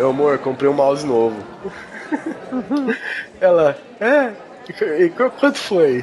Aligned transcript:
Eu, 0.00 0.08
amor, 0.08 0.38
comprei 0.38 0.66
um 0.66 0.72
mouse 0.72 1.04
novo. 1.04 1.36
Ela, 3.38 3.76
é? 4.00 4.32
E 4.98 5.10
quanto 5.10 5.58
foi? 5.58 6.02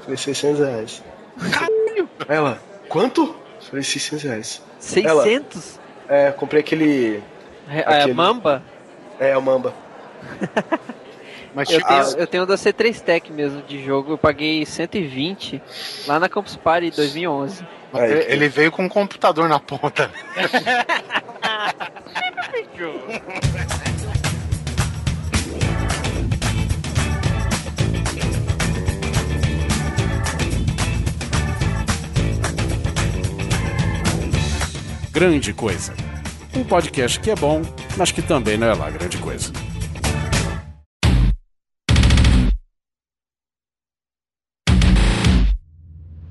Falei, 0.00 0.16
600 0.16 0.58
reais. 0.58 1.04
Caralho! 1.52 2.08
Ela, 2.26 2.58
quanto? 2.88 3.36
Falei, 3.60 3.84
600 3.84 4.24
reais. 4.24 4.62
600? 4.80 5.78
Ela, 6.08 6.20
é, 6.22 6.32
comprei 6.32 6.58
aquele... 6.60 7.22
É, 7.68 7.78
aquele... 7.86 8.14
Mamba? 8.14 8.64
É, 9.20 9.36
o 9.36 9.42
Mamba. 9.42 9.72
Mas 11.54 11.70
eu, 11.70 11.80
tenho, 11.84 12.02
eu 12.18 12.26
tenho 12.26 12.46
da 12.46 12.56
C3 12.56 13.00
Tech 13.00 13.32
mesmo 13.32 13.62
de 13.62 13.84
jogo, 13.84 14.14
eu 14.14 14.18
paguei 14.18 14.66
120 14.66 15.62
lá 16.08 16.18
na 16.18 16.28
Campus 16.28 16.56
Party 16.56 16.90
2011. 16.90 17.64
Aí, 17.92 18.24
ele 18.26 18.48
veio 18.48 18.72
com 18.72 18.82
um 18.82 18.88
computador 18.88 19.48
na 19.48 19.60
ponta. 19.60 20.10
Grande 35.12 35.52
Coisa. 35.52 35.92
Um 36.56 36.64
podcast 36.64 37.20
que 37.20 37.30
é 37.30 37.34
bom, 37.36 37.60
mas 37.98 38.10
que 38.10 38.22
também 38.22 38.56
não 38.56 38.68
é 38.68 38.74
lá 38.74 38.88
grande 38.88 39.18
coisa. 39.18 39.52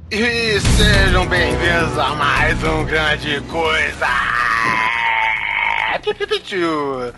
E 0.10 0.60
sejam 0.60 1.28
bem-vindos 1.28 2.00
a 2.00 2.16
mais 2.16 2.64
um 2.64 2.84
Grande 2.86 3.40
Coisa! 3.42 4.39
Pipipitiu! 5.98 7.14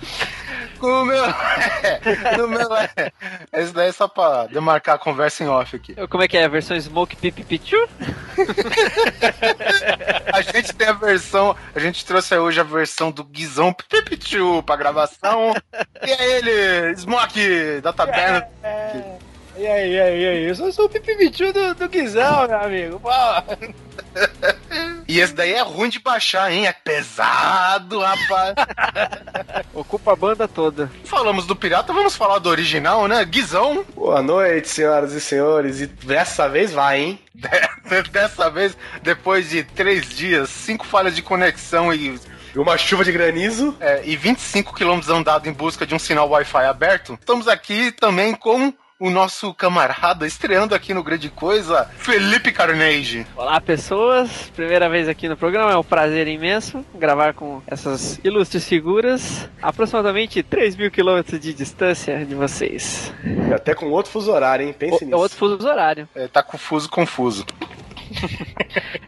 O 0.82 1.06
meu. 1.06 1.24
no 2.38 2.48
meu 2.48 2.76
é. 2.76 3.12
Esse 3.54 3.72
daí 3.72 3.90
é 3.90 3.92
só 3.92 4.08
pra 4.08 4.48
demarcar 4.48 4.96
a 4.96 5.00
conversa 5.00 5.44
em 5.44 5.48
off 5.48 5.76
aqui. 5.76 5.96
Como 6.08 6.24
é 6.24 6.28
que 6.28 6.38
é? 6.38 6.46
A 6.46 6.48
versão 6.48 6.80
Smoke 6.80 7.16
Pipipichu? 7.16 7.78
a 10.34 10.42
gente 10.42 10.74
tem 10.74 10.88
a 10.88 10.94
versão. 10.94 11.56
A 11.76 11.80
gente 11.80 12.04
trouxe 12.04 12.36
hoje 12.36 12.60
a 12.60 12.64
versão 12.64 13.12
do 13.12 13.24
Guizão 13.24 13.72
Pipipichu 13.72 14.64
pra 14.64 14.76
gravação. 14.76 15.54
E 16.04 16.12
é 16.12 16.38
ele, 16.38 16.96
Smoke 16.96 17.82
da 17.82 17.94
taberna. 17.94 18.48
É. 18.64 19.31
E 19.58 19.68
aí, 19.68 19.94
e 19.94 20.00
aí, 20.00 20.22
e 20.22 20.28
aí? 20.28 20.44
Eu 20.46 20.56
sou, 20.56 20.72
sou 20.72 20.86
o 20.86 20.90
pipipichu 20.90 21.52
do, 21.52 21.76
do 21.76 21.90
Guizão, 21.90 22.48
meu 22.48 22.60
amigo. 22.60 23.00
Pô. 23.00 23.10
E 25.08 25.20
esse 25.20 25.34
daí 25.34 25.54
é 25.54 25.62
ruim 25.62 25.90
de 25.90 26.00
baixar, 26.00 26.52
hein? 26.52 26.68
É 26.68 26.72
pesado, 26.72 28.00
rapaz. 28.00 28.56
Ocupa 29.76 30.14
a 30.14 30.16
banda 30.16 30.48
toda. 30.48 30.90
Falamos 31.04 31.46
do 31.46 31.56
pirata, 31.56 31.92
vamos 31.92 32.16
falar 32.16 32.40
do 32.40 32.50
original, 32.50 33.08
né? 33.08 33.24
Guizão. 33.26 33.86
Boa 33.94 34.22
noite, 34.22 34.70
senhoras 34.70 35.12
e 35.14 35.20
senhores. 35.20 35.82
E 35.82 35.88
dessa 35.88 36.48
vez 36.48 36.72
vai, 36.72 37.02
hein? 37.02 37.20
Dessa 38.12 38.50
vez, 38.50 38.78
depois 39.02 39.50
de 39.50 39.64
três 39.64 40.08
dias, 40.08 40.50
cinco 40.50 40.86
falhas 40.86 41.14
de 41.14 41.22
conexão 41.22 41.94
e 41.94 42.18
uma 42.56 42.78
chuva 42.78 43.04
de 43.04 43.12
granizo. 43.12 43.76
É, 43.80 44.02
e 44.06 44.16
25 44.16 44.74
quilômetros 44.74 45.10
andado 45.10 45.48
em 45.48 45.54
busca 45.54 45.86
de 45.86 45.94
um 45.94 46.00
sinal 46.00 46.30
Wi-Fi 46.30 46.66
aberto. 46.66 47.18
Estamos 47.20 47.48
aqui 47.48 47.92
também 47.92 48.34
com 48.34 48.74
o 49.02 49.10
nosso 49.10 49.52
camarada 49.52 50.28
estreando 50.28 50.76
aqui 50.76 50.94
no 50.94 51.04
Grande 51.04 51.28
Coisa, 51.28 51.90
Felipe 51.98 52.52
Carnage. 52.52 53.26
Olá, 53.36 53.60
pessoas. 53.60 54.52
Primeira 54.56 54.88
vez 54.88 55.10
aqui 55.10 55.28
no 55.28 55.36
programa, 55.36 55.72
é 55.72 55.76
um 55.76 55.84
prazer 55.84 56.28
imenso 56.28 56.86
gravar 56.94 57.34
com 57.34 57.64
essas 57.66 58.20
ilustres 58.24 58.68
figuras, 58.68 59.50
aproximadamente 59.60 60.44
3 60.44 60.76
mil 60.76 60.92
quilômetros 60.92 61.40
de 61.40 61.52
distância 61.52 62.24
de 62.24 62.36
vocês. 62.36 63.12
Até 63.52 63.74
com 63.74 63.88
outro 63.88 64.12
fuso 64.12 64.32
horário, 64.32 64.68
hein? 64.68 64.76
Pense 64.78 65.04
o, 65.04 65.08
nisso. 65.08 65.18
Outro 65.18 65.36
fuso 65.36 65.68
horário. 65.68 66.08
É, 66.14 66.28
tá 66.28 66.44
confuso, 66.44 66.88
confuso. 66.88 67.44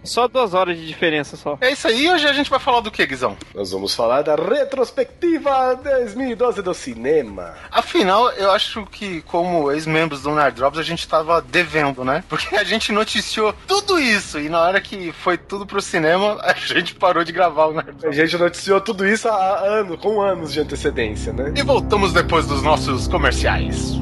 Só 0.04 0.28
duas 0.28 0.54
horas 0.54 0.78
de 0.78 0.86
diferença 0.86 1.36
só. 1.38 1.58
É 1.62 1.72
isso 1.72 1.88
aí, 1.88 2.10
hoje 2.10 2.28
a 2.28 2.34
gente 2.34 2.50
vai 2.50 2.60
falar 2.60 2.82
do 2.82 2.92
que, 2.92 3.06
Guizão? 3.06 3.38
Nós 3.54 3.72
vamos 3.72 3.94
falar 3.94 4.22
da 4.22 4.36
retrospectiva 4.36 5.76
2012 5.76 6.62
do 6.62 6.74
cinema. 6.74 7.56
Afinal, 7.72 8.30
eu 8.32 8.52
acho 8.52 8.86
que, 8.86 9.22
como 9.24 9.72
ex-membros 9.72 10.22
do 10.22 10.32
Nerd 10.32 10.56
Drops, 10.56 10.80
a 10.80 10.84
gente 10.84 11.08
tava 11.08 11.42
devendo, 11.42 12.04
né? 12.04 12.24
Porque 12.28 12.56
a 12.56 12.64
gente 12.64 12.92
noticiou 12.92 13.54
tudo 13.68 14.00
isso 14.00 14.40
e 14.40 14.50
na 14.50 14.60
hora 14.60 14.82
que 14.82 15.12
foi 15.12 15.38
tudo 15.38 15.66
pro 15.66 15.82
cinema, 15.82 16.38
a 16.42 16.54
gente 16.54 16.96
parou 16.96 17.24
de 17.24 17.32
gravar 17.32 17.68
o 17.68 17.74
Nerd 17.74 17.94
Drops. 17.94 18.20
A 18.20 18.26
gente 18.26 18.38
noticiou 18.38 18.82
tudo 18.82 19.08
isso 19.08 19.28
há 19.28 19.60
anos, 19.60 20.00
com 20.00 20.22
anos 20.22 20.54
de 20.54 20.60
antecedência, 20.60 21.34
né? 21.34 21.54
E 21.56 21.62
voltamos 21.62 22.14
depois 22.14 22.46
dos 22.46 22.62
nossos 22.62 23.08
comerciais. 23.08 23.94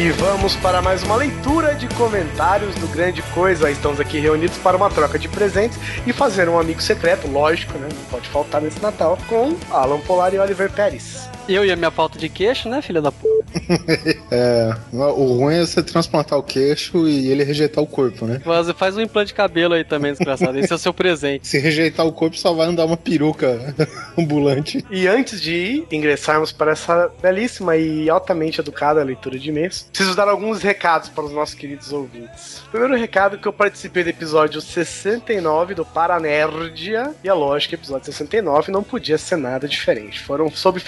E 0.00 0.10
vamos 0.12 0.56
para 0.56 0.80
mais 0.80 1.02
uma 1.02 1.14
leitura 1.14 1.74
de 1.74 1.86
comentários 1.88 2.74
do 2.76 2.88
Grande 2.88 3.20
Coisa. 3.34 3.70
Estamos 3.70 4.00
aqui 4.00 4.18
reunidos 4.18 4.56
para 4.56 4.74
uma 4.74 4.88
troca 4.88 5.18
de 5.18 5.28
presentes 5.28 5.78
e 6.06 6.12
fazer 6.14 6.48
um 6.48 6.58
amigo 6.58 6.80
secreto, 6.80 7.28
lógico, 7.28 7.76
né? 7.76 7.86
Não 7.94 8.04
pode 8.04 8.26
faltar 8.30 8.62
nesse 8.62 8.80
Natal, 8.80 9.18
com 9.28 9.54
Alan 9.70 10.00
Polar 10.00 10.32
e 10.32 10.38
Oliver 10.38 10.72
Pérez. 10.72 11.29
Eu 11.50 11.64
e 11.64 11.72
a 11.72 11.74
minha 11.74 11.90
falta 11.90 12.16
de 12.16 12.28
queixo, 12.28 12.68
né, 12.68 12.80
filha 12.80 13.02
da 13.02 13.10
puta? 13.10 13.44
é, 14.30 14.72
o 14.92 15.34
ruim 15.34 15.56
é 15.56 15.66
você 15.66 15.82
transplantar 15.82 16.38
o 16.38 16.42
queixo 16.44 17.08
e 17.08 17.28
ele 17.28 17.42
rejeitar 17.42 17.82
o 17.82 17.86
corpo, 17.88 18.24
né? 18.24 18.40
Você 18.44 18.72
faz 18.72 18.96
um 18.96 19.00
implante 19.00 19.28
de 19.28 19.34
cabelo 19.34 19.74
aí 19.74 19.82
também, 19.82 20.12
desgraçado. 20.12 20.56
Esse 20.56 20.72
é 20.72 20.76
o 20.76 20.78
seu 20.78 20.94
presente. 20.94 21.48
Se 21.48 21.58
rejeitar 21.58 22.06
o 22.06 22.12
corpo, 22.12 22.36
só 22.36 22.52
vai 22.52 22.68
andar 22.68 22.84
uma 22.84 22.96
peruca 22.96 23.74
ambulante. 24.16 24.84
E 24.92 25.08
antes 25.08 25.40
de 25.40 25.84
ingressarmos 25.90 26.52
para 26.52 26.70
essa 26.70 27.10
belíssima 27.20 27.76
e 27.76 28.08
altamente 28.08 28.60
educada 28.60 29.02
leitura 29.02 29.36
de 29.36 29.50
mês, 29.50 29.88
preciso 29.90 30.14
dar 30.14 30.28
alguns 30.28 30.62
recados 30.62 31.08
para 31.08 31.24
os 31.24 31.32
nossos 31.32 31.56
queridos 31.56 31.92
ouvintes. 31.92 32.62
Primeiro 32.70 32.96
recado 32.96 33.38
que 33.38 33.48
eu 33.48 33.52
participei 33.52 34.04
do 34.04 34.10
episódio 34.10 34.60
69 34.60 35.74
do 35.74 35.84
Paranerdia, 35.84 37.12
e 37.24 37.28
é 37.28 37.32
lógico 37.32 37.70
que 37.70 37.74
episódio 37.74 38.06
69 38.06 38.70
não 38.70 38.84
podia 38.84 39.18
ser 39.18 39.36
nada 39.36 39.66
diferente. 39.66 40.20
Foram 40.20 40.48
sobre 40.48 40.80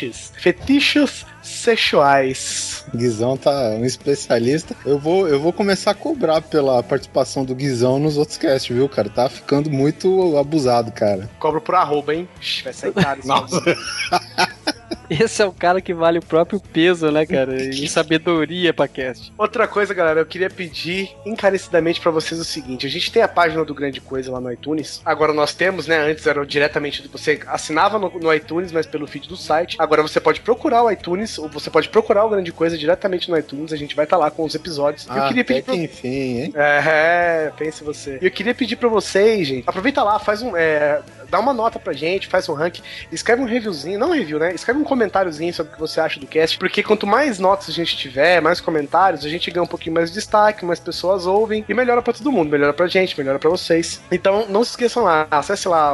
fetiches. 0.00 0.32
Fetiches 0.36 1.26
sexuais. 1.42 2.84
Guizão 2.94 3.36
tá 3.36 3.50
um 3.70 3.84
especialista. 3.84 4.74
Eu 4.84 4.98
vou, 4.98 5.28
eu 5.28 5.38
vou 5.38 5.52
começar 5.52 5.90
a 5.90 5.94
cobrar 5.94 6.40
pela 6.40 6.82
participação 6.82 7.44
do 7.44 7.54
Guizão 7.54 7.98
nos 7.98 8.16
outros 8.16 8.38
casts, 8.38 8.74
viu, 8.74 8.88
cara? 8.88 9.08
Tá 9.08 9.28
ficando 9.28 9.70
muito 9.70 10.36
abusado, 10.38 10.90
cara. 10.92 11.28
Cobro 11.38 11.60
por 11.60 11.74
arroba, 11.74 12.14
hein? 12.14 12.28
Vai 12.64 12.72
sair 12.72 12.92
caro. 12.92 13.20
Nossa. 13.24 13.60
Esse 15.20 15.42
é 15.42 15.46
o 15.46 15.52
cara 15.52 15.80
que 15.80 15.92
vale 15.92 16.18
o 16.18 16.24
próprio 16.24 16.60
peso, 16.60 17.10
né, 17.10 17.26
cara? 17.26 17.60
E 17.62 17.86
sabedoria 17.88 18.72
pra 18.72 18.86
cast. 18.86 19.32
Outra 19.36 19.66
coisa, 19.66 19.92
galera, 19.92 20.20
eu 20.20 20.26
queria 20.26 20.48
pedir 20.48 21.10
encarecidamente 21.26 22.00
para 22.00 22.12
vocês 22.12 22.40
o 22.40 22.44
seguinte: 22.44 22.86
a 22.86 22.90
gente 22.90 23.10
tem 23.10 23.22
a 23.22 23.28
página 23.28 23.64
do 23.64 23.74
Grande 23.74 24.00
Coisa 24.00 24.30
lá 24.30 24.40
no 24.40 24.52
iTunes. 24.52 25.02
Agora 25.04 25.32
nós 25.32 25.52
temos, 25.52 25.86
né? 25.86 25.98
Antes 25.98 26.26
era 26.26 26.44
diretamente 26.46 27.06
você 27.08 27.40
assinava 27.46 27.98
no, 27.98 28.08
no 28.18 28.32
iTunes, 28.32 28.70
mas 28.70 28.86
pelo 28.86 29.06
feed 29.06 29.28
do 29.28 29.36
site. 29.36 29.76
Agora 29.78 30.02
você 30.02 30.20
pode 30.20 30.40
procurar 30.40 30.84
o 30.84 30.90
iTunes, 30.90 31.38
ou 31.38 31.48
você 31.48 31.70
pode 31.70 31.88
procurar 31.88 32.24
o 32.24 32.30
Grande 32.30 32.52
Coisa 32.52 32.78
diretamente 32.78 33.28
no 33.30 33.36
iTunes. 33.36 33.72
A 33.72 33.76
gente 33.76 33.96
vai 33.96 34.04
estar 34.04 34.16
tá 34.16 34.24
lá 34.24 34.30
com 34.30 34.44
os 34.44 34.54
episódios. 34.54 35.06
Ah, 35.08 35.18
eu 35.18 35.28
queria 35.28 35.44
pedir. 35.44 35.62
Pra... 35.62 35.74
enfim, 35.74 36.40
hein? 36.40 36.52
É, 36.54 37.50
pense 37.56 37.82
você. 37.82 38.18
E 38.22 38.26
eu 38.26 38.30
queria 38.30 38.54
pedir 38.54 38.76
para 38.76 38.88
vocês, 38.88 39.48
gente, 39.48 39.68
aproveita 39.68 40.02
lá, 40.02 40.18
faz 40.18 40.42
um. 40.42 40.56
É, 40.56 41.00
dá 41.30 41.38
uma 41.38 41.52
nota 41.52 41.78
pra 41.78 41.92
gente, 41.92 42.26
faz 42.26 42.48
um 42.48 42.54
ranking, 42.54 42.82
escreve 43.10 43.42
um 43.42 43.46
reviewzinho, 43.46 43.98
não 43.98 44.10
um 44.10 44.12
review, 44.12 44.38
né? 44.38 44.54
Escreve 44.54 44.78
um 44.78 44.84
comentáriozinho 44.84 45.52
sobre 45.54 45.72
o 45.72 45.74
que 45.74 45.80
você 45.80 46.00
acha 46.00 46.18
do 46.18 46.26
cast, 46.26 46.58
porque 46.58 46.82
quanto 46.82 47.06
mais 47.06 47.38
notas 47.38 47.68
a 47.68 47.72
gente 47.72 47.96
tiver, 47.96 48.40
mais 48.40 48.60
comentários, 48.60 49.24
a 49.24 49.28
gente 49.28 49.50
ganha 49.50 49.64
um 49.64 49.66
pouquinho 49.66 49.94
mais 49.94 50.10
de 50.10 50.14
destaque, 50.14 50.64
mais 50.64 50.80
pessoas 50.80 51.26
ouvem 51.26 51.64
e 51.68 51.74
melhora 51.74 52.02
para 52.02 52.12
todo 52.12 52.32
mundo, 52.32 52.50
melhora 52.50 52.72
pra 52.72 52.86
gente, 52.86 53.18
melhora 53.18 53.38
para 53.38 53.50
vocês. 53.50 54.00
Então, 54.10 54.46
não 54.48 54.64
se 54.64 54.70
esqueçam 54.70 55.04
lá, 55.04 55.26
acesse 55.30 55.68
lá 55.68 55.90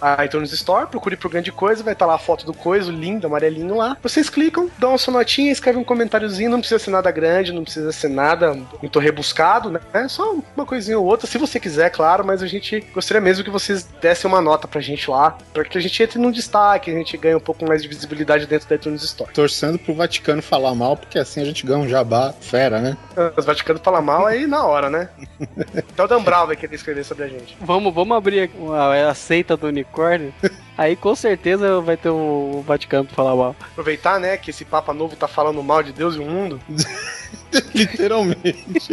a, 0.00 0.16
a 0.18 0.24
iTunes 0.24 0.52
Store, 0.52 0.86
procure 0.86 1.16
por 1.16 1.30
grande 1.30 1.50
coisa, 1.50 1.82
vai 1.82 1.92
estar 1.92 2.04
tá 2.06 2.10
lá 2.10 2.16
a 2.16 2.18
foto 2.18 2.44
do 2.44 2.52
coisa, 2.52 2.90
lindo, 2.90 3.26
amarelinho 3.26 3.76
lá. 3.76 3.96
Vocês 4.02 4.28
clicam, 4.28 4.70
dão 4.78 4.94
a 4.94 4.98
sua 4.98 5.12
notinha, 5.12 5.52
escrevem 5.52 5.80
um 5.80 5.84
comentáriozinho, 5.84 6.50
não 6.50 6.60
precisa 6.60 6.78
ser 6.78 6.90
nada 6.90 7.10
grande, 7.10 7.52
não 7.52 7.62
precisa 7.62 7.92
ser 7.92 8.08
nada 8.08 8.56
muito 8.80 8.98
rebuscado, 8.98 9.70
né? 9.70 9.80
É 9.92 10.08
só 10.08 10.36
uma 10.56 10.66
coisinha 10.66 10.98
ou 10.98 11.06
outra, 11.06 11.26
se 11.26 11.38
você 11.38 11.58
quiser, 11.58 11.90
claro, 11.90 12.24
mas 12.24 12.42
a 12.42 12.46
gente 12.46 12.80
gostaria 12.94 13.20
mesmo 13.20 13.44
que 13.44 13.50
vocês 13.50 13.84
dessem 14.00 14.28
uma 14.28 14.40
nota 14.40 14.65
nota 14.66 14.68
pra 14.68 14.80
gente 14.80 15.08
lá, 15.08 15.38
pra 15.52 15.64
que 15.64 15.78
a 15.78 15.80
gente 15.80 16.02
entre 16.02 16.18
num 16.18 16.30
destaque, 16.30 16.90
a 16.90 16.94
gente 16.94 17.16
ganhe 17.16 17.36
um 17.36 17.40
pouco 17.40 17.66
mais 17.66 17.82
de 17.82 17.88
visibilidade 17.88 18.46
dentro 18.46 18.68
da 18.68 18.74
iTunes 18.74 19.02
Store. 19.02 19.32
Torcendo 19.32 19.78
pro 19.78 19.94
Vaticano 19.94 20.42
falar 20.42 20.74
mal, 20.74 20.96
porque 20.96 21.18
assim 21.18 21.40
a 21.40 21.44
gente 21.44 21.64
ganha 21.64 21.78
um 21.78 21.88
jabá 21.88 22.34
fera, 22.40 22.80
né? 22.80 22.96
Os 23.36 23.44
Vaticano 23.44 23.78
falam 23.78 24.02
mal 24.02 24.26
aí 24.26 24.46
na 24.46 24.64
hora, 24.64 24.90
né? 24.90 25.08
Até 25.78 26.04
o 26.04 26.08
Dan 26.08 26.22
Brown 26.22 26.46
vai 26.46 26.56
querer 26.56 26.74
escrever 26.74 27.04
sobre 27.04 27.24
a 27.24 27.28
gente. 27.28 27.56
Vamos, 27.60 27.94
vamos 27.94 28.16
abrir 28.16 28.50
a, 28.74 29.10
a 29.10 29.14
seita 29.14 29.56
do 29.56 29.68
unicórnio. 29.68 30.34
Aí 30.76 30.94
com 30.94 31.14
certeza 31.14 31.80
vai 31.80 31.96
ter 31.96 32.10
o 32.10 32.62
Vaticano 32.66 33.06
pra 33.06 33.14
falar 33.14 33.34
mal. 33.34 33.56
Aproveitar, 33.72 34.20
né, 34.20 34.36
que 34.36 34.50
esse 34.50 34.62
Papa 34.62 34.92
Novo 34.92 35.16
tá 35.16 35.26
falando 35.26 35.62
mal 35.62 35.82
de 35.82 35.90
Deus 35.90 36.16
e 36.16 36.18
o 36.18 36.26
mundo. 36.26 36.60
Literalmente. 37.74 38.92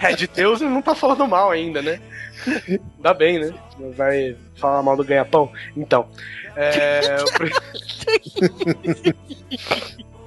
É, 0.00 0.14
de 0.14 0.26
Deus 0.26 0.60
ele 0.60 0.70
não 0.70 0.82
tá 0.82 0.94
falando 0.94 1.26
mal 1.28 1.50
ainda, 1.50 1.82
né? 1.82 2.00
Ainda 2.96 3.14
bem, 3.14 3.38
né? 3.38 3.54
Não 3.78 3.92
vai 3.92 4.36
falar 4.56 4.82
mal 4.82 4.96
do 4.96 5.04
ganha-pão. 5.04 5.52
Então. 5.76 6.08
É. 6.56 7.00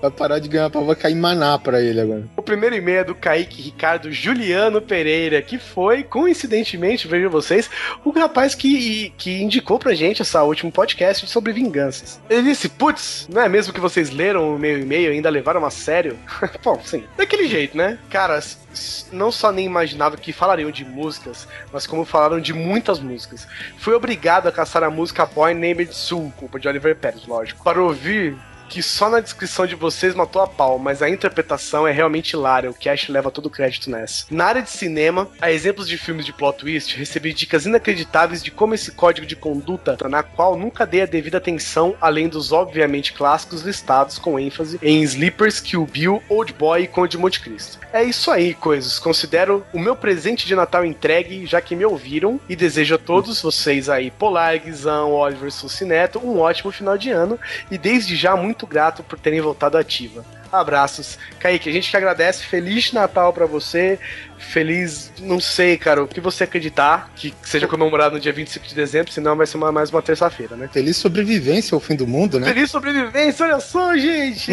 Vai 0.03 0.11
parar 0.11 0.39
de 0.39 0.50
ganhar 0.50 0.69
pau, 0.69 0.83
vai 0.83 0.97
cair 0.97 1.15
maná 1.15 1.57
pra 1.57 1.81
ele 1.81 2.01
agora. 2.01 2.23
O 2.35 2.41
primeiro 2.41 2.75
e-mail 2.75 2.97
é 3.00 3.03
do 3.05 3.15
Kaique 3.15 3.61
Ricardo 3.61 4.11
Juliano 4.11 4.81
Pereira, 4.81 5.41
que 5.41 5.57
foi, 5.57 6.03
coincidentemente, 6.03 7.07
vejam 7.07 7.29
vocês, 7.31 7.69
o 8.03 8.09
rapaz 8.09 8.53
que, 8.53 9.13
que 9.17 9.41
indicou 9.41 9.79
pra 9.79 9.94
gente 9.94 10.21
essa 10.21 10.44
último 10.44 10.73
podcast 10.73 11.25
sobre 11.27 11.53
vinganças. 11.53 12.19
Ele 12.29 12.50
disse, 12.50 12.67
putz, 12.67 13.29
não 13.31 13.41
é 13.44 13.47
mesmo 13.47 13.71
que 13.71 13.79
vocês 13.79 14.09
leram 14.09 14.53
o 14.53 14.59
meu 14.59 14.77
e-mail 14.77 15.09
e 15.09 15.15
ainda 15.15 15.29
levaram 15.29 15.65
a 15.65 15.69
sério? 15.71 16.19
Bom, 16.61 16.81
sim, 16.83 17.05
daquele 17.15 17.47
jeito, 17.47 17.77
né? 17.77 17.97
Cara, 18.09 18.35
s- 18.35 18.57
s- 18.73 19.05
não 19.09 19.31
só 19.31 19.53
nem 19.53 19.65
imaginava 19.65 20.17
que 20.17 20.33
falariam 20.33 20.69
de 20.69 20.83
músicas, 20.83 21.47
mas 21.71 21.88
como 21.88 22.03
falaram 22.03 22.41
de 22.41 22.51
muitas 22.51 23.00
músicas. 23.00 23.47
Fui 23.77 23.94
obrigado 23.94 24.47
a 24.47 24.51
caçar 24.51 24.83
a 24.83 24.89
música 24.89 25.25
Boy 25.25 25.53
Named 25.53 25.95
Sue, 25.95 26.29
culpa 26.35 26.59
de 26.59 26.67
Oliver 26.67 26.94
Pérez, 26.94 27.25
lógico, 27.25 27.63
para 27.63 27.81
ouvir 27.81 28.35
que 28.73 28.81
só 28.81 29.07
na 29.07 29.19
descrição 29.19 29.67
de 29.67 29.75
vocês 29.75 30.15
matou 30.15 30.41
a 30.41 30.47
pau, 30.47 30.79
mas 30.79 31.03
a 31.03 31.07
interpretação 31.07 31.87
é 31.87 31.91
realmente 31.91 32.31
hilária, 32.31 32.71
o 32.71 32.73
Cash 32.73 33.07
leva 33.07 33.29
todo 33.29 33.45
o 33.45 33.49
crédito 33.49 33.87
nessa. 33.87 34.25
Na 34.31 34.45
área 34.45 34.63
de 34.63 34.69
cinema, 34.71 35.29
a 35.39 35.51
exemplos 35.51 35.87
de 35.87 35.95
filmes 35.95 36.25
de 36.25 36.33
plot 36.33 36.57
twist, 36.57 36.97
recebi 36.97 37.33
dicas 37.35 37.67
inacreditáveis 37.67 38.41
de 38.41 38.49
como 38.49 38.73
esse 38.73 38.91
código 38.91 39.27
de 39.27 39.35
conduta, 39.35 39.95
na 40.09 40.23
qual 40.23 40.57
nunca 40.57 40.87
dei 40.87 41.03
a 41.03 41.05
devida 41.05 41.37
atenção, 41.37 41.95
além 42.01 42.27
dos 42.27 42.51
obviamente 42.51 43.13
clássicos 43.13 43.61
listados 43.61 44.17
com 44.17 44.39
ênfase 44.39 44.79
em 44.81 45.03
Sleepers, 45.03 45.59
Kill 45.59 45.85
Bill, 45.85 46.23
Old 46.27 46.51
Boy 46.53 46.81
e 46.81 46.87
Conde 46.87 47.11
de 47.11 47.19
Monte 47.19 47.41
Cristo. 47.41 47.77
É 47.93 48.03
isso 48.03 48.31
aí, 48.31 48.55
coisas. 48.55 48.97
Considero 48.97 49.63
o 49.71 49.77
meu 49.77 49.95
presente 49.95 50.47
de 50.47 50.55
Natal 50.55 50.83
entregue, 50.83 51.45
já 51.45 51.61
que 51.61 51.75
me 51.75 51.85
ouviram, 51.85 52.39
e 52.49 52.55
desejo 52.55 52.95
a 52.95 52.97
todos 52.97 53.39
vocês 53.39 53.87
aí, 53.87 54.09
Polar, 54.09 54.57
Guizão, 54.57 55.11
Oliver 55.11 55.51
Sucineto, 55.51 56.17
um 56.17 56.39
ótimo 56.39 56.71
final 56.71 56.97
de 56.97 57.11
ano, 57.11 57.39
e 57.69 57.77
desde 57.77 58.15
já 58.15 58.35
muito 58.35 58.62
grato 58.65 59.04
por 59.04 59.19
terem 59.19 59.42
voltado 59.42 59.77
ativa. 59.77 60.25
Abraços. 60.51 61.18
Kaique, 61.39 61.69
a 61.69 61.74
gente 61.74 61.89
que 61.89 61.98
agradece. 61.98 62.45
Feliz 62.45 62.92
Natal 62.92 63.33
pra 63.33 63.45
você. 63.45 64.00
Feliz, 64.43 65.11
não 65.21 65.39
sei, 65.39 65.77
cara, 65.77 66.03
o 66.03 66.07
que 66.07 66.19
você 66.21 66.43
acreditar 66.43 67.11
que 67.15 67.33
seja 67.43 67.67
comemorado 67.67 68.15
no 68.15 68.21
dia 68.21 68.31
25 68.33 68.67
de 68.67 68.75
dezembro, 68.75 69.11
senão 69.11 69.35
vai 69.35 69.47
ser 69.47 69.57
uma- 69.57 69.71
mais 69.71 69.89
uma 69.89 70.01
terça-feira, 70.01 70.55
né? 70.55 70.69
Feliz 70.71 70.97
sobrevivência 70.97 71.73
ao 71.75 71.79
fim 71.79 71.95
do 71.95 72.05
mundo, 72.05 72.39
né? 72.39 72.47
Feliz 72.53 72.69
sobrevivência, 72.69 73.45
olha 73.45 73.59
só, 73.59 73.95
gente! 73.97 74.51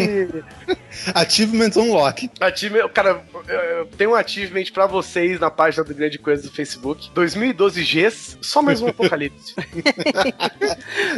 Achievement 1.13 1.71
Unlock. 1.75 2.29
Achievement, 2.39 2.89
cara, 2.89 3.21
eu- 3.47 3.55
eu 3.55 3.85
tenho 3.97 4.11
um 4.11 4.15
achievement 4.15 4.63
pra 4.73 4.87
vocês 4.87 5.39
na 5.39 5.49
página 5.51 5.83
do 5.83 5.93
Grande 5.93 6.17
Coisa 6.17 6.43
do 6.43 6.51
Facebook. 6.51 7.09
2012 7.13 7.83
Gs, 7.83 8.37
só 8.41 8.61
mais 8.61 8.81
um 8.81 8.87
apocalipse. 8.87 9.53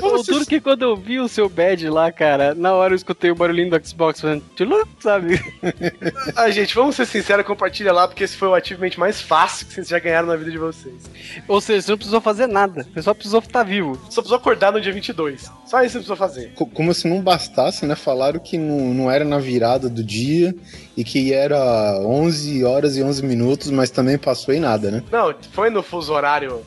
O 0.02 0.24
duro 0.24 0.46
que 0.46 0.60
quando 0.60 0.84
eu 0.84 0.96
vi 0.96 1.20
o 1.20 1.28
seu 1.28 1.48
badge 1.50 1.88
lá, 1.90 2.12
cara, 2.12 2.54
na 2.56 2.74
hora 2.74 2.94
eu 2.94 2.96
escutei 2.96 3.32
o 3.32 3.36
barulhinho 3.36 3.70
do 3.70 3.88
Xbox 3.88 4.20
fazendo 4.22 4.44
tchulu, 4.56 4.88
sabe? 5.00 5.40
Ah, 6.36 6.50
gente, 6.50 6.74
vamos 6.76 6.96
ser 6.96 7.06
sinceros, 7.06 7.46
compartilha 7.46 7.92
lá, 7.94 8.08
porque 8.08 8.24
esse 8.24 8.36
foi 8.36 8.48
o 8.48 8.56
achievement 8.64 8.92
mais 8.98 9.22
fácil 9.22 9.68
que 9.68 9.74
vocês 9.74 9.88
já 9.88 10.00
ganharam 10.00 10.28
na 10.28 10.36
vida 10.36 10.50
de 10.52 10.58
vocês. 10.58 10.96
Ou 11.48 11.62
seja, 11.62 11.82
você 11.82 11.92
não 11.92 11.98
precisou 11.98 12.22
fazer 12.22 12.48
nada, 12.48 12.86
você 12.94 13.02
só 13.02 13.14
precisou 13.14 13.40
estar 13.40 13.64
vivo. 13.64 13.94
Só 14.10 14.22
precisou 14.22 14.38
acordar 14.38 14.72
no 14.72 14.82
dia 14.82 14.92
22. 14.94 15.42
Só 15.66 15.82
isso 15.84 15.94
você 15.94 16.00
precisou 16.00 16.16
fazer. 16.16 16.54
Co- 16.56 16.66
Como 16.66 16.94
se 16.94 17.08
não 17.08 17.22
bastasse, 17.22 17.86
né? 17.86 17.96
Falaram 17.96 18.40
que 18.40 18.58
não, 18.58 18.94
não 18.94 19.12
era 19.12 19.24
na 19.26 19.38
virada 19.38 19.90
do 19.90 20.04
dia 20.04 20.56
e 20.98 21.04
que 21.04 21.34
era 21.34 22.00
11 22.00 22.64
horas 22.64 22.98
e 22.98 23.04
11 23.04 23.24
minutos, 23.24 23.70
mas 23.70 23.90
também 23.90 24.18
passou 24.18 24.54
em 24.54 24.60
nada, 24.60 24.90
né? 24.92 25.04
Não, 25.12 25.34
foi 25.52 25.70
no 25.70 25.84
fuso 25.84 26.14
horário. 26.14 26.62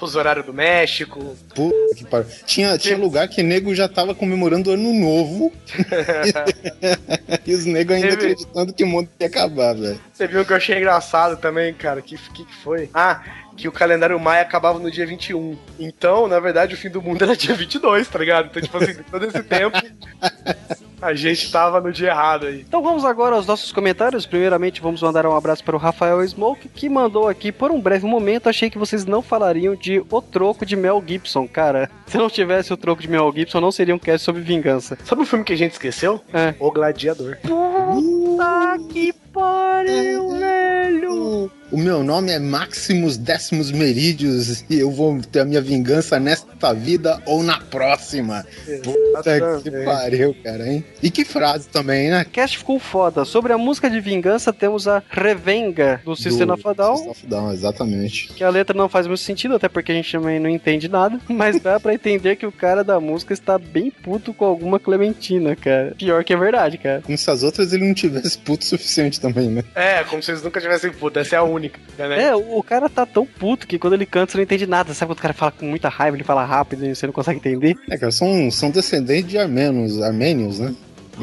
Fuso 0.00 0.18
horário 0.18 0.42
do 0.42 0.52
México. 0.54 1.36
Puta 1.54 1.94
que 1.94 2.06
pariu. 2.06 2.26
Tinha, 2.46 2.78
tinha 2.78 2.96
lugar 2.96 3.28
que 3.28 3.42
nego 3.42 3.74
já 3.74 3.86
tava 3.86 4.14
comemorando 4.14 4.70
o 4.70 4.72
ano 4.72 4.94
novo 4.94 5.52
e 7.46 7.54
os 7.54 7.66
negros 7.66 7.96
ainda 7.96 8.08
Teve- 8.16 8.32
acreditando 8.32 8.72
que 8.72 8.82
o 8.82 8.86
mundo 8.86 9.10
ia 9.20 9.26
acabar, 9.26 9.74
velho. 9.74 10.00
Você 10.12 10.26
viu 10.26 10.42
que 10.44 10.52
eu 10.52 10.56
achei 10.56 10.78
engraçado 10.78 11.36
também, 11.36 11.74
cara? 11.74 12.00
Que 12.00 12.16
que, 12.16 12.44
que 12.46 12.54
foi? 12.62 12.88
Ah, 12.94 13.22
que 13.56 13.68
o 13.68 13.72
calendário 13.72 14.18
maia 14.18 14.40
acabava 14.40 14.78
no 14.78 14.90
dia 14.90 15.06
21. 15.06 15.54
Então, 15.78 16.26
na 16.26 16.40
verdade, 16.40 16.74
o 16.74 16.78
fim 16.78 16.88
do 16.88 17.02
mundo 17.02 17.22
era 17.22 17.36
dia 17.36 17.54
22, 17.54 18.08
tá 18.08 18.18
ligado? 18.18 18.46
Então, 18.46 18.62
tipo 18.62 18.78
assim, 18.78 18.94
todo 19.10 19.26
esse 19.26 19.42
tempo 19.42 19.76
a 21.00 21.14
gente 21.14 21.50
tava 21.50 21.80
no 21.80 21.92
dia 21.92 22.08
errado 22.08 22.46
aí. 22.46 22.60
Então 22.66 22.82
vamos 22.82 23.04
agora 23.04 23.36
aos 23.36 23.46
nossos 23.46 23.72
comentários. 23.72 24.26
Primeiramente, 24.26 24.80
vamos 24.80 25.02
mandar 25.02 25.26
um 25.26 25.36
abraço 25.36 25.64
para 25.64 25.76
o 25.76 25.78
Rafael 25.78 26.26
Smoke, 26.26 26.68
que 26.68 26.88
mandou 26.88 27.28
aqui 27.28 27.50
por 27.50 27.70
um 27.70 27.80
breve 27.80 28.06
momento. 28.06 28.48
Achei 28.48 28.70
que 28.70 28.78
vocês 28.78 29.04
não 29.04 29.22
falariam 29.22 29.74
de 29.74 30.02
O 30.10 30.20
Troco 30.20 30.66
de 30.66 30.76
Mel 30.76 31.02
Gibson, 31.06 31.48
cara. 31.48 31.90
Se 32.06 32.18
não 32.18 32.28
tivesse 32.28 32.72
o 32.72 32.76
troco 32.76 33.00
de 33.00 33.08
Mel 33.08 33.32
Gibson, 33.32 33.60
não 33.60 33.70
seria 33.70 33.94
um 33.94 33.98
cast 33.98 34.24
sobre 34.24 34.42
vingança. 34.42 34.98
Sabe 35.04 35.22
o 35.22 35.24
filme 35.24 35.44
que 35.44 35.52
a 35.52 35.56
gente 35.56 35.72
esqueceu? 35.72 36.20
É. 36.32 36.54
O 36.58 36.70
Gladiador. 36.72 37.38
Puta 37.42 38.78
que 38.92 39.12
pariu, 39.32 40.30
velho! 40.36 41.50
O 41.70 41.78
meu 41.78 42.02
nome 42.02 42.32
é 42.32 42.38
Maximus 42.40 43.16
Décimos 43.16 43.70
Merídios 43.70 44.64
e 44.68 44.80
eu 44.80 44.90
vou 44.90 45.20
ter 45.22 45.38
a 45.40 45.44
minha 45.44 45.60
vingança 45.60 46.18
nesta 46.18 46.72
vida 46.72 47.22
ou 47.24 47.44
na 47.44 47.60
próxima. 47.60 48.44
Puta 48.82 49.60
que 49.62 49.70
pariu, 49.84 50.34
cara, 50.42 50.66
hein? 50.66 50.84
E 51.02 51.10
que 51.10 51.24
frase 51.24 51.68
também, 51.68 52.10
né? 52.10 52.22
O 52.22 52.30
cast 52.30 52.58
ficou 52.58 52.78
foda. 52.78 53.24
Sobre 53.24 53.52
a 53.52 53.58
música 53.58 53.90
de 53.90 54.00
vingança, 54.00 54.52
temos 54.52 54.86
a 54.86 55.02
Revenga 55.10 56.00
do 56.04 56.14
System 56.14 56.50
of 56.50 56.62
a 56.66 56.72
Down. 56.72 56.96
System 56.96 57.12
of 57.12 57.26
a 57.26 57.28
Down, 57.28 57.52
exatamente. 57.52 58.28
Que 58.28 58.44
a 58.44 58.50
letra 58.50 58.76
não 58.76 58.88
faz 58.88 59.06
muito 59.06 59.20
sentido, 59.20 59.54
até 59.54 59.68
porque 59.68 59.92
a 59.92 59.94
gente 59.94 60.12
também 60.12 60.38
não 60.38 60.48
entende 60.48 60.88
nada. 60.88 61.18
Mas 61.28 61.60
dá 61.60 61.80
pra 61.80 61.94
entender 61.94 62.36
que 62.36 62.46
o 62.46 62.52
cara 62.52 62.84
da 62.84 63.00
música 63.00 63.32
está 63.32 63.58
bem 63.58 63.90
puto 63.90 64.32
com 64.32 64.44
alguma 64.44 64.78
Clementina, 64.78 65.56
cara. 65.56 65.94
Pior 65.96 66.22
que 66.22 66.32
é 66.32 66.36
verdade, 66.36 66.78
cara. 66.78 67.02
Como 67.02 67.16
se 67.16 67.30
as 67.30 67.42
outras 67.42 67.72
ele 67.72 67.86
não 67.86 67.94
tivesse 67.94 68.38
puto 68.38 68.62
o 68.62 68.68
suficiente 68.68 69.20
também, 69.20 69.48
né? 69.48 69.64
É, 69.74 70.04
como 70.04 70.22
se 70.22 70.30
eles 70.30 70.42
nunca 70.42 70.60
tivessem 70.60 70.92
puta. 70.92 71.20
Essa 71.20 71.36
é 71.36 71.38
a 71.38 71.42
única, 71.42 71.80
né? 71.98 72.24
É, 72.24 72.36
o 72.36 72.60
o 72.60 72.62
cara 72.62 72.88
tá 72.88 73.06
tão 73.06 73.26
puto 73.26 73.66
que 73.66 73.78
quando 73.78 73.94
ele 73.94 74.06
canta 74.06 74.32
você 74.32 74.38
não 74.38 74.44
entende 74.44 74.66
nada. 74.66 74.92
Sabe 74.94 75.10
quando 75.10 75.18
o 75.18 75.22
cara 75.22 75.34
fala 75.34 75.52
com 75.52 75.66
muita 75.66 75.88
raiva, 75.88 76.16
ele 76.16 76.24
fala 76.24 76.44
rápido 76.44 76.84
e 76.84 76.94
você 76.94 77.06
não 77.06 77.12
consegue 77.12 77.38
entender? 77.38 77.76
É, 77.90 77.96
cara, 77.96 78.12
são, 78.12 78.50
são 78.50 78.70
descendentes 78.70 79.30
de 79.30 79.38
armenos, 79.38 80.00
armênios, 80.00 80.58
né? 80.60 80.74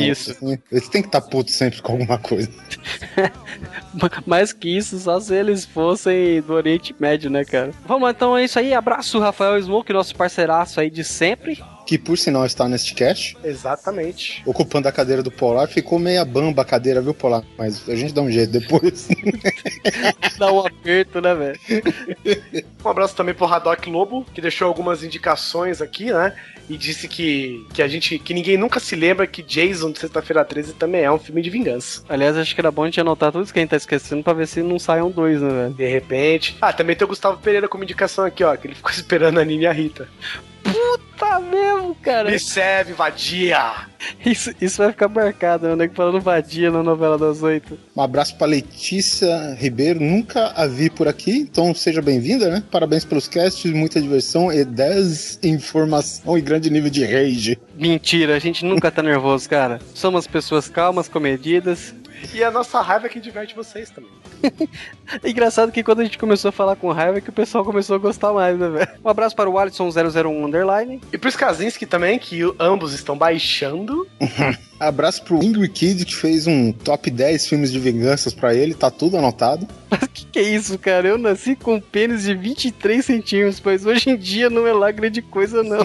Isso. 0.03 0.31
Assim, 0.31 0.57
Eles 0.71 0.89
têm 0.89 1.01
que 1.01 1.07
estar 1.07 1.21
putos 1.21 1.53
sempre 1.53 1.81
com 1.81 1.93
alguma 1.93 2.17
coisa. 2.17 2.49
Mais 4.25 4.53
que 4.53 4.77
isso, 4.77 4.99
só 4.99 5.19
se 5.19 5.33
eles 5.33 5.65
fossem 5.65 6.41
do 6.41 6.53
Oriente 6.53 6.95
Médio, 6.99 7.29
né, 7.29 7.43
cara? 7.43 7.71
Vamos 7.85 8.09
então 8.09 8.37
é 8.37 8.43
isso 8.43 8.59
aí. 8.59 8.73
Abraço, 8.73 9.19
Rafael 9.19 9.61
Smoke, 9.61 9.93
nosso 9.93 10.15
parceiraço 10.15 10.79
aí 10.79 10.89
de 10.89 11.03
sempre. 11.03 11.59
Que 11.87 11.97
por 11.97 12.17
sinal 12.17 12.45
está 12.45 12.67
neste 12.67 12.93
cast, 12.93 13.37
Exatamente. 13.43 14.43
ocupando 14.45 14.89
a 14.89 14.91
cadeira 14.91 15.23
do 15.23 15.31
Polar. 15.31 15.69
Ficou 15.69 15.97
meia 15.97 16.25
bamba 16.25 16.61
a 16.61 16.65
cadeira, 16.65 17.01
viu, 17.01 17.13
Polar? 17.13 17.43
Mas 17.57 17.87
a 17.87 17.95
gente 17.95 18.13
dá 18.13 18.21
um 18.21 18.29
jeito 18.29 18.51
depois. 18.51 19.07
Dá 20.37 20.51
um 20.51 20.59
aperto, 20.59 21.21
né, 21.21 21.33
velho? 21.33 21.59
Um 22.83 22.89
abraço 22.89 23.15
também 23.15 23.33
pro 23.33 23.45
Haddock 23.45 23.89
Lobo, 23.89 24.25
que 24.33 24.39
deixou 24.39 24.67
algumas 24.67 25.03
indicações 25.03 25.81
aqui, 25.81 26.05
né? 26.05 26.33
E 26.69 26.77
disse 26.77 27.07
que, 27.07 27.65
que 27.73 27.81
a 27.81 27.87
gente. 27.87 28.19
que 28.19 28.33
ninguém 28.33 28.57
nunca 28.57 28.79
se 28.79 28.95
lembra 28.95 29.25
que 29.25 29.41
Jason 29.41 29.91
de 29.91 29.99
Sexta-feira 29.99 30.43
13 30.43 30.73
também 30.73 31.01
é 31.01 31.11
um 31.11 31.17
filme 31.17 31.41
de 31.41 31.49
vingança. 31.49 32.03
Aliás, 32.07 32.37
acho 32.37 32.53
que 32.53 32.61
era 32.61 32.71
bom 32.71 32.83
a 32.83 32.85
gente 32.85 32.99
anotar 32.99 33.31
tudo 33.31 33.43
isso 33.43 33.53
que 33.53 33.59
a 33.59 33.61
gente 33.61 33.71
tá 33.71 33.77
esquecendo 33.77 34.23
pra 34.23 34.33
ver 34.33 34.47
se 34.47 34.61
não 34.61 34.77
saiam 34.77 35.09
dois, 35.09 35.41
né, 35.41 35.49
velho? 35.49 35.73
De 35.73 35.87
repente. 35.87 36.57
Ah, 36.61 36.73
também 36.73 36.95
tem 36.95 37.05
o 37.05 37.09
Gustavo 37.09 37.37
Pereira 37.39 37.67
como 37.67 37.83
indicação 37.83 38.25
aqui, 38.25 38.43
ó, 38.43 38.55
que 38.55 38.67
ele 38.67 38.75
ficou 38.75 38.91
esperando 38.95 39.39
a 39.39 39.45
Nini 39.45 39.63
e 39.63 39.67
a 39.67 39.71
Rita. 39.71 40.07
Tá 41.17 41.39
mesmo, 41.39 41.95
cara. 41.95 42.29
Me 42.29 42.39
serve, 42.39 42.93
vadia! 42.93 43.87
Isso, 44.23 44.53
isso 44.61 44.77
vai 44.77 44.91
ficar 44.91 45.07
marcado, 45.09 45.75
né? 45.75 45.89
Falando 45.91 46.21
vadia 46.21 46.69
na 46.69 46.83
novela 46.83 47.17
das 47.17 47.41
oito. 47.41 47.77
Um 47.95 48.01
abraço 48.01 48.37
para 48.37 48.45
Letícia 48.45 49.55
Ribeiro, 49.55 49.99
nunca 49.99 50.53
a 50.55 50.67
vi 50.67 50.91
por 50.91 51.07
aqui, 51.07 51.31
então 51.31 51.73
seja 51.73 52.03
bem-vinda, 52.03 52.49
né? 52.49 52.63
Parabéns 52.71 53.03
pelos 53.03 53.27
casts, 53.27 53.71
muita 53.71 53.99
diversão 53.99 54.53
e 54.53 54.63
desinformação 54.63 56.37
e 56.37 56.41
grande 56.41 56.69
nível 56.69 56.91
de 56.91 57.03
rage. 57.03 57.57
Mentira, 57.75 58.35
a 58.35 58.39
gente 58.39 58.63
nunca 58.63 58.91
tá 58.91 59.01
nervoso, 59.01 59.49
cara. 59.49 59.79
Somos 59.95 60.27
pessoas 60.27 60.69
calmas, 60.69 61.07
comedidas. 61.07 61.95
E 62.33 62.43
a 62.43 62.51
nossa 62.51 62.79
raiva 62.79 63.07
é 63.07 63.09
que 63.09 63.19
diverte 63.19 63.55
vocês 63.55 63.89
também. 63.89 64.11
É 65.23 65.29
engraçado 65.29 65.71
que 65.71 65.81
quando 65.83 66.01
a 66.01 66.03
gente 66.03 66.17
começou 66.17 66.49
a 66.49 66.51
falar 66.51 66.75
com 66.75 66.91
raiva, 66.91 67.19
é 67.19 67.21
que 67.21 67.29
o 67.29 67.33
pessoal 67.33 67.63
começou 67.63 67.95
a 67.95 67.99
gostar 67.99 68.33
mais, 68.33 68.59
né, 68.59 68.67
velho? 68.67 68.89
Um 69.03 69.09
abraço 69.09 69.33
para 69.33 69.49
o 69.49 69.53
Alisson001 69.53 70.45
Underline. 70.45 70.99
E 71.13 71.17
pros 71.17 71.35
Kazinski 71.35 71.85
também, 71.85 72.19
que 72.19 72.41
ambos 72.59 72.93
estão 72.93 73.17
baixando. 73.17 74.05
Abraço 74.77 75.23
pro 75.23 75.41
Ingrid 75.41 75.73
Kid, 75.73 76.05
que 76.05 76.13
fez 76.13 76.45
um 76.45 76.71
top 76.71 77.09
10 77.09 77.47
filmes 77.47 77.71
de 77.71 77.79
vinganças 77.79 78.33
pra 78.33 78.53
ele, 78.53 78.73
tá 78.73 78.91
tudo 78.91 79.17
anotado. 79.17 79.65
Mas 79.89 80.01
que 80.13 80.25
que 80.25 80.39
é 80.39 80.43
isso, 80.43 80.77
cara? 80.77 81.07
Eu 81.07 81.17
nasci 81.17 81.55
com 81.55 81.75
um 81.75 81.81
pênis 81.81 82.23
de 82.23 82.35
23 82.35 83.03
centímetros, 83.03 83.59
pois 83.59 83.85
hoje 83.85 84.09
em 84.09 84.17
dia 84.17 84.49
não 84.49 84.67
é 84.67 84.73
lá 84.73 84.91
grande 84.91 85.21
coisa, 85.21 85.63
não. 85.63 85.79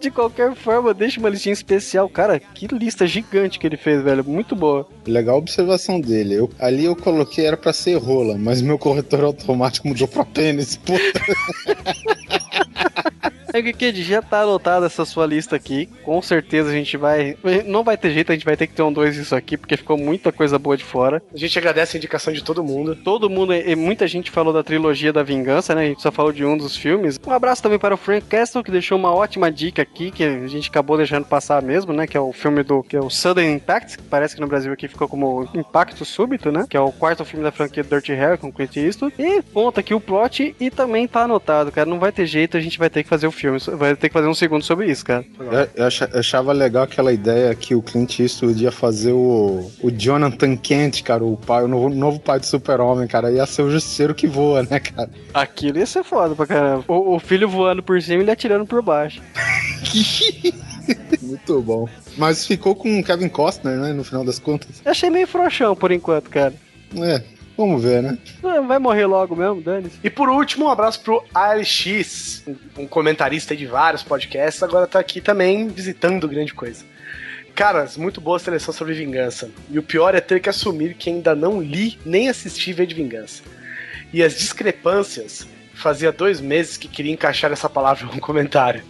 De 0.00 0.10
qualquer 0.10 0.54
forma, 0.54 0.92
deixa 0.92 1.18
uma 1.18 1.28
listinha 1.28 1.52
especial. 1.52 2.08
Cara, 2.08 2.38
que 2.38 2.66
lista 2.66 3.06
gigante 3.06 3.58
que 3.58 3.66
ele 3.66 3.76
fez, 3.76 4.02
velho. 4.02 4.24
Muito 4.24 4.54
boa. 4.54 4.86
Legal 5.06 5.36
a 5.36 5.38
observação 5.38 6.00
dele. 6.00 6.34
Eu, 6.34 6.50
ali 6.58 6.84
eu 6.84 6.94
coloquei 6.94 7.46
era 7.46 7.56
pra 7.56 7.72
ser 7.72 7.96
rola, 7.96 8.36
mas 8.36 8.60
meu 8.60 8.78
corretor 8.78 9.24
automático 9.24 9.88
mudou 9.88 10.08
pra 10.08 10.24
pênis. 10.24 10.76
Puta. 10.76 11.00
É 13.56 13.72
que 13.72 14.02
já 14.02 14.20
tá 14.20 14.42
anotada 14.42 14.84
essa 14.84 15.06
sua 15.06 15.24
lista 15.24 15.56
aqui. 15.56 15.88
Com 16.04 16.20
certeza 16.20 16.68
a 16.68 16.72
gente 16.72 16.94
vai. 16.98 17.38
Não 17.64 17.82
vai 17.82 17.96
ter 17.96 18.10
jeito, 18.10 18.30
a 18.30 18.34
gente 18.34 18.44
vai 18.44 18.54
ter 18.54 18.66
que 18.66 18.74
ter 18.74 18.82
um 18.82 18.92
dois 18.92 19.16
isso 19.16 19.34
aqui, 19.34 19.56
porque 19.56 19.78
ficou 19.78 19.96
muita 19.96 20.30
coisa 20.30 20.58
boa 20.58 20.76
de 20.76 20.84
fora. 20.84 21.22
A 21.32 21.38
gente 21.38 21.58
agradece 21.58 21.96
a 21.96 21.98
indicação 21.98 22.34
de 22.34 22.44
todo 22.44 22.62
mundo. 22.62 22.94
Todo 22.94 23.30
mundo, 23.30 23.54
e 23.54 23.74
muita 23.74 24.06
gente 24.06 24.30
falou 24.30 24.52
da 24.52 24.62
trilogia 24.62 25.10
da 25.10 25.22
vingança, 25.22 25.74
né? 25.74 25.84
A 25.84 25.86
gente 25.86 26.02
só 26.02 26.12
falou 26.12 26.32
de 26.32 26.44
um 26.44 26.54
dos 26.54 26.76
filmes. 26.76 27.18
Um 27.26 27.30
abraço 27.30 27.62
também 27.62 27.78
para 27.78 27.94
o 27.94 27.96
Frank 27.96 28.26
Castle, 28.26 28.62
que 28.62 28.70
deixou 28.70 28.98
uma 28.98 29.14
ótima 29.14 29.50
dica 29.50 29.80
aqui, 29.80 30.10
que 30.10 30.22
a 30.22 30.46
gente 30.46 30.68
acabou 30.68 30.98
deixando 30.98 31.24
passar 31.24 31.62
mesmo, 31.62 31.94
né? 31.94 32.06
Que 32.06 32.16
é 32.16 32.20
o 32.20 32.34
filme 32.34 32.62
do. 32.62 32.82
que 32.82 32.94
é 32.94 33.00
o 33.00 33.08
Sudden 33.08 33.54
Impact, 33.54 33.96
que 33.96 34.04
parece 34.04 34.34
que 34.34 34.40
no 34.42 34.46
Brasil 34.46 34.70
aqui 34.70 34.86
ficou 34.86 35.08
como 35.08 35.48
Impacto 35.54 36.04
Súbito, 36.04 36.52
né? 36.52 36.66
Que 36.68 36.76
é 36.76 36.80
o 36.80 36.92
quarto 36.92 37.24
filme 37.24 37.42
da 37.42 37.50
franquia 37.50 37.82
Dirty 37.82 38.12
Harry 38.12 38.36
com 38.36 38.52
Clint 38.52 38.76
Eastwood. 38.76 39.14
E 39.18 39.40
conta 39.42 39.80
aqui 39.80 39.94
o 39.94 40.00
plot 40.00 40.54
e 40.60 40.70
também 40.70 41.08
tá 41.08 41.22
anotado, 41.22 41.72
cara. 41.72 41.88
Não 41.88 41.98
vai 41.98 42.12
ter 42.12 42.26
jeito, 42.26 42.58
a 42.58 42.60
gente 42.60 42.78
vai 42.78 42.90
ter 42.90 43.02
que 43.02 43.08
fazer 43.08 43.26
o 43.26 43.32
filme. 43.32 43.45
Vai 43.76 43.96
ter 43.96 44.08
que 44.08 44.12
fazer 44.12 44.28
um 44.28 44.34
segundo 44.34 44.62
sobre 44.62 44.90
isso, 44.90 45.04
cara. 45.04 45.24
Eu, 45.38 45.86
eu 46.12 46.20
achava 46.20 46.52
legal 46.52 46.84
aquela 46.84 47.12
ideia 47.12 47.54
que 47.54 47.74
o 47.74 47.82
Clint 47.82 48.18
Eastwood 48.18 48.62
ia 48.62 48.72
fazer 48.72 49.12
o, 49.12 49.70
o 49.82 49.90
Jonathan 49.90 50.56
Kent, 50.56 51.02
cara, 51.02 51.24
o 51.24 51.36
pai, 51.36 51.64
o 51.64 51.68
novo, 51.68 51.88
novo 51.88 52.18
pai 52.20 52.38
do 52.40 52.46
super-homem, 52.46 53.06
cara. 53.06 53.30
Ia 53.30 53.46
ser 53.46 53.62
o 53.62 53.70
justiceiro 53.70 54.14
que 54.14 54.26
voa, 54.26 54.62
né, 54.62 54.80
cara? 54.80 55.10
Aquilo 55.34 55.78
ia 55.78 55.86
ser 55.86 56.04
foda 56.04 56.34
pra 56.34 56.46
caramba. 56.46 56.84
O, 56.88 57.14
o 57.14 57.18
filho 57.18 57.48
voando 57.48 57.82
por 57.82 58.00
cima 58.00 58.18
e 58.18 58.24
ele 58.24 58.30
atirando 58.30 58.66
por 58.66 58.82
baixo. 58.82 59.20
Muito 61.22 61.60
bom. 61.62 61.88
Mas 62.16 62.46
ficou 62.46 62.74
com 62.74 63.00
o 63.00 63.04
Kevin 63.04 63.28
Costner, 63.28 63.76
né, 63.76 63.92
no 63.92 64.04
final 64.04 64.24
das 64.24 64.38
contas. 64.38 64.80
achei 64.84 65.10
meio 65.10 65.26
frouxão 65.26 65.74
por 65.74 65.90
enquanto, 65.90 66.30
cara. 66.30 66.54
É, 66.96 67.22
Vamos 67.56 67.82
ver, 67.82 68.02
né? 68.02 68.18
É, 68.44 68.60
vai 68.60 68.78
morrer 68.78 69.06
logo 69.06 69.34
mesmo, 69.34 69.62
dane 69.62 69.88
-se. 69.88 69.98
E 70.04 70.10
por 70.10 70.28
último, 70.28 70.66
um 70.66 70.70
abraço 70.70 71.00
pro 71.00 71.24
ALX, 71.34 72.44
um 72.76 72.86
comentarista 72.86 73.56
de 73.56 73.66
vários 73.66 74.02
podcasts, 74.02 74.62
agora 74.62 74.86
tá 74.86 74.98
aqui 74.98 75.20
também 75.20 75.68
visitando 75.68 76.28
grande 76.28 76.52
coisa. 76.52 76.84
Caras, 77.54 77.96
muito 77.96 78.20
boa 78.20 78.38
seleção 78.38 78.74
sobre 78.74 78.92
vingança. 78.92 79.50
E 79.70 79.78
o 79.78 79.82
pior 79.82 80.14
é 80.14 80.20
ter 80.20 80.40
que 80.40 80.50
assumir 80.50 80.92
que 80.92 81.08
ainda 81.08 81.34
não 81.34 81.58
li 81.58 81.98
nem 82.04 82.28
assisti 82.28 82.70
V 82.74 82.84
de 82.84 82.94
Vingança. 82.94 83.42
E 84.12 84.22
as 84.22 84.36
discrepâncias 84.36 85.48
fazia 85.72 86.12
dois 86.12 86.38
meses 86.38 86.76
que 86.76 86.86
queria 86.86 87.12
encaixar 87.12 87.50
essa 87.50 87.68
palavra 87.68 88.06
em 88.06 88.16
um 88.16 88.20
comentário. 88.20 88.82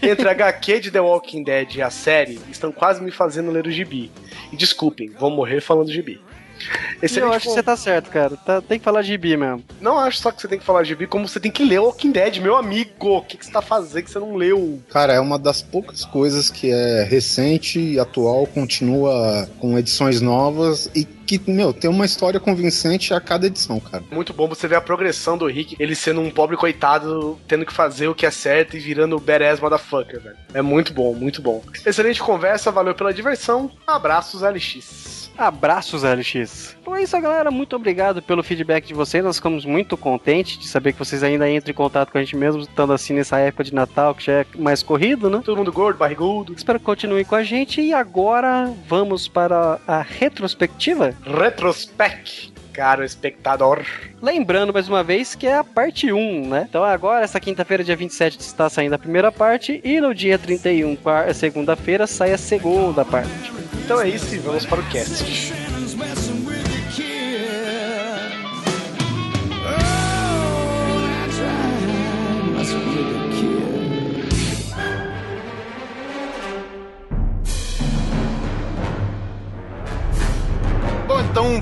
Entre 0.00 0.28
a 0.28 0.30
HQ 0.30 0.78
de 0.78 0.90
The 0.92 1.00
Walking 1.00 1.42
Dead 1.42 1.74
e 1.74 1.82
a 1.82 1.90
série, 1.90 2.38
estão 2.48 2.70
quase 2.70 3.02
me 3.02 3.10
fazendo 3.10 3.50
ler 3.50 3.66
o 3.66 3.72
gibi. 3.72 4.10
E 4.52 4.56
desculpem, 4.56 5.10
vou 5.10 5.30
morrer 5.30 5.60
falando 5.60 5.90
gibi. 5.90 6.20
Excelente 7.02 7.30
eu 7.30 7.32
acho 7.32 7.48
que 7.48 7.54
você 7.54 7.62
tá 7.62 7.76
certo, 7.76 8.10
cara. 8.10 8.36
Tá, 8.36 8.60
tem 8.60 8.78
que 8.78 8.84
falar 8.84 9.02
de 9.02 9.08
gibi 9.08 9.36
mesmo. 9.36 9.64
Não 9.80 9.98
acho 9.98 10.18
só 10.18 10.30
que 10.30 10.40
você 10.40 10.48
tem 10.48 10.58
que 10.58 10.64
falar 10.64 10.82
de 10.82 10.88
gibi, 10.88 11.06
como 11.06 11.28
você 11.28 11.40
tem 11.40 11.50
que 11.50 11.64
ler 11.64 11.80
o 11.80 11.84
Walking 11.84 12.12
Dead, 12.12 12.38
meu 12.38 12.56
amigo. 12.56 12.90
O 13.00 13.22
que, 13.22 13.36
que 13.36 13.44
você 13.44 13.52
tá 13.52 13.62
fazendo 13.62 14.04
que 14.04 14.10
você 14.10 14.18
não 14.18 14.34
leu? 14.34 14.80
Cara, 14.90 15.12
é 15.12 15.20
uma 15.20 15.38
das 15.38 15.62
poucas 15.62 16.04
coisas 16.04 16.50
que 16.50 16.70
é 16.70 17.04
recente 17.04 17.78
e 17.80 17.98
atual, 17.98 18.46
continua 18.46 19.48
com 19.58 19.78
edições 19.78 20.20
novas 20.20 20.90
e 20.94 21.04
que, 21.22 21.40
meu, 21.50 21.72
tem 21.72 21.90
uma 21.90 22.04
história 22.04 22.38
convincente 22.38 23.14
a 23.14 23.20
cada 23.20 23.46
edição, 23.46 23.80
cara. 23.80 24.04
Muito 24.10 24.32
bom 24.32 24.48
você 24.48 24.68
ver 24.68 24.76
a 24.76 24.80
progressão 24.80 25.38
do 25.38 25.46
Rick, 25.46 25.76
ele 25.78 25.94
sendo 25.94 26.20
um 26.20 26.30
pobre 26.30 26.56
coitado, 26.56 27.38
tendo 27.48 27.64
que 27.64 27.72
fazer 27.72 28.08
o 28.08 28.14
que 28.14 28.26
é 28.26 28.30
certo 28.30 28.76
e 28.76 28.80
virando 28.80 29.16
o 29.16 29.20
badass 29.20 29.60
motherfucker, 29.60 30.20
velho. 30.20 30.36
É 30.54 30.62
muito 30.62 30.92
bom, 30.92 31.14
muito 31.14 31.40
bom. 31.40 31.62
Excelente 31.84 32.20
conversa, 32.20 32.70
valeu 32.70 32.94
pela 32.94 33.12
diversão. 33.12 33.70
Abraços, 33.86 34.42
LX. 34.42 35.30
Abraços, 35.36 36.02
LX. 36.02 36.76
Então 36.80 36.94
é 36.94 37.02
isso, 37.02 37.18
galera. 37.20 37.50
Muito 37.50 37.74
obrigado 37.74 38.20
pelo 38.20 38.42
feedback 38.42 38.86
de 38.86 38.94
vocês. 38.94 39.24
Nós 39.24 39.36
ficamos 39.36 39.64
muito 39.64 39.96
contentes 39.96 40.58
de 40.58 40.68
saber 40.68 40.92
que 40.92 40.98
vocês 40.98 41.22
ainda 41.22 41.48
entram 41.50 41.70
em 41.70 41.74
contato 41.74 42.10
com 42.10 42.18
a 42.18 42.20
gente 42.22 42.36
mesmo, 42.36 42.62
estando 42.62 42.92
assim 42.92 43.14
nessa 43.14 43.38
época 43.38 43.64
de 43.64 43.74
Natal, 43.74 44.14
que 44.14 44.24
já 44.24 44.32
é 44.32 44.46
mais 44.58 44.82
corrido, 44.82 45.30
né? 45.30 45.40
Todo 45.44 45.56
mundo 45.56 45.72
gordo, 45.72 45.98
barrigudo. 45.98 46.52
Espero 46.54 46.78
que 46.78 46.84
continuem 46.84 47.24
com 47.24 47.34
a 47.34 47.42
gente. 47.42 47.80
E 47.80 47.94
agora 47.94 48.72
vamos 48.86 49.26
para 49.26 49.80
a 49.86 50.02
retrospectiva. 50.02 51.11
Retrospect 51.24 52.52
caro 52.72 53.04
espectador. 53.04 53.84
Lembrando 54.20 54.72
mais 54.72 54.88
uma 54.88 55.04
vez 55.04 55.34
que 55.34 55.46
é 55.46 55.56
a 55.56 55.64
parte 55.64 56.10
1, 56.10 56.48
né? 56.48 56.66
Então 56.68 56.82
agora, 56.82 57.24
essa 57.24 57.38
quinta-feira, 57.38 57.84
dia 57.84 57.94
27, 57.94 58.40
está 58.40 58.68
saindo 58.68 58.94
a 58.94 58.98
primeira 58.98 59.30
parte 59.30 59.80
e 59.84 60.00
no 60.00 60.14
dia 60.14 60.38
31, 60.38 60.96
segunda-feira, 61.34 62.06
sai 62.06 62.32
a 62.32 62.38
segunda 62.38 63.04
parte. 63.04 63.52
Então 63.84 64.00
é 64.00 64.08
isso 64.08 64.34
e 64.34 64.38
vamos 64.38 64.64
para 64.64 64.80
o 64.80 64.90
cast. 64.90 65.52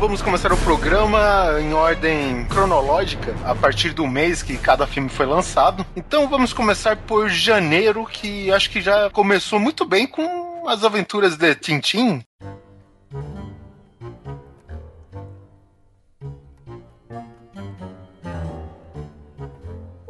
Vamos 0.00 0.22
começar 0.22 0.50
o 0.50 0.56
programa 0.56 1.60
em 1.60 1.74
ordem 1.74 2.46
cronológica, 2.46 3.34
a 3.44 3.54
partir 3.54 3.92
do 3.92 4.06
mês 4.06 4.42
que 4.42 4.56
cada 4.56 4.86
filme 4.86 5.10
foi 5.10 5.26
lançado. 5.26 5.84
Então 5.94 6.26
vamos 6.26 6.54
começar 6.54 6.96
por 6.96 7.28
janeiro, 7.28 8.06
que 8.06 8.50
acho 8.50 8.70
que 8.70 8.80
já 8.80 9.10
começou 9.10 9.60
muito 9.60 9.84
bem 9.84 10.06
com 10.06 10.66
as 10.66 10.84
aventuras 10.84 11.36
de 11.36 11.54
Tintin. 11.54 12.24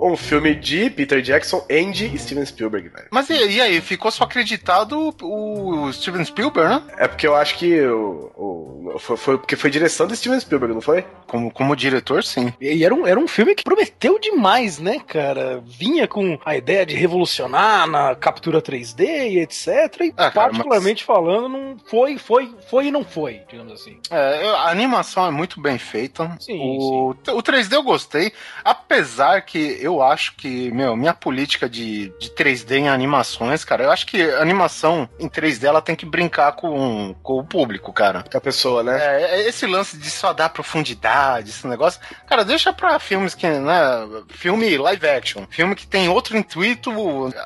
Um 0.00 0.16
filme 0.16 0.54
de 0.54 0.90
Peter 0.90 1.20
Jackson 1.20 1.64
e 1.68 1.84
de 1.90 2.18
Steven 2.18 2.44
Spielberg, 2.44 2.88
velho. 2.88 3.08
Mas 3.10 3.28
e, 3.30 3.34
e, 3.34 3.60
aí, 3.60 3.80
ficou 3.80 4.10
só 4.10 4.24
acreditado 4.24 5.14
o 5.22 5.92
Steven 5.92 6.24
Spielberg, 6.24 6.68
né? 6.68 6.82
É 6.96 7.08
porque 7.08 7.26
eu 7.26 7.34
acho 7.34 7.56
que 7.58 7.80
o, 7.82 8.30
o 8.36 8.70
foi, 8.98 9.16
foi, 9.16 9.38
porque 9.38 9.56
foi 9.56 9.70
direção 9.70 10.06
do 10.06 10.16
Steven 10.16 10.40
Spielberg, 10.40 10.74
não 10.74 10.80
foi? 10.80 11.04
Como, 11.26 11.50
como 11.50 11.76
diretor, 11.76 12.24
sim. 12.24 12.52
E 12.60 12.84
era 12.84 12.94
um, 12.94 13.06
era 13.06 13.18
um 13.18 13.28
filme 13.28 13.54
que 13.54 13.62
prometeu 13.62 14.18
demais, 14.18 14.78
né, 14.78 14.98
cara? 15.06 15.62
Vinha 15.64 16.08
com 16.08 16.38
a 16.44 16.56
ideia 16.56 16.84
de 16.84 16.94
revolucionar 16.94 17.86
na 17.86 18.14
captura 18.14 18.60
3D 18.60 19.30
e 19.30 19.38
etc. 19.38 19.68
E 20.00 20.12
ah, 20.16 20.30
cara, 20.30 20.32
particularmente 20.32 21.04
mas... 21.06 21.16
falando, 21.16 21.48
não 21.48 21.76
foi, 21.86 22.18
foi, 22.18 22.54
foi 22.68 22.86
e 22.86 22.90
não 22.90 23.04
foi, 23.04 23.42
digamos 23.48 23.72
assim. 23.72 23.98
É, 24.10 24.48
a 24.48 24.70
animação 24.70 25.26
é 25.26 25.30
muito 25.30 25.60
bem 25.60 25.78
feita. 25.78 26.36
Sim, 26.40 26.58
o, 26.60 27.14
sim. 27.24 27.32
o 27.32 27.42
3D 27.42 27.72
eu 27.72 27.82
gostei, 27.82 28.32
apesar 28.64 29.42
que 29.42 29.78
eu 29.80 29.89
eu 29.90 30.02
acho 30.02 30.34
que, 30.36 30.70
meu, 30.70 30.96
minha 30.96 31.12
política 31.12 31.68
de, 31.68 32.12
de 32.18 32.30
3D 32.30 32.76
em 32.76 32.88
animações, 32.88 33.64
cara, 33.64 33.84
eu 33.84 33.90
acho 33.90 34.06
que 34.06 34.22
animação 34.32 35.08
em 35.18 35.28
3D 35.28 35.64
ela 35.64 35.82
tem 35.82 35.96
que 35.96 36.06
brincar 36.06 36.52
com, 36.52 37.14
com 37.22 37.38
o 37.38 37.44
público, 37.44 37.92
cara. 37.92 38.24
Com 38.30 38.38
a 38.38 38.40
pessoa, 38.40 38.82
né? 38.82 38.98
É, 38.98 39.22
é, 39.22 39.48
esse 39.48 39.66
lance 39.66 39.96
de 39.96 40.10
só 40.10 40.32
dar 40.32 40.48
profundidade, 40.50 41.50
esse 41.50 41.66
negócio, 41.66 42.00
cara, 42.26 42.44
deixa 42.44 42.72
pra 42.72 42.98
filmes 42.98 43.34
que, 43.34 43.46
né, 43.46 44.08
filme 44.28 44.78
live 44.78 45.08
action, 45.08 45.44
filme 45.50 45.74
que 45.74 45.86
tem 45.86 46.08
outro 46.08 46.36
intuito. 46.36 46.90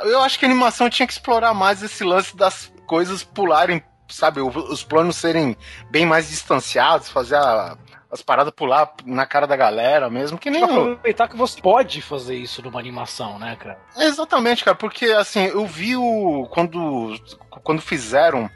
Eu 0.05 0.21
acho 0.21 0.39
que 0.39 0.45
a 0.45 0.49
animação 0.49 0.91
tinha 0.91 1.07
que 1.07 1.13
explorar 1.13 1.55
mais 1.55 1.83
esse 1.83 2.05
lance 2.05 2.37
das 2.37 2.73
coisas 2.87 3.23
pularem 3.23 3.83
sabe, 4.09 4.41
os 4.41 4.85
planos 4.85 5.17
serem 5.17 5.57
bem 5.91 6.07
mais 6.07 6.29
distanciados, 6.29 7.09
fazer 7.09 7.37
a, 7.37 7.77
as 8.15 8.23
paradas 8.23 8.55
pular 8.55 8.95
na 9.05 9.27
cara 9.27 9.45
da 9.45 9.57
galera 9.57 10.09
mesmo, 10.09 10.39
que 10.39 10.49
nem. 10.49 10.63
Aproveitar 10.63 11.29
que 11.29 11.37
você 11.37 11.61
pode 11.61 12.01
fazer 12.01 12.37
isso 12.37 12.63
numa 12.63 12.79
animação, 12.79 13.41
né, 13.41 13.57
cara? 13.57 13.77
Exatamente, 13.97 14.65
cara, 14.65 14.77
porque 14.77 15.07
assim, 15.07 15.47
eu 15.47 15.67
vi 15.67 15.97
o. 15.97 16.47
Quando, 16.49 17.19
quando 17.65 17.83
fizeram 17.83 18.49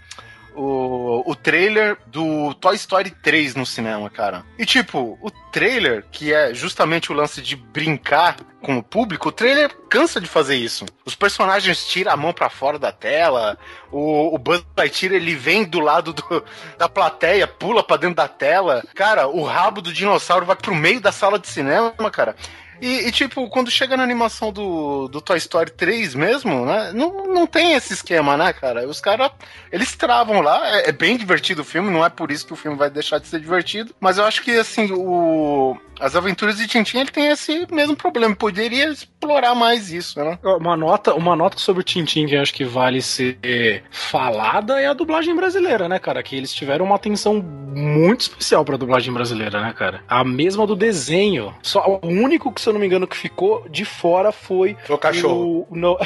o, 0.59 1.23
o 1.25 1.37
trailer 1.37 1.97
do 2.07 2.53
Toy 2.55 2.75
Story 2.75 3.11
3 3.11 3.55
no 3.55 3.65
cinema, 3.65 4.11
cara. 4.11 4.45
E 4.59 4.67
tipo, 4.67 5.17
o 5.23 5.31
trailer, 5.53 6.05
que 6.11 6.35
é 6.35 6.53
justamente 6.53 7.13
o 7.13 7.15
lance 7.15 7.41
de 7.41 7.55
brincar 7.55 8.37
com 8.61 8.77
o 8.77 8.83
público, 8.83 9.29
o 9.29 9.33
trailer 9.33 9.73
cansa 9.89 10.21
de 10.21 10.27
fazer 10.27 10.57
isso. 10.57 10.85
Os 11.05 11.15
personagens 11.15 11.87
tiram 11.87 12.13
a 12.13 12.17
mão 12.17 12.33
para 12.33 12.51
fora 12.51 12.77
da 12.77 12.91
tela, 12.91 13.57
o, 13.93 14.35
o 14.35 14.39
Buzz 14.39 14.65
Lightyear 14.77 15.15
ele 15.15 15.37
vem 15.37 15.65
do 15.65 15.79
lado 15.79 16.13
do, 16.13 16.45
da 16.77 16.89
plateia, 16.89 17.47
pula 17.47 17.85
para 17.85 17.99
dentro 17.99 18.17
da 18.17 18.29
tela. 18.29 18.83
Cara, 18.97 19.29
o 19.29 19.45
rabo 19.45 19.81
do 19.81 19.93
dinossauro 19.93 20.45
vai 20.45 20.57
pro 20.57 20.75
meio 20.75 21.01
da 21.01 21.13
sala 21.13 21.39
de 21.39 21.47
cinema, 21.47 21.93
cara. 22.11 22.35
E, 22.81 23.09
e, 23.09 23.13
tipo, 23.13 23.49
quando 23.49 23.71
chega 23.71 23.97
na 23.97 24.03
animação 24.03 24.53
do, 24.53 25.09
do 25.09 25.21
Toy 25.21 25.39
Story 25.39 25.71
3 25.71 26.15
mesmo, 26.15 26.65
né? 26.65 26.93
Não, 26.95 27.27
não 27.27 27.47
tem 27.47 27.75
esse 27.75 27.93
esquema, 27.93 28.37
né, 28.37 28.53
cara? 28.53 28.89
Os 28.89 29.01
caras, 29.01 29.31
eles 29.73 29.95
travam 29.97 30.41
lá. 30.41 30.77
É, 30.77 30.89
é, 30.89 30.93
bem 30.93 31.17
divertido 31.17 31.63
o 31.63 31.65
filme, 31.65 31.91
não 31.91 32.05
é 32.05 32.09
por 32.09 32.31
isso 32.31 32.47
que 32.47 32.53
o 32.53 32.57
filme 32.57 32.77
vai 32.77 32.91
deixar 32.91 33.19
de 33.19 33.27
ser 33.27 33.41
divertido. 33.41 33.95
Mas 34.01 34.19
eu 34.19 34.25
acho 34.25 34.43
que, 34.43 34.53
assim, 34.53 34.93
o, 34.93 35.77
as 36.01 36.15
aventuras 36.15 36.57
de 36.57 36.67
Tintin 36.67 36.99
ele 36.99 37.11
tem 37.11 37.29
esse 37.29 37.67
mesmo 37.71 37.97
problema. 37.97 38.35
Poderia 38.35 38.91
explorar 38.91 39.55
mais 39.55 39.93
isso, 39.93 40.19
né? 40.23 40.39
Uma 40.43 40.77
nota, 40.77 41.15
uma 41.15 41.35
nota 41.35 41.59
sobre 41.59 41.81
o 41.81 41.85
Tintin 41.85 42.27
que 42.27 42.37
acho 42.37 42.55
que 42.55 42.65
vale 42.65 43.03
ser 43.03 43.83
falada 43.91 44.81
é 44.81 44.87
a 44.87 44.93
dublagem 44.93 45.35
brasileira, 45.35 45.89
né, 45.89 45.99
cara? 45.99 46.23
Que 46.23 46.37
eles 46.37 46.53
tiveram 46.53 46.85
uma 46.85 46.97
atenção 46.97 47.43
muito 47.43 48.23
especial 48.23 48.65
pra 48.65 48.77
dublagem 48.77 49.13
brasileira, 49.13 49.61
né, 49.61 49.73
cara? 49.73 50.03
A 50.09 50.25
mesma 50.25 50.67
do 50.67 50.77
desenho. 50.77 51.55
Só 51.63 52.01
o 52.03 52.07
único 52.07 52.53
que, 52.53 52.61
se 52.69 52.71
eu 52.71 52.75
não 52.75 52.81
me 52.81 52.87
engano, 52.87 53.07
que 53.07 53.17
ficou 53.17 53.67
de 53.69 53.85
fora 53.85 54.31
foi. 54.31 54.77
O 54.91 54.99
cachorro. 54.99 55.67
O. 55.71 55.73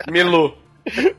Milu. 0.10 0.56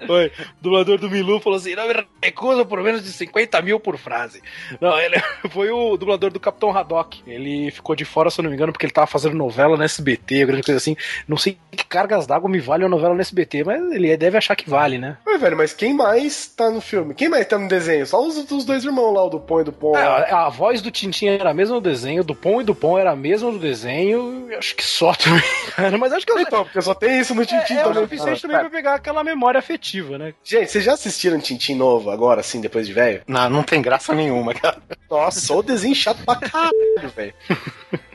Foi. 0.06 0.28
O 0.28 0.32
dublador 0.62 0.98
do 0.98 1.10
Milu 1.10 1.40
falou 1.40 1.58
assim: 1.58 1.76
não 1.76 1.88
me 1.88 2.06
recuso 2.22 2.66
por 2.66 2.82
menos 2.82 3.04
de 3.04 3.12
50 3.12 3.62
mil 3.62 3.80
por 3.80 3.98
frase. 3.98 4.42
Não, 4.80 4.98
ele 5.00 5.22
foi 5.50 5.72
o 5.72 5.98
dublador 5.98 6.32
do 6.32 6.40
Capitão 6.40 6.76
Haddock. 6.76 7.22
Ele 7.26 7.72
ficou 7.72 7.96
de 7.96 8.06
fora, 8.06 8.30
se 8.30 8.40
eu 8.40 8.44
não 8.44 8.50
me 8.50 8.56
engano, 8.56 8.72
porque 8.72 8.86
ele 8.86 8.94
tava 8.94 9.08
fazendo 9.08 9.36
novela 9.36 9.78
no 9.78 9.84
SBT, 9.84 10.46
grande 10.46 10.64
coisa 10.64 10.78
assim. 10.78 10.96
Não 11.28 11.38
sei 11.38 11.58
que 11.72 11.86
cargas 11.86 12.28
d'água 12.28 12.50
me 12.50 12.60
vale 12.60 12.84
uma 12.84 12.90
novela 12.90 13.14
no 13.14 13.22
SBT, 13.22 13.64
mas 13.64 13.92
ele 13.92 14.16
deve 14.18 14.38
achar 14.38 14.56
que 14.56 14.70
vale, 14.70 14.98
né? 14.98 15.18
Ué, 15.26 15.38
velho, 15.38 15.58
mas 15.58 15.74
quem 15.74 15.94
mais 15.94 16.48
tá 16.48 16.70
no 16.70 16.82
filme? 16.82 17.14
Quem 17.14 17.30
mais 17.30 17.46
tá 17.46 17.58
no 17.58 17.68
desenho? 17.68 18.06
Só 18.06 18.26
os, 18.26 18.38
os 18.52 18.66
dois 18.66 18.84
irmãos 18.84 19.14
lá, 19.14 19.26
o 19.26 19.30
do 19.30 19.40
Pão 19.40 19.62
e 19.62 19.64
do 19.64 19.72
Pão. 19.72 19.96
É, 19.96 20.32
a 20.32 20.50
voz 20.50 20.82
do 20.82 20.92
Tintin 20.92 21.28
era 21.28 21.52
a 21.52 21.54
mesma 21.54 21.76
do 21.76 21.82
desenho, 21.82 22.24
do 22.24 22.36
Pão 22.36 22.62
e 22.62 22.64
do 22.64 22.76
Pão 22.76 22.98
era 22.98 23.12
a 23.12 23.16
mesma 23.16 23.52
do 23.52 23.60
desenho. 23.60 24.48
Acho 24.58 24.76
que 24.76 24.84
só 24.84 25.14
também, 25.14 25.44
cara. 25.76 25.98
Mas 25.98 26.14
acho 26.14 26.26
que 26.26 26.32
eu... 26.32 26.40
Então, 26.40 26.64
porque 26.64 26.82
só 26.82 26.94
tem 26.94 27.20
isso 27.20 27.34
no 27.36 27.46
Tintin 27.46 27.74
é, 27.74 27.78
é 27.78 27.84
também. 27.84 28.02
É 28.02 28.06
o 28.06 28.08
suficiente 28.08 28.42
também 28.42 28.60
pra 28.60 28.70
pegar 28.70 28.96
aquela 28.96 29.24
memória 29.24 29.61
afetiva, 29.62 30.18
né? 30.18 30.34
Gente, 30.44 30.72
vocês 30.72 30.84
já 30.84 30.94
assistiram 30.94 31.40
Tintin 31.40 31.76
novo 31.76 32.10
agora, 32.10 32.42
assim, 32.42 32.60
depois 32.60 32.86
de 32.86 32.94
velho? 32.94 33.22
Não, 33.28 33.50
não 33.50 33.64
tem 33.64 33.82
graça 33.82 34.14
nenhuma, 34.14 34.54
cara. 34.54 34.82
Nossa, 35.10 35.54
o 35.54 35.64
desenho 35.64 35.96
chato 35.96 36.24
pra 36.26 36.36
caralho, 36.36 37.10
velho. 37.16 37.34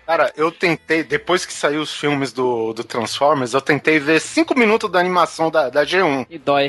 Cara, 0.06 0.32
eu 0.36 0.52
tentei, 0.52 1.02
depois 1.02 1.44
que 1.44 1.52
saiu 1.52 1.82
os 1.82 1.92
filmes 1.92 2.32
do, 2.32 2.72
do 2.72 2.84
Transformers, 2.84 3.54
eu 3.54 3.60
tentei 3.60 3.98
ver 3.98 4.20
5 4.20 4.56
minutos 4.56 4.88
da 4.88 5.00
animação 5.00 5.50
da, 5.50 5.68
da 5.68 5.84
G1. 5.84 6.26
E 6.30 6.38
dói. 6.38 6.68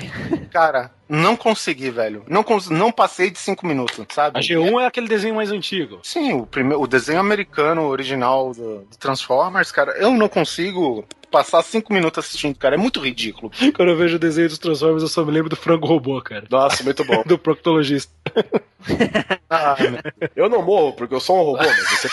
Cara, 0.52 0.92
não 1.08 1.36
consegui, 1.36 1.92
velho. 1.92 2.24
Não, 2.28 2.44
cons 2.44 2.68
não 2.68 2.92
passei 2.92 3.30
de 3.30 3.38
5 3.38 3.66
minutos, 3.66 4.04
sabe? 4.10 4.40
A 4.40 4.42
G1 4.42 4.82
é 4.82 4.86
aquele 4.88 5.08
desenho 5.08 5.36
mais 5.36 5.52
antigo. 5.52 6.00
Sim, 6.02 6.34
o, 6.34 6.48
primeiro, 6.48 6.82
o 6.82 6.88
desenho 6.88 7.20
americano 7.20 7.84
original 7.84 8.54
do, 8.54 8.80
do 8.80 8.98
Transformers, 8.98 9.72
cara, 9.72 9.92
eu 9.98 10.12
não 10.12 10.28
consigo 10.28 11.06
passar 11.32 11.62
cinco 11.62 11.94
minutos 11.94 12.26
assistindo, 12.26 12.58
cara. 12.58 12.76
É 12.76 12.78
muito 12.78 13.00
ridículo. 13.00 13.52
Quando 13.76 13.90
eu 13.90 13.98
vejo 13.98 14.16
o 14.16 14.20
desenho 14.20 14.48
dos 14.48 14.58
Transformers, 14.58 15.04
eu 15.04 15.10
só 15.10 15.24
me 15.24 15.32
lembro 15.32 15.50
do 15.50 15.56
frango 15.56 15.88
robô, 15.88 16.22
cara. 16.22 16.46
Nossa, 16.50 16.84
muito 16.84 17.04
bom. 17.06 17.24
do 17.26 17.38
proctologista. 17.38 18.12
ah, 19.50 19.76
eu 20.36 20.50
não 20.50 20.62
morro 20.62 20.94
porque 20.94 21.16
eu 21.16 21.20
sou 21.20 21.38
um 21.38 21.44
robô, 21.44 21.64
mas 21.64 21.90
você. 21.90 22.10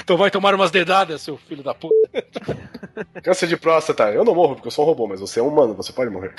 então 0.00 0.16
vai 0.16 0.30
tomar 0.30 0.54
umas 0.54 0.70
dedadas, 0.70 1.20
seu 1.20 1.36
filho 1.36 1.62
da 1.62 1.74
puta. 1.74 1.94
Câncer 3.22 3.46
de 3.46 3.56
próstata. 3.56 4.10
Eu 4.10 4.24
não 4.24 4.34
morro 4.34 4.54
porque 4.54 4.68
eu 4.68 4.72
sou 4.72 4.84
um 4.84 4.88
robô, 4.88 5.06
mas 5.06 5.20
você 5.20 5.40
é 5.40 5.42
humano, 5.42 5.74
você 5.74 5.92
pode 5.92 6.10
morrer. 6.10 6.34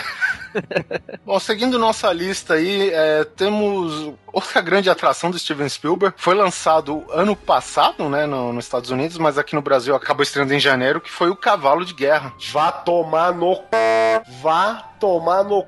Bom, 1.26 1.40
seguindo 1.40 1.78
nossa 1.78 2.12
lista 2.12 2.56
aí, 2.56 2.90
é, 2.92 3.24
temos 3.24 4.14
outra 4.34 4.62
grande 4.62 4.90
atração 4.90 5.30
do 5.30 5.38
Steven 5.38 5.70
Spielberg. 5.70 6.16
Foi 6.18 6.34
lançado 6.34 7.06
ano 7.12 7.36
passado, 7.36 8.10
né, 8.10 8.26
no, 8.26 8.52
nos 8.52 8.66
Estados 8.66 8.90
Unidos, 8.90 9.18
mas 9.18 9.38
aqui 9.38 9.56
no 9.56 9.62
Brasil 9.62 9.96
acabou 9.96 10.24
estreando 10.24 10.54
em 10.54 10.60
janeiro, 10.60 11.00
que 11.00 11.12
foi 11.12 11.30
o 11.30 11.36
Cavalo 11.36 11.86
de 11.86 11.94
Guerra. 11.94 12.34
Vá 12.52 12.72
tomar 12.72 13.34
no 13.34 13.60
Vá 14.42 14.90
tomar 15.00 15.44
no 15.44 15.66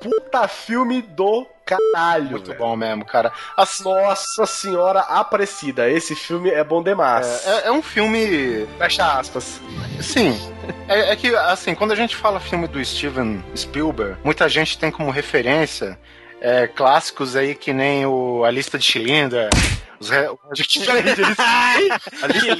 Puta 0.00 0.48
filme 0.48 1.02
do 1.02 1.46
caralho. 1.76 2.30
Muito 2.30 2.46
velho. 2.46 2.58
bom 2.58 2.76
mesmo, 2.76 3.04
cara. 3.04 3.32
As... 3.56 3.80
Nossa 3.80 4.46
Senhora 4.46 5.00
Aparecida. 5.00 5.88
Esse 5.90 6.14
filme 6.14 6.50
é 6.50 6.64
bom 6.64 6.82
demais. 6.82 7.26
É, 7.46 7.50
é, 7.50 7.66
é 7.66 7.72
um 7.72 7.82
filme. 7.82 8.66
Fecha 8.78 9.18
aspas. 9.18 9.60
Sim. 10.00 10.38
É, 10.88 11.12
é, 11.12 11.16
que, 11.16 11.34
assim, 11.34 11.74
quando 11.74 11.92
a 11.92 11.96
gente 11.96 12.16
fala 12.16 12.40
filme 12.40 12.66
do 12.66 12.82
Steven 12.84 13.42
Spielberg, 13.56 14.16
muita 14.24 14.48
gente 14.48 14.78
tem 14.78 14.90
como 14.90 15.10
referência 15.10 15.98
é, 16.40 16.66
clássicos 16.66 17.36
aí 17.36 17.54
que 17.54 17.72
nem 17.72 18.06
o 18.06 18.44
A 18.44 18.50
Lista 18.50 18.78
de 18.78 18.84
Schindler. 18.84 19.48
Os 20.00 20.10
re... 20.10 20.26
A 22.22 22.26
lista 22.26 22.56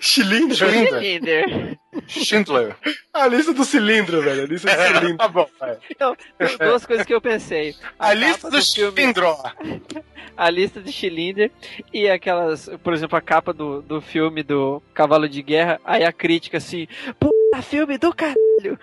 Schindler. 0.00 0.56
Schindler. 0.56 1.78
Schindler. 2.06 2.76
A 3.12 3.26
lista 3.26 3.52
do 3.52 3.64
cilindro, 3.64 4.22
velho. 4.22 4.42
A 4.42 4.46
lista 4.46 4.68
do 4.68 4.82
cilindro. 4.82 5.16
tá 5.16 5.28
bom, 5.28 5.48
vai. 5.58 5.76
Então, 5.90 6.16
duas 6.58 6.86
coisas 6.86 7.04
que 7.04 7.14
eu 7.14 7.20
pensei. 7.20 7.74
A, 7.98 8.08
a 8.08 8.14
lista 8.14 8.50
do, 8.50 8.56
do 8.56 8.62
cilindro. 8.62 9.36
A 10.36 10.48
lista 10.48 10.80
de 10.80 10.90
Schindler 10.90 11.50
e 11.92 12.08
aquelas, 12.08 12.70
por 12.82 12.94
exemplo, 12.94 13.18
a 13.18 13.20
capa 13.20 13.52
do, 13.52 13.82
do 13.82 14.00
filme 14.00 14.42
do 14.42 14.82
Cavalo 14.94 15.28
de 15.28 15.42
Guerra, 15.42 15.78
aí 15.84 16.02
a 16.02 16.12
crítica 16.12 16.56
assim, 16.56 16.86
puta 17.18 17.60
filme 17.62 17.98
do 17.98 18.14
caralho. 18.14 18.78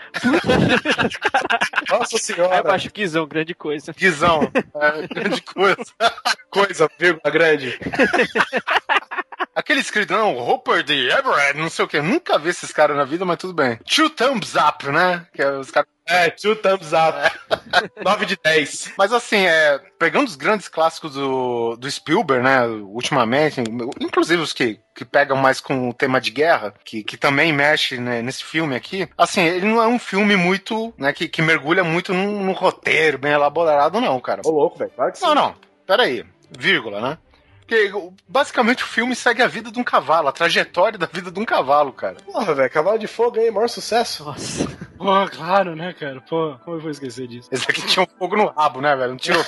Nossa 1.89 2.17
senhora. 2.17 2.55
Aí 2.55 2.61
eu 2.63 2.71
acho 2.71 2.91
Guizão, 2.91 3.25
grande 3.25 3.55
coisa. 3.55 3.93
Guizão, 3.93 4.51
é, 4.53 5.07
grande 5.07 5.41
coisa. 5.41 5.85
coisa, 6.51 6.89
vírgula, 6.99 7.31
grande. 7.31 7.76
Aquele 9.57 9.79
escrito, 9.79 10.13
não, 10.13 10.37
Hopper 10.37 10.83
de 10.83 11.09
Everett, 11.09 11.57
não 11.57 11.69
sei 11.69 11.83
o 11.83 11.87
que. 11.87 11.99
Nunca 11.99 12.37
vi 12.37 12.49
esses 12.49 12.71
caras 12.71 12.95
na 12.95 13.03
vida, 13.03 13.25
mas 13.25 13.37
tudo 13.37 13.53
bem. 13.53 13.77
Two 13.77 14.07
thumbs 14.09 14.53
up, 14.55 14.87
né? 14.87 15.25
Que 15.33 15.41
é 15.41 15.49
os 15.49 15.71
caras. 15.71 15.89
É, 16.07 16.29
two 16.29 16.55
thumbs 16.55 16.93
up. 16.93 17.17
É. 17.17 17.31
9 18.03 18.25
de 18.27 18.37
10. 18.37 18.93
Mas 18.97 19.11
assim, 19.11 19.45
é, 19.45 19.79
pegando 19.97 20.27
os 20.27 20.35
grandes 20.35 20.67
clássicos 20.67 21.15
do, 21.15 21.75
do 21.75 21.89
Spielberg, 21.89 22.43
né? 22.43 22.67
Ultimamente, 22.67 23.61
inclusive 23.99 24.41
os 24.41 24.53
que, 24.53 24.79
que 24.95 25.03
pegam 25.03 25.35
mais 25.35 25.59
com 25.59 25.89
o 25.89 25.93
tema 25.93 26.21
de 26.21 26.29
guerra, 26.31 26.73
que, 26.85 27.03
que 27.03 27.17
também 27.17 27.51
mexe 27.51 27.97
né, 27.97 28.21
nesse 28.21 28.43
filme 28.43 28.75
aqui. 28.75 29.09
Assim, 29.17 29.41
ele 29.41 29.65
não 29.65 29.81
é 29.81 29.87
um 29.87 29.99
filme 29.99 30.35
muito, 30.35 30.93
né? 30.97 31.11
Que, 31.11 31.27
que 31.27 31.41
mergulha 31.41 31.83
muito 31.83 32.13
num, 32.13 32.43
num 32.43 32.53
roteiro 32.53 33.17
bem 33.17 33.33
elaborado, 33.33 33.99
não, 33.99 34.19
cara. 34.19 34.41
Ô, 34.45 34.51
louco, 34.51 34.77
velho. 34.77 34.91
Claro 34.91 35.13
não, 35.19 35.35
não. 35.35 35.55
Pera 35.85 36.03
aí. 36.03 36.23
Vírgula, 36.57 37.01
né? 37.01 37.17
Porque 37.67 37.91
basicamente 38.25 38.85
o 38.85 38.87
filme 38.87 39.13
segue 39.13 39.41
a 39.41 39.47
vida 39.47 39.69
de 39.69 39.77
um 39.77 39.83
cavalo, 39.83 40.29
a 40.29 40.31
trajetória 40.31 40.97
da 40.97 41.05
vida 41.05 41.29
de 41.29 41.37
um 41.37 41.43
cavalo, 41.43 41.91
cara. 41.91 42.15
Porra, 42.25 42.55
velho, 42.55 42.71
cavalo 42.71 42.97
de 42.97 43.07
fogo 43.07 43.37
aí, 43.37 43.51
maior 43.51 43.67
sucesso. 43.67 44.23
Nossa. 44.23 44.65
Pô, 44.97 45.27
claro, 45.29 45.75
né, 45.75 45.93
cara? 45.93 46.21
Pô, 46.21 46.55
como 46.63 46.77
eu 46.77 46.81
vou 46.81 46.91
esquecer 46.91 47.27
disso? 47.27 47.49
Esse 47.51 47.69
aqui 47.69 47.85
tinha 47.85 48.03
um 48.03 48.17
fogo 48.17 48.35
no 48.35 48.47
rabo, 48.47 48.81
né, 48.81 48.95
velho? 48.95 49.11
Não 49.11 49.17
tirou. 49.17 49.43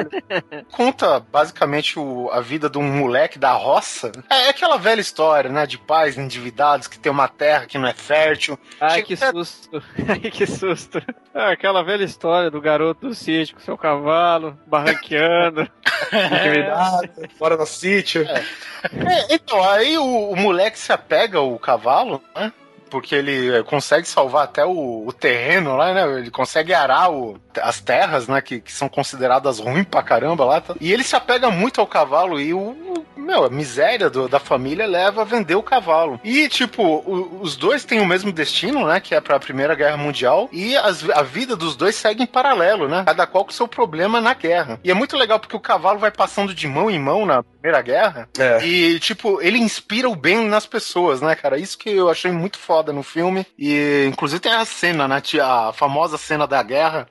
Conta 0.72 1.20
basicamente 1.20 1.98
o, 1.98 2.30
a 2.30 2.40
vida 2.40 2.68
de 2.68 2.78
um 2.78 2.82
moleque 2.82 3.38
da 3.38 3.52
roça. 3.52 4.12
É, 4.30 4.46
é, 4.46 4.48
aquela 4.50 4.76
velha 4.76 5.00
história, 5.00 5.50
né? 5.50 5.66
De 5.66 5.78
pais 5.78 6.18
endividados 6.18 6.86
que 6.86 6.98
tem 6.98 7.10
uma 7.10 7.28
terra 7.28 7.66
que 7.66 7.78
não 7.78 7.88
é 7.88 7.94
fértil. 7.94 8.58
Ai, 8.80 8.90
Chega 8.96 9.06
que 9.06 9.14
até... 9.14 9.32
susto. 9.32 9.82
Ai, 10.08 10.30
que 10.30 10.46
susto. 10.46 11.02
É 11.34 11.52
aquela 11.52 11.82
velha 11.82 12.04
história 12.04 12.50
do 12.50 12.60
garoto 12.60 13.08
do 13.08 13.14
sítio 13.14 13.56
com 13.56 13.60
seu 13.60 13.76
cavalo, 13.76 14.58
barranqueando. 14.66 15.68
Endividado 16.12 17.10
fora 17.38 17.56
no 17.56 17.66
sítio. 17.66 18.22
É. 18.22 18.44
É, 18.92 19.34
então, 19.34 19.62
aí 19.70 19.96
o, 19.96 20.30
o, 20.30 20.36
moleque 20.36 20.78
se 20.78 20.92
apega 20.92 21.38
ao 21.38 21.58
cavalo, 21.58 22.22
né? 22.34 22.52
Porque 22.94 23.12
ele 23.12 23.56
é, 23.56 23.60
consegue 23.64 24.06
salvar 24.06 24.44
até 24.44 24.64
o, 24.64 25.04
o 25.04 25.12
terreno 25.12 25.74
lá, 25.74 25.92
né? 25.92 26.20
Ele 26.20 26.30
consegue 26.30 26.72
arar 26.72 27.10
o, 27.10 27.36
as 27.60 27.80
terras, 27.80 28.28
né? 28.28 28.40
Que, 28.40 28.60
que 28.60 28.72
são 28.72 28.88
consideradas 28.88 29.58
ruins 29.58 29.84
pra 29.84 30.00
caramba 30.00 30.44
lá. 30.44 30.60
Tá? 30.60 30.76
E 30.80 30.92
ele 30.92 31.02
se 31.02 31.16
apega 31.16 31.50
muito 31.50 31.80
ao 31.80 31.88
cavalo 31.88 32.40
e 32.40 32.54
o, 32.54 33.04
meu, 33.16 33.44
a 33.46 33.50
miséria 33.50 34.08
do, 34.08 34.28
da 34.28 34.38
família 34.38 34.86
leva 34.86 35.22
a 35.22 35.24
vender 35.24 35.56
o 35.56 35.62
cavalo. 35.62 36.20
E, 36.22 36.48
tipo, 36.48 36.84
o, 36.84 37.40
os 37.40 37.56
dois 37.56 37.84
têm 37.84 38.00
o 38.00 38.06
mesmo 38.06 38.30
destino, 38.30 38.86
né? 38.86 39.00
Que 39.00 39.16
é 39.16 39.20
pra 39.20 39.40
Primeira 39.40 39.74
Guerra 39.74 39.96
Mundial. 39.96 40.48
E 40.52 40.76
as, 40.76 41.02
a 41.10 41.22
vida 41.22 41.56
dos 41.56 41.74
dois 41.74 41.96
segue 41.96 42.22
em 42.22 42.26
paralelo, 42.26 42.86
né? 42.86 43.02
Cada 43.04 43.26
qual 43.26 43.44
com 43.44 43.50
seu 43.50 43.66
problema 43.66 44.20
na 44.20 44.34
guerra. 44.34 44.78
E 44.84 44.90
é 44.92 44.94
muito 44.94 45.16
legal 45.16 45.40
porque 45.40 45.56
o 45.56 45.60
cavalo 45.60 45.98
vai 45.98 46.12
passando 46.12 46.54
de 46.54 46.68
mão 46.68 46.88
em 46.88 47.00
mão 47.00 47.26
na 47.26 47.42
Primeira 47.64 47.80
Guerra. 47.80 48.28
É. 48.38 48.62
E, 48.62 49.00
tipo, 49.00 49.40
ele 49.40 49.56
inspira 49.56 50.06
o 50.06 50.14
bem 50.14 50.46
nas 50.46 50.66
pessoas, 50.66 51.22
né, 51.22 51.34
cara? 51.34 51.58
Isso 51.58 51.78
que 51.78 51.88
eu 51.88 52.10
achei 52.10 52.30
muito 52.30 52.58
foda 52.58 52.92
no 52.92 53.02
filme. 53.02 53.46
E, 53.58 54.04
inclusive, 54.06 54.38
tem 54.38 54.52
a 54.52 54.66
cena, 54.66 55.08
né? 55.08 55.22
A 55.42 55.72
famosa 55.72 56.18
cena 56.18 56.46
da 56.46 56.62
guerra. 56.62 57.08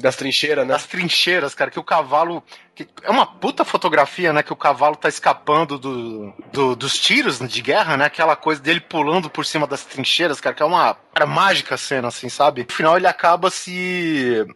Das 0.00 0.16
trincheiras, 0.16 0.66
né? 0.66 0.72
Das 0.72 0.86
trincheiras, 0.86 1.54
cara, 1.54 1.70
que 1.70 1.78
o 1.78 1.84
cavalo. 1.84 2.42
Que 2.74 2.88
é 3.02 3.10
uma 3.10 3.26
puta 3.26 3.62
fotografia, 3.62 4.32
né? 4.32 4.42
Que 4.42 4.54
o 4.54 4.56
cavalo 4.56 4.96
tá 4.96 5.08
escapando 5.08 5.78
do, 5.78 6.32
do, 6.50 6.74
dos 6.74 6.98
tiros 6.98 7.38
de 7.38 7.60
guerra, 7.60 7.98
né? 7.98 8.06
Aquela 8.06 8.36
coisa 8.36 8.62
dele 8.62 8.80
pulando 8.80 9.28
por 9.28 9.44
cima 9.44 9.66
das 9.66 9.84
trincheiras, 9.84 10.40
cara, 10.40 10.56
que 10.56 10.62
é 10.62 10.66
uma 10.66 10.96
cara, 11.12 11.26
mágica 11.26 11.76
cena, 11.76 12.08
assim, 12.08 12.30
sabe? 12.30 12.62
No 12.62 12.74
final 12.74 12.96
ele 12.96 13.06
acaba 13.06 13.50
se 13.50 14.46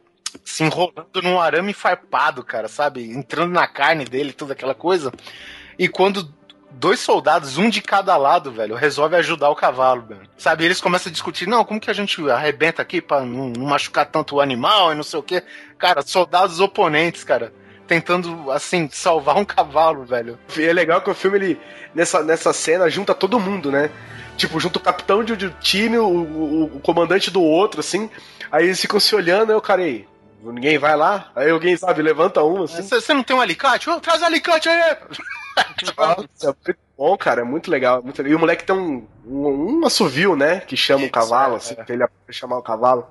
se 0.45 0.63
enrolando 0.63 1.23
num 1.23 1.41
arame 1.41 1.73
farpado, 1.73 2.43
cara, 2.45 2.69
sabe? 2.69 3.11
Entrando 3.11 3.53
na 3.53 3.67
carne 3.67 4.05
dele, 4.05 4.33
toda 4.33 4.53
aquela 4.53 4.75
coisa. 4.75 5.13
E 5.79 5.89
quando 5.89 6.33
dois 6.71 7.01
soldados, 7.01 7.59
um 7.59 7.69
de 7.69 7.81
cada 7.81 8.17
lado, 8.17 8.53
velho, 8.53 8.75
resolve 8.75 9.17
ajudar 9.17 9.51
o 9.51 9.57
cavalo, 9.57 10.03
velho. 10.03 10.29
Sabe, 10.37 10.65
eles 10.65 10.81
começam 10.81 11.11
a 11.11 11.13
discutir, 11.13 11.49
não, 11.49 11.65
como 11.65 11.81
que 11.81 11.91
a 11.91 11.95
gente 11.95 12.29
arrebenta 12.31 12.83
aqui 12.83 13.01
pra 13.01 13.21
não, 13.21 13.53
machucar 13.65 14.07
tanto 14.07 14.37
o 14.37 14.41
animal 14.41 14.93
e 14.93 14.95
não 14.95 15.03
sei 15.03 15.19
o 15.19 15.23
quê. 15.23 15.43
Cara, 15.79 16.03
soldados 16.03 16.61
oponentes, 16.61 17.25
cara 17.25 17.53
tentando, 17.89 18.53
assim, 18.53 18.89
salvar 18.93 19.37
um 19.39 19.45
cavalo, 19.45 20.05
velho. 20.05 20.39
E 20.57 20.63
é 20.63 20.73
legal 20.73 21.01
que 21.01 21.11
o 21.11 21.15
filme, 21.15 21.39
ele, 21.39 21.61
nessa, 21.95 22.23
nessa 22.23 22.53
cena, 22.53 22.89
junta 22.91 23.15
todo 23.15 23.41
mundo, 23.41 23.73
né? 23.73 23.91
Tipo, 24.37 24.61
junto 24.61 24.77
o 24.77 24.81
capitão 24.81 25.25
de 25.25 25.47
um 25.47 25.51
time, 25.59 25.99
o, 25.99 26.07
o, 26.07 26.65
o, 26.77 26.81
comandante 26.81 27.31
do 27.31 27.43
outro, 27.43 27.81
assim. 27.81 28.09
Aí 28.53 28.67
eles 28.67 28.81
ficam 28.81 29.01
se 29.01 29.13
olhando, 29.17 29.51
aí 29.51 29.57
o 29.57 29.61
cara 29.61 29.83
aí. 29.83 30.07
Ninguém 30.43 30.79
vai 30.79 30.97
lá? 30.97 31.31
Aí 31.35 31.51
alguém, 31.51 31.77
sabe, 31.77 32.03
levanta 32.03 32.43
um, 32.43 32.65
assim. 32.65 32.83
Você 32.83 33.13
não 33.13 33.23
tem 33.23 33.35
um 33.35 33.41
alicate? 33.41 33.91
Oh, 33.91 34.01
traz 34.01 34.23
o 34.23 34.25
alicate 34.25 34.69
aí! 34.69 34.97
Nossa, 35.97 36.51
é 36.51 36.55
muito 36.65 36.79
bom, 36.97 37.17
cara, 37.17 37.41
é 37.41 37.45
muito 37.45 37.71
legal, 37.71 38.03
muito. 38.03 38.27
E 38.27 38.35
o 38.35 38.39
moleque 38.39 38.65
tem 38.65 38.77
um, 38.77 39.07
um, 39.27 39.81
um 39.81 39.87
assovio, 39.87 40.37
né? 40.37 40.61
Que 40.61 40.77
chama 40.77 41.01
Isso, 41.01 41.09
o 41.09 41.13
cavalo, 41.13 41.55
é, 41.55 41.57
assim, 41.57 41.75
é. 41.77 41.85
ele 41.93 42.07
chamar 42.31 42.59
o 42.59 42.63
cavalo. 42.63 43.07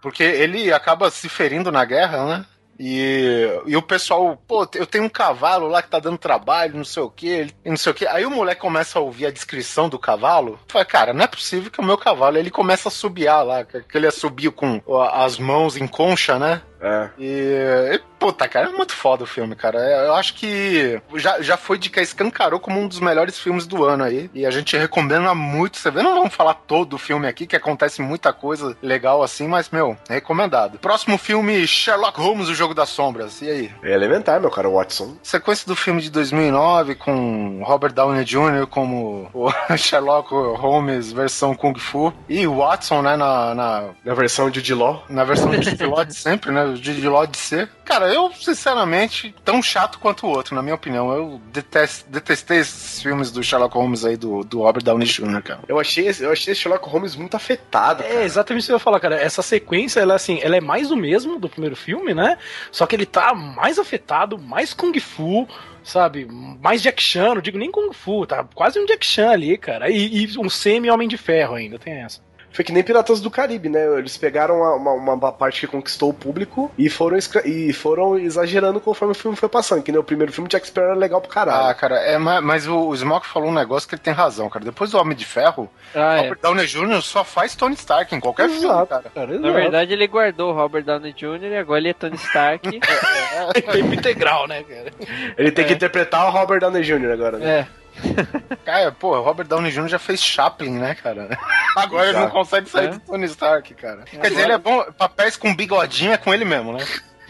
Porque 0.00 0.22
ele 0.22 0.72
acaba 0.72 1.10
se 1.10 1.28
ferindo 1.28 1.70
na 1.70 1.84
guerra, 1.84 2.24
né? 2.26 2.46
E, 2.84 3.46
e 3.64 3.76
o 3.76 3.82
pessoal, 3.82 4.36
pô, 4.44 4.68
eu 4.74 4.84
tenho 4.84 5.04
um 5.04 5.08
cavalo 5.08 5.68
lá 5.68 5.80
que 5.80 5.88
tá 5.88 6.00
dando 6.00 6.18
trabalho, 6.18 6.74
não 6.74 6.84
sei 6.84 7.00
o 7.00 7.08
que, 7.08 7.54
não 7.64 7.76
sei 7.76 7.92
o 7.92 7.94
que. 7.94 8.04
Aí 8.08 8.26
o 8.26 8.30
moleque 8.30 8.60
começa 8.60 8.98
a 8.98 9.02
ouvir 9.02 9.26
a 9.26 9.30
descrição 9.30 9.88
do 9.88 10.00
cavalo. 10.00 10.58
Fala, 10.66 10.84
cara, 10.84 11.12
não 11.12 11.22
é 11.22 11.28
possível 11.28 11.70
que 11.70 11.78
o 11.78 11.84
meu 11.84 11.96
cavalo 11.96 12.36
ele 12.36 12.50
começa 12.50 12.88
a 12.88 12.90
subiar 12.90 13.44
lá, 13.44 13.64
que 13.64 13.96
ele 13.96 14.10
subiu 14.10 14.50
com 14.50 14.82
as 15.12 15.38
mãos 15.38 15.76
em 15.76 15.86
concha, 15.86 16.40
né? 16.40 16.60
É. 16.82 17.10
E, 17.18 18.00
puta, 18.18 18.48
cara, 18.48 18.68
é 18.68 18.72
muito 18.72 18.92
foda 18.92 19.24
o 19.24 19.26
filme, 19.26 19.54
cara. 19.54 19.78
É, 19.78 20.06
eu 20.06 20.14
acho 20.14 20.34
que 20.34 21.00
já, 21.16 21.40
já 21.40 21.56
foi 21.56 21.78
de 21.78 21.88
que 21.88 22.00
escancarou 22.00 22.58
como 22.58 22.80
um 22.80 22.88
dos 22.88 23.00
melhores 23.00 23.38
filmes 23.38 23.66
do 23.66 23.84
ano 23.84 24.04
aí. 24.04 24.30
E 24.34 24.44
a 24.44 24.50
gente 24.50 24.76
recomenda 24.76 25.34
muito. 25.34 25.78
Você 25.78 25.90
vê, 25.90 26.02
não 26.02 26.14
vamos 26.14 26.34
falar 26.34 26.54
todo 26.54 26.94
o 26.94 26.98
filme 26.98 27.26
aqui, 27.28 27.46
que 27.46 27.56
acontece 27.56 28.02
muita 28.02 28.32
coisa 28.32 28.76
legal 28.82 29.22
assim, 29.22 29.46
mas, 29.46 29.70
meu, 29.70 29.96
recomendado. 30.08 30.78
Próximo 30.78 31.16
filme, 31.16 31.66
Sherlock 31.66 32.20
Holmes, 32.20 32.48
O 32.48 32.54
Jogo 32.54 32.74
das 32.74 32.88
Sombras. 32.88 33.40
E 33.42 33.48
aí? 33.48 33.70
É 33.82 33.92
elementar, 33.92 34.40
meu 34.40 34.50
cara, 34.50 34.68
Watson. 34.68 35.16
Sequência 35.22 35.66
do 35.66 35.76
filme 35.76 36.02
de 36.02 36.10
2009, 36.10 36.96
com 36.96 37.62
Robert 37.64 37.92
Downey 37.92 38.24
Jr. 38.24 38.66
como 38.68 39.30
o 39.32 39.50
Sherlock 39.76 40.32
Holmes 40.32 41.12
versão 41.12 41.54
Kung 41.54 41.78
Fu. 41.78 42.12
E 42.28 42.46
Watson, 42.46 43.02
né, 43.02 43.16
na... 43.16 43.54
Na, 43.54 43.84
na 44.04 44.14
versão 44.14 44.50
de 44.50 44.62
Diló. 44.62 45.00
Na 45.08 45.24
versão 45.24 45.50
de 45.50 45.76
Diló 45.76 46.02
de 46.02 46.14
sempre, 46.14 46.50
né? 46.50 46.71
De, 46.78 46.94
de 46.94 47.08
Lord 47.08 47.36
C. 47.36 47.68
Cara, 47.84 48.12
eu, 48.12 48.32
sinceramente, 48.32 49.34
tão 49.44 49.62
chato 49.62 49.98
quanto 49.98 50.26
o 50.26 50.30
outro, 50.30 50.54
na 50.54 50.62
minha 50.62 50.74
opinião. 50.74 51.12
Eu 51.12 51.40
detest, 51.52 52.04
detestei 52.08 52.58
esses 52.58 53.02
filmes 53.02 53.30
do 53.30 53.42
Sherlock 53.42 53.74
Holmes 53.74 54.04
aí, 54.04 54.16
do, 54.16 54.42
do 54.44 54.62
Robert 54.62 54.82
Downey 54.82 55.06
Jr., 55.06 55.42
cara. 55.42 55.60
Eu 55.68 55.78
achei, 55.78 56.08
eu 56.20 56.32
achei 56.32 56.52
esse 56.52 56.60
Sherlock 56.60 56.88
Holmes 56.88 57.16
muito 57.16 57.36
afetado, 57.36 58.02
cara. 58.02 58.14
É, 58.14 58.24
exatamente 58.24 58.62
isso 58.62 58.68
que 58.68 58.72
eu 58.72 58.76
ia 58.76 58.80
falar, 58.80 59.00
cara. 59.00 59.16
Essa 59.16 59.42
sequência, 59.42 60.00
ela, 60.00 60.14
assim, 60.14 60.40
ela 60.42 60.56
é 60.56 60.60
mais 60.60 60.88
do 60.88 60.96
mesmo 60.96 61.38
do 61.38 61.48
primeiro 61.48 61.76
filme, 61.76 62.14
né? 62.14 62.38
Só 62.70 62.86
que 62.86 62.96
ele 62.96 63.06
tá 63.06 63.34
mais 63.34 63.78
afetado, 63.78 64.38
mais 64.38 64.72
Kung 64.72 64.98
Fu, 65.00 65.48
sabe? 65.84 66.26
Mais 66.60 66.82
Jack 66.82 67.02
Chan, 67.02 67.34
não 67.34 67.42
digo 67.42 67.58
nem 67.58 67.70
Kung 67.70 67.92
Fu, 67.92 68.26
tá 68.26 68.44
quase 68.54 68.78
um 68.78 68.86
Jack 68.86 69.04
Chan 69.04 69.30
ali, 69.30 69.58
cara. 69.58 69.90
E, 69.90 70.24
e 70.24 70.38
um 70.38 70.48
semi-Homem 70.48 71.08
de 71.08 71.16
Ferro 71.16 71.54
ainda, 71.54 71.78
tem 71.78 71.94
essa. 71.94 72.20
Foi 72.52 72.64
que 72.64 72.72
nem 72.72 72.82
Piratas 72.82 73.20
do 73.20 73.30
Caribe, 73.30 73.68
né? 73.68 73.98
Eles 73.98 74.16
pegaram 74.16 74.56
uma, 74.56 74.92
uma, 74.92 75.12
uma 75.14 75.32
parte 75.32 75.60
que 75.60 75.66
conquistou 75.66 76.10
o 76.10 76.14
público 76.14 76.70
e 76.76 76.90
foram, 76.90 77.18
e 77.44 77.72
foram 77.72 78.18
exagerando 78.18 78.80
conforme 78.80 79.12
o 79.12 79.14
filme 79.14 79.36
foi 79.36 79.48
passando. 79.48 79.82
Que 79.82 79.90
nem 79.90 80.00
o 80.00 80.04
primeiro 80.04 80.32
filme 80.32 80.48
Jack 80.48 80.66
Sparrow 80.66 80.90
era 80.90 80.98
legal 80.98 81.20
pro 81.20 81.30
caralho. 81.30 81.68
Ah, 81.68 81.74
cara, 81.74 81.96
é, 82.00 82.18
mas 82.18 82.66
o, 82.66 82.88
o 82.88 82.96
Smoke 82.96 83.26
falou 83.26 83.48
um 83.48 83.54
negócio 83.54 83.88
que 83.88 83.94
ele 83.94 84.02
tem 84.02 84.12
razão, 84.12 84.50
cara. 84.50 84.64
Depois 84.64 84.90
do 84.90 84.98
Homem 84.98 85.16
de 85.16 85.24
Ferro, 85.24 85.70
ah, 85.94 86.16
Robert 86.16 86.38
é. 86.38 86.42
Downey 86.42 86.66
Jr. 86.66 87.02
só 87.02 87.24
faz 87.24 87.56
Tony 87.56 87.74
Stark 87.74 88.14
em 88.14 88.20
qualquer 88.20 88.50
exato, 88.50 88.60
filme, 88.60 88.86
cara. 88.86 89.10
cara 89.14 89.38
Na 89.38 89.50
verdade, 89.52 89.92
ele 89.92 90.06
guardou 90.06 90.52
o 90.52 90.54
Robert 90.54 90.84
Downey 90.84 91.12
Jr. 91.12 91.44
e 91.44 91.56
agora 91.56 91.80
ele 91.80 91.88
é 91.88 91.94
Tony 91.94 92.16
Stark. 92.16 92.68
é, 92.78 93.58
é, 93.58 93.62
tempo 93.62 93.94
integral, 93.94 94.46
né, 94.46 94.62
cara? 94.62 94.92
Ele 95.38 95.50
tem 95.50 95.64
que 95.64 95.72
é. 95.72 95.76
interpretar 95.76 96.26
o 96.26 96.30
Robert 96.30 96.60
Downey 96.60 96.82
Jr. 96.82 97.12
agora, 97.12 97.38
né? 97.38 97.60
É. 97.60 97.81
Cara, 98.64 98.92
pô, 98.92 99.20
Robert 99.20 99.46
Downey 99.46 99.70
Jr. 99.70 99.88
já 99.88 99.98
fez 99.98 100.22
Chaplin, 100.22 100.78
né, 100.78 100.94
cara? 100.94 101.38
Agora 101.76 102.08
ele 102.08 102.18
não 102.18 102.30
consegue 102.30 102.68
sair 102.68 102.86
é? 102.86 102.90
do 102.90 103.00
Tony 103.00 103.26
Stark, 103.26 103.74
cara. 103.74 104.04
Quer 104.04 104.30
dizer, 104.30 104.42
ele 104.42 104.52
é 104.52 104.58
bom, 104.58 104.84
papéis 104.96 105.36
com 105.36 105.54
bigodinho 105.54 106.12
é 106.12 106.16
com 106.16 106.32
ele 106.32 106.44
mesmo, 106.44 106.72
né? 106.72 106.84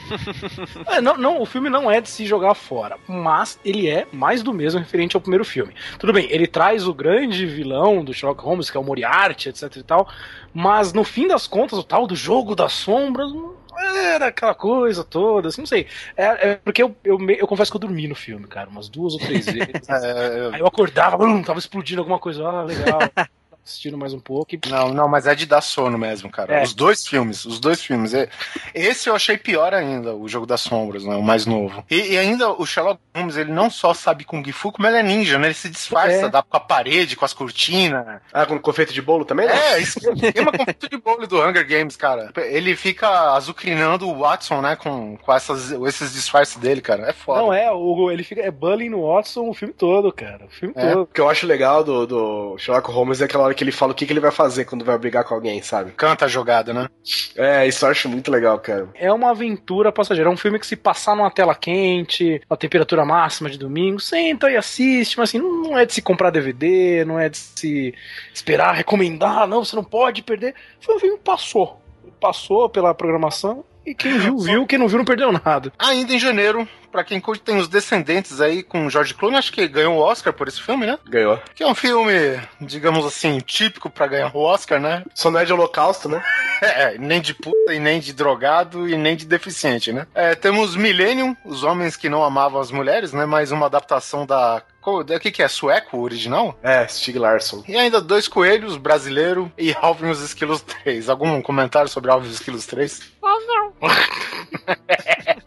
é, 0.89 1.01
não, 1.01 1.17
não, 1.17 1.41
o 1.41 1.47
filme 1.47 1.71
não 1.71 1.91
é 1.91 2.01
de 2.01 2.09
se 2.09 2.27
jogar 2.27 2.55
fora, 2.55 2.97
mas 3.07 3.59
ele 3.65 3.89
é 3.89 4.07
mais 4.13 4.43
do 4.43 4.53
mesmo 4.53 4.81
referente 4.81 5.17
ao 5.17 5.21
primeiro 5.21 5.45
filme. 5.45 5.75
Tudo 5.99 6.13
bem, 6.13 6.27
ele 6.31 6.47
traz 6.47 6.87
o 6.87 6.95
grande 6.95 7.47
vilão 7.47 8.05
do 8.05 8.13
Sherlock 8.13 8.43
Holmes, 8.43 8.71
que 8.71 8.77
é 8.77 8.81
o 8.81 8.85
Moriarty, 8.85 9.49
etc 9.49 9.77
e 9.77 9.83
tal, 9.83 10.09
mas 10.53 10.93
no 10.93 11.05
fim 11.05 11.29
das 11.29 11.47
contas, 11.47 11.79
o 11.79 11.85
tal 11.85 12.07
do 12.07 12.17
jogo 12.17 12.55
das 12.55 12.73
sombras 12.73 13.31
era 13.79 14.27
aquela 14.27 14.55
coisa 14.55 15.05
toda, 15.05 15.49
assim, 15.49 15.63
não 15.63 15.67
sei. 15.67 15.87
É, 16.17 16.51
é 16.51 16.55
porque 16.57 16.83
eu, 16.83 16.95
eu, 17.05 17.19
eu, 17.31 17.47
confesso 17.47 17.71
que 17.71 17.77
eu 17.77 17.81
dormi 17.81 18.07
no 18.09 18.15
filme, 18.15 18.47
cara, 18.47 18.69
umas 18.69 18.89
duas 18.89 19.15
ou 19.15 19.21
três 19.21 19.47
vezes. 19.47 19.89
é, 19.89 20.41
eu... 20.41 20.55
Aí 20.55 20.61
eu 20.61 20.67
acordava, 20.67 21.25
hum, 21.25 21.43
tava 21.43 21.59
explodindo 21.59 22.01
alguma 22.01 22.19
coisa, 22.19 22.47
ah, 22.47 22.63
legal. 22.63 23.01
assistindo 23.65 23.97
mais 23.97 24.13
um 24.13 24.21
pouco. 24.21 24.55
E... 24.55 24.61
Não, 24.69 24.89
não, 24.93 25.09
mas 25.09 25.27
é 25.27 25.35
de 25.35 25.47
dar 25.47 25.61
sono 25.61 25.97
mesmo, 25.97 26.31
cara. 26.31 26.61
É. 26.61 26.63
Os 26.63 26.75
dois 26.75 27.07
filmes, 27.07 27.45
os 27.45 27.61
dois 27.61 27.83
filmes. 27.83 28.13
É, 28.15 28.29
esse 28.75 29.09
eu 29.09 29.15
achei 29.15 29.37
pior 29.37 29.73
ainda, 29.73 30.15
o 30.15 30.29
Jogo 30.29 30.47
das 30.47 30.61
Sombras, 30.61 31.05
né, 31.05 31.15
o 31.15 31.23
mais 31.23 31.47
novo. 31.47 31.85
E, 31.91 32.13
e, 32.13 32.19
ainda 32.19 32.51
o 32.51 32.67
Sherlock 32.67 33.01
Holmes, 33.15 33.37
ele 33.37 33.53
não 33.53 33.71
só 33.71 33.95
sabe 33.95 34.25
Kung 34.25 34.45
Fu, 34.53 34.73
como 34.73 34.87
ele 34.87 34.97
é 34.97 35.03
ninja, 35.03 35.39
né? 35.39 35.49
Ele 35.49 35.55
se 35.55 35.69
disfarça, 35.69 36.27
é. 36.27 36.29
dá 36.29 36.43
com 36.43 36.57
a 36.57 36.61
parede, 36.61 37.17
com 37.17 37.25
as 37.25 37.33
cortinas. 37.33 38.21
Ah, 38.33 38.47
com 38.47 38.59
confeito 38.59 38.93
de 38.93 39.03
bolo 39.03 39.25
também? 39.25 39.47
Né? 39.47 39.55
É, 39.55 39.81
isso 39.81 39.99
é 40.05 40.41
uma 40.41 40.53
confeito 40.53 40.89
de 40.89 40.97
bolo 40.97 41.27
do 41.27 41.41
Hunger 41.41 41.67
Games, 41.67 41.97
cara. 41.97 42.33
Ele 42.37 42.75
fica 42.77 43.35
azucrinando 43.35 44.09
o 44.09 44.19
Watson, 44.19 44.61
né, 44.61 44.77
com, 44.77 45.17
com 45.17 45.33
essas, 45.33 45.71
esses 45.71 46.13
disfarces 46.13 46.57
dele, 46.57 46.81
cara. 46.81 47.09
É 47.09 47.13
foda. 47.13 47.41
Não, 47.41 47.53
é, 47.53 47.71
o, 47.71 48.11
ele 48.11 48.25
fica 48.25 48.41
é 48.41 48.51
bullying 48.51 48.89
no 48.89 49.07
Watson 49.07 49.49
o 49.49 49.55
filme 49.55 49.75
todo, 49.75 50.13
cara. 50.13 50.47
O 50.47 50.51
filme 50.51 50.75
é. 50.77 50.91
todo. 50.91 51.03
O 51.03 51.07
que 51.07 51.21
eu 51.21 51.29
acho 51.29 51.47
legal 51.47 51.85
do, 51.85 52.07
do 52.07 52.59
Sherlock 52.59 52.91
Holmes 52.91 53.21
é 53.21 53.25
aquela 53.25 53.52
hora 53.53 53.55
que 53.55 53.63
ele 53.63 53.71
fala 53.71 53.93
o 53.93 53.95
que, 53.95 54.07
que 54.07 54.13
ele 54.13 54.21
vai 54.21 54.31
fazer 54.31 54.65
quando 54.65 54.85
vai 54.85 54.99
brigar 54.99 55.25
com 55.25 55.35
alguém, 55.35 55.63
sabe? 55.63 55.93
Canta 55.93 56.25
a 56.25 56.29
jogada, 56.29 56.73
né? 56.73 56.89
É, 57.37 57.69
isso 57.69 57.85
eu 57.85 57.91
acho 57.91 58.09
muito 58.09 58.31
legal, 58.31 58.59
cara. 58.59 58.89
É 58.95 59.13
uma 59.13 59.31
aventura 59.31 59.93
passageira. 59.93 60.29
É 60.29 60.33
um 60.33 60.37
filme 60.37 60.59
que 60.59 60.67
se 60.67 60.75
passar 60.75 61.15
numa 61.15 61.31
tela 61.31 61.55
quente, 61.55 62.41
a 62.49 62.57
temperatura 62.57 63.05
máxima 63.05 63.51
de 63.51 63.59
domingo, 63.59 64.01
senta 64.01 64.51
e 64.51 64.57
assiste, 64.57 65.19
mas 65.19 65.29
assim, 65.29 65.39
não 65.39 65.79
é 65.79 65.85
de 65.85 65.93
se 65.93 66.03
comprar 66.03 66.31
DVD, 66.31 67.05
não 67.05 67.21
é 67.21 67.29
de 67.29 67.37
se 67.37 67.95
esperar, 68.33 68.75
recomendar, 68.75 69.47
não, 69.47 69.65
você 69.65 69.77
não 69.77 69.85
pode 69.85 70.23
perder. 70.23 70.55
Foi 70.81 70.97
um 70.97 71.01
filme 71.01 71.19
que 71.19 71.25
passou. 71.25 71.81
Passou 72.19 72.69
pela 72.69 72.95
programação 72.95 73.65
e 73.85 73.95
quem 73.95 74.17
viu, 74.17 74.39
viu, 74.39 74.67
quem 74.67 74.79
não 74.79 74.87
viu, 74.87 74.99
não 74.99 75.05
perdeu 75.05 75.33
nada. 75.33 75.73
Ainda 75.79 76.15
em 76.15 76.19
janeiro, 76.19 76.69
para 76.93 77.03
quem 77.03 77.21
curte, 77.21 77.43
tem 77.43 77.57
os 77.57 77.69
Descendentes 77.69 78.41
aí 78.41 78.63
com 78.63 78.91
George 78.91 79.15
Clooney, 79.15 79.39
acho 79.39 79.51
que 79.51 79.67
ganhou 79.67 79.97
o 79.97 80.01
Oscar 80.01 80.33
por 80.33 80.47
esse 80.47 80.61
filme, 80.61 80.87
né? 80.87 80.99
Ganhou. 81.09 81.41
Que 81.55 81.63
é 81.63 81.67
um 81.67 81.75
filme, 81.75 82.13
digamos 82.61 83.07
assim, 83.07 83.39
típico 83.39 83.89
para 83.89 84.07
ganhar 84.07 84.31
o 84.37 84.41
Oscar, 84.41 84.79
né? 84.79 85.03
Só 85.15 85.31
não 85.31 85.41
é 85.41 85.45
de 85.45 85.53
holocausto, 85.53 86.09
né? 86.09 86.23
é, 86.61 86.99
nem 86.99 87.21
de 87.21 87.33
puta, 87.33 87.75
e 87.75 87.79
nem 87.81 87.99
de 87.99 88.13
drogado, 88.13 88.87
e 88.87 88.97
nem 88.97 89.17
de 89.17 89.25
deficiente, 89.25 89.93
né? 89.93 90.07
É, 90.15 90.35
temos 90.35 90.77
Millennium, 90.77 91.35
Os 91.45 91.65
Homens 91.65 91.97
que 91.97 92.11
Não 92.11 92.23
Amavam 92.23 92.61
as 92.61 92.71
Mulheres, 92.71 93.13
né? 93.13 93.25
Mais 93.25 93.51
uma 93.51 93.67
adaptação 93.67 94.27
da 94.27 94.63
o 94.85 95.05
que, 95.21 95.31
que 95.31 95.43
é? 95.43 95.49
Sueco 95.49 96.01
original? 96.01 96.59
É, 96.61 96.87
Stig 96.89 97.17
Larsson. 97.17 97.63
E 97.69 97.77
ainda 97.77 98.01
Dois 98.01 98.27
Coelhos, 98.27 98.77
Brasileiro 98.77 99.51
e 99.57 99.73
Alvin 99.81 100.11
os 100.11 100.21
Esquilos 100.21 100.61
3. 100.61 101.09
Algum 101.09 101.41
comentário 101.41 101.89
sobre 101.89 102.11
Alvin 102.11 102.27
os 102.29 102.35
Esquilos 102.35 102.67
3? 102.67 103.13
Oh, 103.23 103.41
não. 103.47 103.73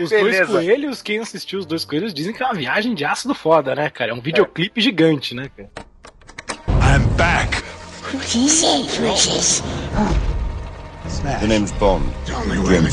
os 0.00 0.10
Beleza. 0.10 0.46
Dois 0.46 0.64
Coelhos, 0.64 1.02
quem 1.02 1.18
assistiu 1.18 1.58
Os 1.58 1.66
Dois 1.66 1.84
Coelhos 1.84 2.14
dizem 2.14 2.32
que 2.32 2.42
é 2.42 2.46
uma 2.46 2.54
viagem 2.54 2.94
de 2.94 3.04
ácido 3.04 3.34
foda, 3.34 3.74
né, 3.74 3.90
cara? 3.90 4.10
É 4.10 4.14
um 4.14 4.20
videoclipe 4.20 4.80
é. 4.80 4.82
gigante, 4.82 5.34
né, 5.34 5.50
cara? 5.56 5.70
I'm 6.68 7.06
back. 7.16 7.62
What 8.12 8.38
is 8.38 8.62
it, 8.62 8.96
Precious? 8.98 9.62
The 11.40 11.46
name's 11.46 11.72
Bond. 11.72 12.04
Tell 12.26 12.44
me 12.46 12.58
where 12.58 12.80
the 12.80 12.90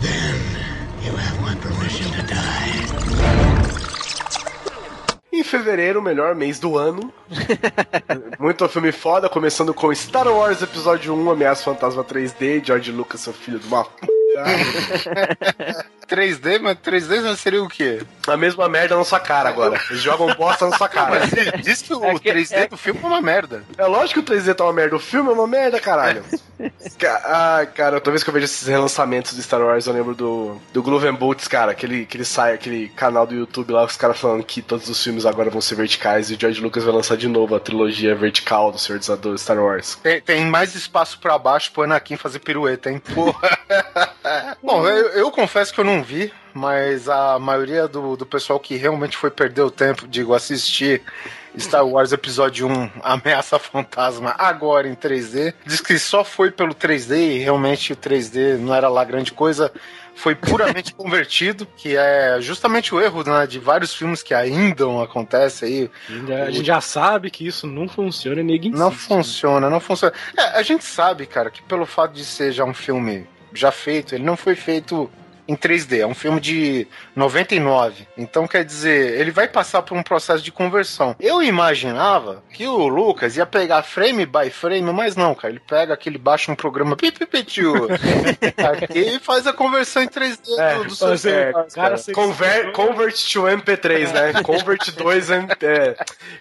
Then 0.00 0.58
You 1.08 1.16
have 1.16 1.40
my 1.40 1.56
permission 1.56 2.10
to 2.12 2.22
die. 2.26 2.88
Em 5.32 5.42
fevereiro, 5.42 6.00
o 6.00 6.02
melhor 6.02 6.34
mês 6.34 6.58
do 6.58 6.76
ano. 6.76 7.12
Muito 8.38 8.68
filme 8.68 8.92
foda, 8.92 9.28
começando 9.28 9.72
com 9.72 9.94
Star 9.94 10.28
Wars 10.28 10.60
Episódio 10.60 11.14
1, 11.14 11.30
Ameaça 11.30 11.64
Fantasma 11.64 12.04
3D, 12.04 12.62
George 12.62 12.92
Lucas, 12.92 13.22
seu 13.22 13.32
filho 13.32 13.58
de 13.58 13.66
uma 13.68 13.86
3D, 16.08 16.58
mas 16.60 16.78
3D 16.78 17.36
seria 17.36 17.62
o 17.62 17.68
quê? 17.68 18.02
A 18.26 18.36
mesma 18.36 18.68
merda 18.68 18.96
na 18.96 19.04
sua 19.04 19.20
cara 19.20 19.48
agora. 19.48 19.80
Eles 19.90 20.02
jogam 20.02 20.34
bosta 20.34 20.68
na 20.68 20.76
sua 20.76 20.88
cara. 20.88 21.20
Mas 21.20 21.62
diz 21.62 21.82
que 21.82 21.92
o 21.92 22.04
é 22.04 22.18
que, 22.18 22.30
3D 22.30 22.52
é... 22.52 22.66
do 22.66 22.76
filme 22.76 23.00
é 23.02 23.06
uma 23.06 23.20
merda. 23.20 23.62
É 23.76 23.84
lógico 23.84 24.22
que 24.22 24.32
o 24.32 24.36
3D 24.36 24.54
tá 24.54 24.64
uma 24.64 24.72
merda. 24.72 24.96
O 24.96 25.00
filme 25.00 25.28
é 25.28 25.32
uma 25.32 25.46
merda, 25.46 25.78
caralho. 25.78 26.24
ah, 27.24 27.66
cara, 27.74 28.00
toda 28.00 28.12
vez 28.12 28.24
que 28.24 28.30
eu 28.30 28.34
vejo 28.34 28.46
esses 28.46 28.66
relançamentos 28.66 29.36
de 29.36 29.42
Star 29.42 29.60
Wars, 29.60 29.86
eu 29.86 29.92
lembro 29.92 30.14
do, 30.14 30.60
do 30.72 30.82
Glove 30.82 31.10
Boots, 31.12 31.46
cara. 31.46 31.72
Aquele, 31.72 32.02
aquele, 32.02 32.24
sai, 32.24 32.54
aquele 32.54 32.88
canal 32.88 33.26
do 33.26 33.34
YouTube 33.34 33.72
lá, 33.72 33.84
os 33.84 33.96
caras 33.96 34.18
falando 34.18 34.42
que 34.42 34.62
todos 34.62 34.88
os 34.88 35.02
filmes 35.02 35.26
agora 35.26 35.50
vão 35.50 35.60
ser 35.60 35.74
verticais 35.74 36.30
e 36.30 36.34
o 36.34 36.40
George 36.40 36.60
Lucas 36.60 36.84
vai 36.84 36.94
lançar 36.94 37.16
de 37.16 37.28
novo 37.28 37.54
a 37.54 37.60
trilogia 37.60 38.14
vertical 38.14 38.72
do 38.72 38.78
Senhor 38.78 38.98
dos 38.98 39.42
Star 39.42 39.58
Wars. 39.58 39.96
Tem, 40.02 40.20
tem 40.20 40.46
mais 40.46 40.74
espaço 40.74 41.18
pra 41.20 41.38
baixo 41.38 41.70
pro 41.72 41.82
Anakin 41.82 42.16
fazer 42.16 42.38
pirueta, 42.38 42.90
hein? 42.90 43.00
Porra. 43.14 43.58
Bom, 44.62 44.86
eu, 44.86 45.08
eu 45.10 45.30
confesso 45.30 45.72
que 45.72 45.80
eu 45.80 45.84
não 45.84 46.02
vi, 46.02 46.32
mas 46.52 47.08
a 47.08 47.38
maioria 47.38 47.86
do, 47.86 48.16
do 48.16 48.26
pessoal 48.26 48.58
que 48.58 48.76
realmente 48.76 49.16
foi 49.16 49.30
perder 49.30 49.62
o 49.62 49.70
tempo, 49.70 50.06
digo, 50.06 50.34
assistir 50.34 51.02
Star 51.58 51.86
Wars 51.86 52.12
Episódio 52.12 52.68
1, 52.68 52.90
Ameaça 53.02 53.58
Fantasma, 53.58 54.34
agora 54.38 54.88
em 54.88 54.94
3D, 54.94 55.54
diz 55.64 55.80
que 55.80 55.98
só 55.98 56.22
foi 56.22 56.50
pelo 56.50 56.74
3D 56.74 57.16
e 57.16 57.38
realmente 57.38 57.92
o 57.92 57.96
3D 57.96 58.58
não 58.58 58.74
era 58.74 58.88
lá 58.88 59.04
grande 59.04 59.32
coisa 59.32 59.72
foi 60.18 60.34
puramente 60.34 60.92
convertido, 60.94 61.66
que 61.76 61.96
é 61.96 62.38
justamente 62.40 62.94
o 62.94 63.00
erro 63.00 63.22
né, 63.22 63.46
de 63.46 63.58
vários 63.58 63.94
filmes 63.94 64.22
que 64.22 64.34
ainda 64.34 64.84
acontece 65.02 65.64
aí. 65.64 65.90
A 66.42 66.50
gente 66.50 66.66
já 66.66 66.80
sabe 66.80 67.30
que 67.30 67.46
isso 67.46 67.66
não 67.66 67.88
funciona, 67.88 68.42
ninguém 68.42 68.72
Não 68.72 68.90
funciona, 68.90 69.70
não 69.70 69.80
funciona. 69.80 70.12
É, 70.36 70.58
a 70.58 70.62
gente 70.62 70.84
sabe, 70.84 71.24
cara, 71.24 71.50
que 71.50 71.62
pelo 71.62 71.86
fato 71.86 72.12
de 72.12 72.24
ser 72.24 72.52
já 72.52 72.64
um 72.64 72.74
filme 72.74 73.26
já 73.52 73.70
feito, 73.72 74.14
ele 74.14 74.24
não 74.24 74.36
foi 74.36 74.54
feito 74.54 75.10
em 75.48 75.56
3D. 75.56 76.00
É 76.00 76.06
um 76.06 76.14
filme 76.14 76.38
de 76.40 76.86
99. 77.16 78.06
Então, 78.16 78.46
quer 78.46 78.64
dizer, 78.64 79.18
ele 79.18 79.30
vai 79.30 79.48
passar 79.48 79.80
por 79.80 79.96
um 79.96 80.02
processo 80.02 80.44
de 80.44 80.52
conversão. 80.52 81.16
Eu 81.18 81.42
imaginava 81.42 82.42
que 82.52 82.66
o 82.66 82.86
Lucas 82.86 83.36
ia 83.38 83.46
pegar 83.46 83.82
frame 83.82 84.26
by 84.26 84.50
frame, 84.50 84.92
mas 84.92 85.16
não, 85.16 85.34
cara. 85.34 85.52
Ele 85.52 85.62
pega 85.66 85.94
aquele, 85.94 86.18
baixa 86.18 86.52
um 86.52 86.54
programa 86.54 86.96
pipipitiu 86.96 87.88
e 88.94 89.18
faz 89.20 89.46
a 89.46 89.52
conversão 89.52 90.02
em 90.02 90.08
3D 90.08 90.58
é, 90.58 90.74
do, 90.74 90.84
do 90.84 90.94
seu 90.94 91.30
é, 91.30 91.52
cara, 91.52 91.66
cara, 91.74 91.96
convert, 92.12 92.72
convert 92.72 93.32
to 93.32 93.42
MP3, 93.42 94.12
né? 94.12 94.42
Convert 94.42 94.90
2 94.94 95.30
é, 95.30 95.96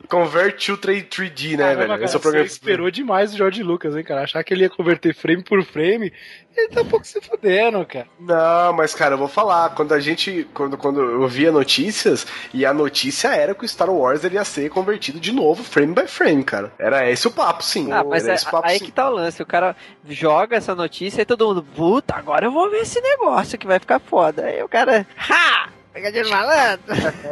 Convert 0.10 0.66
to 0.66 0.78
3D, 0.78 1.52
né, 1.52 1.58
Caramba, 1.58 1.78
velho? 1.78 1.88
Cara, 1.90 2.06
Esse 2.06 2.16
é 2.16 2.18
o 2.18 2.22
programa. 2.22 2.48
Você 2.48 2.54
esperou 2.54 2.92
demais 2.92 3.34
o 3.34 3.38
George 3.38 3.64
Lucas, 3.64 3.96
hein, 3.96 4.04
cara? 4.04 4.24
Achar 4.24 4.44
que 4.44 4.54
ele 4.54 4.64
ia 4.64 4.70
converter 4.70 5.16
frame 5.16 5.44
por 5.44 5.64
frame 5.64 6.12
ele 6.58 6.70
tá 6.70 6.82
um 6.82 6.86
pouco 6.86 7.06
se 7.06 7.22
fudendo, 7.22 7.86
cara. 7.86 8.08
Não, 8.20 8.74
mas, 8.74 8.96
cara, 8.98 9.14
eu 9.14 9.18
vou 9.18 9.28
falar. 9.28 9.70
Quando 9.70 9.94
a 9.94 10.00
gente. 10.00 10.48
Quando, 10.54 10.78
quando 10.78 11.00
eu 11.02 11.28
via 11.28 11.52
notícias, 11.52 12.26
e 12.54 12.66
a 12.66 12.74
notícia 12.74 13.30
era 13.30 13.54
que 13.54 13.64
o 13.64 13.68
Star 13.68 13.90
Wars 13.90 14.24
ele 14.24 14.36
ia 14.36 14.44
ser 14.44 14.70
convertido 14.70 15.20
de 15.20 15.32
novo, 15.32 15.64
frame 15.64 15.94
by 15.94 16.08
frame, 16.08 16.44
cara. 16.44 16.74
Era 16.78 17.10
esse 17.10 17.28
o 17.28 17.32
papo, 17.32 17.64
sim. 17.64 17.92
Ah, 17.92 18.04
mas 18.04 18.28
é, 18.28 18.38
papo, 18.38 18.68
aí 18.68 18.80
sim. 18.80 18.86
que 18.86 18.92
tá 18.92 19.10
o 19.10 19.14
lance. 19.14 19.42
O 19.42 19.46
cara 19.46 19.76
joga 20.10 20.58
essa 20.58 20.76
notícia 20.76 21.22
e 21.22 21.26
todo 21.26 21.48
mundo, 21.48 21.64
puta, 21.64 22.16
agora 22.16 22.46
eu 22.46 22.52
vou 22.52 22.70
ver 22.70 22.82
esse 22.82 23.00
negócio 23.00 23.58
que 23.58 23.68
vai 23.68 23.80
ficar 23.80 24.00
foda. 24.00 24.46
Aí 24.46 24.62
o 24.62 24.70
cara, 24.70 25.06
ha! 25.30 25.70
Pegadinha 25.94 26.28
malandro. 26.28 26.84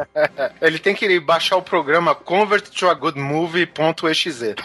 Ele 0.60 0.80
tem 0.80 0.96
que 0.96 1.20
baixar 1.20 1.56
o 1.56 1.62
programa 1.62 2.16
convert 2.16 2.70
to 2.70 2.90
a 2.90 2.94
good 2.96 3.20
movie.exe. 3.20 4.56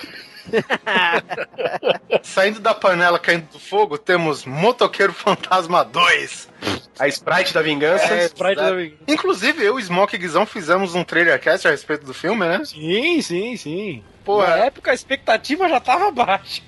Saindo 2.22 2.60
da 2.60 2.74
panela 2.74 3.18
caindo 3.18 3.46
do 3.52 3.58
fogo, 3.58 3.98
temos 3.98 4.44
Motoqueiro 4.44 5.12
Fantasma 5.12 5.84
2. 5.84 6.48
A 6.98 7.08
Sprite 7.08 7.54
da 7.54 7.62
Vingança. 7.62 8.14
É, 8.14 8.26
Sprite 8.26 8.56
da... 8.56 8.70
da... 8.70 8.82
Inclusive, 9.08 9.64
eu 9.64 9.78
e 9.78 9.82
Smoke 9.82 10.18
Guizão 10.18 10.44
fizemos 10.44 10.94
um 10.94 11.02
trailer 11.02 11.40
cast 11.40 11.66
a 11.66 11.70
respeito 11.70 12.04
do 12.04 12.12
filme, 12.12 12.46
né? 12.46 12.62
Sim, 12.64 13.22
sim, 13.22 13.56
sim. 13.56 14.04
Pô, 14.24 14.42
Na 14.42 14.56
época 14.56 14.90
a 14.90 14.94
expectativa 14.94 15.68
já 15.68 15.80
tava 15.80 16.10
baixa. 16.10 16.62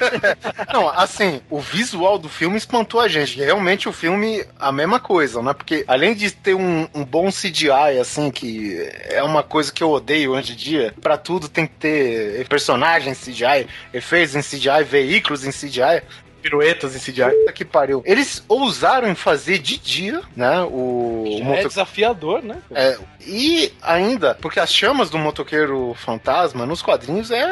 Não, 0.72 0.88
assim, 0.88 1.42
o 1.50 1.60
visual 1.60 2.18
do 2.18 2.28
filme 2.28 2.56
espantou 2.56 3.00
a 3.00 3.08
gente. 3.08 3.38
Realmente 3.38 3.88
o 3.88 3.92
filme, 3.92 4.44
a 4.58 4.72
mesma 4.72 4.98
coisa, 4.98 5.42
né? 5.42 5.52
Porque 5.52 5.84
além 5.86 6.14
de 6.14 6.30
ter 6.30 6.54
um, 6.54 6.88
um 6.94 7.04
bom 7.04 7.28
CGI, 7.30 7.98
assim, 8.00 8.30
que 8.30 8.90
é 9.10 9.22
uma 9.22 9.42
coisa 9.42 9.70
que 9.72 9.82
eu 9.82 9.90
odeio 9.90 10.32
hoje 10.32 10.54
em 10.54 10.56
dia, 10.56 10.94
pra 11.00 11.18
tudo 11.18 11.48
tem 11.48 11.66
que 11.66 11.74
ter 11.74 12.48
personagens 12.48 13.20
CGI, 13.20 13.66
efeitos 13.92 14.34
em 14.34 14.40
CGI, 14.40 14.84
veículos 14.84 15.44
em 15.44 15.50
CGI 15.50 16.02
piruetas 16.40 16.94
em 16.94 16.98
CGI. 16.98 17.52
Que 17.54 17.64
pariu. 17.64 18.02
Eles 18.04 18.44
ousaram 18.48 19.08
em 19.08 19.14
fazer 19.14 19.58
de 19.58 19.76
dia, 19.76 20.22
né? 20.36 20.62
O. 20.62 21.24
o 21.40 21.44
moto... 21.44 21.58
É 21.58 21.64
desafiador, 21.68 22.42
né? 22.42 22.56
É, 22.72 22.98
e 23.26 23.72
ainda, 23.82 24.34
porque 24.34 24.60
as 24.60 24.72
chamas 24.72 25.10
do 25.10 25.18
motoqueiro 25.18 25.94
fantasma 25.94 26.64
nos 26.64 26.82
quadrinhos 26.82 27.30
é 27.30 27.46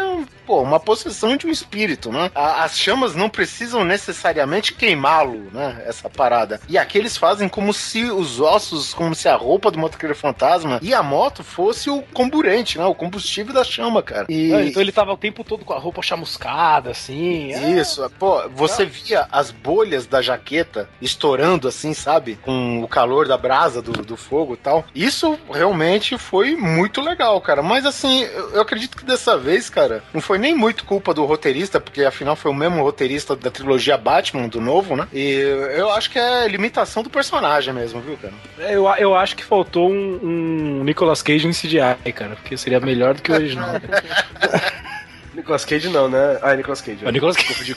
pô, 0.47 0.63
uma 0.63 0.81
possessão 0.81 1.37
de 1.37 1.47
um 1.47 1.51
espírito, 1.51 2.11
né? 2.11 2.31
as 2.35 2.79
chamas 2.79 3.15
não 3.15 3.29
precisam 3.29 3.85
necessariamente 3.85 4.73
queimá-lo, 4.73 5.51
né? 5.53 5.83
Essa 5.87 6.09
parada. 6.09 6.59
E 6.67 6.79
aqui 6.79 6.97
eles 6.97 7.17
fazem 7.17 7.49
como 7.49 7.75
se 7.75 8.05
os 8.05 8.41
ossos, 8.41 8.95
como 8.95 9.15
se 9.15 9.29
a 9.29 9.37
roupa 9.37 9.71
do 9.71 9.79
motoqueiro 9.79 10.15
fantasma 10.15 10.79
e 10.83 10.95
a 10.95 11.03
moto 11.03 11.45
fosse 11.45 11.91
o 11.91 12.03
comburente, 12.15 12.79
né? 12.79 12.85
O 12.87 12.95
combustível 12.95 13.53
da 13.53 13.63
chama, 13.63 14.03
cara. 14.03 14.27
E... 14.31 14.53
então 14.53 14.81
ele 14.81 14.93
tava 14.93 15.13
o 15.13 15.19
tempo 15.19 15.45
todo 15.45 15.65
com 15.65 15.75
a 15.75 15.79
roupa 15.79 16.01
chamuscada, 16.01 16.91
assim. 16.93 17.51
Isso, 17.79 18.03
é... 18.05 18.09
pô, 18.09 18.49
você 18.49 18.78
via 18.85 19.27
as 19.31 19.51
bolhas 19.51 20.07
da 20.07 20.21
jaqueta 20.23 20.89
estourando, 21.01 21.69
assim, 21.69 21.95
sabe? 21.95 22.39
Com 22.43 22.83
o 22.83 22.89
calor 22.89 23.27
da 23.27 23.37
brasa 23.37 23.81
do, 23.83 23.93
do 23.93 24.17
fogo 24.17 24.55
e 24.55 24.57
tal. 24.57 24.85
Isso 24.95 25.39
realmente 25.53 26.17
foi 26.19 26.57
muito 26.57 27.01
legal, 27.01 27.41
cara. 27.41 27.63
Mas 27.63 27.85
assim, 27.87 28.23
eu, 28.23 28.51
eu 28.55 28.61
acredito 28.63 28.97
que 28.97 29.05
dessa 29.05 29.37
vez, 29.37 29.69
cara, 29.71 30.03
não 30.13 30.21
foi 30.21 30.39
nem 30.39 30.55
muito 30.55 30.85
culpa 30.85 31.15
do 31.15 31.25
roteirista, 31.25 31.81
porque 31.81 32.05
afinal 32.05 32.37
foi 32.37 32.51
o 32.51 32.55
mesmo 32.55 32.83
roteirista 32.83 33.37
da 33.37 33.51
trilogia 33.51 33.97
Batman, 33.97 34.49
do 34.49 34.61
novo, 34.61 34.97
né? 34.97 35.07
E 35.13 35.33
eu 35.77 35.91
acho 35.91 36.11
que 36.11 36.19
é 36.19 36.47
limitação 36.49 37.03
do 37.03 37.11
personagem 37.11 37.73
mesmo, 37.73 38.01
viu, 38.01 38.17
cara? 38.17 38.35
É, 38.59 38.75
eu, 38.75 38.87
eu 38.99 39.15
acho 39.15 39.37
que 39.37 39.45
faltou 39.45 39.91
um, 39.91 40.21
um 40.23 40.85
Nicolas 40.85 41.23
Cage 41.23 41.47
em 41.47 41.53
CGI, 41.53 42.13
cara, 42.13 42.37
porque 42.37 42.57
seria 42.57 42.81
melhor 42.81 43.15
do 43.15 43.23
que 43.23 43.31
o 43.31 43.35
original. 43.35 43.75
Nicolas 45.35 45.65
Cage 45.65 45.89
não, 45.89 46.09
né? 46.09 46.39
Ah, 46.43 46.53
é 46.53 46.57
Nicolas 46.57 46.81
Cage. 46.81 47.07
É 47.07 47.13
Nicolas 47.13 47.37
Cage. 47.37 47.77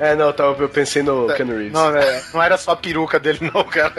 É, 0.00 0.16
não, 0.16 0.32
tá, 0.32 0.44
eu 0.44 0.68
pensei 0.68 1.02
no 1.02 1.30
é, 1.30 1.36
Ken 1.36 1.44
Reeves. 1.44 1.72
Não, 1.72 1.94
é, 1.94 2.22
não 2.32 2.42
era 2.42 2.56
só 2.56 2.72
a 2.72 2.76
peruca 2.76 3.20
dele, 3.20 3.50
não, 3.52 3.62
cara. 3.64 3.92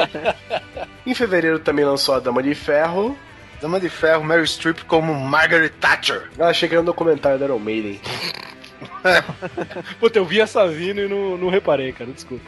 em 1.06 1.14
fevereiro 1.14 1.58
também 1.58 1.84
lançou 1.84 2.14
a 2.14 2.20
Dama 2.20 2.42
de 2.42 2.54
Ferro. 2.54 3.16
Dama 3.60 3.78
de 3.78 3.90
Ferro, 3.90 4.24
Mary 4.24 4.46
Streep 4.46 4.82
como 4.84 5.14
Margaret 5.14 5.68
Thatcher. 5.78 6.30
Eu 6.38 6.46
achei 6.46 6.68
que 6.68 6.74
era 6.74 6.80
um 6.80 6.86
documentário 6.86 7.38
da 7.38 7.44
Iron 7.44 7.58
Maiden. 7.58 8.00
Puta, 10.00 10.18
eu 10.18 10.24
vi 10.24 10.40
essa 10.40 10.66
vindo 10.66 11.02
e 11.02 11.08
não, 11.08 11.36
não 11.36 11.50
reparei, 11.50 11.92
cara, 11.92 12.10
desculpa. 12.10 12.44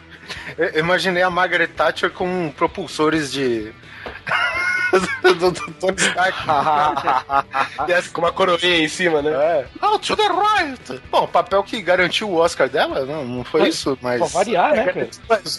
Eu 0.57 0.81
imaginei 0.81 1.23
a 1.23 1.31
Margaret 1.31 1.69
Thatcher 1.69 2.11
com 2.11 2.51
propulsores 2.57 3.31
de 3.31 3.71
do, 5.01 5.51
do 5.51 5.73
Tony 5.75 5.97
Stark. 5.97 6.39
Com 8.13 8.21
uma 8.21 8.33
coroinha 8.33 8.79
em 8.79 8.89
cima, 8.89 9.23
né? 9.23 9.31
É. 9.31 9.67
Oh, 9.83 9.99
to 9.99 10.17
the 10.17 10.29
right! 10.29 11.03
Bom, 11.11 11.27
papel 11.27 11.63
que 11.63 11.81
garantiu 11.81 12.29
o 12.31 12.37
Oscar 12.37 12.69
dela, 12.69 13.05
não, 13.05 13.25
não 13.25 13.45
foi 13.45 13.69
isso, 13.69 13.99
mas. 14.01 14.19
Pra 14.19 14.27
variar, 14.29 14.73
né, 14.73 14.85
cara? 14.87 15.09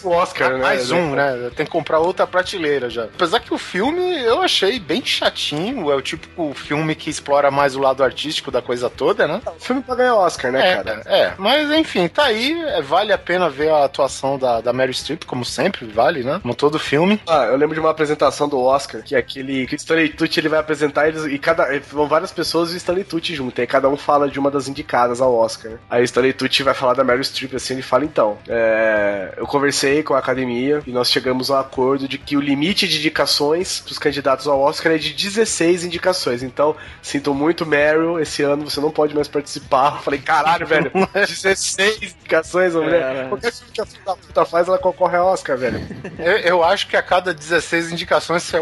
O 0.04 0.10
Oscar, 0.10 0.52
né? 0.54 0.58
Mais 0.58 0.90
um, 0.90 1.14
né? 1.14 1.50
Tem 1.54 1.66
que 1.66 1.72
comprar 1.72 1.98
outra 2.00 2.26
prateleira 2.26 2.90
já. 2.90 3.04
Apesar 3.04 3.40
que 3.40 3.52
o 3.52 3.58
filme 3.58 4.18
eu 4.24 4.42
achei 4.42 4.78
bem 4.78 5.04
chatinho, 5.04 5.90
é 5.90 5.94
o 5.94 6.02
tipo 6.02 6.52
filme 6.54 6.94
que 6.94 7.10
explora 7.10 7.50
mais 7.50 7.76
o 7.76 7.80
lado 7.80 8.02
artístico 8.02 8.50
da 8.50 8.62
coisa 8.62 8.90
toda, 8.90 9.26
né? 9.26 9.40
O 9.46 9.60
filme 9.60 9.82
pra 9.82 9.94
ganhar 9.94 10.16
Oscar, 10.16 10.50
né, 10.52 10.72
é, 10.72 10.76
cara? 10.76 11.02
É, 11.06 11.32
mas 11.38 11.70
enfim, 11.70 12.08
tá 12.08 12.24
aí. 12.24 12.60
É, 12.68 12.82
vale 12.82 13.12
a 13.12 13.18
pena 13.18 13.48
ver 13.48 13.70
a 13.70 13.84
atuação 13.84 14.38
da, 14.38 14.60
da 14.60 14.72
Mary 14.72 14.94
Streep, 14.94 15.24
como 15.24 15.44
sempre, 15.44 15.86
vale, 15.86 16.22
né? 16.22 16.38
Como 16.42 16.54
todo 16.54 16.78
filme. 16.78 17.20
Ah, 17.26 17.44
eu 17.44 17.56
lembro 17.56 17.74
de 17.74 17.80
uma 17.80 17.90
apresentação 17.90 18.48
do 18.48 18.60
Oscar 18.60 19.02
que 19.02 19.18
que 19.22 19.27
ele 19.36 19.66
que 19.66 19.74
o 19.74 19.76
Stanley 19.76 20.10
Tucci 20.10 20.40
ele 20.40 20.48
vai 20.48 20.60
apresentar 20.60 21.08
eles 21.08 21.24
e 21.24 21.38
cada 21.38 21.66
vão 21.90 22.06
várias 22.06 22.32
pessoas 22.32 22.70
e 22.70 22.74
o 22.74 22.76
Stanley 22.76 23.04
Tucci 23.04 23.34
junto. 23.34 23.58
E 23.58 23.62
aí 23.62 23.66
cada 23.66 23.88
um 23.88 23.96
fala 23.96 24.28
de 24.28 24.38
uma 24.38 24.50
das 24.50 24.68
indicadas 24.68 25.20
ao 25.20 25.34
Oscar. 25.34 25.72
Né? 25.72 25.78
Aí 25.90 26.02
o 26.02 26.04
Stanley 26.04 26.32
Tucci 26.32 26.62
vai 26.62 26.74
falar 26.74 26.94
da 26.94 27.04
Meryl 27.04 27.24
Streep 27.24 27.54
assim, 27.54 27.74
ele 27.74 27.82
fala 27.82 28.04
então, 28.04 28.38
é, 28.48 29.34
eu 29.36 29.46
conversei 29.46 30.02
com 30.02 30.14
a 30.14 30.18
academia 30.18 30.82
e 30.86 30.92
nós 30.92 31.10
chegamos 31.10 31.50
ao 31.50 31.58
acordo 31.58 32.06
de 32.06 32.18
que 32.18 32.36
o 32.36 32.40
limite 32.40 32.86
de 32.86 32.98
indicações 32.98 33.82
dos 33.86 33.98
candidatos 33.98 34.46
ao 34.46 34.60
Oscar 34.60 34.92
é 34.92 34.98
de 34.98 35.12
16 35.12 35.84
indicações. 35.84 36.42
Então, 36.42 36.76
sinto 37.02 37.34
muito, 37.34 37.66
Meryl, 37.66 38.20
esse 38.20 38.42
ano 38.42 38.68
você 38.68 38.80
não 38.80 38.90
pode 38.90 39.14
mais 39.14 39.28
participar. 39.28 39.96
Eu 39.96 40.02
falei, 40.02 40.20
caralho, 40.20 40.66
velho, 40.66 40.90
16 41.14 42.02
indicações, 42.02 42.74
a 42.74 42.80
mulher. 42.80 43.16
É. 43.16 43.28
Qualquer 43.28 43.52
filme 43.52 43.72
que 43.72 43.80
a 43.80 43.86
puta 44.16 44.44
faz, 44.44 44.68
ela 44.68 44.78
concorre 44.78 45.16
ao 45.16 45.28
Oscar, 45.28 45.56
velho. 45.56 45.80
Eu, 46.18 46.36
eu, 46.38 46.64
acho 46.64 46.88
que 46.88 46.96
a 46.96 47.02
cada 47.02 47.32
16 47.32 47.92
indicações 47.92 48.42
você 48.42 48.56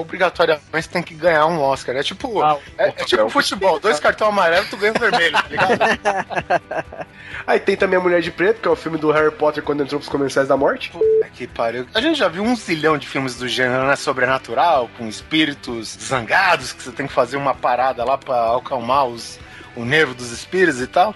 obrigatoriamente 0.46 0.88
tem 0.88 1.02
que 1.02 1.14
ganhar 1.14 1.46
um 1.46 1.60
Oscar. 1.60 1.96
É 1.96 2.02
tipo, 2.02 2.42
ah, 2.42 2.58
é, 2.78 2.88
é, 2.88 2.92
tipo 2.92 3.28
futebol, 3.28 3.78
dois 3.80 3.98
cartões 4.00 4.30
amarelos, 4.30 4.68
tu 4.70 4.76
ganha 4.76 4.92
um 4.92 4.98
vermelho, 4.98 5.32
tá 5.32 5.48
ligado? 5.48 7.06
Aí 7.46 7.60
tem 7.60 7.76
também 7.76 7.98
a 7.98 8.02
Mulher 8.02 8.20
de 8.20 8.30
Preto, 8.30 8.60
que 8.60 8.68
é 8.68 8.70
o 8.70 8.76
filme 8.76 8.98
do 8.98 9.10
Harry 9.10 9.30
Potter 9.30 9.62
quando 9.62 9.82
entrou 9.82 10.00
pros 10.00 10.10
Comensais 10.10 10.48
da 10.48 10.56
Morte. 10.56 10.90
Puta 10.90 11.28
que 11.32 11.46
pariu. 11.46 11.86
A 11.94 12.00
gente 12.00 12.18
já 12.18 12.28
viu 12.28 12.42
um 12.42 12.56
zilhão 12.56 12.96
de 12.98 13.06
filmes 13.06 13.36
do 13.36 13.46
gênero, 13.46 13.86
né? 13.86 13.96
Sobrenatural, 13.96 14.88
com 14.96 15.06
espíritos 15.06 15.96
zangados, 16.00 16.72
que 16.72 16.82
você 16.82 16.92
tem 16.92 17.06
que 17.06 17.12
fazer 17.12 17.36
uma 17.36 17.54
parada 17.54 18.04
lá 18.04 18.16
pra 18.18 18.56
acalmar 18.56 19.06
os, 19.06 19.38
o 19.76 19.84
nervo 19.84 20.14
dos 20.14 20.32
espíritos 20.32 20.80
e 20.80 20.86
tal. 20.86 21.14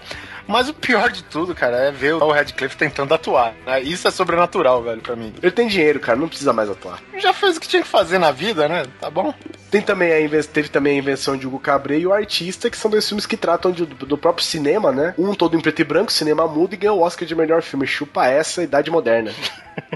Mas 0.51 0.67
o 0.67 0.73
pior 0.73 1.09
de 1.09 1.23
tudo, 1.23 1.55
cara, 1.55 1.77
é 1.77 1.91
ver 1.91 2.13
o 2.13 2.31
Radcliffe 2.31 2.75
tentando 2.75 3.13
atuar. 3.13 3.55
Né? 3.65 3.81
Isso 3.81 4.07
é 4.07 4.11
sobrenatural, 4.11 4.83
velho, 4.83 5.01
pra 5.01 5.15
mim. 5.15 5.33
Ele 5.41 5.51
tem 5.51 5.67
dinheiro, 5.67 5.99
cara, 5.99 6.19
não 6.19 6.27
precisa 6.27 6.51
mais 6.51 6.69
atuar. 6.69 7.01
Já 7.17 7.33
fez 7.33 7.55
o 7.55 7.61
que 7.61 7.67
tinha 7.67 7.81
que 7.81 7.87
fazer 7.87 8.19
na 8.19 8.31
vida, 8.31 8.67
né? 8.67 8.85
Tá 8.99 9.09
bom? 9.09 9.33
Tem 9.69 9.81
também 9.81 10.11
a 10.11 10.43
teve 10.43 10.67
também 10.67 10.95
a 10.95 10.99
invenção 10.99 11.37
de 11.37 11.47
Hugo 11.47 11.59
Cabret 11.59 11.99
e 11.99 12.07
o 12.07 12.13
Artista, 12.13 12.69
que 12.69 12.77
são 12.77 12.91
dois 12.91 13.07
filmes 13.07 13.25
que 13.25 13.37
tratam 13.37 13.71
de, 13.71 13.85
do 13.85 14.17
próprio 14.17 14.45
cinema, 14.45 14.91
né? 14.91 15.15
Um 15.17 15.33
todo 15.33 15.55
em 15.55 15.61
preto 15.61 15.81
e 15.81 15.85
branco, 15.85 16.11
cinema 16.11 16.45
mudo, 16.47 16.73
e 16.73 16.77
ganhou 16.77 16.99
o 16.99 17.01
Oscar 17.01 17.25
de 17.25 17.35
melhor 17.35 17.61
filme. 17.61 17.87
Chupa 17.87 18.27
essa, 18.27 18.61
Idade 18.61 18.91
Moderna. 18.91 19.31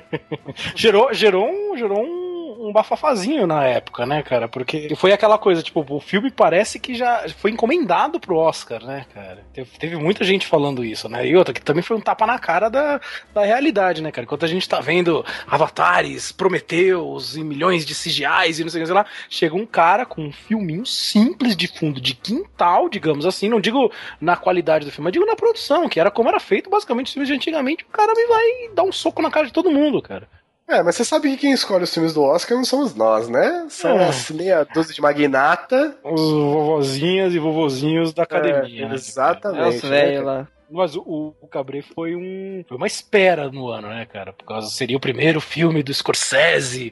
gerou, 0.74 1.14
gerou 1.14 1.50
um, 1.50 1.78
gerou 1.78 2.02
um 2.02 2.35
um 2.46 2.72
bafafazinho 2.72 3.48
na 3.48 3.64
época, 3.66 4.06
né, 4.06 4.22
cara? 4.22 4.48
Porque 4.48 4.96
foi 4.96 5.12
aquela 5.12 5.38
coisa, 5.38 5.62
tipo, 5.62 5.86
o 5.88 6.00
filme 6.00 6.32
parece 6.32 6.80
que 6.80 6.96
já 6.96 7.28
foi 7.38 7.52
encomendado 7.52 8.20
pro 8.20 8.38
Oscar, 8.38 8.84
né, 8.84 9.06
cara? 9.14 9.44
Teve, 9.54 9.96
muita 9.96 10.24
gente 10.24 10.46
falando 10.46 10.84
isso, 10.84 11.10
né? 11.10 11.28
E 11.28 11.36
outra, 11.36 11.54
que 11.54 11.62
também 11.62 11.84
foi 11.84 11.98
um 11.98 12.02
tapa 12.02 12.26
na 12.26 12.38
cara 12.40 12.70
da, 12.70 13.00
da 13.34 13.44
realidade, 13.44 14.02
né, 14.02 14.12
cara? 14.12 14.26
Enquanto 14.26 14.46
a 14.46 14.48
gente 14.48 14.68
tá 14.68 14.80
vendo 14.80 15.26
avatares, 15.48 16.32
Prometeus 16.32 17.36
e 17.36 17.44
milhões 17.44 17.86
de 17.86 17.94
CGIs 17.94 18.60
e 18.60 18.64
não 18.64 18.70
sei 18.70 18.84
o 18.84 18.86
que 18.86 18.92
lá, 18.92 19.06
chega 19.30 19.56
um 19.56 19.66
cara 19.66 20.06
com 20.06 20.22
um 20.22 20.32
filminho 20.32 20.86
simples 20.86 21.56
de 21.56 21.68
fundo 21.68 22.00
de 22.00 22.14
quintal, 22.14 22.90
digamos 22.90 23.26
assim, 23.26 23.50
não 23.50 23.60
digo 23.60 23.92
na 24.20 24.36
qualidade 24.36 24.86
do 24.86 24.92
filme, 24.92 25.06
mas 25.06 25.14
digo 25.14 25.26
na 25.26 25.36
produção, 25.36 25.90
que 25.90 26.00
era 26.00 26.12
como 26.12 26.30
era 26.30 26.40
feito 26.40 26.70
basicamente 26.70 27.08
os 27.08 27.14
filmes 27.14 27.28
de 27.28 27.36
antigamente, 27.36 27.84
o 27.84 27.92
cara 27.92 28.14
me 28.16 28.26
vai 28.28 28.74
dar 28.74 28.84
um 28.84 28.92
soco 28.92 29.22
na 29.22 29.32
cara 29.32 29.48
de 29.48 29.54
todo 29.54 29.72
mundo, 29.72 30.02
cara. 30.02 30.28
É, 30.68 30.82
mas 30.82 30.96
você 30.96 31.06
sabe 31.06 31.30
que 31.32 31.38
quem 31.38 31.52
escolhe 31.52 31.84
os 31.84 31.94
filmes 31.94 32.14
do 32.14 32.24
Oscar 32.24 32.58
não 32.58 32.66
somos 32.66 32.96
nós, 32.96 33.30
né? 33.30 33.68
São 33.70 34.00
é. 34.00 34.10
as 34.10 34.32
meia 34.32 34.64
dúzia 34.64 34.94
de 34.94 35.02
magnata. 35.02 35.96
Os 36.04 36.22
vovozinhas 36.22 37.34
e 37.36 37.40
vovozinhos 37.40 38.14
da 38.14 38.24
academia. 38.24 38.88
É, 38.88 38.94
exatamente. 38.94 39.64
É 39.64 39.68
os 39.68 39.84
né? 39.84 40.22
lá. 40.22 40.48
Mas 40.70 40.96
o, 40.96 41.36
o 41.40 41.48
Cabré 41.48 41.82
foi 41.82 42.16
um. 42.16 42.64
Foi 42.68 42.78
uma 42.78 42.88
espera 42.88 43.50
no 43.52 43.68
ano, 43.68 43.88
né, 43.88 44.06
cara? 44.06 44.34
Por 44.34 44.46
causa 44.46 44.68
seria 44.70 44.98
o 44.98 45.00
primeiro 45.00 45.40
filme 45.40 45.84
do 45.84 45.94
Scorsese, 45.94 46.92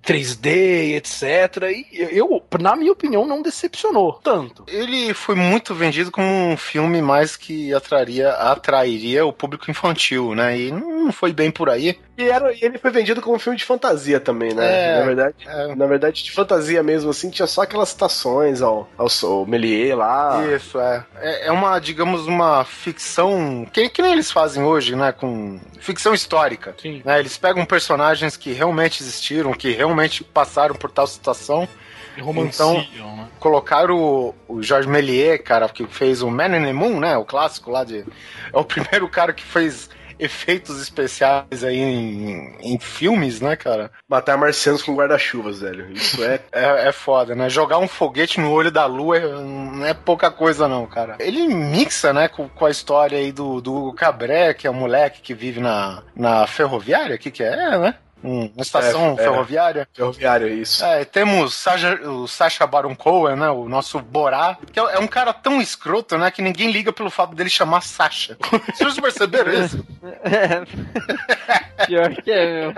3D, 0.00 0.94
etc. 0.96 1.70
E 1.70 1.86
eu, 2.12 2.42
na 2.60 2.74
minha 2.76 2.92
opinião, 2.92 3.26
não 3.26 3.42
decepcionou 3.42 4.20
tanto. 4.22 4.64
Ele 4.68 5.12
foi 5.12 5.34
muito 5.34 5.74
vendido 5.74 6.10
como 6.10 6.26
um 6.26 6.56
filme 6.56 7.02
mais 7.02 7.36
que 7.36 7.74
atraria, 7.74 8.30
atrairia 8.30 9.26
o 9.26 9.32
público 9.32 9.70
infantil, 9.70 10.34
né? 10.34 10.58
E 10.58 10.70
não 10.70 11.12
foi 11.12 11.32
bem 11.32 11.50
por 11.50 11.68
aí. 11.68 11.98
E 12.16 12.28
era, 12.28 12.52
ele 12.60 12.78
foi 12.78 12.90
vendido 12.90 13.20
como 13.20 13.36
um 13.36 13.38
filme 13.38 13.58
de 13.58 13.64
fantasia 13.64 14.20
também, 14.20 14.52
né? 14.52 14.64
É, 14.64 14.98
na 14.98 15.04
verdade, 15.04 15.34
é. 15.46 15.74
na 15.74 15.86
verdade, 15.86 16.24
de 16.24 16.30
fantasia 16.30 16.82
mesmo, 16.82 17.10
assim, 17.10 17.30
tinha 17.30 17.46
só 17.46 17.62
aquelas 17.62 17.88
citações 17.88 18.60
ao, 18.60 18.88
ao, 18.96 19.08
ao 19.22 19.46
Melier 19.46 19.96
lá. 19.96 20.44
Isso, 20.54 20.78
é. 20.78 21.04
é. 21.16 21.46
é. 21.46 21.52
uma, 21.52 21.78
digamos, 21.78 22.26
uma 22.26 22.64
ficção. 22.64 23.66
Que, 23.72 23.88
que 23.88 24.02
nem 24.02 24.12
eles 24.12 24.30
fazem 24.30 24.62
hoje, 24.62 24.94
né? 24.94 25.10
Com 25.10 25.58
ficção 25.80 26.14
histórica. 26.14 26.74
Sim. 26.80 27.02
Né? 27.04 27.18
Eles 27.18 27.36
pegam 27.36 27.64
personagens 27.64 28.36
que 28.36 28.52
realmente 28.52 29.02
existiram, 29.02 29.52
que 29.52 29.72
realmente 29.82 30.22
passaram 30.22 30.74
por 30.74 30.90
tal 30.90 31.06
situação. 31.06 31.68
Então, 32.16 32.74
né? 32.74 33.28
colocaram 33.38 33.96
o, 33.96 34.34
o 34.46 34.62
Georges 34.62 34.90
Méliès, 34.90 35.40
cara, 35.42 35.68
que 35.68 35.86
fez 35.86 36.22
o 36.22 36.30
Man 36.30 36.58
in 36.58 36.64
the 36.64 36.72
Moon, 36.72 37.00
né? 37.00 37.16
O 37.16 37.24
clássico 37.24 37.70
lá 37.70 37.84
de. 37.84 38.04
É 38.52 38.58
o 38.58 38.64
primeiro 38.64 39.08
cara 39.10 39.32
que 39.32 39.42
fez 39.42 39.88
efeitos 40.18 40.80
especiais 40.80 41.64
aí 41.64 41.78
em, 41.78 42.56
em 42.60 42.78
filmes, 42.78 43.40
né, 43.40 43.56
cara? 43.56 43.90
Matar 44.08 44.36
marcianos 44.36 44.82
com 44.82 44.94
guarda-chuvas, 44.94 45.60
velho. 45.60 45.90
Isso 45.92 46.22
é... 46.22 46.38
é... 46.52 46.88
é. 46.88 46.92
foda, 46.92 47.34
né? 47.34 47.48
Jogar 47.48 47.78
um 47.78 47.88
foguete 47.88 48.38
no 48.38 48.52
olho 48.52 48.70
da 48.70 48.86
lua 48.86 49.18
não 49.18 49.84
é 49.84 49.94
pouca 49.94 50.30
coisa, 50.30 50.68
não, 50.68 50.86
cara. 50.86 51.16
Ele 51.18 51.48
mixa, 51.48 52.12
né, 52.12 52.28
com, 52.28 52.48
com 52.48 52.66
a 52.66 52.70
história 52.70 53.18
aí 53.18 53.32
do, 53.32 53.60
do 53.60 53.92
Cabré, 53.94 54.54
que 54.54 54.66
é 54.66 54.70
o 54.70 54.74
moleque 54.74 55.22
que 55.22 55.34
vive 55.34 55.60
na, 55.60 56.02
na 56.14 56.46
ferroviária, 56.46 57.16
o 57.16 57.18
que 57.18 57.30
que 57.30 57.42
é, 57.42 57.78
né? 57.78 57.94
Uma 58.22 58.62
estação 58.62 59.14
é, 59.14 59.16
ferroviária. 59.16 59.88
É, 59.92 59.96
ferroviária, 59.96 60.46
isso. 60.48 60.84
É, 60.84 61.04
temos 61.04 61.54
Sacha, 61.54 61.94
o 62.08 62.26
Sacha 62.26 62.66
Baron 62.66 62.94
Cohen, 62.94 63.36
né? 63.36 63.48
O 63.50 63.68
nosso 63.68 63.98
Borá, 64.00 64.56
que 64.72 64.78
é, 64.78 64.82
é, 64.82 64.98
um 64.98 65.06
cara 65.06 65.32
tão 65.32 65.60
escroto, 65.60 66.16
né? 66.16 66.30
Que 66.30 66.42
ninguém 66.42 66.70
liga 66.70 66.92
pelo 66.92 67.10
fato 67.10 67.34
dele 67.34 67.50
chamar 67.50 67.82
Sacha. 67.82 68.36
Vocês 68.74 68.98
perceberam 68.98 69.52
isso? 69.52 69.84
É. 70.22 70.62
Pior 71.86 72.14
que 72.14 72.30
é, 72.30 72.46
meu. 72.46 72.74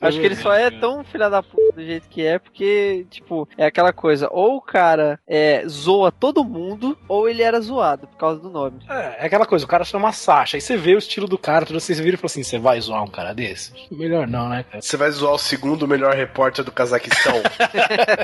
Acho 0.00 0.18
que 0.18 0.24
ele 0.24 0.36
só 0.36 0.52
é 0.54 0.70
tão 0.70 1.04
filha 1.04 1.28
da 1.28 1.42
puta 1.42 1.72
do 1.74 1.84
jeito 1.84 2.08
que 2.08 2.24
é, 2.24 2.38
porque, 2.38 3.06
tipo, 3.10 3.48
é 3.56 3.66
aquela 3.66 3.92
coisa, 3.92 4.28
ou 4.30 4.56
o 4.56 4.62
cara 4.62 5.18
é, 5.26 5.64
zoa 5.68 6.12
todo 6.12 6.44
mundo, 6.44 6.96
ou 7.08 7.28
ele 7.28 7.42
era 7.42 7.60
zoado 7.60 8.06
por 8.06 8.16
causa 8.16 8.40
do 8.40 8.48
nome. 8.48 8.80
É, 8.88 9.16
é 9.20 9.26
aquela 9.26 9.46
coisa, 9.46 9.64
o 9.64 9.68
cara 9.68 9.84
chama 9.84 10.12
Sacha, 10.12 10.56
aí 10.56 10.60
você 10.60 10.76
vê 10.76 10.94
o 10.94 10.98
estilo 10.98 11.26
do 11.26 11.36
cara, 11.36 11.66
tudo 11.66 11.80
vocês 11.80 11.98
viram 11.98 12.14
e 12.14 12.16
falam 12.16 12.26
assim, 12.26 12.42
você 12.42 12.58
vai 12.58 12.80
zoar 12.80 13.02
um 13.02 13.10
cara 13.10 13.34
desse? 13.34 13.72
Melhor 13.90 14.26
não, 14.26 14.48
né? 14.48 14.59
Você 14.80 14.96
vai 14.96 15.10
zoar 15.10 15.34
o 15.34 15.38
segundo 15.38 15.86
melhor 15.86 16.14
repórter 16.14 16.64
do 16.64 16.72
Cazaquistão? 16.72 17.34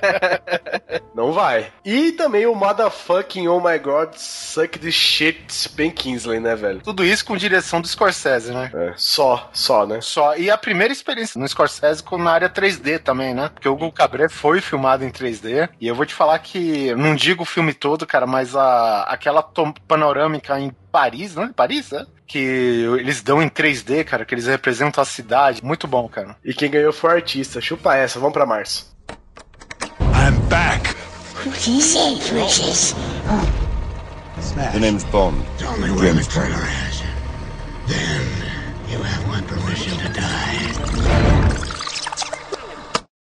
Não 1.14 1.32
vai. 1.32 1.72
E 1.84 2.12
também 2.12 2.46
o 2.46 2.54
motherfucking 2.54 3.48
oh 3.48 3.60
my 3.60 3.78
god, 3.78 4.14
suck 4.14 4.78
the 4.78 4.90
shit 4.90 5.70
Ben 5.74 5.90
Kingsley, 5.90 6.40
né, 6.40 6.54
velho? 6.54 6.80
Tudo 6.82 7.04
isso 7.04 7.24
com 7.24 7.36
direção 7.36 7.80
do 7.80 7.88
Scorsese, 7.88 8.52
né? 8.52 8.70
É, 8.74 8.92
só, 8.96 9.48
só, 9.52 9.86
né? 9.86 10.00
Só. 10.00 10.36
E 10.36 10.50
a 10.50 10.58
primeira 10.58 10.92
experiência 10.92 11.40
no 11.40 11.48
Scorsese 11.48 12.02
com 12.02 12.18
na 12.18 12.32
área 12.32 12.50
3D 12.50 12.98
também, 12.98 13.34
né? 13.34 13.50
Porque 13.52 13.68
o 13.68 13.72
Hugo 13.72 13.92
Cabré 13.92 14.28
foi 14.28 14.60
filmado 14.60 15.04
em 15.04 15.10
3D. 15.10 15.68
E 15.80 15.88
eu 15.88 15.94
vou 15.94 16.04
te 16.04 16.14
falar 16.14 16.38
que, 16.38 16.94
não 16.94 17.14
digo 17.14 17.42
o 17.42 17.46
filme 17.46 17.72
todo, 17.72 18.06
cara, 18.06 18.26
mas 18.26 18.54
a, 18.54 19.02
aquela 19.04 19.42
panorâmica 19.86 20.58
em 20.60 20.70
Paris, 20.96 21.34
né? 21.34 21.50
Paris, 21.54 21.92
é? 21.92 22.06
que 22.26 22.38
eles 22.38 23.20
dão 23.20 23.42
em 23.42 23.50
3D, 23.50 24.02
cara, 24.02 24.24
que 24.24 24.34
eles 24.34 24.46
representam 24.46 25.02
a 25.02 25.04
cidade. 25.04 25.62
Muito 25.62 25.86
bom, 25.86 26.08
cara. 26.08 26.34
E 26.42 26.54
quem 26.54 26.70
ganhou 26.70 26.90
foi 26.90 27.10
o 27.10 27.12
artista. 27.12 27.60
Chupa 27.60 27.94
essa, 27.94 28.18
vamos 28.18 28.32
pra 28.32 28.46
março. 28.46 28.90
I'm 30.00 30.38
back. 30.48 30.88
What 31.44 31.70
is 31.70 31.94
it, 31.94 32.30
Precious? 32.30 32.94
Oh. 33.28 34.72
The 34.72 34.78
name's 34.78 35.04
Bond. 35.04 35.36
Only 35.68 35.90
way, 35.90 36.12
Mr. 36.12 36.48
Norris. 36.48 37.02
Then 37.86 38.22
you 38.90 39.02
have 39.02 39.26
my 39.28 39.42
permission 39.42 39.98
to 39.98 40.08
die. 40.08 40.56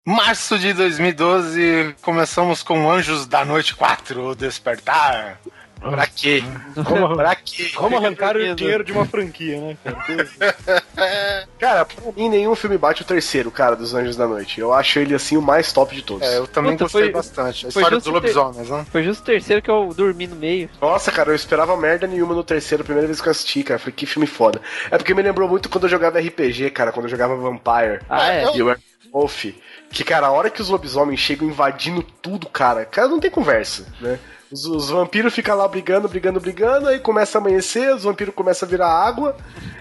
Março 0.07 0.59
de 0.59 0.73
2012, 0.75 1.97
começamos 2.03 2.63
com 2.63 2.89
Anjos 2.89 3.27
da 3.27 3.45
Noite 3.45 3.75
4, 3.75 4.29
o 4.29 4.35
Despertar. 4.37 5.41
Pra 5.91 6.07
quê? 6.07 6.43
Como, 6.87 7.17
pra 7.17 7.35
quê? 7.35 7.71
Como 7.75 7.97
arrancar 7.97 8.37
o 8.37 8.55
dinheiro 8.55 8.83
de 8.83 8.93
uma 8.93 9.05
franquia, 9.05 9.61
né, 9.61 9.77
cara? 9.85 11.47
cara, 11.59 11.85
pra 11.85 12.13
mim 12.13 12.29
nenhum 12.29 12.55
filme 12.55 12.79
bate 12.79 13.03
o 13.03 13.05
terceiro, 13.05 13.51
cara, 13.51 13.77
dos 13.77 13.95
Anjos 13.95 14.17
da 14.17 14.27
Noite. 14.27 14.61
Eu 14.61 14.73
acho 14.73 14.99
ele, 14.99 15.15
assim, 15.15 15.37
o 15.37 15.43
mais 15.43 15.73
top 15.73 15.95
de 15.95 16.03
todos. 16.03 16.27
É, 16.27 16.39
eu 16.39 16.47
também 16.47 16.73
Puta, 16.73 16.85
gostei 16.85 17.03
foi, 17.03 17.13
bastante. 17.13 17.67
A 17.67 17.69
história 17.69 17.99
dos 17.99 18.07
lobisomens, 18.07 18.71
né? 18.71 18.87
Foi 18.91 19.03
justo 19.03 19.23
o 19.23 19.25
terceiro 19.25 19.61
que 19.61 19.71
eu 19.71 19.93
dormi 19.95 20.27
no 20.27 20.37
meio. 20.37 20.71
Nossa, 20.81 21.13
cara, 21.13 21.31
eu 21.31 21.35
esperava 21.35 21.77
merda 21.77 22.07
nenhuma 22.07 22.35
no 22.35 22.45
terceiro, 22.45 22.83
a 22.83 22.85
primeira 22.85 23.07
vez 23.07 23.21
que 23.21 23.29
eu 23.29 23.33
assisti, 23.33 23.63
cara. 23.63 23.79
Falei, 23.79 23.95
que 23.95 24.07
filme 24.07 24.27
foda. 24.27 24.61
É 24.91 24.97
porque 24.97 25.15
me 25.15 25.23
lembrou 25.23 25.49
muito 25.49 25.69
quando 25.69 25.85
eu 25.85 25.91
jogava 25.91 26.19
RPG, 26.19 26.71
cara, 26.71 26.93
quando 26.93 27.07
eu 27.07 27.11
jogava 27.11 27.37
Vampire. 27.37 28.01
Ah, 28.09 28.33
é? 28.33 28.57
E 28.57 28.63
o 28.63 28.75
Wolf. 29.13 29.45
Que, 29.91 30.03
cara, 30.03 30.27
a 30.27 30.33
hora 30.33 30.51
que 30.51 30.61
os 30.61 30.69
lobisomens 30.69 31.21
chegam 31.21 31.47
invadindo 31.47 32.03
tudo, 32.03 32.49
cara, 32.49 32.85
cara, 32.85 33.07
não 33.07 33.21
tem 33.21 33.31
conversa, 33.31 33.87
né? 34.01 34.19
Os, 34.55 34.67
os, 34.67 34.89
vampiros 34.89 35.35
ficam 35.35 35.57
lá 35.57 35.67
brigando, 35.67 36.09
brigando, 36.09 36.39
brigando, 36.39 36.87
aí 36.87 37.01
começa 37.01 37.37
a 37.37 37.41
amanhecer, 37.41 37.93
os 37.93 38.05
vampiros 38.05 38.33
começam 38.33 38.69
a 38.69 38.71
virar 38.71 38.87
água, 38.89 39.37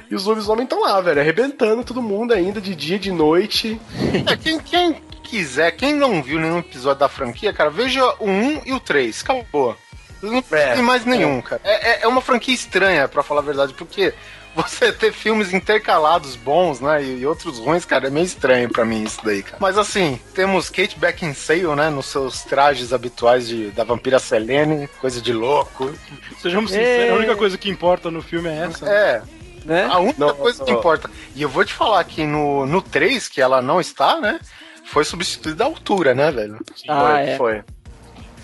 e 0.09 0.15
os 0.15 0.25
lobisomens 0.25 0.63
estão 0.63 0.81
lá, 0.81 0.99
velho, 0.99 1.21
arrebentando 1.21 1.83
todo 1.83 2.01
mundo 2.01 2.33
ainda, 2.33 2.59
de 2.59 2.73
dia, 2.73 2.97
de 2.97 3.11
noite. 3.11 3.79
É, 4.27 4.35
quem, 4.35 4.59
quem, 4.59 4.95
quiser, 5.23 5.71
quem 5.73 5.93
não 5.93 6.23
viu 6.23 6.39
nenhum 6.39 6.57
episódio 6.57 7.01
da 7.01 7.07
franquia, 7.07 7.53
cara, 7.53 7.69
veja 7.69 8.03
o 8.19 8.27
1 8.27 8.61
e 8.65 8.73
o 8.73 8.79
3. 8.79 9.21
Acabou. 9.21 9.77
Não 10.23 10.43
É, 10.51 10.73
tem 10.73 10.81
mais 10.81 11.05
nenhum, 11.05 11.37
é. 11.37 11.41
cara. 11.43 11.61
É, 11.63 11.89
é- 11.91 11.99
é 12.03 12.07
uma 12.07 12.21
franquia 12.21 12.53
estranha, 12.55 13.07
pra 13.07 13.21
falar 13.21 13.41
a 13.41 13.43
verdade, 13.43 13.73
porque 13.73 14.11
você 14.55 14.91
ter 14.91 15.11
filmes 15.11 15.53
intercalados 15.53 16.35
bons, 16.35 16.79
né, 16.79 17.03
e, 17.03 17.19
e 17.21 17.25
outros 17.25 17.59
ruins, 17.59 17.85
cara, 17.85 18.07
é 18.07 18.09
meio 18.09 18.25
estranho 18.25 18.69
pra 18.69 18.85
mim 18.85 19.03
isso 19.03 19.19
daí, 19.23 19.41
cara. 19.43 19.57
Mas 19.59 19.77
assim, 19.77 20.19
temos 20.33 20.69
Kate 20.69 20.97
Beckinsale, 20.97 21.75
né, 21.75 21.89
nos 21.89 22.05
seus 22.07 22.43
trajes 22.43 22.93
habituais 22.93 23.47
de, 23.47 23.71
da 23.71 23.83
vampira 23.83 24.19
Selene, 24.19 24.87
coisa 24.99 25.21
de 25.21 25.33
louco. 25.33 25.93
Sejamos 26.41 26.71
sinceros, 26.71 27.11
a 27.11 27.15
única 27.17 27.35
coisa 27.35 27.57
que 27.57 27.69
importa 27.69 28.11
no 28.11 28.21
filme 28.21 28.49
é 28.49 28.57
essa. 28.65 28.87
É, 28.89 29.21
Né? 29.65 29.85
a 29.89 29.97
única 29.99 30.19
Não, 30.19 30.35
coisa 30.35 30.63
que 30.63 30.71
não. 30.71 30.79
importa. 30.79 31.09
E 31.35 31.41
eu 31.41 31.49
vou 31.49 31.63
te 31.63 31.73
falar 31.73 32.03
que 32.03 32.25
no, 32.25 32.65
no 32.65 32.81
3, 32.81 33.27
que 33.29 33.41
ela 33.41 33.61
não 33.61 33.79
está, 33.79 34.19
né, 34.19 34.39
foi 34.85 35.03
substituída 35.05 35.63
a 35.63 35.67
altura, 35.67 36.13
né, 36.13 36.29
velho? 36.31 36.59
Ah, 36.87 37.11
foi, 37.13 37.21
é. 37.29 37.37
foi. 37.37 37.63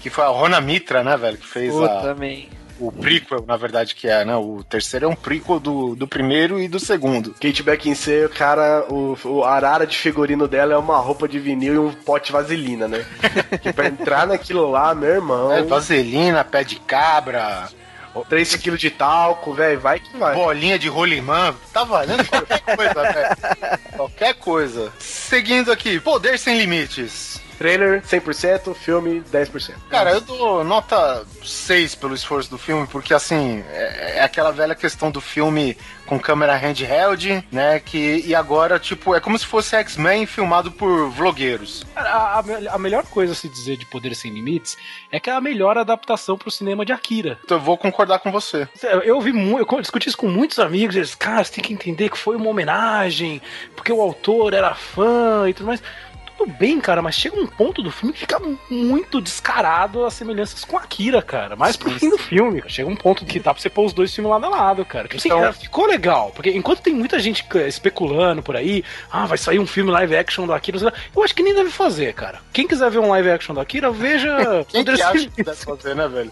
Que 0.01 0.09
foi 0.09 0.23
a 0.23 0.29
Rona 0.29 0.61
Mitra, 0.61 1.03
né, 1.03 1.17
velho, 1.17 1.37
que 1.37 1.45
fez 1.45 1.73
Puta, 1.73 1.91
a, 1.99 2.01
também. 2.01 2.49
O 2.79 2.91
prequel, 2.91 3.43
na 3.47 3.57
verdade, 3.57 3.93
que 3.95 4.07
é, 4.07 4.23
né? 4.25 4.35
O 4.35 4.63
terceiro 4.67 5.05
é 5.05 5.09
um 5.09 5.15
prequel 5.15 5.59
do, 5.59 5.95
do 5.95 6.07
primeiro 6.07 6.59
e 6.59 6.67
do 6.67 6.79
segundo. 6.79 7.31
Kate 7.39 7.61
Beckinsale, 7.63 8.29
cara, 8.29 8.85
o, 8.89 9.17
o 9.25 9.43
arara 9.43 9.85
de 9.85 9.97
figurino 9.97 10.47
dela 10.47 10.73
é 10.73 10.77
uma 10.77 10.97
roupa 10.97 11.27
de 11.27 11.39
vinil 11.39 11.73
e 11.75 11.77
um 11.79 11.91
pote 11.93 12.27
de 12.27 12.31
vaselina, 12.33 12.87
né? 12.87 13.05
que 13.61 13.73
pra 13.73 13.87
entrar 13.87 14.27
naquilo 14.27 14.69
lá, 14.69 14.93
meu 14.95 15.09
irmão, 15.09 15.51
É, 15.51 15.61
vaselina, 15.63 16.43
pé 16.43 16.63
de 16.63 16.77
cabra, 16.79 17.67
3 18.27 18.55
kg 18.55 18.75
de 18.77 18.89
talco, 18.89 19.53
velho, 19.53 19.79
vai 19.79 19.99
que 19.99 20.17
vai. 20.17 20.33
bolinha 20.35 20.77
de 20.79 20.89
rolimã, 20.89 21.53
tá 21.71 21.83
valendo 21.83 22.25
qualquer 22.25 22.59
coisa, 22.61 22.93
velho. 23.13 23.79
Qualquer 23.95 24.33
coisa. 24.35 24.91
Seguindo 24.99 25.71
aqui, 25.71 25.99
Poder 25.99 26.37
Sem 26.39 26.57
Limites. 26.57 27.28
Trailer 27.59 28.01
100%, 28.01 28.73
filme 28.73 29.21
10%. 29.31 29.73
Cara, 29.89 30.11
eu 30.11 30.21
dou 30.21 30.63
nota 30.63 31.25
6 31.43 31.93
pelo 31.95 32.15
esforço 32.15 32.49
do 32.49 32.57
filme, 32.57 32.87
porque 32.87 33.13
assim, 33.13 33.61
é, 33.69 34.19
é 34.19 34.23
aquela 34.23 34.51
velha 34.51 34.73
questão 34.73 35.11
do 35.11 35.19
filme 35.19 35.77
com 36.05 36.17
câmera 36.17 36.55
handheld, 36.55 37.45
né? 37.51 37.79
Que, 37.79 38.23
e 38.25 38.33
agora, 38.33 38.79
tipo, 38.79 39.13
é 39.13 39.19
como 39.19 39.37
se 39.37 39.45
fosse 39.45 39.75
X-Men 39.75 40.25
filmado 40.25 40.71
por 40.71 41.09
vlogueiros. 41.09 41.85
Cara, 41.93 42.09
A, 42.09 42.39
a 42.39 42.43
a 42.69 42.77
melhor 42.79 43.03
coisa 43.05 43.33
a 43.33 43.35
se 43.35 43.49
dizer 43.49 43.77
de 43.77 43.85
Poder 43.85 44.15
Sem 44.15 44.31
Limites 44.31 44.77
é 45.11 45.19
que 45.19 45.29
é 45.29 45.33
a 45.33 45.41
melhor 45.41 45.77
adaptação 45.77 46.37
pro 46.37 46.49
cinema 46.49 46.85
de 46.85 46.93
Akira. 46.93 47.37
Então 47.43 47.57
eu 47.57 47.61
vou 47.61 47.77
concordar 47.77 48.19
com 48.19 48.31
você. 48.31 48.67
Eu 49.03 49.15
ouvi 49.15 49.33
muito, 49.33 49.67
eu 49.69 49.81
discuti 49.81 50.07
isso 50.07 50.17
com 50.17 50.29
muitos 50.29 50.59
amigos, 50.59 50.95
eles, 50.95 51.13
cara, 51.13 51.43
você 51.43 51.53
tem 51.53 51.63
que 51.63 51.73
entender 51.73 52.09
que 52.09 52.17
foi 52.17 52.37
uma 52.37 52.49
homenagem, 52.49 53.41
porque 53.75 53.91
o 53.91 54.01
autor 54.01 54.53
era 54.53 54.73
fã 54.73 55.49
e 55.49 55.53
tudo 55.53 55.67
mais. 55.67 55.83
Tudo 56.39 56.53
bem, 56.53 56.79
cara, 56.79 57.01
mas 57.01 57.15
chega 57.15 57.35
um 57.37 57.45
ponto 57.45 57.81
do 57.83 57.91
filme 57.91 58.13
que 58.13 58.21
fica 58.21 58.39
muito 58.69 59.19
descarado 59.19 60.05
as 60.05 60.13
semelhanças 60.13 60.63
com 60.63 60.77
Akira, 60.77 61.21
cara. 61.21 61.57
Mais 61.57 61.75
pro 61.75 61.91
fim 61.91 62.09
do 62.09 62.17
filme. 62.17 62.63
Chega 62.67 62.87
um 62.89 62.95
ponto 62.95 63.25
que 63.25 63.39
dá 63.39 63.53
pra 63.53 63.61
você 63.61 63.69
pôr 63.69 63.85
os 63.85 63.91
dois 63.91 64.15
filmes 64.15 64.31
lado 64.31 64.45
a 64.45 64.49
lado, 64.49 64.85
cara. 64.85 65.03
Tipo 65.09 65.17
assim, 65.17 65.27
Então- 65.27 65.41
cara, 65.41 65.51
ficou 65.51 65.85
legal. 65.85 66.31
Porque 66.33 66.49
enquanto 66.51 66.81
tem 66.81 66.93
muita 66.93 67.19
gente 67.19 67.45
c- 67.51 67.67
especulando 67.67 68.41
por 68.41 68.55
aí, 68.55 68.85
ah, 69.11 69.25
vai 69.25 69.37
sair 69.37 69.59
um 69.59 69.67
filme 69.67 69.91
live 69.91 70.15
action 70.15 70.45
do 70.47 70.53
Akira, 70.53 70.77
eu 71.13 71.23
acho 71.23 71.35
que 71.35 71.43
nem 71.43 71.53
deve 71.53 71.71
fazer, 71.71 72.13
cara. 72.13 72.39
Quem 72.53 72.65
quiser 72.65 72.89
ver 72.89 72.99
um 72.99 73.09
live 73.09 73.29
action 73.31 73.53
do 73.53 73.59
Akira, 73.59 73.91
veja. 73.91 74.29
Quem 74.69 74.85
que 74.85 74.91
acha 74.91 75.27
que 75.29 75.43
deve 75.43 75.57
fazer, 75.57 75.93
né, 75.93 76.07
velho? 76.07 76.31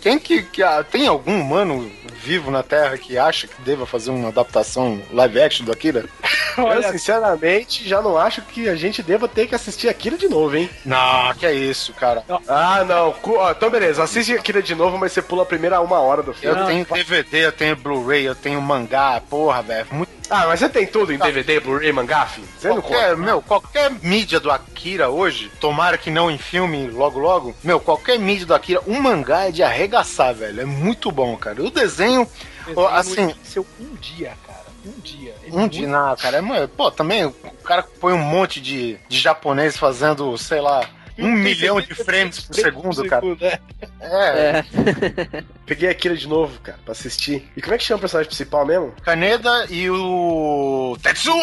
Quem 0.00 0.18
que, 0.18 0.42
que 0.42 0.62
ah, 0.62 0.84
tem 0.84 1.06
algum 1.06 1.40
humano 1.40 1.90
vivo 2.22 2.50
na 2.50 2.62
Terra 2.62 2.96
que 2.98 3.18
acha 3.18 3.46
que 3.46 3.60
deva 3.62 3.86
fazer 3.86 4.10
uma 4.10 4.28
adaptação 4.28 5.00
live 5.12 5.40
action 5.40 5.64
do 5.64 5.72
Akira? 5.72 6.04
eu, 6.56 6.82
sinceramente, 6.90 7.88
já 7.88 8.00
não 8.00 8.16
acho 8.16 8.42
que 8.42 8.68
a 8.68 8.76
gente 8.76 9.02
deva 9.02 9.28
ter 9.28 9.46
que 9.46 9.54
assistir 9.54 9.88
Akira 9.88 10.16
de 10.16 10.28
novo, 10.28 10.56
hein? 10.56 10.68
Não, 10.84 11.34
que 11.34 11.46
é 11.46 11.52
isso, 11.52 11.92
cara. 11.94 12.24
Ah, 12.46 12.84
não. 12.84 13.14
Então, 13.50 13.70
beleza, 13.70 14.02
assiste 14.02 14.34
Akira 14.34 14.62
de 14.62 14.74
novo, 14.74 14.98
mas 14.98 15.12
você 15.12 15.22
pula 15.22 15.42
a 15.42 15.46
primeira 15.46 15.80
uma 15.80 16.00
hora 16.00 16.22
do 16.22 16.30
Eu 16.30 16.34
filme. 16.34 16.66
tenho 16.66 16.84
DVD, 16.84 17.46
eu 17.46 17.52
tenho 17.52 17.76
Blu-ray, 17.76 18.24
eu 18.24 18.34
tenho 18.34 18.60
mangá, 18.60 19.20
porra, 19.28 19.62
velho. 19.62 19.86
Muito 19.90 20.17
Ah, 20.30 20.46
mas 20.46 20.60
você 20.60 20.68
tem 20.68 20.86
tudo 20.86 21.12
em 21.12 21.18
DVD, 21.18 21.58
Blu-ray, 21.60 21.90
mangá, 21.92 22.26
filho? 22.26 22.46
Você 22.58 22.68
não 22.68 22.80
Qualquer, 22.82 23.10
conta. 23.10 23.16
meu, 23.16 23.42
qualquer 23.42 23.90
mídia 24.02 24.38
do 24.38 24.50
Akira 24.50 25.08
hoje, 25.08 25.50
tomara 25.58 25.96
que 25.96 26.10
não 26.10 26.30
em 26.30 26.36
filme 26.36 26.88
logo 26.88 27.18
logo, 27.18 27.54
meu, 27.64 27.80
qualquer 27.80 28.18
mídia 28.18 28.44
do 28.46 28.54
Akira, 28.54 28.82
um 28.86 29.00
mangá 29.00 29.48
é 29.48 29.50
de 29.50 29.62
arregaçar, 29.62 30.34
velho. 30.34 30.60
É 30.60 30.64
muito 30.64 31.10
bom, 31.10 31.36
cara. 31.36 31.62
O 31.62 31.70
desenho, 31.70 32.28
ó, 32.76 32.88
assim, 32.88 33.34
Seu 33.42 33.66
um 33.80 33.94
dia, 33.94 34.34
cara. 34.46 34.58
Um 34.84 35.00
dia. 35.00 35.34
Ele 35.42 35.56
um 35.56 35.66
dia, 35.68 35.88
não, 35.88 36.16
cara, 36.16 36.38
é, 36.38 36.66
pô, 36.66 36.90
também 36.90 37.24
o 37.24 37.32
cara 37.64 37.82
põe 37.82 38.12
um 38.12 38.18
monte 38.18 38.60
de, 38.60 38.98
de 39.08 39.18
japonês 39.18 39.76
fazendo, 39.76 40.36
sei 40.38 40.60
lá, 40.60 40.86
um 41.18 41.32
milhão 41.32 41.80
de 41.80 41.94
frames 41.94 42.40
por 42.40 42.54
segundo, 42.54 43.04
cara. 43.08 43.24
né? 43.26 43.58
É, 44.00 44.58
É. 44.58 45.44
Peguei 45.66 45.88
Akira 45.88 46.16
de 46.16 46.26
novo, 46.28 46.58
cara, 46.60 46.78
pra 46.84 46.92
assistir. 46.92 47.50
E 47.56 47.60
como 47.60 47.74
é 47.74 47.78
que 47.78 47.84
chama 47.84 47.98
o 47.98 48.00
personagem 48.00 48.28
principal 48.28 48.64
mesmo? 48.64 48.94
Kaneda 49.02 49.66
e 49.68 49.90
o 49.90 50.96
Tetsuo! 51.02 51.34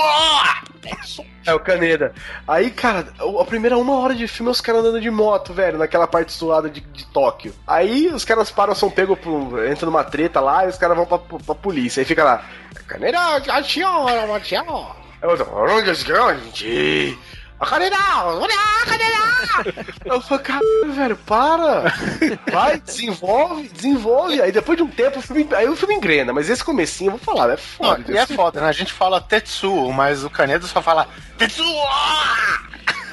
É 1.46 1.54
o 1.54 1.60
Kaneda. 1.60 2.14
Aí, 2.48 2.72
cara, 2.72 3.08
a 3.20 3.46
primeira 3.46 3.78
uma 3.78 4.00
hora 4.00 4.16
de 4.16 4.28
filme 4.28 4.50
é 4.50 4.52
os 4.52 4.62
caras 4.62 4.82
andando 4.82 5.02
de 5.02 5.12
moto, 5.12 5.54
velho, 5.54 5.78
naquela 5.78 6.08
parte 6.08 6.32
suada 6.34 6.70
de, 6.70 6.82
de 6.82 7.06
Tóquio. 7.08 7.54
Aí 7.68 8.08
os 8.08 8.26
caras 8.26 8.50
param, 8.52 8.74
são 8.74 8.90
pegos, 8.90 9.20
pro, 9.20 9.68
entram 9.70 9.92
numa 9.92 10.04
treta 10.04 10.40
lá 10.40 10.66
e 10.66 10.70
os 10.70 10.78
caras 10.78 10.98
vão 10.98 11.06
pra, 11.06 11.20
pra 11.20 11.56
polícia. 11.56 12.02
Aí 12.02 12.06
fica 12.06 12.24
lá, 12.24 12.46
Kaneda, 12.88 13.42
senhora, 13.64 14.44
senhora. 14.44 14.96
Aí 15.22 15.30
eu 15.30 15.38
falo, 15.38 15.78
onde 15.78 15.90
é 15.90 15.94
grande? 16.04 17.18
Olha! 17.60 17.90
Eu 20.06 20.22
falo, 20.22 20.42
caralho, 20.42 20.94
velho, 20.94 21.18
para! 21.18 21.84
Vai, 22.52 22.80
desenvolve, 22.80 23.70
desenvolve. 23.70 24.42
Aí 24.42 24.52
depois 24.52 24.78
de 24.78 24.84
um 24.84 24.88
tempo 24.88 25.20
o 25.20 25.22
filme, 25.22 25.48
aí 25.56 25.68
o 25.70 25.76
filme 25.76 25.96
engrena, 25.96 26.34
mas 26.34 26.50
esse 26.50 26.64
comecinho, 26.64 27.08
eu 27.14 27.18
vou 27.18 27.20
falar, 27.20 27.46
é 27.46 27.52
Não, 27.52 27.58
foda. 27.58 28.04
e 28.12 28.18
é 28.18 28.26
foda, 28.26 28.62
né? 28.62 28.68
A 28.68 28.72
gente 28.74 28.92
fala 28.94 29.22
Tetsuo, 29.22 29.92
mas 29.94 30.24
o 30.24 30.30
Kaneda 30.30 30.68
só 30.68 30.82
fala 30.82 31.08
Tetsuo! 31.38 31.66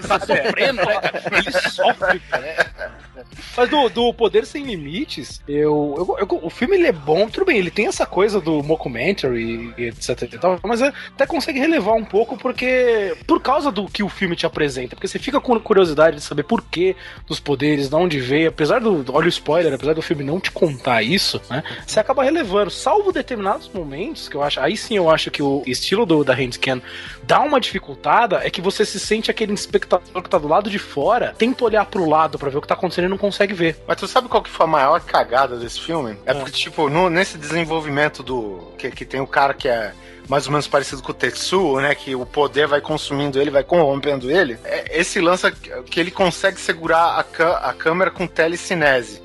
Tá 0.08 0.18
sofrendo, 0.18 0.84
né? 0.84 1.00
cara? 1.00 1.22
Ele 1.30 1.52
sofre, 1.52 2.18
cara. 2.28 3.02
Mas 3.56 3.68
do, 3.68 3.88
do 3.88 4.14
Poder 4.14 4.44
Sem 4.46 4.64
Limites, 4.64 5.40
eu, 5.48 5.94
eu- 5.96 6.18
eu- 6.20 6.40
o 6.42 6.50
filme 6.50 6.76
ele 6.76 6.86
é 6.86 6.92
bom, 6.92 7.28
tudo 7.28 7.46
bem, 7.46 7.58
ele 7.58 7.70
tem 7.70 7.86
essa 7.86 8.06
coisa 8.06 8.40
do 8.40 8.62
mockumentary 8.62 9.72
e 9.78 9.84
etc 9.84 10.22
e 10.32 10.38
tal, 10.38 10.58
mas 10.62 10.80
é- 10.82 10.92
até 11.14 11.26
consegue 11.26 11.58
relevar 11.58 11.94
um 11.94 12.04
pouco 12.04 12.36
porque 12.36 13.14
por 13.26 13.40
causa 13.40 13.70
do 13.70 13.86
que 13.86 14.02
o 14.02 14.08
filme 14.08 14.36
te 14.36 14.46
apresenta, 14.46 14.94
porque 14.96 15.08
você 15.08 15.18
fica 15.18 15.40
com 15.40 15.58
curiosidade 15.60 16.16
de 16.16 16.22
saber 16.22 16.42
por 16.44 16.62
que 16.62 16.96
dos 17.26 17.38
poderes, 17.40 17.88
de 17.88 17.94
onde 17.94 18.20
veio, 18.20 18.48
apesar 18.48 18.80
do, 18.80 19.04
olha 19.12 19.26
o 19.26 19.28
spoiler, 19.28 19.72
apesar 19.72 19.94
do 19.94 20.02
filme 20.02 20.24
não 20.24 20.40
te 20.40 20.50
contar 20.50 21.02
isso, 21.02 21.40
né, 21.50 21.62
você 21.86 22.00
acaba 22.00 22.22
relevando, 22.24 22.70
salvo 22.70 23.12
determinados 23.12 23.68
momentos 23.72 24.28
que 24.28 24.36
eu 24.36 24.42
acho, 24.42 24.60
aí 24.60 24.76
sim 24.76 24.96
eu 24.96 25.10
acho 25.10 25.30
que 25.30 25.42
o 25.42 25.62
estilo 25.66 26.04
do, 26.06 26.24
da 26.24 26.34
Handscan 26.34 26.80
dá 27.24 27.40
uma 27.40 27.60
dificultada, 27.60 28.40
é 28.44 28.50
que 28.50 28.60
você 28.60 28.84
se 28.84 28.98
sente 28.98 29.30
aquele 29.30 29.52
espectador 29.52 30.22
que 30.22 30.28
tá 30.30 30.38
do 30.38 30.48
lado 30.48 30.70
de 30.70 30.78
fora, 30.78 31.34
tenta 31.36 31.64
olhar 31.64 31.84
pro 31.86 32.08
lado 32.08 32.38
pra 32.38 32.50
ver 32.50 32.58
o 32.58 32.60
que 32.60 32.68
tá 32.68 32.74
acontecendo 32.74 33.11
não 33.12 33.18
consegue 33.18 33.54
ver. 33.54 33.76
Mas 33.86 33.96
tu 33.96 34.08
sabe 34.08 34.28
qual 34.28 34.42
que 34.42 34.50
foi 34.50 34.64
a 34.64 34.68
maior 34.68 35.00
cagada 35.00 35.56
desse 35.56 35.80
filme? 35.80 36.16
É 36.26 36.34
porque, 36.34 36.50
tipo, 36.50 36.88
no- 36.90 37.08
nesse 37.08 37.38
desenvolvimento 37.38 38.22
do. 38.22 38.72
Que, 38.76 38.90
que 38.90 39.04
tem 39.04 39.20
o 39.20 39.26
cara 39.26 39.54
que 39.54 39.68
é 39.68 39.92
mais 40.28 40.46
ou 40.46 40.52
menos 40.52 40.66
parecido 40.68 41.02
com 41.02 41.10
o 41.10 41.14
Tetsuo, 41.14 41.80
né? 41.80 41.94
Que 41.94 42.14
o 42.14 42.24
poder 42.26 42.66
vai 42.66 42.80
consumindo 42.80 43.40
ele, 43.40 43.50
vai 43.50 43.62
corrompendo 43.64 44.30
ele. 44.30 44.58
É, 44.64 44.98
esse 45.00 45.20
lance 45.20 45.50
que 45.90 46.00
ele 46.00 46.10
consegue 46.10 46.60
segurar 46.60 47.24
a, 47.38 47.68
a 47.68 47.72
câmera 47.72 48.10
com 48.10 48.26
telecinese. 48.26 49.22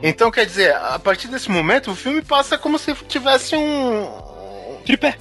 Então, 0.00 0.30
quer 0.30 0.46
dizer, 0.46 0.74
a 0.76 0.96
partir 0.98 1.26
desse 1.26 1.50
momento, 1.50 1.90
o 1.90 1.96
filme 1.96 2.22
passa 2.22 2.56
como 2.56 2.78
se 2.78 2.94
tivesse 3.08 3.56
um. 3.56 4.06
Tripé. 4.86 5.16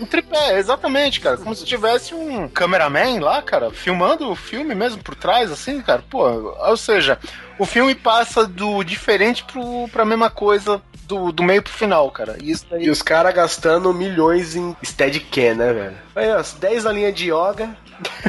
Um 0.00 0.06
tripé, 0.06 0.58
exatamente, 0.58 1.20
cara. 1.20 1.36
Como 1.36 1.54
se 1.54 1.64
tivesse 1.64 2.14
um 2.14 2.48
cameraman 2.48 3.20
lá, 3.20 3.40
cara, 3.40 3.70
filmando 3.70 4.30
o 4.30 4.34
filme 4.34 4.74
mesmo 4.74 5.02
por 5.02 5.14
trás, 5.14 5.50
assim, 5.50 5.80
cara. 5.80 6.02
Pô, 6.08 6.26
ou 6.28 6.76
seja, 6.76 7.18
o 7.58 7.64
filme 7.64 7.94
passa 7.94 8.46
do 8.46 8.82
diferente 8.82 9.44
pro, 9.44 9.88
pra 9.88 10.04
mesma 10.04 10.28
coisa 10.30 10.82
do, 11.06 11.30
do 11.30 11.42
meio 11.42 11.62
pro 11.62 11.72
final, 11.72 12.10
cara. 12.10 12.36
E 12.42 12.50
isso 12.50 12.66
daí. 12.68 12.84
E 12.84 12.90
os 12.90 13.02
caras 13.02 13.34
gastando 13.34 13.94
milhões 13.94 14.56
em 14.56 14.76
Steadicam, 14.84 15.54
né, 15.54 15.72
velho? 15.72 15.96
Aí, 16.16 16.30
ó, 16.30 16.42
10 16.42 16.84
na 16.84 16.92
linha 16.92 17.12
de 17.12 17.30
yoga. 17.30 17.76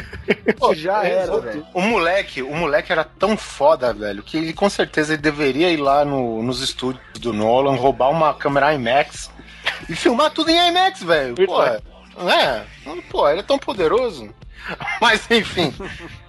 Pô, 0.58 0.74
já 0.74 1.04
era, 1.04 1.38
velho. 1.40 1.66
O 1.74 1.80
moleque, 1.80 2.42
o 2.42 2.54
moleque 2.54 2.92
era 2.92 3.04
tão 3.04 3.36
foda, 3.36 3.92
velho, 3.92 4.22
que 4.22 4.36
ele 4.36 4.52
com 4.52 4.68
certeza 4.68 5.14
ele 5.14 5.22
deveria 5.22 5.70
ir 5.70 5.76
lá 5.76 6.04
no, 6.04 6.42
nos 6.42 6.62
estúdios 6.62 7.02
do 7.18 7.32
Nolan, 7.32 7.74
roubar 7.74 8.10
uma 8.10 8.34
câmera 8.34 8.74
IMAX 8.74 9.30
e 9.88 9.96
filmar 9.96 10.30
tudo 10.30 10.50
em 10.50 10.68
IMAX, 10.68 11.02
velho. 11.02 11.34
Pô, 11.34 11.62
é, 11.62 12.64
pô, 13.10 13.28
ele 13.28 13.40
é 13.40 13.42
tão 13.42 13.58
poderoso. 13.58 14.28
Mas 15.00 15.30
enfim. 15.30 15.72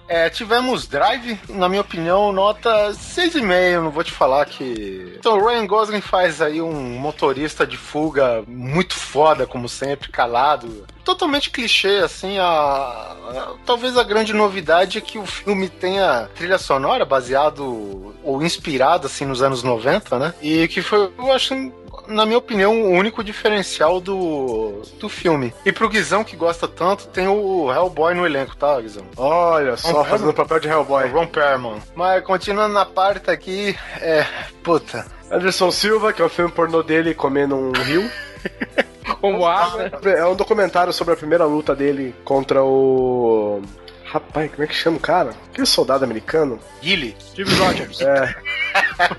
É, 0.08 0.30
tivemos 0.30 0.86
Drive, 0.86 1.38
na 1.50 1.68
minha 1.68 1.82
opinião, 1.82 2.32
nota 2.32 2.90
6,5. 2.92 3.82
Não 3.82 3.90
vou 3.90 4.02
te 4.02 4.10
falar 4.10 4.46
que. 4.46 5.14
Então, 5.18 5.36
o 5.36 5.46
Ryan 5.46 5.66
Gosling 5.66 6.00
faz 6.00 6.40
aí 6.40 6.62
um 6.62 6.98
motorista 6.98 7.66
de 7.66 7.76
fuga 7.76 8.42
muito 8.48 8.94
foda, 8.94 9.46
como 9.46 9.68
sempre, 9.68 10.08
calado. 10.08 10.86
Totalmente 11.04 11.50
clichê, 11.50 12.00
assim. 12.02 12.38
A... 12.38 12.46
a... 12.46 13.54
Talvez 13.66 13.98
a 13.98 14.02
grande 14.02 14.32
novidade 14.32 14.96
é 14.96 15.02
que 15.02 15.18
o 15.18 15.26
filme 15.26 15.68
tenha 15.68 16.30
trilha 16.34 16.56
sonora 16.56 17.04
baseado 17.04 18.14
ou 18.24 18.42
inspirado, 18.42 19.06
assim, 19.06 19.26
nos 19.26 19.42
anos 19.42 19.62
90, 19.62 20.18
né? 20.18 20.34
E 20.40 20.66
que 20.68 20.80
foi, 20.80 21.12
eu 21.18 21.32
acho, 21.32 21.54
na 22.08 22.24
minha 22.24 22.38
opinião, 22.38 22.82
o 22.82 22.90
único 22.90 23.22
diferencial 23.22 24.00
do, 24.00 24.82
do 24.98 25.08
filme. 25.08 25.52
E 25.64 25.70
pro 25.70 25.88
Guizão, 25.88 26.24
que 26.24 26.36
gosta 26.36 26.66
tanto, 26.66 27.06
tem 27.08 27.28
o 27.28 27.70
Hellboy 27.72 28.14
no 28.14 28.26
elenco, 28.26 28.56
tá, 28.56 28.80
Guizão? 28.80 29.04
Olha 29.16 29.76
só, 29.76 30.02
fazendo 30.04 30.30
o 30.30 30.34
papel 30.34 30.58
de 30.60 30.68
Hellboy. 30.68 31.08
Ron 31.08 31.26
Perlman. 31.26 31.82
Mas 31.94 32.24
continuando 32.24 32.74
na 32.74 32.86
parte 32.86 33.30
aqui, 33.30 33.76
é. 34.00 34.26
Puta. 34.62 35.06
Anderson 35.30 35.70
Silva, 35.70 36.12
que 36.12 36.22
é 36.22 36.24
o 36.24 36.30
filme 36.30 36.50
pornô 36.50 36.82
dele 36.82 37.14
comendo 37.14 37.54
um 37.54 37.72
rio. 37.72 38.10
Como 39.20 39.46
água. 39.46 39.90
É 40.04 40.24
um 40.24 40.34
documentário 40.34 40.92
sobre 40.92 41.14
a 41.14 41.16
primeira 41.16 41.44
luta 41.44 41.74
dele 41.74 42.14
contra 42.24 42.62
o. 42.62 43.62
Rapaz, 44.04 44.50
como 44.50 44.64
é 44.64 44.66
que 44.66 44.74
chama 44.74 44.96
o 44.96 45.00
cara? 45.00 45.34
Aquele 45.50 45.66
soldado 45.66 46.04
americano? 46.04 46.58
Gilly. 46.80 47.14
Steve 47.20 47.54
Rogers. 47.56 48.00
É. 48.00 48.34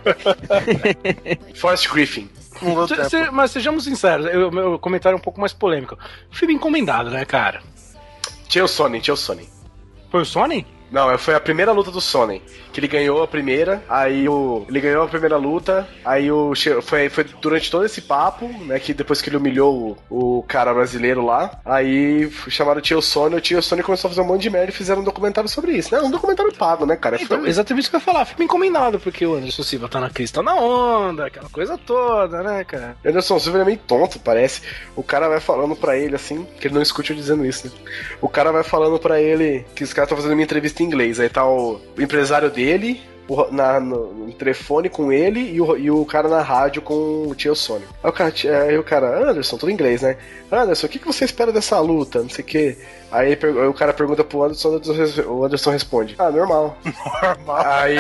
Forrest 1.54 1.92
Griffin. 1.92 2.28
Se, 2.88 3.10
se, 3.10 3.32
mas 3.32 3.52
sejamos 3.52 3.84
sinceros, 3.84 4.26
eu, 4.28 4.52
meu 4.52 4.78
comentário 4.78 5.16
é 5.16 5.20
um 5.20 5.22
pouco 5.22 5.40
mais 5.40 5.54
polêmico. 5.54 5.98
Filme 6.32 6.54
encomendado, 6.54 7.10
né, 7.10 7.26
cara? 7.26 7.62
Tinha 8.48 8.66
o 8.66 8.68
Sony, 8.68 9.00
tinha 9.00 9.14
o 9.14 9.18
Sony. 9.18 9.48
Foi 10.10 10.22
o 10.22 10.26
Sony? 10.26 10.66
Não, 10.92 11.18
foi 11.18 11.36
a 11.36 11.40
primeira 11.40 11.72
luta 11.72 11.92
do 11.92 12.02
Sony. 12.02 12.42
Que 12.72 12.80
ele 12.80 12.88
ganhou 12.88 13.24
a 13.24 13.28
primeira, 13.28 13.84
aí 13.90 14.28
o. 14.28 14.66
Ele 14.68 14.80
ganhou 14.80 15.04
a 15.04 15.08
primeira 15.08 15.38
luta, 15.38 15.88
aí 16.04 16.32
o. 16.32 16.54
Foi, 16.82 17.10
foi 17.10 17.24
durante 17.42 17.70
todo 17.70 17.86
esse 17.86 18.02
papo, 18.02 18.48
né? 18.66 18.80
Que 18.80 18.94
depois 18.94 19.22
que 19.22 19.30
ele 19.30 19.38
humilhou 19.38 19.98
o, 20.10 20.38
o 20.40 20.44
cara 20.44 20.74
brasileiro 20.74 21.26
lá, 21.26 21.60
aí 21.66 22.30
chamaram 22.48 22.80
o 22.80 22.82
Tio 22.82 23.02
Sony, 23.02 23.36
o 23.36 23.42
Tio 23.42 23.62
Sony 23.62 23.84
começou 23.84 24.08
a 24.08 24.12
fazer 24.12 24.22
um 24.22 24.26
monte 24.26 24.42
de 24.42 24.50
merda 24.50 24.70
e 24.70 24.76
fizeram 24.76 25.02
um 25.02 25.06
documentário 25.06 25.50
sobre 25.50 25.74
isso. 25.74 25.94
Né? 25.94 26.02
Um 26.02 26.12
documentário 26.12 26.54
pago, 26.54 26.86
né, 26.86 26.96
cara? 26.96 27.18
Então, 27.22 27.40
foi... 27.40 27.50
exatamente 27.50 27.84
isso 27.84 27.90
que 27.90 27.96
eu 27.96 28.00
ia 28.00 28.06
falar, 28.06 28.26
filme 28.26 28.46
encomendado, 28.46 29.00
porque 29.00 29.26
o 29.26 29.36
Anderson 29.36 29.64
Silva 29.64 29.88
tá 29.88 30.00
na 30.00 30.10
crista 30.10 30.42
na 30.42 30.56
onda, 30.56 31.26
aquela 31.28 31.50
coisa 31.50 31.78
toda, 31.78 32.44
né, 32.44 32.64
cara? 32.64 32.96
O 33.04 33.10
Anderson 33.10 33.40
Silva 33.40 33.60
é 33.60 33.66
meio 33.66 33.78
tonto, 33.78 34.20
parece. 34.20 34.62
O 34.96 35.04
cara 35.04 35.28
vai 35.28 35.40
falando 35.40 35.76
pra 35.76 35.98
ele 35.98 36.16
assim, 36.16 36.46
que 36.60 36.68
ele 36.68 36.76
não 36.76 36.82
escute 36.82 37.12
eu 37.12 37.16
dizendo 37.16 37.46
isso, 37.46 37.68
né? 37.68 37.74
O 38.22 38.30
cara 38.30 38.52
vai 38.52 38.64
falando 38.64 39.00
pra 39.00 39.20
ele 39.20 39.66
que 39.76 39.84
os 39.84 39.94
caras 39.94 40.08
estão 40.08 40.18
fazendo 40.18 40.34
uma 40.34 40.44
entrevista 40.44 40.79
em 40.84 40.86
inglês. 40.86 41.20
Aí 41.20 41.30
tá 41.30 41.46
o, 41.46 41.80
o 41.98 42.02
empresário 42.02 42.50
dele, 42.50 43.02
o, 43.28 43.52
na, 43.52 43.80
no, 43.80 44.14
no, 44.14 44.34
telefone 44.34 44.90
com 44.90 45.12
ele 45.12 45.40
e 45.54 45.62
o, 45.62 45.78
e 45.78 45.92
o 45.92 46.06
cara 46.06 46.28
na 46.28 46.42
rádio 46.42 46.82
com 46.82 47.28
o 47.28 47.36
tio 47.36 47.56
Sony. 47.56 47.86
Aí 48.04 48.10
o 48.10 48.14
cara, 48.14 48.34
aí 48.64 48.78
o 48.78 48.84
cara, 48.84 49.30
Anderson, 49.30 49.58
tudo 49.58 49.70
em 49.70 49.74
inglês, 49.74 50.02
né? 50.02 50.18
Anderson, 50.52 50.88
o 50.88 50.90
que, 50.90 51.00
que 51.00 51.06
você 51.06 51.26
espera 51.26 51.52
dessa 51.52 51.80
luta? 51.80 52.22
Não 52.22 52.30
sei 52.30 52.44
o 52.44 52.48
que. 52.48 52.78
Aí, 53.12 53.38
aí, 53.42 53.68
o 53.68 53.74
cara 53.74 53.94
pergunta 53.94 54.24
pro 54.24 54.44
Anderson, 54.44 54.80
o 55.28 55.46
Anderson 55.46 55.72
responde: 55.72 56.16
Ah, 56.18 56.32
normal. 56.32 56.78
Normal. 57.22 57.66
Aí. 57.66 57.98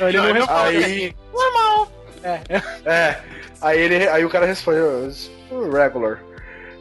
ele 0.00 0.32
não 0.32 0.46
aí. 0.48 1.14
Normal. 1.32 1.88
É. 2.22 2.40
É. 2.84 3.20
Aí, 3.60 3.80
ele, 3.80 4.08
aí 4.08 4.24
o 4.24 4.30
cara 4.30 4.46
responde: 4.46 4.78
Regular. 5.72 6.31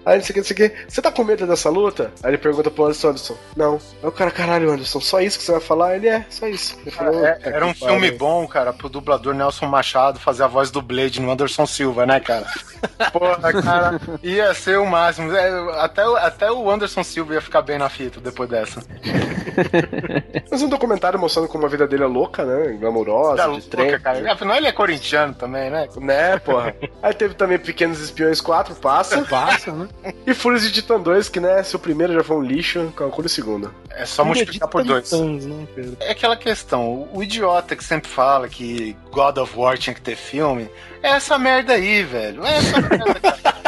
Aí 0.05 0.17
não 0.17 0.23
sei 0.23 0.31
o 0.31 0.33
que, 0.33 0.39
não 0.39 0.45
sei 0.45 0.53
o 0.53 0.69
que. 0.69 0.75
Você 0.87 1.01
tá 1.01 1.11
com 1.11 1.23
medo 1.23 1.45
dessa 1.45 1.69
luta? 1.69 2.11
Aí 2.23 2.31
ele 2.31 2.37
pergunta 2.37 2.71
pro 2.71 2.85
Anderson 2.85 3.09
Anderson. 3.09 3.37
Não. 3.55 3.79
Aí 4.01 4.09
o 4.09 4.11
cara, 4.11 4.31
caralho, 4.31 4.71
Anderson, 4.71 4.99
só 4.99 5.21
isso 5.21 5.37
que 5.37 5.45
você 5.45 5.51
vai 5.51 5.61
falar? 5.61 5.95
Ele 5.95 6.07
é, 6.07 6.25
só 6.29 6.47
isso. 6.47 6.77
Falou, 6.91 7.25
é, 7.25 7.39
era 7.43 7.65
um 7.65 7.73
filme 7.73 8.11
bom, 8.11 8.47
cara, 8.47 8.73
pro 8.73 8.89
dublador 8.89 9.33
Nelson 9.33 9.67
Machado 9.67 10.19
fazer 10.19 10.43
a 10.43 10.47
voz 10.47 10.71
do 10.71 10.81
Blade 10.81 11.21
no 11.21 11.31
Anderson 11.31 11.65
Silva, 11.65 12.05
né, 12.05 12.19
cara? 12.19 12.45
Porra, 13.13 13.61
cara, 13.61 14.01
ia 14.23 14.53
ser 14.53 14.79
o 14.79 14.85
máximo. 14.85 15.31
É, 15.35 15.81
até, 15.81 16.03
até 16.03 16.51
o 16.51 16.69
Anderson 16.69 17.03
Silva 17.03 17.35
ia 17.35 17.41
ficar 17.41 17.61
bem 17.61 17.77
na 17.77 17.89
fita 17.89 18.19
depois 18.19 18.49
dessa. 18.49 18.81
Mas 20.49 20.61
um 20.61 20.69
documentário 20.69 21.19
mostrando 21.19 21.47
como 21.47 21.65
a 21.65 21.69
vida 21.69 21.87
dele 21.87 22.03
é 22.03 22.07
louca, 22.07 22.43
né? 22.43 22.77
Glamurosa, 22.79 23.43
é 23.43 23.55
de 23.55 23.61
trem. 23.67 23.99
Cara. 23.99 24.33
Afinal, 24.33 24.57
ele 24.57 24.67
é 24.67 24.71
corintiano 24.71 25.33
também, 25.33 25.69
né? 25.69 25.87
Né, 25.97 26.39
porra. 26.39 26.75
Aí 27.01 27.13
teve 27.13 27.35
também 27.35 27.59
Pequenos 27.59 27.99
Espiões 28.01 28.41
4, 28.41 28.75
passa. 28.75 29.21
Passa, 29.23 29.71
né? 29.71 29.87
E 30.25 30.33
Fúrias 30.33 30.63
de 30.63 30.71
Titã 30.71 30.99
2, 30.99 31.29
que 31.29 31.39
né, 31.39 31.61
se 31.63 31.75
o 31.75 31.79
primeiro 31.79 32.13
já 32.13 32.23
foi 32.23 32.37
um 32.37 32.41
lixo, 32.41 32.91
calcule 32.95 33.27
o 33.27 33.29
segundo. 33.29 33.73
É 33.89 34.05
só 34.05 34.23
multiplicar 34.23 34.67
por 34.67 34.83
dois. 34.83 35.11
Né, 35.11 35.67
é 35.99 36.11
aquela 36.11 36.35
questão, 36.35 37.09
o 37.11 37.21
idiota 37.23 37.75
que 37.75 37.83
sempre 37.83 38.09
fala 38.09 38.47
que 38.47 38.95
God 39.11 39.37
of 39.37 39.57
War 39.57 39.77
tinha 39.77 39.93
que 39.93 40.01
ter 40.01 40.15
filme, 40.15 40.69
é 41.03 41.09
essa 41.09 41.37
merda 41.37 41.73
aí, 41.73 42.03
velho. 42.03 42.45
É 42.45 42.57
essa 42.57 42.81
merda, 42.81 43.19
cara. 43.19 43.61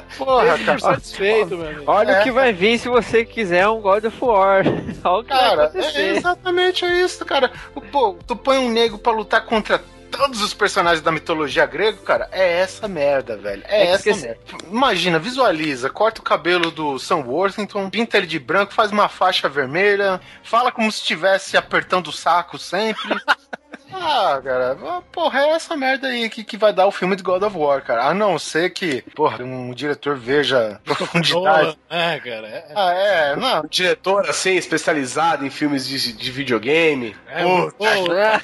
Porra, 0.18 0.58
cara. 0.58 0.78
satisfeito, 0.78 1.56
mano. 1.56 1.82
Olha 1.86 2.12
é. 2.12 2.20
o 2.20 2.22
que 2.22 2.30
vai 2.30 2.52
vir 2.52 2.78
se 2.78 2.88
você 2.88 3.24
quiser 3.24 3.66
um 3.68 3.80
God 3.80 4.04
of 4.04 4.24
War. 4.24 4.64
Olha 5.02 5.20
o 5.20 5.22
que 5.22 5.28
cara, 5.30 5.56
vai 5.56 5.66
acontecer. 5.66 5.98
É 5.98 6.16
exatamente 6.16 6.84
isso, 6.84 7.24
cara. 7.24 7.50
Pô, 7.90 8.16
tu 8.26 8.36
põe 8.36 8.58
um 8.58 8.70
nego 8.70 8.98
pra 8.98 9.12
lutar 9.12 9.46
contra 9.46 9.82
todos 10.10 10.42
os 10.42 10.52
personagens 10.52 11.02
da 11.02 11.12
mitologia 11.12 11.64
grega, 11.66 11.98
cara, 11.98 12.28
é 12.32 12.60
essa 12.60 12.86
merda, 12.88 13.36
velho. 13.36 13.62
É, 13.66 13.86
é 13.86 13.90
essa 13.92 14.14
merda. 14.14 14.38
Imagina, 14.70 15.18
visualiza, 15.18 15.88
corta 15.88 16.20
o 16.20 16.24
cabelo 16.24 16.70
do 16.70 16.98
Sam 16.98 17.24
Worthington, 17.26 17.88
pinta 17.88 18.18
ele 18.18 18.26
de 18.26 18.38
branco, 18.38 18.74
faz 18.74 18.90
uma 18.90 19.08
faixa 19.08 19.48
vermelha, 19.48 20.20
fala 20.42 20.72
como 20.72 20.90
se 20.90 20.98
estivesse 20.98 21.56
apertando 21.56 22.08
o 22.08 22.12
saco 22.12 22.58
sempre. 22.58 23.14
Ah, 23.92 24.40
cara, 24.42 24.76
porra, 25.12 25.40
é 25.40 25.48
essa 25.50 25.76
merda 25.76 26.08
aí 26.08 26.28
que, 26.28 26.44
que 26.44 26.56
vai 26.56 26.72
dar 26.72 26.86
o 26.86 26.92
filme 26.92 27.16
de 27.16 27.22
God 27.22 27.42
of 27.42 27.56
War, 27.56 27.82
cara. 27.82 28.04
A 28.04 28.14
não 28.14 28.38
ser 28.38 28.70
que, 28.70 29.02
porra, 29.14 29.42
um 29.42 29.72
diretor 29.74 30.16
veja 30.16 30.80
profundidade. 30.84 31.78
É, 31.88 32.18
cara. 32.20 32.46
É. 32.48 32.72
Ah, 32.74 32.92
é, 32.92 33.36
não. 33.36 33.62
Um 33.62 33.68
diretor, 33.68 34.28
assim, 34.28 34.54
especializado 34.56 35.44
em 35.44 35.50
filmes 35.50 35.86
de, 35.86 36.12
de 36.12 36.30
videogame. 36.30 37.16
É, 37.26 37.42
Pô, 37.42 38.14
é. 38.14 38.40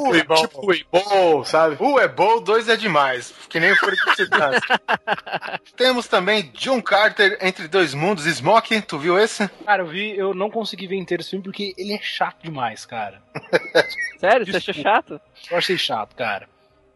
Ui, 0.00 0.22
bom. 0.22 0.34
Tipo, 0.34 0.66
ui, 0.66 0.86
bom, 0.90 1.44
sabe? 1.44 1.76
Um 1.80 1.98
é 1.98 2.08
bom, 2.08 2.40
dois 2.40 2.68
é 2.68 2.76
demais. 2.76 3.34
Que 3.48 3.60
nem 3.60 3.72
o 3.72 3.76
Fúria 3.76 3.96
Temos 5.76 6.08
também 6.08 6.50
John 6.54 6.80
Carter 6.80 7.38
entre 7.40 7.68
dois 7.68 7.94
mundos, 7.94 8.24
Smoke, 8.24 8.80
tu 8.82 8.98
viu 8.98 9.18
esse? 9.18 9.48
Cara, 9.64 9.82
eu 9.82 9.86
vi, 9.86 10.16
eu 10.16 10.34
não 10.34 10.50
consegui 10.50 10.86
ver 10.86 10.96
inteiro 10.96 11.22
esse 11.22 11.30
filme 11.30 11.42
porque 11.42 11.74
ele 11.76 11.92
é 11.92 12.00
chato 12.00 12.42
demais, 12.42 12.84
cara. 12.84 13.20
Sério? 14.18 14.46
Você 14.46 14.56
achou 14.56 14.74
chato? 14.86 15.20
Eu 15.50 15.58
achei 15.58 15.76
chato, 15.76 16.14
cara. 16.14 16.48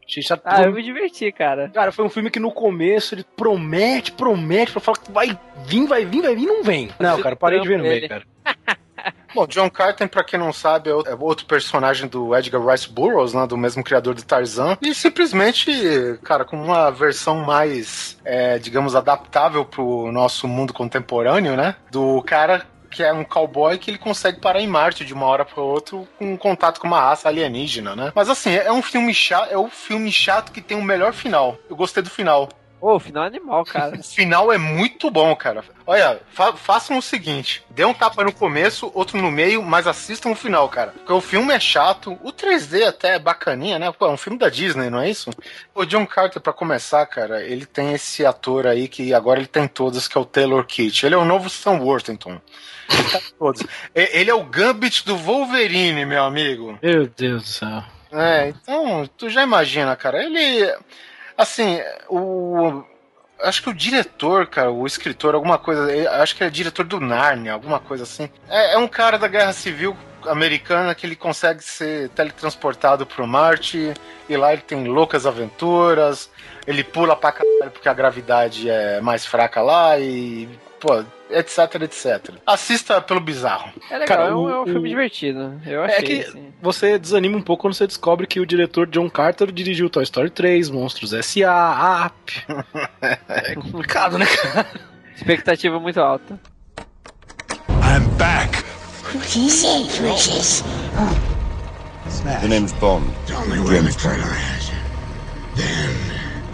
Achei 0.06 0.22
chato. 0.22 0.42
Ah, 0.44 0.62
eu 0.62 0.72
me 0.72 0.82
diverti, 0.82 1.30
cara. 1.32 1.68
Cara, 1.72 1.92
foi 1.92 2.04
um 2.04 2.08
filme 2.08 2.30
que 2.30 2.40
no 2.40 2.52
começo 2.52 3.14
ele 3.14 3.24
promete, 3.36 4.12
promete, 4.12 4.72
pra 4.72 4.80
falar 4.80 4.98
que 4.98 5.10
vai 5.10 5.38
vir, 5.66 5.86
vai 5.86 6.04
vir, 6.04 6.22
vai 6.22 6.34
vir, 6.34 6.46
não 6.46 6.62
vem. 6.62 6.90
Não, 6.98 7.20
cara, 7.20 7.36
parei 7.36 7.60
de 7.60 7.68
ver 7.68 7.78
no 7.78 7.84
meio, 7.84 8.08
cara. 8.08 8.24
Bom, 9.32 9.46
John 9.46 9.70
Carter, 9.70 10.08
pra 10.08 10.24
quem 10.24 10.38
não 10.38 10.52
sabe, 10.52 10.90
é 10.90 11.14
outro 11.18 11.46
personagem 11.46 12.08
do 12.08 12.34
Edgar 12.34 12.60
Rice 12.66 12.90
Burroughs, 12.90 13.32
né, 13.32 13.46
do 13.46 13.56
mesmo 13.56 13.82
criador 13.82 14.12
do 14.12 14.24
Tarzan, 14.24 14.76
e 14.82 14.92
simplesmente, 14.92 15.70
cara, 16.24 16.44
com 16.44 16.60
uma 16.60 16.90
versão 16.90 17.36
mais, 17.36 18.18
é, 18.24 18.58
digamos, 18.58 18.96
adaptável 18.96 19.64
pro 19.64 20.10
nosso 20.10 20.48
mundo 20.48 20.72
contemporâneo, 20.72 21.56
né, 21.56 21.76
do 21.92 22.20
cara 22.22 22.66
que 22.90 23.02
é 23.02 23.12
um 23.12 23.24
cowboy 23.24 23.78
que 23.78 23.90
ele 23.90 23.98
consegue 23.98 24.40
parar 24.40 24.60
em 24.60 24.66
Marte 24.66 25.04
de 25.04 25.14
uma 25.14 25.26
hora 25.26 25.44
para 25.44 25.62
outra 25.62 25.98
com 26.18 26.32
um 26.32 26.36
contato 26.36 26.80
com 26.80 26.86
uma 26.86 27.00
raça 27.00 27.28
alienígena, 27.28 27.94
né? 27.94 28.12
Mas 28.14 28.28
assim, 28.28 28.52
é 28.52 28.72
um 28.72 28.82
filme 28.82 29.14
chato, 29.14 29.50
é 29.50 29.58
um 29.58 29.70
filme 29.70 30.10
chato 30.10 30.52
que 30.52 30.60
tem 30.60 30.76
o 30.76 30.82
melhor 30.82 31.12
final. 31.12 31.56
Eu 31.68 31.76
gostei 31.76 32.02
do 32.02 32.10
final. 32.10 32.48
Pô, 32.80 32.96
o 32.96 33.00
final 33.00 33.24
é 33.24 33.26
animal, 33.26 33.64
cara. 33.64 33.96
o 34.00 34.02
final 34.02 34.52
é 34.52 34.56
muito 34.56 35.10
bom, 35.10 35.36
cara. 35.36 35.62
Olha, 35.86 36.20
fa 36.32 36.54
façam 36.54 36.96
o 36.96 37.02
seguinte: 37.02 37.62
dê 37.70 37.84
um 37.84 37.92
tapa 37.92 38.24
no 38.24 38.32
começo, 38.32 38.90
outro 38.94 39.20
no 39.20 39.30
meio, 39.30 39.62
mas 39.62 39.86
assistam 39.86 40.30
o 40.30 40.34
final, 40.34 40.68
cara. 40.68 40.92
Porque 40.92 41.12
o 41.12 41.20
filme 41.20 41.52
é 41.52 41.60
chato, 41.60 42.18
o 42.22 42.32
3D 42.32 42.86
até 42.86 43.16
é 43.16 43.18
bacaninha, 43.18 43.78
né? 43.78 43.92
Pô, 43.92 44.06
é 44.06 44.10
um 44.10 44.16
filme 44.16 44.38
da 44.38 44.48
Disney, 44.48 44.88
não 44.88 45.00
é 45.00 45.10
isso? 45.10 45.30
O 45.74 45.84
John 45.84 46.06
Carter, 46.06 46.40
para 46.40 46.52
começar, 46.52 47.04
cara, 47.06 47.44
ele 47.44 47.66
tem 47.66 47.92
esse 47.92 48.24
ator 48.24 48.66
aí 48.66 48.88
que 48.88 49.12
agora 49.12 49.38
ele 49.38 49.46
tem 49.46 49.68
todos, 49.68 50.08
que 50.08 50.16
é 50.16 50.20
o 50.20 50.24
Taylor 50.24 50.64
Kitsch. 50.64 51.04
Ele 51.04 51.14
é 51.14 51.18
o 51.18 51.24
novo 51.24 51.50
Sam 51.50 51.80
Worthington. 51.80 52.40
Todos. 53.38 53.62
Ele 53.94 54.30
é 54.30 54.34
o 54.34 54.42
Gambit 54.42 55.04
do 55.04 55.16
Wolverine, 55.16 56.04
meu 56.04 56.24
amigo. 56.24 56.78
Meu 56.82 57.06
Deus 57.06 57.42
do 57.42 57.48
céu. 57.48 57.84
É, 58.12 58.48
então, 58.48 59.08
tu 59.16 59.28
já 59.28 59.42
imagina, 59.42 59.94
cara. 59.94 60.22
Ele. 60.22 60.72
Assim, 61.40 61.80
o. 62.10 62.84
Acho 63.40 63.62
que 63.62 63.70
o 63.70 63.74
diretor, 63.74 64.46
cara, 64.46 64.70
o 64.70 64.86
escritor, 64.86 65.34
alguma 65.34 65.56
coisa. 65.56 65.88
Acho 66.20 66.36
que 66.36 66.44
é 66.44 66.50
diretor 66.50 66.84
do 66.84 67.00
Narnia, 67.00 67.54
alguma 67.54 67.80
coisa 67.80 68.02
assim. 68.02 68.28
É, 68.46 68.74
é 68.74 68.78
um 68.78 68.86
cara 68.86 69.18
da 69.18 69.26
Guerra 69.26 69.54
Civil 69.54 69.96
americana 70.28 70.94
que 70.94 71.06
ele 71.06 71.16
consegue 71.16 71.64
ser 71.64 72.10
teletransportado 72.10 73.06
pro 73.06 73.26
Marte 73.26 73.94
e 74.28 74.36
lá 74.36 74.52
ele 74.52 74.60
tem 74.60 74.84
loucas 74.86 75.24
aventuras. 75.24 76.30
Ele 76.66 76.84
pula 76.84 77.16
pra 77.16 77.32
caralho 77.32 77.70
porque 77.70 77.88
a 77.88 77.94
gravidade 77.94 78.68
é 78.68 79.00
mais 79.00 79.24
fraca 79.24 79.62
lá 79.62 79.98
e. 79.98 80.46
Pô, 80.78 81.02
etc, 81.30 81.82
etc. 81.82 82.34
Assista 82.46 83.00
pelo 83.00 83.20
bizarro. 83.20 83.72
É 83.90 83.98
legal, 83.98 84.06
Cara, 84.06 84.30
é, 84.30 84.34
um, 84.34 84.50
é 84.50 84.60
um 84.60 84.64
filme 84.66 84.88
divertido. 84.88 85.60
Eu 85.66 85.82
achei. 85.82 85.98
É 85.98 86.02
que 86.02 86.28
assim. 86.28 86.52
você 86.60 86.98
desanima 86.98 87.36
um 87.36 87.42
pouco 87.42 87.62
quando 87.62 87.74
você 87.74 87.86
descobre 87.86 88.26
que 88.26 88.40
o 88.40 88.46
diretor 88.46 88.86
John 88.86 89.08
Carter 89.08 89.50
dirigiu 89.52 89.88
Toy 89.88 90.02
Story 90.02 90.30
3, 90.30 90.70
Monstros 90.70 91.12
S.A., 91.12 92.06
Up. 92.06 92.32
é 93.28 93.54
complicado, 93.54 94.18
né, 94.18 94.26
cara? 94.26 94.66
Expectativa 95.14 95.78
muito 95.78 96.00
alta. 96.00 96.40
I'm 97.68 98.06
back. 98.16 98.64
What 99.14 99.38
is 99.38 99.64
it, 99.64 99.96
Precious? 99.96 100.62
Oh. 100.96 101.30
The 102.42 102.48
name's 102.48 102.72
Bond. 102.74 103.10
Tell 103.26 103.44
me 103.46 103.58
where 103.60 103.82
the 103.82 103.92
trailer 103.92 104.34
is. 104.56 104.70
Then 105.56 105.90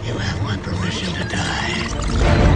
you 0.05 0.13
have 0.17 0.43
my 0.43 0.57
permission 0.57 1.13
to 1.13 1.23
die. 1.25 2.46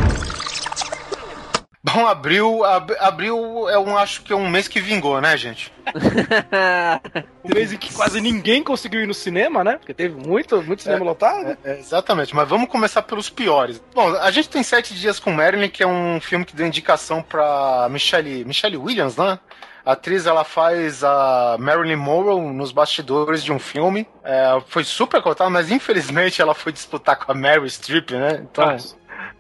Bom, 1.84 2.05
abril, 2.05 2.63
ab, 2.63 2.95
abril 2.99 3.67
é 3.67 3.79
um, 3.79 3.97
acho 3.97 4.21
que 4.21 4.32
é 4.32 4.36
um 4.36 4.47
mês 4.47 4.67
que 4.67 4.79
vingou, 4.79 5.19
né, 5.19 5.36
gente? 5.36 5.73
um 7.43 7.51
mês 7.51 7.73
em 7.73 7.77
que 7.77 7.91
quase 7.91 8.21
ninguém 8.21 8.63
conseguiu 8.63 9.01
ir 9.01 9.07
no 9.07 9.15
cinema, 9.15 9.63
né? 9.63 9.77
Porque 9.77 9.93
teve 9.93 10.15
muito, 10.15 10.61
muito 10.61 10.84
cinema 10.84 11.03
é, 11.03 11.07
lotado. 11.07 11.57
É, 11.63 11.71
é, 11.71 11.79
exatamente, 11.79 12.36
mas 12.36 12.47
vamos 12.47 12.69
começar 12.69 13.01
pelos 13.01 13.32
piores. 13.32 13.84
Bom, 13.95 14.15
a 14.15 14.29
gente 14.29 14.47
tem 14.47 14.61
Sete 14.61 14.93
Dias 14.93 15.19
com 15.19 15.32
Marilyn, 15.32 15.69
que 15.69 15.82
é 15.82 15.88
um 15.88 16.21
filme 16.21 16.45
que 16.45 16.55
deu 16.55 16.67
indicação 16.67 17.23
pra 17.23 17.88
Michelle, 17.89 18.45
Michelle 18.45 18.77
Williams, 18.77 19.17
né? 19.17 19.39
A 19.84 19.93
atriz 19.93 20.27
ela 20.27 20.43
faz 20.43 21.03
a 21.03 21.57
Marilyn 21.59 21.95
Monroe 21.95 22.39
nos 22.53 22.71
bastidores 22.71 23.43
de 23.43 23.51
um 23.51 23.57
filme. 23.57 24.07
É, 24.23 24.61
foi 24.67 24.84
super 24.84 25.19
cotada, 25.23 25.49
mas 25.49 25.71
infelizmente 25.71 26.43
ela 26.43 26.53
foi 26.53 26.71
disputar 26.71 27.15
com 27.17 27.32
a 27.32 27.36
Mary 27.36 27.67
Streep, 27.67 28.11
né? 28.11 28.43
Então. 28.43 28.77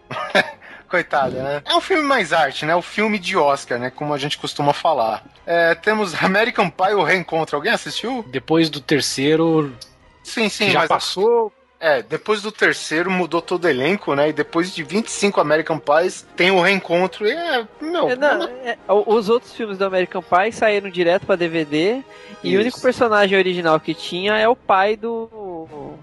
Coitada, 0.91 1.41
né? 1.41 1.63
É 1.65 1.73
um 1.73 1.79
filme 1.79 2.03
mais 2.03 2.33
arte, 2.33 2.65
né? 2.65 2.75
O 2.75 2.81
filme 2.81 3.17
de 3.17 3.37
Oscar, 3.37 3.79
né? 3.79 3.89
Como 3.89 4.13
a 4.13 4.17
gente 4.17 4.37
costuma 4.37 4.73
falar. 4.73 5.23
É, 5.45 5.73
temos 5.73 6.13
American 6.21 6.69
Pie, 6.69 6.93
o 6.93 7.01
Reencontro. 7.01 7.55
Alguém 7.55 7.71
assistiu? 7.71 8.25
Depois 8.27 8.69
do 8.69 8.81
terceiro. 8.81 9.73
Sim, 10.21 10.49
sim. 10.49 10.69
Já 10.69 10.85
passou. 10.87 11.51
É, 11.79 12.03
depois 12.03 12.43
do 12.43 12.51
terceiro 12.51 13.09
mudou 13.09 13.41
todo 13.41 13.65
o 13.65 13.69
elenco, 13.69 14.13
né? 14.13 14.29
E 14.29 14.33
depois 14.33 14.75
de 14.75 14.83
25 14.83 15.41
American 15.41 15.79
Pies 15.79 16.27
tem 16.35 16.51
o 16.51 16.61
reencontro 16.61 17.25
e 17.25 17.31
é. 17.31 17.67
Meu, 17.81 18.09
é, 18.09 18.15
não, 18.15 18.43
é, 18.43 18.77
os 18.87 19.29
outros 19.29 19.53
filmes 19.53 19.79
do 19.79 19.85
American 19.85 20.21
Pie 20.21 20.51
saíram 20.51 20.91
direto 20.91 21.25
pra 21.25 21.35
DVD 21.35 21.95
Isso. 21.95 22.05
e 22.43 22.55
o 22.55 22.59
único 22.59 22.79
personagem 22.79 23.35
original 23.35 23.79
que 23.79 23.95
tinha 23.95 24.37
é 24.37 24.47
o 24.47 24.55
pai 24.55 24.95
do. 24.95 25.97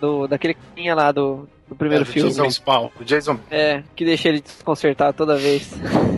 do 0.00 0.26
daquele 0.26 0.54
que 0.54 0.60
tinha 0.74 0.94
lá 0.94 1.12
do, 1.12 1.46
do 1.68 1.76
primeiro 1.76 2.02
é, 2.02 2.06
do 2.06 2.12
filme. 2.12 2.30
Jason 2.30 2.50
Spawn. 2.50 2.90
O 2.98 3.04
Jason... 3.04 3.38
É, 3.50 3.82
que 3.94 4.04
deixa 4.04 4.28
ele 4.28 4.40
desconcertar 4.40 5.12
toda 5.12 5.36
vez. 5.36 5.70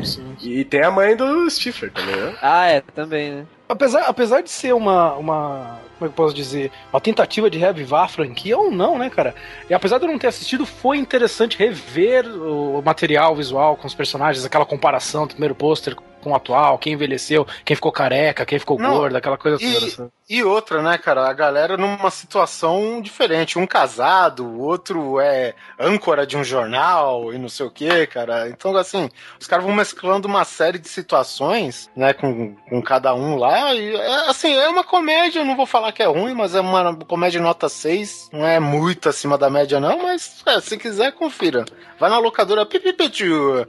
Sim. 0.04 0.36
E 0.42 0.64
tem 0.64 0.82
a 0.82 0.90
mãe 0.90 1.16
do 1.16 1.48
Stifler 1.50 1.92
também, 1.92 2.16
né? 2.16 2.34
Ah, 2.40 2.66
é, 2.66 2.80
também, 2.80 3.30
né? 3.30 3.46
Apesar, 3.68 4.02
apesar 4.06 4.40
de 4.40 4.50
ser 4.50 4.74
uma, 4.74 5.14
uma. 5.14 5.78
Como 5.96 6.06
é 6.06 6.12
que 6.12 6.20
eu 6.20 6.24
posso 6.24 6.34
dizer? 6.34 6.72
Uma 6.92 7.00
tentativa 7.00 7.48
de 7.48 7.56
reavivar 7.56 8.04
a 8.04 8.08
franquia 8.08 8.58
ou 8.58 8.70
não, 8.70 8.98
né, 8.98 9.08
cara? 9.08 9.34
E 9.68 9.74
apesar 9.74 9.98
de 9.98 10.06
eu 10.06 10.10
não 10.10 10.18
ter 10.18 10.26
assistido, 10.26 10.66
foi 10.66 10.96
interessante 10.98 11.56
rever 11.56 12.26
o 12.26 12.82
material 12.82 13.36
visual 13.36 13.76
com 13.76 13.86
os 13.86 13.94
personagens, 13.94 14.44
aquela 14.44 14.66
comparação 14.66 15.24
do 15.24 15.34
primeiro 15.34 15.54
pôster 15.54 15.94
com 16.20 16.30
o 16.30 16.34
atual, 16.34 16.78
quem 16.78 16.92
envelheceu, 16.92 17.46
quem 17.64 17.74
ficou 17.74 17.92
careca, 17.92 18.46
quem 18.46 18.58
ficou 18.58 18.78
não, 18.78 18.96
gordo, 18.96 19.16
aquela 19.16 19.36
coisa 19.36 19.58
e, 19.60 19.72
toda. 19.72 20.12
E 20.28 20.44
outra, 20.44 20.80
né, 20.80 20.96
cara? 20.96 21.28
A 21.28 21.32
galera 21.32 21.76
numa 21.76 22.10
situação 22.10 23.00
diferente. 23.00 23.58
Um 23.58 23.66
casado, 23.66 24.46
o 24.46 24.60
outro 24.60 25.18
é 25.18 25.54
âncora 25.78 26.26
de 26.26 26.36
um 26.36 26.44
jornal 26.44 27.34
e 27.34 27.38
não 27.38 27.48
sei 27.48 27.66
o 27.66 27.70
que, 27.70 28.06
cara. 28.06 28.48
Então, 28.48 28.76
assim, 28.76 29.10
os 29.40 29.46
caras 29.46 29.64
vão 29.64 29.74
mesclando 29.74 30.28
uma 30.28 30.44
série 30.44 30.78
de 30.78 30.88
situações, 30.88 31.90
né, 31.96 32.12
com, 32.12 32.54
com 32.68 32.80
cada 32.80 33.12
um 33.14 33.36
lá. 33.36 33.74
E, 33.74 33.96
é, 33.96 34.30
assim, 34.30 34.52
é 34.54 34.68
uma 34.68 34.84
comédia, 34.84 35.44
não 35.44 35.56
vou 35.56 35.66
falar 35.66 35.90
que 35.90 36.02
é 36.02 36.06
ruim, 36.06 36.34
mas 36.34 36.54
é 36.54 36.60
uma 36.60 36.94
comédia 36.94 37.40
nota 37.40 37.68
6. 37.68 38.30
Não 38.32 38.46
é 38.46 38.60
muito 38.60 39.08
acima 39.08 39.36
da 39.36 39.50
média, 39.50 39.80
não, 39.80 40.04
mas 40.04 40.42
é, 40.46 40.60
se 40.60 40.78
quiser, 40.78 41.12
confira. 41.12 41.64
Vai 41.98 42.08
na 42.08 42.18
locadora 42.18 42.64
Pipipitiu. 42.64 43.66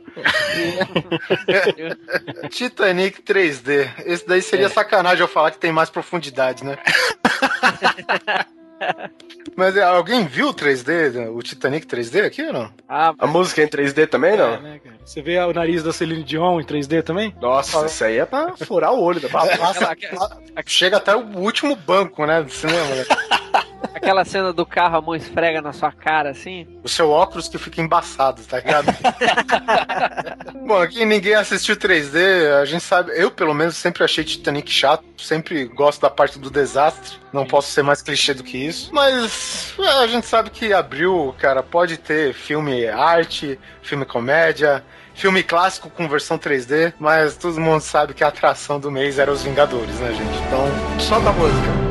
Titanic 2.49 3.21
3D. 3.21 3.89
Esse 4.05 4.27
daí 4.27 4.41
seria 4.41 4.67
é. 4.67 4.69
sacanagem 4.69 5.21
eu 5.21 5.27
falar 5.27 5.51
que 5.51 5.57
tem 5.57 5.71
mais 5.71 5.89
profundidade, 5.89 6.63
né? 6.63 6.77
Mas 9.55 9.75
é, 9.75 9.83
alguém 9.83 10.25
viu 10.25 10.49
o 10.49 10.53
3D, 10.53 11.29
o 11.31 11.41
Titanic 11.41 11.85
3D 11.85 12.25
aqui 12.25 12.41
ou 12.43 12.53
não? 12.53 12.73
Ah, 12.87 13.13
a 13.17 13.27
música 13.27 13.61
é 13.61 13.65
em 13.65 13.67
3D 13.67 14.07
também, 14.07 14.37
não? 14.37 14.53
É, 14.55 14.59
né, 14.59 14.81
Você 15.05 15.21
vê 15.21 15.37
o 15.39 15.53
nariz 15.53 15.83
da 15.83 15.93
Celine 15.93 16.23
Dion 16.23 16.59
em 16.59 16.63
3D 16.63 17.03
também? 17.03 17.35
Nossa, 17.39 17.85
isso 17.85 18.03
aí 18.03 18.17
é 18.17 18.25
pra 18.25 18.55
furar 18.55 18.93
o 18.93 19.01
olho 19.01 19.19
da 19.19 19.29
passa, 19.29 19.95
Chega 20.65 20.97
até 20.97 21.15
o 21.15 21.37
último 21.37 21.75
banco, 21.75 22.25
né, 22.25 22.41
do 22.41 22.51
cinema. 22.51 22.95
Né? 22.95 23.05
Aquela 23.93 24.23
cena 24.25 24.53
do 24.53 24.65
carro, 24.65 24.97
a 24.97 25.01
mão 25.01 25.15
esfrega 25.15 25.61
na 25.61 25.73
sua 25.73 25.91
cara, 25.91 26.31
assim. 26.31 26.67
O 26.83 26.89
seu 26.89 27.09
óculos 27.09 27.47
que 27.47 27.57
fica 27.57 27.81
embaçado, 27.81 28.41
tá 28.43 28.57
ligado? 28.57 28.87
Bom, 30.65 30.81
aqui 30.81 31.05
ninguém 31.05 31.35
assistiu 31.35 31.75
3D, 31.75 32.51
a 32.61 32.65
gente 32.65 32.83
sabe, 32.83 33.11
eu 33.15 33.31
pelo 33.31 33.53
menos 33.53 33.75
sempre 33.75 34.03
achei 34.03 34.23
Titanic 34.23 34.71
chato, 34.71 35.03
sempre 35.17 35.65
gosto 35.65 36.01
da 36.01 36.09
parte 36.09 36.39
do 36.39 36.49
desastre, 36.49 37.17
não 37.33 37.45
posso 37.45 37.71
ser 37.71 37.83
mais 37.83 38.01
clichê 38.01 38.33
do 38.33 38.43
que 38.43 38.57
isso, 38.57 38.89
mas 38.93 39.73
é, 39.79 40.03
a 40.03 40.07
gente 40.07 40.27
sabe 40.27 40.49
que 40.49 40.73
abril, 40.73 41.35
cara, 41.39 41.63
pode 41.63 41.97
ter 41.97 42.33
filme 42.33 42.87
arte, 42.87 43.59
filme 43.81 44.05
comédia, 44.05 44.83
filme 45.13 45.43
clássico 45.43 45.89
com 45.89 46.07
versão 46.07 46.37
3D, 46.37 46.93
mas 46.99 47.35
todo 47.35 47.59
mundo 47.59 47.81
sabe 47.81 48.13
que 48.13 48.23
a 48.23 48.27
atração 48.27 48.79
do 48.79 48.91
mês 48.91 49.19
era 49.19 49.31
Os 49.31 49.43
Vingadores, 49.43 49.99
né, 49.99 50.13
gente? 50.13 50.37
Então, 50.47 50.99
só 50.99 51.19
da 51.19 51.31
música. 51.31 51.90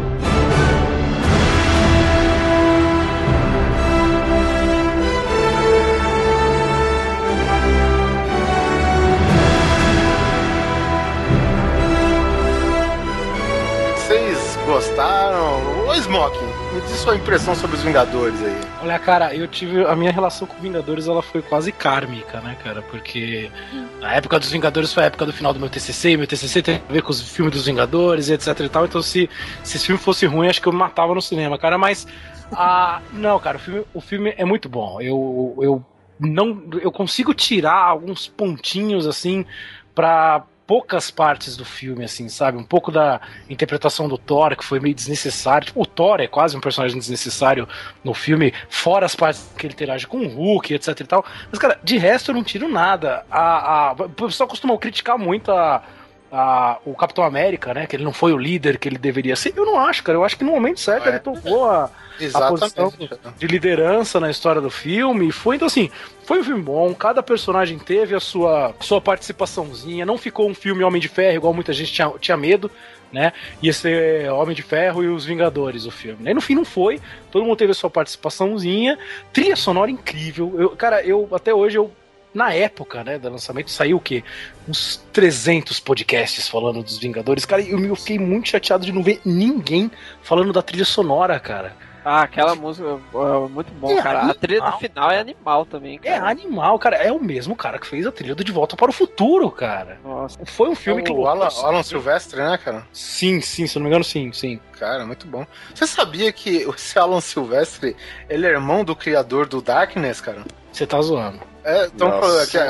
Gostaram? 14.70 15.88
Ô 15.88 15.94
Smoking, 15.94 16.46
me 16.72 16.80
diz 16.82 17.00
sua 17.00 17.16
impressão 17.16 17.56
sobre 17.56 17.76
os 17.76 17.82
Vingadores 17.82 18.40
aí. 18.40 18.60
Olha, 18.80 18.98
cara, 19.00 19.34
eu 19.34 19.48
tive. 19.48 19.84
A 19.84 19.96
minha 19.96 20.12
relação 20.12 20.46
com 20.46 20.60
Vingadores 20.60 21.08
ela 21.08 21.20
foi 21.22 21.42
quase 21.42 21.72
kármica, 21.72 22.40
né, 22.40 22.56
cara? 22.62 22.80
Porque 22.82 23.50
a 24.00 24.14
época 24.14 24.38
dos 24.38 24.50
Vingadores 24.50 24.94
foi 24.94 25.02
a 25.02 25.06
época 25.06 25.26
do 25.26 25.32
final 25.32 25.52
do 25.52 25.58
meu 25.58 25.68
TCC, 25.68 26.10
e 26.10 26.16
meu 26.16 26.26
TCC 26.26 26.62
tem 26.62 26.82
a 26.88 26.92
ver 26.92 27.02
com 27.02 27.10
os 27.10 27.20
filmes 27.20 27.52
dos 27.52 27.66
Vingadores, 27.66 28.30
etc 28.30 28.60
e 28.60 28.68
tal. 28.68 28.84
Então, 28.84 29.02
se, 29.02 29.28
se 29.64 29.76
esse 29.76 29.86
filme 29.86 30.00
fosse 30.00 30.24
ruim, 30.24 30.48
acho 30.48 30.62
que 30.62 30.68
eu 30.68 30.72
me 30.72 30.78
matava 30.78 31.12
no 31.14 31.20
cinema, 31.20 31.58
cara. 31.58 31.76
Mas. 31.76 32.06
Ah, 32.52 33.00
não, 33.12 33.40
cara, 33.40 33.56
o 33.56 33.60
filme, 33.60 33.84
o 33.92 34.00
filme 34.00 34.34
é 34.36 34.44
muito 34.44 34.68
bom. 34.68 35.00
Eu, 35.00 35.58
eu 35.60 35.84
não. 36.20 36.62
Eu 36.80 36.92
consigo 36.92 37.34
tirar 37.34 37.74
alguns 37.74 38.28
pontinhos 38.28 39.04
assim 39.04 39.44
pra 39.96 40.44
poucas 40.70 41.10
partes 41.10 41.56
do 41.56 41.64
filme, 41.64 42.04
assim, 42.04 42.28
sabe? 42.28 42.56
Um 42.56 42.62
pouco 42.62 42.92
da 42.92 43.20
interpretação 43.48 44.08
do 44.08 44.16
Thor, 44.16 44.54
que 44.56 44.64
foi 44.64 44.78
meio 44.78 44.94
desnecessário. 44.94 45.66
Tipo, 45.66 45.82
o 45.82 45.84
Thor 45.84 46.20
é 46.20 46.28
quase 46.28 46.56
um 46.56 46.60
personagem 46.60 46.96
desnecessário 46.96 47.68
no 48.04 48.14
filme, 48.14 48.54
fora 48.68 49.04
as 49.04 49.16
partes 49.16 49.52
que 49.58 49.66
ele 49.66 49.74
interage 49.74 50.06
com 50.06 50.18
o 50.18 50.28
Hulk, 50.28 50.72
etc 50.72 51.00
e 51.00 51.04
tal. 51.04 51.24
Mas, 51.50 51.58
cara, 51.58 51.76
de 51.82 51.98
resto 51.98 52.30
eu 52.30 52.36
não 52.36 52.44
tiro 52.44 52.68
nada. 52.68 53.26
A, 53.28 53.88
a, 53.88 53.92
o 53.94 54.08
pessoal 54.10 54.48
costuma 54.48 54.78
criticar 54.78 55.18
muito 55.18 55.50
a 55.50 55.82
a, 56.32 56.78
o 56.84 56.94
Capitão 56.94 57.24
América, 57.24 57.74
né? 57.74 57.86
Que 57.86 57.96
ele 57.96 58.04
não 58.04 58.12
foi 58.12 58.32
o 58.32 58.38
líder 58.38 58.78
que 58.78 58.88
ele 58.88 58.98
deveria 58.98 59.34
ser. 59.34 59.52
Eu 59.56 59.64
não 59.64 59.78
acho, 59.78 60.02
cara. 60.02 60.16
Eu 60.16 60.24
acho 60.24 60.36
que 60.36 60.44
no 60.44 60.52
momento 60.52 60.78
certo 60.80 61.06
é. 61.06 61.10
ele 61.10 61.18
tocou 61.18 61.68
a, 61.68 61.90
a 62.34 62.48
posição 62.48 62.92
de 63.36 63.46
liderança 63.46 64.20
na 64.20 64.30
história 64.30 64.60
do 64.60 64.70
filme. 64.70 65.32
Foi, 65.32 65.56
então, 65.56 65.66
assim, 65.66 65.90
foi 66.24 66.40
um 66.40 66.44
filme 66.44 66.62
bom. 66.62 66.94
Cada 66.94 67.22
personagem 67.22 67.78
teve 67.78 68.14
a 68.14 68.20
sua, 68.20 68.74
sua 68.80 69.00
participaçãozinha. 69.00 70.06
Não 70.06 70.16
ficou 70.16 70.48
um 70.48 70.54
filme 70.54 70.84
Homem 70.84 71.00
de 71.00 71.08
Ferro, 71.08 71.36
igual 71.36 71.52
muita 71.52 71.72
gente 71.72 71.92
tinha, 71.92 72.12
tinha 72.20 72.36
medo. 72.36 72.70
Né? 73.12 73.32
Ia 73.60 73.72
ser 73.72 74.30
Homem 74.30 74.54
de 74.54 74.62
Ferro 74.62 75.02
e 75.02 75.08
os 75.08 75.24
Vingadores 75.24 75.84
o 75.84 75.90
filme. 75.90 76.30
E 76.30 76.32
no 76.32 76.40
fim 76.40 76.54
não 76.54 76.64
foi, 76.64 77.00
todo 77.32 77.44
mundo 77.44 77.56
teve 77.56 77.72
a 77.72 77.74
sua 77.74 77.90
participaçãozinha. 77.90 78.96
Trilha 79.32 79.56
sonora 79.56 79.90
incrível. 79.90 80.54
Eu, 80.56 80.70
cara, 80.70 81.02
eu 81.02 81.28
até 81.32 81.52
hoje 81.52 81.76
eu 81.76 81.90
na 82.32 82.52
época, 82.52 83.02
né, 83.02 83.18
do 83.18 83.28
lançamento, 83.28 83.70
saiu 83.70 83.96
o 83.96 84.00
quê? 84.00 84.22
Uns 84.68 84.96
300 85.12 85.80
podcasts 85.80 86.48
falando 86.48 86.82
dos 86.82 86.98
Vingadores. 86.98 87.44
Cara, 87.44 87.62
eu, 87.62 87.78
eu 87.84 87.96
fiquei 87.96 88.18
muito 88.18 88.48
chateado 88.48 88.84
de 88.84 88.92
não 88.92 89.02
ver 89.02 89.20
ninguém 89.24 89.90
falando 90.22 90.52
da 90.52 90.62
trilha 90.62 90.84
sonora, 90.84 91.38
cara. 91.40 91.76
Ah, 92.04 92.22
aquela 92.22 92.54
música 92.54 92.88
é 92.88 93.48
muito 93.48 93.72
bom, 93.74 93.90
é 93.90 94.02
cara. 94.02 94.20
Animal. 94.20 94.30
A 94.30 94.34
trilha 94.34 94.62
do 94.62 94.72
final 94.78 95.10
é 95.10 95.18
animal 95.18 95.66
também, 95.66 95.96
é 95.96 95.98
cara. 95.98 96.28
É 96.28 96.30
animal, 96.30 96.78
cara. 96.78 96.96
É 96.96 97.12
o 97.12 97.20
mesmo 97.20 97.54
cara 97.54 97.78
que 97.78 97.86
fez 97.86 98.06
a 98.06 98.12
trilha 98.12 98.34
do 98.34 98.42
De 98.42 98.52
Volta 98.52 98.76
para 98.76 98.90
o 98.90 98.92
Futuro, 98.92 99.50
cara. 99.50 99.98
Nossa. 100.02 100.38
Foi 100.46 100.68
um 100.70 100.74
filme 100.74 101.02
é 101.02 101.04
que. 101.04 101.12
O 101.12 101.26
Alan, 101.26 101.48
Alan 101.62 101.82
Silvestre, 101.82 102.40
né, 102.40 102.58
cara? 102.58 102.86
Sim, 102.92 103.40
sim, 103.40 103.66
se 103.66 103.76
não 103.76 103.82
me 103.82 103.88
engano, 103.88 104.04
sim, 104.04 104.32
sim. 104.32 104.58
Cara, 104.78 105.04
muito 105.04 105.26
bom. 105.26 105.46
Você 105.74 105.86
sabia 105.86 106.32
que 106.32 106.66
esse 106.74 106.98
Alan 106.98 107.20
Silvestre, 107.20 107.94
ele 108.28 108.46
é 108.46 108.50
irmão 108.50 108.82
do 108.82 108.96
criador 108.96 109.46
do 109.46 109.60
Darkness, 109.60 110.20
cara? 110.22 110.42
Você 110.72 110.86
tá 110.86 111.00
zoando. 111.02 111.49
É, 111.64 111.86
então, 111.86 112.20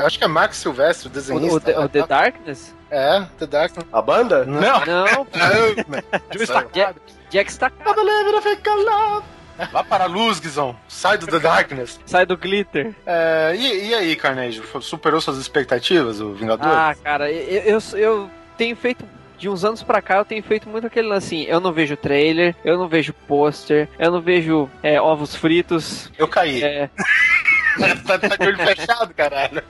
acho 0.05 0.17
que 0.17 0.23
é 0.23 0.27
Max 0.27 0.57
Silvestre, 0.57 1.07
o 1.07 1.11
desenhista. 1.11 1.53
O, 1.53 1.57
o, 1.57 1.59
The, 1.59 1.79
o 1.79 1.89
The 1.89 2.07
Darkness? 2.07 2.75
É, 2.89 3.25
The 3.39 3.47
Darkness. 3.47 3.87
A 3.91 4.01
banda? 4.01 4.45
Não. 4.45 4.85
Não. 4.85 5.27
Jack, 6.73 6.99
Jack 7.29 7.51
está... 7.51 7.71
Vá 9.71 9.83
para 9.83 10.05
a 10.05 10.07
luz, 10.07 10.39
Guizão. 10.39 10.75
Sai 10.87 11.17
do 11.17 11.27
The 11.27 11.39
Darkness. 11.39 11.99
Sai 12.05 12.25
do 12.25 12.35
glitter. 12.35 12.95
É, 13.05 13.53
e, 13.55 13.89
e 13.89 13.93
aí, 13.93 14.15
Carnegie? 14.15 14.61
Superou 14.81 15.21
suas 15.21 15.37
expectativas, 15.37 16.19
o 16.19 16.33
Vingador? 16.33 16.67
Ah, 16.67 16.95
cara, 17.03 17.31
eu, 17.31 17.61
eu, 17.61 17.97
eu 17.97 18.29
tenho 18.57 18.75
feito 18.75 19.05
de 19.41 19.49
uns 19.49 19.65
anos 19.65 19.81
pra 19.81 20.03
cá 20.03 20.17
eu 20.17 20.25
tenho 20.25 20.43
feito 20.43 20.69
muito 20.69 20.85
aquele 20.85 21.07
lance 21.07 21.35
assim, 21.35 21.45
eu 21.49 21.59
não 21.59 21.73
vejo 21.73 21.97
trailer, 21.97 22.55
eu 22.63 22.77
não 22.77 22.87
vejo 22.87 23.11
pôster, 23.27 23.89
eu 23.97 24.11
não 24.11 24.21
vejo 24.21 24.69
é, 24.83 25.01
ovos 25.01 25.35
fritos. 25.35 26.11
Eu 26.15 26.27
caí. 26.27 26.63
É... 26.63 26.89
tá, 28.05 28.19
tá 28.19 28.35
de 28.35 28.47
olho 28.47 28.57
fechado, 28.57 29.13
caralho. 29.13 29.63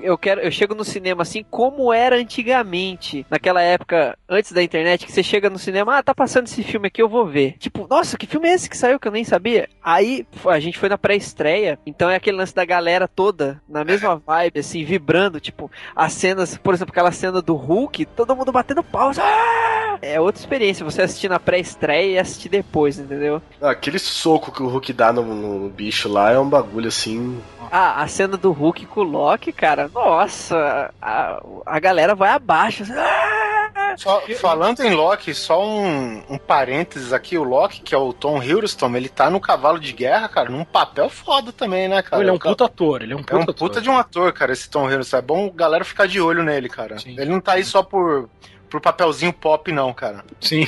Eu 0.00 0.16
quero, 0.18 0.40
eu 0.40 0.50
chego 0.50 0.74
no 0.74 0.84
cinema 0.84 1.22
assim 1.22 1.44
como 1.50 1.92
era 1.92 2.16
antigamente, 2.16 3.26
naquela 3.30 3.62
época 3.62 4.16
antes 4.28 4.52
da 4.52 4.62
internet, 4.62 5.06
que 5.06 5.12
você 5.12 5.22
chega 5.22 5.50
no 5.50 5.58
cinema, 5.58 5.98
ah, 5.98 6.02
tá 6.02 6.14
passando 6.14 6.46
esse 6.46 6.62
filme 6.62 6.88
aqui, 6.88 7.02
eu 7.02 7.08
vou 7.08 7.26
ver. 7.26 7.56
Tipo, 7.58 7.86
nossa, 7.88 8.16
que 8.16 8.26
filme 8.26 8.48
é 8.48 8.54
esse 8.54 8.68
que 8.68 8.76
saiu 8.76 8.98
que 8.98 9.08
eu 9.08 9.12
nem 9.12 9.24
sabia? 9.24 9.68
Aí 9.82 10.26
a 10.46 10.60
gente 10.60 10.78
foi 10.78 10.88
na 10.88 10.98
pré-estreia, 10.98 11.78
então 11.86 12.10
é 12.10 12.16
aquele 12.16 12.36
lance 12.36 12.54
da 12.54 12.64
galera 12.64 13.06
toda 13.06 13.62
na 13.68 13.84
mesma 13.84 14.16
vibe, 14.16 14.60
assim, 14.60 14.84
vibrando, 14.84 15.40
tipo, 15.40 15.70
as 15.94 16.12
cenas, 16.12 16.56
por 16.56 16.74
exemplo, 16.74 16.92
aquela 16.92 17.12
cena 17.12 17.40
do 17.40 17.54
Hulk, 17.54 18.06
todo 18.06 18.34
mundo 18.36 18.52
batendo 18.52 18.82
pausa. 18.82 19.22
Ah! 19.22 19.98
É 20.02 20.20
outra 20.20 20.40
experiência 20.40 20.84
você 20.84 21.02
assistir 21.02 21.28
na 21.28 21.38
pré-estreia 21.38 22.14
e 22.14 22.18
assistir 22.18 22.48
depois, 22.48 22.98
entendeu? 22.98 23.40
Aquele 23.60 23.98
soco 23.98 24.52
que 24.52 24.62
o 24.62 24.68
Hulk 24.68 24.92
dá 24.92 25.12
no, 25.12 25.22
no 25.22 25.70
bicho 25.70 26.08
lá 26.08 26.30
é 26.30 26.38
um 26.38 26.48
bagulho 26.48 26.88
assim 26.88 27.40
ah, 27.70 28.02
a 28.02 28.06
cena 28.06 28.36
do 28.36 28.52
Hulk 28.52 28.86
com 28.86 29.00
o 29.00 29.04
Loki, 29.04 29.52
cara, 29.52 29.90
nossa, 29.92 30.92
a, 31.00 31.42
a 31.66 31.80
galera 31.80 32.14
vai 32.14 32.30
abaixo. 32.30 32.82
Assim, 32.82 32.92
ah! 32.96 33.94
Só, 33.96 34.22
falando 34.40 34.80
em 34.80 34.92
Loki, 34.92 35.34
só 35.34 35.64
um, 35.64 36.22
um 36.28 36.38
parênteses 36.38 37.12
aqui, 37.12 37.38
o 37.38 37.44
Loki, 37.44 37.80
que 37.80 37.94
é 37.94 37.98
o 37.98 38.12
Tom 38.12 38.42
Hiddleston, 38.42 38.94
ele 38.96 39.08
tá 39.08 39.30
no 39.30 39.40
cavalo 39.40 39.78
de 39.78 39.92
guerra, 39.92 40.28
cara, 40.28 40.50
num 40.50 40.64
papel 40.64 41.08
foda 41.08 41.52
também, 41.52 41.88
né, 41.88 42.02
cara? 42.02 42.22
Ele 42.22 42.30
é 42.30 42.32
um 42.32 42.38
puta 42.38 42.64
ator, 42.64 43.02
ele 43.02 43.12
é 43.12 43.16
um 43.16 43.22
puta, 43.22 43.36
é 43.36 43.38
um 43.38 43.46
puta 43.46 43.80
de 43.80 43.88
um 43.88 43.96
ator, 43.96 44.32
cara, 44.32 44.52
esse 44.52 44.68
Tom 44.68 44.88
Hiddleston. 44.88 45.16
É 45.16 45.22
bom 45.22 45.50
galera 45.50 45.84
ficar 45.84 46.06
de 46.06 46.20
olho 46.20 46.42
nele, 46.42 46.68
cara. 46.68 46.98
Sim. 46.98 47.16
Ele 47.18 47.30
não 47.30 47.40
tá 47.40 47.52
aí 47.52 47.64
só 47.64 47.82
por 47.82 48.28
pro 48.68 48.80
papelzinho 48.80 49.32
pop, 49.32 49.70
não, 49.70 49.92
cara. 49.92 50.24
Sim. 50.40 50.66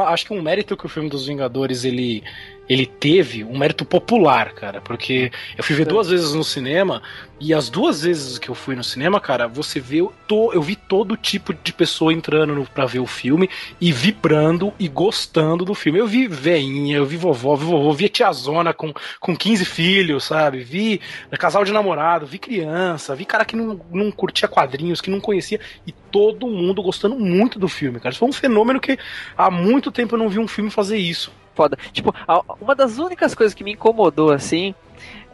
Acho 0.06 0.26
que 0.26 0.34
um 0.34 0.42
mérito 0.42 0.76
que 0.76 0.84
o 0.84 0.88
filme 0.88 1.08
dos 1.08 1.26
Vingadores 1.26 1.82
ele 1.84 2.22
ele 2.68 2.86
teve 2.86 3.44
um 3.44 3.58
mérito 3.58 3.84
popular, 3.84 4.52
cara, 4.54 4.80
porque 4.80 5.30
eu 5.56 5.62
fui 5.62 5.76
ver 5.76 5.86
duas 5.86 6.08
vezes 6.08 6.32
no 6.32 6.44
cinema 6.44 7.02
e 7.40 7.52
as 7.52 7.68
duas 7.68 8.02
vezes 8.02 8.38
que 8.38 8.48
eu 8.48 8.54
fui 8.54 8.74
no 8.74 8.82
cinema, 8.82 9.20
cara, 9.20 9.46
você 9.46 9.78
vê, 9.80 9.98
to, 10.26 10.52
eu 10.54 10.62
vi 10.62 10.76
todo 10.76 11.16
tipo 11.16 11.52
de 11.52 11.72
pessoa 11.72 12.12
entrando 12.12 12.54
no, 12.54 12.64
pra 12.64 12.86
ver 12.86 13.00
o 13.00 13.06
filme 13.06 13.50
e 13.80 13.92
vibrando 13.92 14.72
e 14.78 14.88
gostando 14.88 15.64
do 15.64 15.74
filme. 15.74 15.98
Eu 15.98 16.06
vi 16.06 16.26
veinha, 16.26 16.96
eu 16.96 17.04
vi 17.04 17.16
vovó, 17.16 17.54
vi 17.54 17.66
vovô, 17.66 17.92
vi 17.92 18.06
a 18.06 18.08
tiazona 18.08 18.72
com, 18.72 18.94
com 19.20 19.36
15 19.36 19.64
filhos, 19.64 20.24
sabe? 20.24 20.60
Vi 20.60 21.00
casal 21.38 21.64
de 21.64 21.72
namorado, 21.72 22.24
vi 22.24 22.38
criança, 22.38 23.14
vi 23.14 23.26
cara 23.26 23.44
que 23.44 23.56
não, 23.56 23.78
não 23.90 24.10
curtia 24.10 24.48
quadrinhos, 24.48 25.00
que 25.00 25.10
não 25.10 25.20
conhecia 25.20 25.60
e 25.86 25.92
todo 25.92 26.46
mundo 26.46 26.82
gostando 26.82 27.18
muito 27.18 27.58
do 27.58 27.68
filme, 27.68 27.98
cara. 28.00 28.10
Isso 28.10 28.20
foi 28.20 28.28
um 28.28 28.32
fenômeno 28.32 28.80
que 28.80 28.98
há 29.36 29.50
muito 29.50 29.92
tempo 29.92 30.14
eu 30.14 30.18
não 30.18 30.28
vi 30.28 30.38
um 30.38 30.48
filme 30.48 30.70
fazer 30.70 30.96
isso 30.96 31.30
foda. 31.54 31.76
Tipo, 31.92 32.14
uma 32.60 32.74
das 32.74 32.98
únicas 32.98 33.34
coisas 33.34 33.54
que 33.54 33.64
me 33.64 33.72
incomodou, 33.72 34.30
assim, 34.32 34.74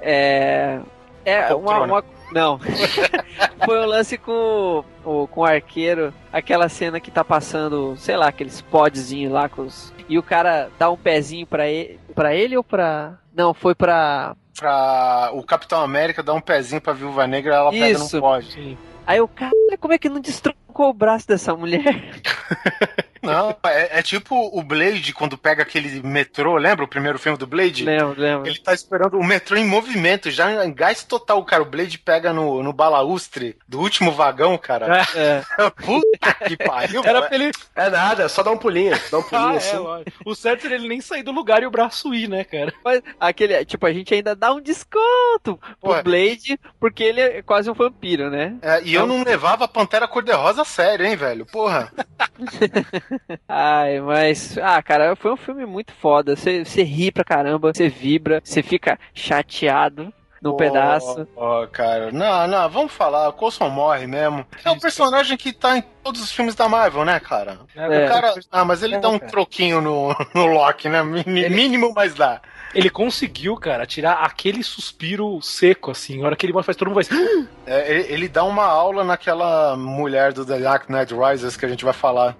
é. 0.00 0.80
É 1.24 1.54
uma, 1.54 1.80
uma, 1.82 2.04
Não. 2.32 2.58
Foi 3.64 3.78
o 3.78 3.82
um 3.82 3.86
lance 3.86 4.16
com 4.16 4.84
o, 5.04 5.26
com 5.26 5.40
o 5.42 5.44
arqueiro, 5.44 6.14
aquela 6.32 6.68
cena 6.68 6.98
que 6.98 7.10
tá 7.10 7.22
passando, 7.22 7.94
sei 7.98 8.16
lá, 8.16 8.28
aqueles 8.28 8.60
podzinhos 8.62 9.32
lá 9.32 9.48
com 9.48 9.62
os. 9.62 9.92
E 10.08 10.18
o 10.18 10.22
cara 10.22 10.70
dá 10.78 10.90
um 10.90 10.96
pezinho 10.96 11.46
pra 11.46 11.68
ele. 11.68 12.00
Pra 12.14 12.34
ele 12.34 12.56
ou 12.56 12.64
pra. 12.64 13.18
Não, 13.34 13.52
foi 13.52 13.74
pra. 13.74 14.34
Pra 14.58 15.30
o 15.32 15.42
Capitão 15.42 15.80
América 15.80 16.22
dar 16.22 16.34
um 16.34 16.40
pezinho 16.40 16.80
pra 16.80 16.92
Viúva 16.92 17.26
Negra 17.26 17.54
ela 17.54 17.74
Isso. 17.74 17.80
pega 17.80 17.98
no 17.98 18.20
pod. 18.20 18.78
Aí 19.06 19.20
o 19.20 19.28
cara, 19.28 19.52
como 19.78 19.94
é 19.94 19.98
que 19.98 20.08
não 20.08 20.20
destruncou 20.20 20.90
o 20.90 20.94
braço 20.94 21.26
dessa 21.26 21.54
mulher? 21.54 21.82
Não, 23.22 23.54
é, 23.64 23.98
é, 23.98 24.02
tipo 24.02 24.34
o 24.52 24.62
Blade 24.62 25.12
quando 25.12 25.36
pega 25.36 25.62
aquele 25.62 26.02
metrô, 26.02 26.56
lembra 26.56 26.84
o 26.84 26.88
primeiro 26.88 27.18
filme 27.18 27.36
do 27.36 27.46
Blade? 27.46 27.84
Lembro, 27.84 28.14
lembro. 28.20 28.48
Ele 28.48 28.58
tá 28.58 28.72
esperando 28.72 29.18
o 29.18 29.24
metrô 29.24 29.56
em 29.56 29.64
movimento, 29.64 30.30
já 30.30 30.64
em 30.64 30.72
gás 30.72 31.04
total, 31.04 31.44
cara. 31.44 31.62
O 31.62 31.66
Blade 31.66 31.98
pega 31.98 32.32
no, 32.32 32.62
no 32.62 32.72
balaustre 32.72 33.56
do 33.68 33.80
último 33.80 34.12
vagão, 34.12 34.56
cara. 34.56 35.06
É. 35.14 35.42
Puta 35.84 36.34
que 36.46 36.56
pariu. 36.56 37.02
Era 37.04 37.22
pra 37.22 37.34
ele... 37.34 37.50
É 37.74 37.90
nada, 37.90 38.28
só 38.28 38.42
dá 38.42 38.50
um 38.50 38.58
pulinho, 38.58 38.98
dá 39.10 39.18
um 39.18 39.22
pulinho 39.22 39.48
ah, 39.48 39.54
é, 39.54 39.56
assim. 39.56 39.76
É, 39.76 40.12
o 40.24 40.34
certo 40.34 40.62
seria 40.62 40.76
ele 40.76 40.88
nem 40.88 41.00
sair 41.00 41.22
do 41.22 41.32
lugar 41.32 41.62
e 41.62 41.66
o 41.66 41.70
braço 41.70 42.14
ir, 42.14 42.28
né, 42.28 42.44
cara? 42.44 42.72
Mas 42.84 43.02
aquele, 43.18 43.64
tipo, 43.64 43.86
a 43.86 43.92
gente 43.92 44.14
ainda 44.14 44.34
dá 44.34 44.52
um 44.52 44.60
desconto 44.60 45.58
pro 45.80 45.90
Ué. 45.90 46.02
Blade, 46.02 46.58
porque 46.78 47.02
ele 47.02 47.20
é 47.20 47.42
quase 47.42 47.70
um 47.70 47.74
vampiro, 47.74 48.30
né? 48.30 48.56
É, 48.62 48.82
e 48.82 48.94
eu 48.94 49.06
não 49.06 49.22
levava 49.22 49.64
a 49.64 49.68
Pantera 49.68 50.08
Cor-de-Rosa 50.08 50.62
a 50.62 50.64
sério, 50.64 51.06
hein, 51.06 51.16
velho? 51.16 51.46
Porra. 51.46 51.92
Ai, 53.48 54.00
mas. 54.00 54.56
Ah, 54.58 54.82
cara, 54.82 55.16
foi 55.16 55.32
um 55.32 55.36
filme 55.36 55.66
muito 55.66 55.92
foda. 55.92 56.36
Você, 56.36 56.64
você 56.64 56.82
ri 56.82 57.10
pra 57.10 57.24
caramba, 57.24 57.72
você 57.72 57.88
vibra, 57.88 58.40
você 58.42 58.62
fica 58.62 58.98
chateado 59.14 60.12
no 60.40 60.52
oh, 60.52 60.56
pedaço. 60.56 61.28
Ó, 61.36 61.62
oh, 61.62 61.68
cara, 61.68 62.10
não, 62.10 62.46
não, 62.46 62.68
vamos 62.70 62.92
falar, 62.92 63.28
o 63.28 63.32
Coulson 63.32 63.68
morre 63.68 64.06
mesmo. 64.06 64.46
É 64.64 64.70
um 64.70 64.78
personagem 64.78 65.36
que 65.36 65.52
tá 65.52 65.76
em 65.76 65.82
todos 66.02 66.22
os 66.22 66.32
filmes 66.32 66.54
da 66.54 66.68
Marvel, 66.68 67.04
né, 67.04 67.20
cara? 67.20 67.58
É. 67.76 68.04
O 68.04 68.08
cara. 68.08 68.34
Ah, 68.50 68.64
mas 68.64 68.82
ele 68.82 68.94
é, 68.96 68.98
dá 68.98 69.08
um 69.08 69.18
cara. 69.18 69.30
troquinho 69.30 69.80
no, 69.80 70.16
no 70.34 70.46
Loki, 70.46 70.88
né? 70.88 71.02
Mínimo, 71.02 71.92
mas 71.94 72.14
dá. 72.14 72.40
Ele 72.74 72.88
conseguiu, 72.88 73.56
cara, 73.56 73.86
tirar 73.86 74.24
aquele 74.24 74.62
suspiro 74.62 75.40
seco, 75.42 75.90
assim. 75.90 76.22
A 76.22 76.26
hora 76.26 76.36
que 76.36 76.46
ele 76.46 76.52
faz, 76.62 76.76
todo 76.76 76.88
mundo 76.88 77.02
vai. 77.02 77.48
É, 77.66 77.90
ele, 77.92 78.12
ele, 78.12 78.28
dá 78.28 78.44
uma 78.44 78.64
aula 78.64 79.04
naquela 79.04 79.76
mulher 79.76 80.32
do 80.32 80.44
The 80.44 80.58
Dark 80.58 80.88
Knight 80.88 81.14
Rises 81.14 81.56
que 81.56 81.66
a 81.66 81.68
gente 81.68 81.84
vai 81.84 81.94
falar. 81.94 82.36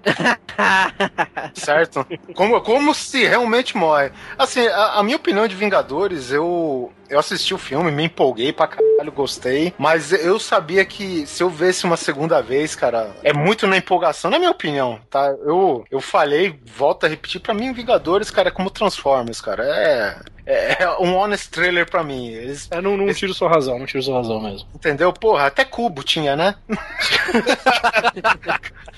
certo? 1.55 2.07
Como, 2.35 2.61
como 2.61 2.95
se 2.95 3.26
realmente 3.26 3.76
morre. 3.76 4.12
Assim, 4.39 4.66
a, 4.66 4.99
a 4.99 5.03
minha 5.03 5.16
opinião 5.16 5.47
de 5.47 5.55
Vingadores, 5.55 6.31
eu 6.31 6.93
eu 7.11 7.18
assisti 7.18 7.52
o 7.52 7.58
filme, 7.58 7.90
me 7.90 8.04
empolguei 8.04 8.52
pra 8.52 8.66
caralho, 8.66 9.12
gostei. 9.12 9.74
Mas 9.76 10.12
eu 10.12 10.38
sabia 10.38 10.84
que 10.84 11.26
se 11.26 11.42
eu 11.42 11.50
vesse 11.50 11.84
uma 11.84 11.96
segunda 11.96 12.40
vez, 12.40 12.74
cara, 12.74 13.11
é 13.22 13.32
muito 13.32 13.66
na 13.66 13.76
empolgação, 13.76 14.30
na 14.30 14.38
minha 14.38 14.50
opinião, 14.50 15.00
tá? 15.11 15.34
Eu, 15.44 15.84
eu 15.90 16.00
falei, 16.00 16.58
volto 16.76 17.04
a 17.04 17.08
repetir, 17.08 17.40
pra 17.40 17.52
mim, 17.52 17.72
Vingadores, 17.72 18.30
cara, 18.30 18.48
é 18.48 18.52
como 18.52 18.70
Transformers, 18.70 19.40
cara. 19.40 19.64
É. 19.64 20.16
É, 20.46 20.82
é 20.82 20.90
um 20.98 21.14
honest 21.14 21.50
trailer 21.50 21.88
pra 21.88 22.02
mim. 22.02 22.28
Eles, 22.28 22.66
é, 22.72 22.80
não, 22.80 22.96
não 22.96 23.04
eles... 23.04 23.18
tiro 23.18 23.32
sua 23.32 23.48
razão, 23.48 23.78
não 23.78 23.86
tiro 23.86 24.02
sua 24.02 24.16
razão 24.16 24.40
mesmo. 24.40 24.68
Entendeu? 24.74 25.12
Porra, 25.12 25.46
até 25.46 25.64
cubo 25.64 26.02
tinha, 26.02 26.34
né? 26.34 26.56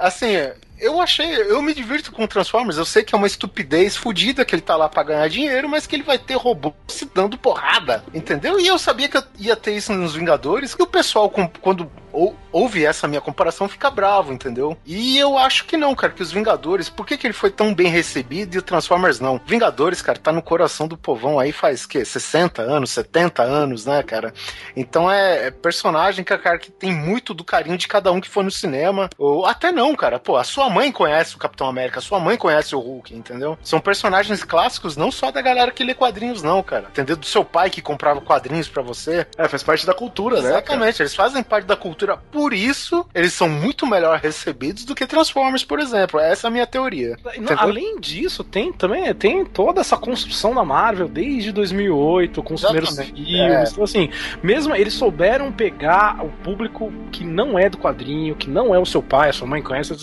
assim, 0.00 0.36
eu 0.78 1.00
achei, 1.00 1.34
eu 1.34 1.62
me 1.62 1.74
divirto 1.74 2.12
com 2.12 2.26
Transformers. 2.26 2.76
Eu 2.76 2.84
sei 2.84 3.02
que 3.02 3.14
é 3.14 3.18
uma 3.18 3.26
estupidez 3.26 3.96
fodida 3.96 4.44
que 4.44 4.54
ele 4.54 4.62
tá 4.62 4.76
lá 4.76 4.88
pra 4.88 5.02
ganhar 5.02 5.28
dinheiro, 5.28 5.68
mas 5.68 5.86
que 5.86 5.96
ele 5.96 6.02
vai 6.02 6.18
ter 6.18 6.34
robô 6.34 6.74
se 6.88 7.08
dando 7.14 7.38
porrada, 7.38 8.04
entendeu? 8.12 8.58
E 8.60 8.66
eu 8.66 8.78
sabia 8.78 9.08
que 9.08 9.16
eu 9.16 9.22
ia 9.38 9.56
ter 9.56 9.72
isso 9.76 9.92
nos 9.92 10.14
Vingadores, 10.14 10.74
que 10.74 10.82
o 10.82 10.86
pessoal, 10.86 11.32
quando 11.60 11.90
ou, 12.14 12.36
ouve 12.52 12.84
essa 12.84 13.08
minha 13.08 13.20
comparação, 13.20 13.68
fica 13.68 13.90
bravo, 13.90 14.32
entendeu? 14.32 14.76
E 14.86 15.18
eu 15.18 15.36
acho 15.36 15.64
que 15.64 15.76
não, 15.76 15.94
cara, 15.94 16.12
que 16.12 16.22
os 16.22 16.32
Vingadores, 16.32 16.88
por 16.88 17.06
que, 17.06 17.16
que 17.16 17.26
ele 17.26 17.34
foi 17.34 17.50
tão 17.50 17.74
bem 17.74 17.88
recebido 17.88 18.54
e 18.54 18.58
o 18.58 18.62
Transformers 18.62 19.20
não? 19.20 19.40
Vingadores, 19.44 20.00
cara, 20.00 20.18
tá 20.18 20.32
no 20.32 20.42
coração 20.42 20.86
do 20.86 20.96
povão 20.96 21.38
aí 21.38 21.52
faz, 21.52 21.84
que 21.86 22.04
60 22.04 22.62
anos, 22.62 22.90
70 22.90 23.42
anos, 23.42 23.86
né, 23.86 24.02
cara? 24.02 24.32
Então 24.76 25.10
é, 25.10 25.46
é 25.46 25.50
personagem, 25.50 26.24
que, 26.24 26.36
cara, 26.38 26.58
que 26.58 26.70
tem 26.70 26.94
muito 26.94 27.34
do 27.34 27.44
carinho 27.44 27.76
de 27.76 27.88
cada 27.88 28.12
um 28.12 28.20
que 28.20 28.28
foi 28.28 28.44
no 28.44 28.50
cinema, 28.50 29.10
ou 29.18 29.46
até 29.46 29.72
não, 29.72 29.94
cara, 29.94 30.18
pô, 30.18 30.36
a 30.36 30.44
sua 30.44 30.70
mãe 30.70 30.92
conhece 30.92 31.34
o 31.34 31.38
Capitão 31.38 31.66
América, 31.66 31.98
a 31.98 32.02
sua 32.02 32.20
mãe 32.20 32.36
conhece 32.36 32.74
o 32.74 32.80
Hulk, 32.80 33.14
entendeu? 33.14 33.58
São 33.62 33.80
personagens 33.80 34.44
clássicos 34.44 34.96
não 34.96 35.10
só 35.10 35.30
da 35.30 35.40
galera 35.40 35.70
que 35.70 35.84
lê 35.84 35.94
quadrinhos, 35.94 36.42
não, 36.42 36.62
cara. 36.62 36.86
Entendeu? 36.90 37.16
Do 37.16 37.26
seu 37.26 37.44
pai 37.44 37.70
que 37.70 37.82
comprava 37.82 38.20
quadrinhos 38.20 38.68
para 38.68 38.82
você. 38.82 39.26
É, 39.36 39.48
faz 39.48 39.62
parte 39.62 39.86
da 39.86 39.94
cultura, 39.94 40.38
Exatamente, 40.38 40.52
né? 40.52 40.58
Exatamente, 40.58 41.02
eles 41.02 41.14
fazem 41.14 41.42
parte 41.42 41.66
da 41.66 41.76
cultura 41.76 42.03
cultura. 42.04 42.18
Por 42.30 42.52
isso, 42.52 43.06
eles 43.14 43.32
são 43.32 43.48
muito 43.48 43.86
melhor 43.86 44.18
recebidos 44.18 44.84
do 44.84 44.94
que 44.94 45.06
Transformers, 45.06 45.64
por 45.64 45.80
exemplo. 45.80 46.20
Essa 46.20 46.46
é 46.46 46.48
a 46.48 46.50
minha 46.50 46.66
teoria. 46.66 47.16
Não, 47.38 47.58
além 47.58 47.98
disso, 47.98 48.44
tem 48.44 48.72
também 48.72 49.12
tem 49.14 49.44
toda 49.44 49.80
essa 49.80 49.96
construção 49.96 50.54
da 50.54 50.64
Marvel 50.64 51.08
desde 51.08 51.52
2008, 51.52 52.42
com 52.42 52.54
os 52.54 52.62
Exatamente. 52.62 53.12
primeiros 53.12 53.28
filmes. 53.28 53.68
É. 53.68 53.72
Então, 53.72 53.84
assim, 53.84 54.10
mesmo 54.42 54.74
eles 54.74 54.94
souberam 54.94 55.50
pegar 55.50 56.24
o 56.24 56.28
público 56.42 56.92
que 57.10 57.24
não 57.24 57.58
é 57.58 57.68
do 57.68 57.78
quadrinho, 57.78 58.34
que 58.34 58.48
não 58.48 58.74
é 58.74 58.78
o 58.78 58.86
seu 58.86 59.02
pai, 59.02 59.30
a 59.30 59.32
sua 59.32 59.46
mãe 59.46 59.62
conhece, 59.62 59.94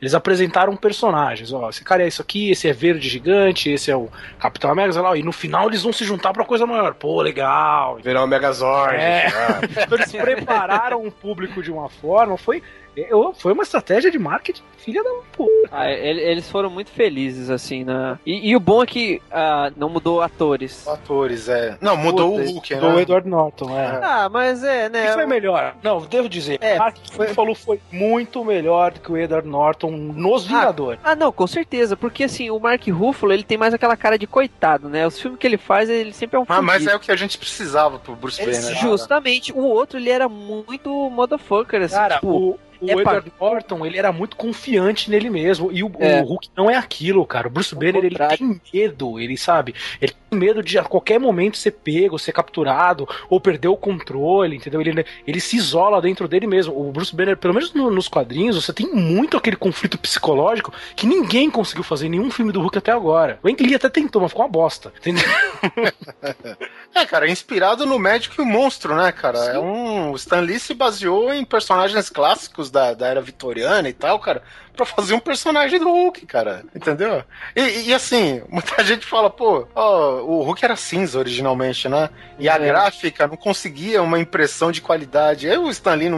eles 0.00 0.14
apresentaram 0.14 0.76
personagens. 0.76 1.52
Ó, 1.52 1.68
esse 1.68 1.84
cara 1.84 2.02
é 2.02 2.08
isso 2.08 2.22
aqui, 2.22 2.50
esse 2.50 2.68
é 2.68 2.72
verde 2.72 3.08
gigante, 3.08 3.70
esse 3.70 3.90
é 3.90 3.96
o 3.96 4.08
Capitão 4.38 4.70
América, 4.70 5.00
lá, 5.00 5.16
e 5.16 5.22
no 5.22 5.32
final 5.32 5.68
eles 5.68 5.82
vão 5.82 5.92
se 5.92 6.04
juntar 6.04 6.32
pra 6.32 6.44
coisa 6.44 6.66
maior. 6.66 6.94
Pô, 6.94 7.20
legal. 7.20 7.98
Virar 8.02 8.24
um 8.24 8.26
Megazord. 8.26 8.96
É. 8.96 9.28
então 9.82 9.98
eles 9.98 10.12
prepararam 10.12 11.06
o 11.06 11.10
público 11.10 11.49
de 11.62 11.72
uma 11.72 11.88
forma, 11.88 12.36
foi 12.36 12.62
eu, 13.08 13.32
foi 13.32 13.52
uma 13.52 13.62
estratégia 13.62 14.10
de 14.10 14.18
marketing 14.18 14.62
filha 14.80 15.02
da 15.02 15.10
puta. 15.32 15.50
Ah, 15.70 15.90
eles 15.90 16.50
foram 16.50 16.70
muito 16.70 16.90
felizes, 16.90 17.50
assim, 17.50 17.84
né? 17.84 18.18
E, 18.26 18.50
e 18.50 18.56
o 18.56 18.60
bom 18.60 18.82
é 18.82 18.86
que 18.86 19.22
uh, 19.30 19.72
não 19.76 19.88
mudou 19.88 20.20
atores. 20.22 20.86
Atores, 20.88 21.48
é. 21.48 21.76
Não, 21.80 21.96
mudou 21.96 22.32
Puta, 22.32 22.42
o 22.42 22.52
Hulk, 22.52 22.74
né? 22.74 22.80
Mudou 22.80 22.96
o 22.96 23.00
Edward 23.00 23.28
Norton, 23.28 23.78
é. 23.78 24.00
Ah, 24.02 24.28
mas 24.30 24.64
é, 24.64 24.88
né? 24.88 25.06
Isso 25.06 25.14
foi 25.14 25.26
melhor. 25.26 25.76
Não, 25.82 26.00
devo 26.00 26.28
dizer. 26.28 26.58
É, 26.60 26.78
Mark 26.78 26.96
foi... 27.12 27.28
falou 27.28 27.54
foi 27.54 27.80
muito 27.92 28.44
melhor 28.44 28.92
do 28.92 29.00
que 29.00 29.12
o 29.12 29.16
Edward 29.16 29.46
Norton 29.46 29.90
nos 29.90 30.46
Vingadores. 30.46 31.00
Ah, 31.04 31.12
ah, 31.12 31.14
não, 31.14 31.30
com 31.30 31.46
certeza. 31.46 31.96
Porque, 31.96 32.24
assim, 32.24 32.50
o 32.50 32.58
Mark 32.58 32.86
Ruffalo, 32.88 33.32
ele 33.32 33.44
tem 33.44 33.58
mais 33.58 33.74
aquela 33.74 33.96
cara 33.96 34.18
de 34.18 34.26
coitado, 34.26 34.88
né? 34.88 35.06
Os 35.06 35.20
filmes 35.20 35.38
que 35.38 35.46
ele 35.46 35.58
faz, 35.58 35.88
ele 35.88 36.12
sempre 36.12 36.36
é 36.36 36.40
um 36.40 36.44
ah, 36.48 36.62
Mas 36.62 36.86
é 36.86 36.96
o 36.96 37.00
que 37.00 37.12
a 37.12 37.16
gente 37.16 37.38
precisava 37.38 37.98
pro 37.98 38.16
Bruce 38.16 38.40
Banner. 38.40 38.76
Justamente. 38.76 39.52
O 39.52 39.60
outro, 39.60 39.98
ele 39.98 40.10
era 40.10 40.28
muito 40.28 40.90
motherfucker, 41.10 41.82
assim. 41.82 41.94
Cara, 41.94 42.14
tipo... 42.16 42.28
o 42.28 42.58
o 42.80 42.88
é 42.88 42.92
Edward 42.92 43.32
Norton, 43.40 43.84
ele 43.84 43.98
era 43.98 44.12
muito 44.12 44.36
confiante 44.36 45.10
nele 45.10 45.28
mesmo. 45.28 45.70
E 45.72 45.82
o, 45.82 45.92
é. 45.98 46.20
o, 46.20 46.24
Hulk 46.24 46.48
não 46.56 46.70
é 46.70 46.76
aquilo, 46.76 47.24
cara. 47.26 47.48
O 47.48 47.50
Bruce 47.50 47.74
Banner, 47.74 48.04
ele 48.04 48.16
tem 48.16 48.60
medo, 48.72 49.20
ele 49.20 49.36
sabe. 49.36 49.74
Ele 50.00 50.12
tem 50.12 50.38
medo 50.38 50.62
de 50.62 50.78
a 50.78 50.84
qualquer 50.84 51.20
momento 51.20 51.58
ser 51.58 51.72
pego, 51.72 52.18
ser 52.18 52.32
capturado, 52.32 53.08
ou 53.28 53.40
perder 53.40 53.68
o 53.68 53.76
controle, 53.76 54.56
entendeu? 54.56 54.80
Ele, 54.80 55.04
ele 55.26 55.40
se 55.40 55.56
isola 55.56 56.00
dentro 56.00 56.26
dele 56.26 56.46
mesmo. 56.46 56.78
O 56.78 56.90
Bruce 56.90 57.14
Banner, 57.14 57.36
pelo 57.36 57.54
menos 57.54 57.72
no, 57.74 57.90
nos 57.90 58.08
quadrinhos, 58.08 58.56
você 58.56 58.72
tem 58.72 58.86
muito 58.86 59.36
aquele 59.36 59.56
conflito 59.56 59.98
psicológico 59.98 60.72
que 60.96 61.06
ninguém 61.06 61.50
conseguiu 61.50 61.84
fazer 61.84 62.06
em 62.06 62.10
nenhum 62.10 62.30
filme 62.30 62.52
do 62.52 62.60
Hulk 62.60 62.78
até 62.78 62.92
agora. 62.92 63.38
O 63.42 63.48
Ang 63.48 63.62
Lee 63.62 63.74
até 63.74 63.88
tentou, 63.88 64.22
mas 64.22 64.30
ficou 64.30 64.44
uma 64.44 64.50
bosta, 64.50 64.92
entendeu? 64.98 65.24
é, 66.94 67.04
cara, 67.06 67.26
é 67.26 67.30
inspirado 67.30 67.84
no 67.84 67.98
médico 67.98 68.40
e 68.40 68.42
o 68.42 68.46
monstro, 68.46 68.94
né, 68.96 69.12
cara? 69.12 69.38
Sim. 69.38 69.50
É 69.50 69.58
um. 69.58 70.12
O 70.12 70.16
Stan 70.16 70.40
Lee 70.40 70.58
se 70.58 70.74
baseou 70.74 71.32
em 71.32 71.44
personagens 71.44 72.08
clássicos 72.08 72.69
da, 72.70 72.94
da 72.94 73.06
era 73.08 73.20
vitoriana 73.20 73.88
e 73.88 73.92
tal, 73.92 74.18
cara, 74.18 74.42
pra 74.76 74.86
fazer 74.86 75.14
um 75.14 75.20
personagem 75.20 75.78
do 75.78 75.90
Hulk, 75.90 76.26
cara. 76.26 76.64
Entendeu? 76.74 77.22
E, 77.54 77.88
e 77.88 77.94
assim, 77.94 78.42
muita 78.48 78.82
gente 78.84 79.06
fala, 79.06 79.30
pô, 79.30 79.66
ó, 79.74 80.22
o 80.22 80.42
Hulk 80.42 80.64
era 80.64 80.76
cinza 80.76 81.18
originalmente, 81.18 81.88
né? 81.88 82.10
E 82.38 82.48
a 82.48 82.54
é. 82.54 82.58
gráfica 82.58 83.26
não 83.26 83.36
conseguia 83.36 84.02
uma 84.02 84.18
impressão 84.18 84.72
de 84.72 84.80
qualidade. 84.80 85.48
Aí 85.48 85.58
o 85.58 85.70
Stan 85.70 85.94
Lee 85.94 86.10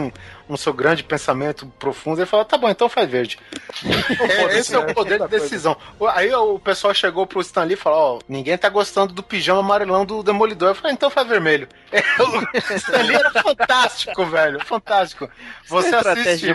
no 0.47 0.57
seu 0.57 0.73
grande 0.73 1.03
pensamento 1.03 1.65
profundo, 1.79 2.19
ele 2.19 2.25
falou: 2.25 2.45
tá 2.45 2.57
bom, 2.57 2.69
então 2.69 2.89
faz 2.89 3.09
verde. 3.09 3.39
é, 3.83 4.57
esse 4.57 4.75
é 4.75 4.77
o 4.77 4.93
poder 4.93 5.19
de 5.19 5.27
decisão. 5.27 5.75
Aí 6.13 6.33
o 6.33 6.59
pessoal 6.59 6.93
chegou 6.93 7.25
pro 7.25 7.41
Stan 7.41 7.63
Lee 7.63 7.73
e 7.73 7.77
falou: 7.77 8.17
ó, 8.17 8.19
ninguém 8.27 8.57
tá 8.57 8.69
gostando 8.69 9.13
do 9.13 9.23
pijama 9.23 9.61
amarelão 9.61 10.05
do 10.05 10.21
Demolidor. 10.23 10.69
Eu 10.69 10.75
falei: 10.75 10.93
então 10.93 11.09
faz 11.09 11.27
vermelho. 11.27 11.67
É, 11.93 12.73
o 12.73 12.75
Stan 12.75 13.01
Lee 13.03 13.15
era 13.15 13.31
fantástico, 13.31 14.25
velho, 14.25 14.59
fantástico. 14.65 15.29
Você 15.67 15.95
assiste, 15.95 16.47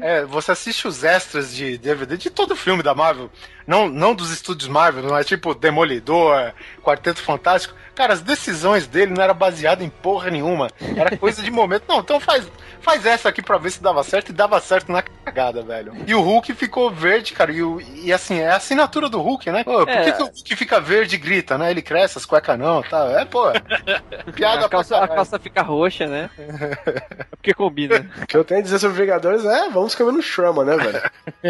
é, 0.00 0.24
você 0.24 0.52
assiste 0.52 0.86
os 0.86 1.02
extras 1.04 1.31
de 1.38 1.78
DVD 1.78 2.16
de 2.16 2.30
todo 2.30 2.54
filme 2.54 2.82
da 2.82 2.94
Marvel, 2.94 3.30
não, 3.66 3.88
não 3.88 4.14
dos 4.14 4.30
estúdios 4.30 4.68
Marvel, 4.68 5.02
não 5.02 5.16
é 5.16 5.24
tipo 5.24 5.54
Demolidor, 5.54 6.52
Quarteto 6.82 7.22
Fantástico. 7.22 7.74
Cara, 7.94 8.14
as 8.14 8.22
decisões 8.22 8.86
dele 8.86 9.12
não 9.14 9.22
era 9.22 9.34
baseada 9.34 9.84
em 9.84 9.90
porra 9.90 10.30
nenhuma. 10.30 10.70
Era 10.96 11.16
coisa 11.16 11.42
de 11.42 11.50
momento. 11.50 11.84
Não, 11.86 12.00
então 12.00 12.18
faz, 12.18 12.50
faz 12.80 13.04
essa 13.04 13.28
aqui 13.28 13.42
pra 13.42 13.58
ver 13.58 13.70
se 13.70 13.82
dava 13.82 14.02
certo 14.02 14.30
e 14.30 14.32
dava 14.32 14.58
certo 14.60 14.90
na 14.90 15.02
cagada, 15.02 15.62
velho. 15.62 15.92
E 16.06 16.14
o 16.14 16.22
Hulk 16.22 16.54
ficou 16.54 16.90
verde, 16.90 17.34
cara. 17.34 17.52
E, 17.52 17.62
o, 17.62 17.80
e 17.80 18.10
assim, 18.10 18.38
é 18.38 18.48
a 18.48 18.56
assinatura 18.56 19.10
do 19.10 19.20
Hulk, 19.20 19.50
né? 19.50 19.62
Pô, 19.62 19.84
por 19.84 19.90
é. 19.90 20.04
que, 20.04 20.12
que, 20.12 20.22
o 20.22 20.26
Hulk 20.26 20.56
fica 20.56 20.80
verde 20.80 21.16
e 21.16 21.18
grita, 21.18 21.58
né? 21.58 21.70
Ele 21.70 21.82
cresce, 21.82 22.16
as 22.16 22.24
cuecas 22.24 22.58
não, 22.58 22.82
tá? 22.82 23.20
É, 23.20 23.24
pô. 23.26 23.44
Piada 24.34 24.64
a 24.64 24.68
calça, 24.70 24.96
a 24.96 25.06
calça 25.06 25.38
fica 25.38 25.60
roxa, 25.60 26.06
né? 26.06 26.30
É 26.38 27.26
porque 27.30 27.52
combina. 27.52 28.08
O 28.22 28.26
que 28.26 28.36
eu 28.36 28.44
tenho 28.44 28.60
a 28.60 28.62
dizer 28.62 28.78
sobre 28.78 29.02
Vingadores 29.02 29.44
é 29.44 29.68
vamos 29.68 29.94
caber 29.94 30.12
no 30.12 30.22
Shrama, 30.22 30.64
né, 30.64 30.76
velho? 30.76 31.02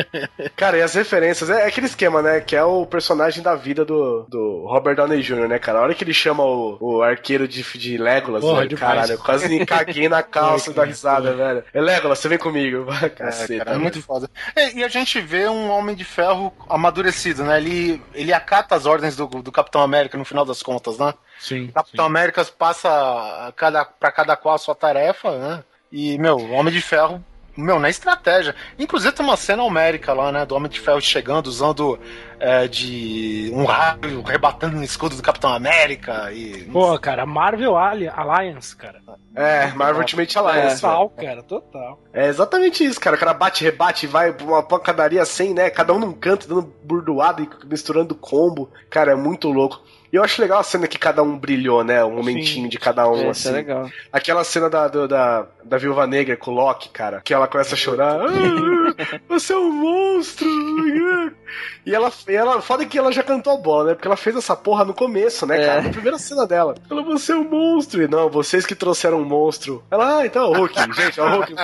cara, 0.56 0.76
e 0.76 0.82
as 0.82 0.94
referências, 0.94 1.50
é, 1.50 1.62
é 1.62 1.66
aquele 1.66 1.86
esquema, 2.02 2.20
né? 2.20 2.40
Que 2.40 2.56
é 2.56 2.64
o 2.64 2.84
personagem 2.84 3.42
da 3.42 3.54
vida 3.54 3.84
do, 3.84 4.26
do 4.28 4.66
Robert 4.66 4.96
Downey 4.96 5.22
Jr., 5.22 5.48
né, 5.48 5.58
cara? 5.58 5.78
A 5.78 5.82
hora 5.82 5.94
que 5.94 6.02
ele 6.02 6.12
chama 6.12 6.42
o, 6.44 6.78
o 6.80 7.02
arqueiro 7.02 7.46
de, 7.46 7.62
de 7.62 7.96
Legolas, 7.96 8.42
Porra, 8.42 8.62
velho. 8.62 8.76
Caralho, 8.76 9.12
eu 9.12 9.18
quase 9.18 9.48
me 9.48 9.64
caguei 9.64 10.08
na 10.08 10.22
calça 10.22 10.72
da 10.72 10.84
risada, 10.84 11.32
velho. 11.34 11.64
É 11.72 11.80
Legolas, 11.80 12.18
você 12.18 12.28
vem 12.28 12.38
comigo. 12.38 12.86
Caceta, 13.16 13.54
é, 13.54 13.58
cara, 13.58 13.76
é 13.76 13.78
muito 13.78 14.02
foda. 14.02 14.28
E, 14.56 14.80
e, 14.80 14.84
a 14.84 14.88
gente 14.88 15.20
vê 15.20 15.48
um 15.48 15.70
Homem 15.70 15.94
de 15.94 16.04
Ferro 16.04 16.52
amadurecido, 16.68 17.44
né? 17.44 17.58
Ele, 17.58 18.02
ele 18.12 18.32
acata 18.32 18.74
as 18.74 18.86
ordens 18.86 19.16
do, 19.16 19.26
do 19.26 19.52
Capitão 19.52 19.80
América 19.80 20.18
no 20.18 20.24
final 20.24 20.44
das 20.44 20.62
contas, 20.62 20.98
né? 20.98 21.14
Sim. 21.38 21.68
Capitão 21.68 22.04
sim. 22.04 22.10
América 22.10 22.44
passa 22.58 23.52
cada, 23.56 23.84
pra 23.84 24.10
cada 24.10 24.36
qual 24.36 24.54
a 24.54 24.58
sua 24.58 24.74
tarefa, 24.74 25.36
né? 25.38 25.64
E, 25.90 26.18
meu, 26.18 26.36
o 26.36 26.52
Homem 26.52 26.72
de 26.72 26.80
Ferro 26.80 27.22
meu, 27.56 27.78
na 27.78 27.90
estratégia. 27.90 28.54
Inclusive 28.78 29.12
tem 29.12 29.24
uma 29.24 29.36
cena 29.36 29.62
homérica 29.62 30.12
lá, 30.12 30.32
né? 30.32 30.46
Do 30.46 30.54
Homem 30.54 30.70
de 30.70 30.80
Ferro 30.80 31.00
chegando, 31.00 31.46
usando 31.46 31.98
é, 32.40 32.66
de 32.66 33.50
um 33.54 33.64
raio, 33.64 34.22
rebatendo 34.22 34.76
no 34.76 34.82
escudo 34.84 35.16
do 35.16 35.22
Capitão 35.22 35.52
América 35.52 36.32
e. 36.32 36.64
Pô, 36.64 36.98
cara, 36.98 37.26
Marvel 37.26 37.76
Alliance, 37.76 38.74
cara. 38.74 39.00
É, 39.34 39.68
Marvel 39.72 40.00
Ultimate 40.00 40.38
Alliance. 40.38 40.80
Total, 40.80 41.10
cara, 41.10 41.42
total. 41.42 42.00
É 42.12 42.26
exatamente 42.28 42.84
isso, 42.84 43.00
cara. 43.00 43.16
O 43.16 43.18
cara 43.18 43.34
bate, 43.34 43.64
rebate, 43.64 44.06
vai 44.06 44.32
pra 44.32 44.46
uma 44.46 44.62
pancadaria 44.62 45.22
assim, 45.22 45.54
né? 45.54 45.70
Cada 45.70 45.92
um 45.92 45.98
num 45.98 46.12
canto, 46.12 46.48
dando 46.48 46.62
burdoada 46.82 47.42
e 47.42 47.48
misturando 47.66 48.14
combo. 48.14 48.70
Cara, 48.90 49.12
é 49.12 49.16
muito 49.16 49.48
louco. 49.48 49.82
E 50.12 50.16
eu 50.16 50.22
acho 50.22 50.42
legal 50.42 50.60
a 50.60 50.62
cena 50.62 50.86
que 50.86 50.98
cada 50.98 51.22
um 51.22 51.38
brilhou, 51.38 51.82
né? 51.82 52.04
Um 52.04 52.16
momentinho 52.16 52.64
Sim. 52.64 52.68
de 52.68 52.78
cada 52.78 53.08
um, 53.08 53.22
é, 53.22 53.28
assim. 53.30 53.48
É 53.48 53.52
legal. 53.52 53.90
Aquela 54.12 54.44
cena 54.44 54.68
da, 54.68 54.86
do, 54.86 55.08
da, 55.08 55.46
da 55.64 55.78
Viúva 55.78 56.06
Negra 56.06 56.36
com 56.36 56.50
o 56.50 56.54
Loki, 56.54 56.90
cara, 56.90 57.22
que 57.22 57.32
ela 57.32 57.48
começa 57.48 57.74
a 57.74 57.78
chorar. 57.78 58.20
Ah, 58.92 59.18
você 59.26 59.54
é 59.54 59.56
um 59.56 59.72
monstro! 59.72 60.46
E 61.84 61.94
ela, 61.94 62.12
e 62.28 62.34
ela, 62.34 62.60
foda 62.62 62.86
que 62.86 62.98
ela 62.98 63.10
já 63.12 63.22
cantou 63.22 63.52
a 63.52 63.56
bola, 63.56 63.88
né? 63.88 63.94
Porque 63.94 64.06
ela 64.06 64.16
fez 64.16 64.36
essa 64.36 64.54
porra 64.54 64.84
no 64.84 64.94
começo, 64.94 65.46
né, 65.46 65.66
cara? 65.66 65.80
É. 65.80 65.82
Na 65.82 65.90
primeira 65.90 66.18
cena 66.18 66.46
dela. 66.46 66.74
Ela, 66.90 67.02
você 67.02 67.32
é 67.32 67.36
um 67.36 67.48
monstro. 67.48 68.02
E 68.02 68.08
não, 68.08 68.28
vocês 68.28 68.64
que 68.64 68.74
trouxeram 68.74 69.18
um 69.18 69.24
monstro. 69.24 69.82
Ela, 69.90 70.18
ah, 70.18 70.26
então 70.26 70.44
é 70.44 70.48
o 70.48 70.60
Hulk. 70.60 70.74
Gente, 70.94 71.20
é 71.20 71.22
o 71.22 71.28
Hulk. 71.28 71.54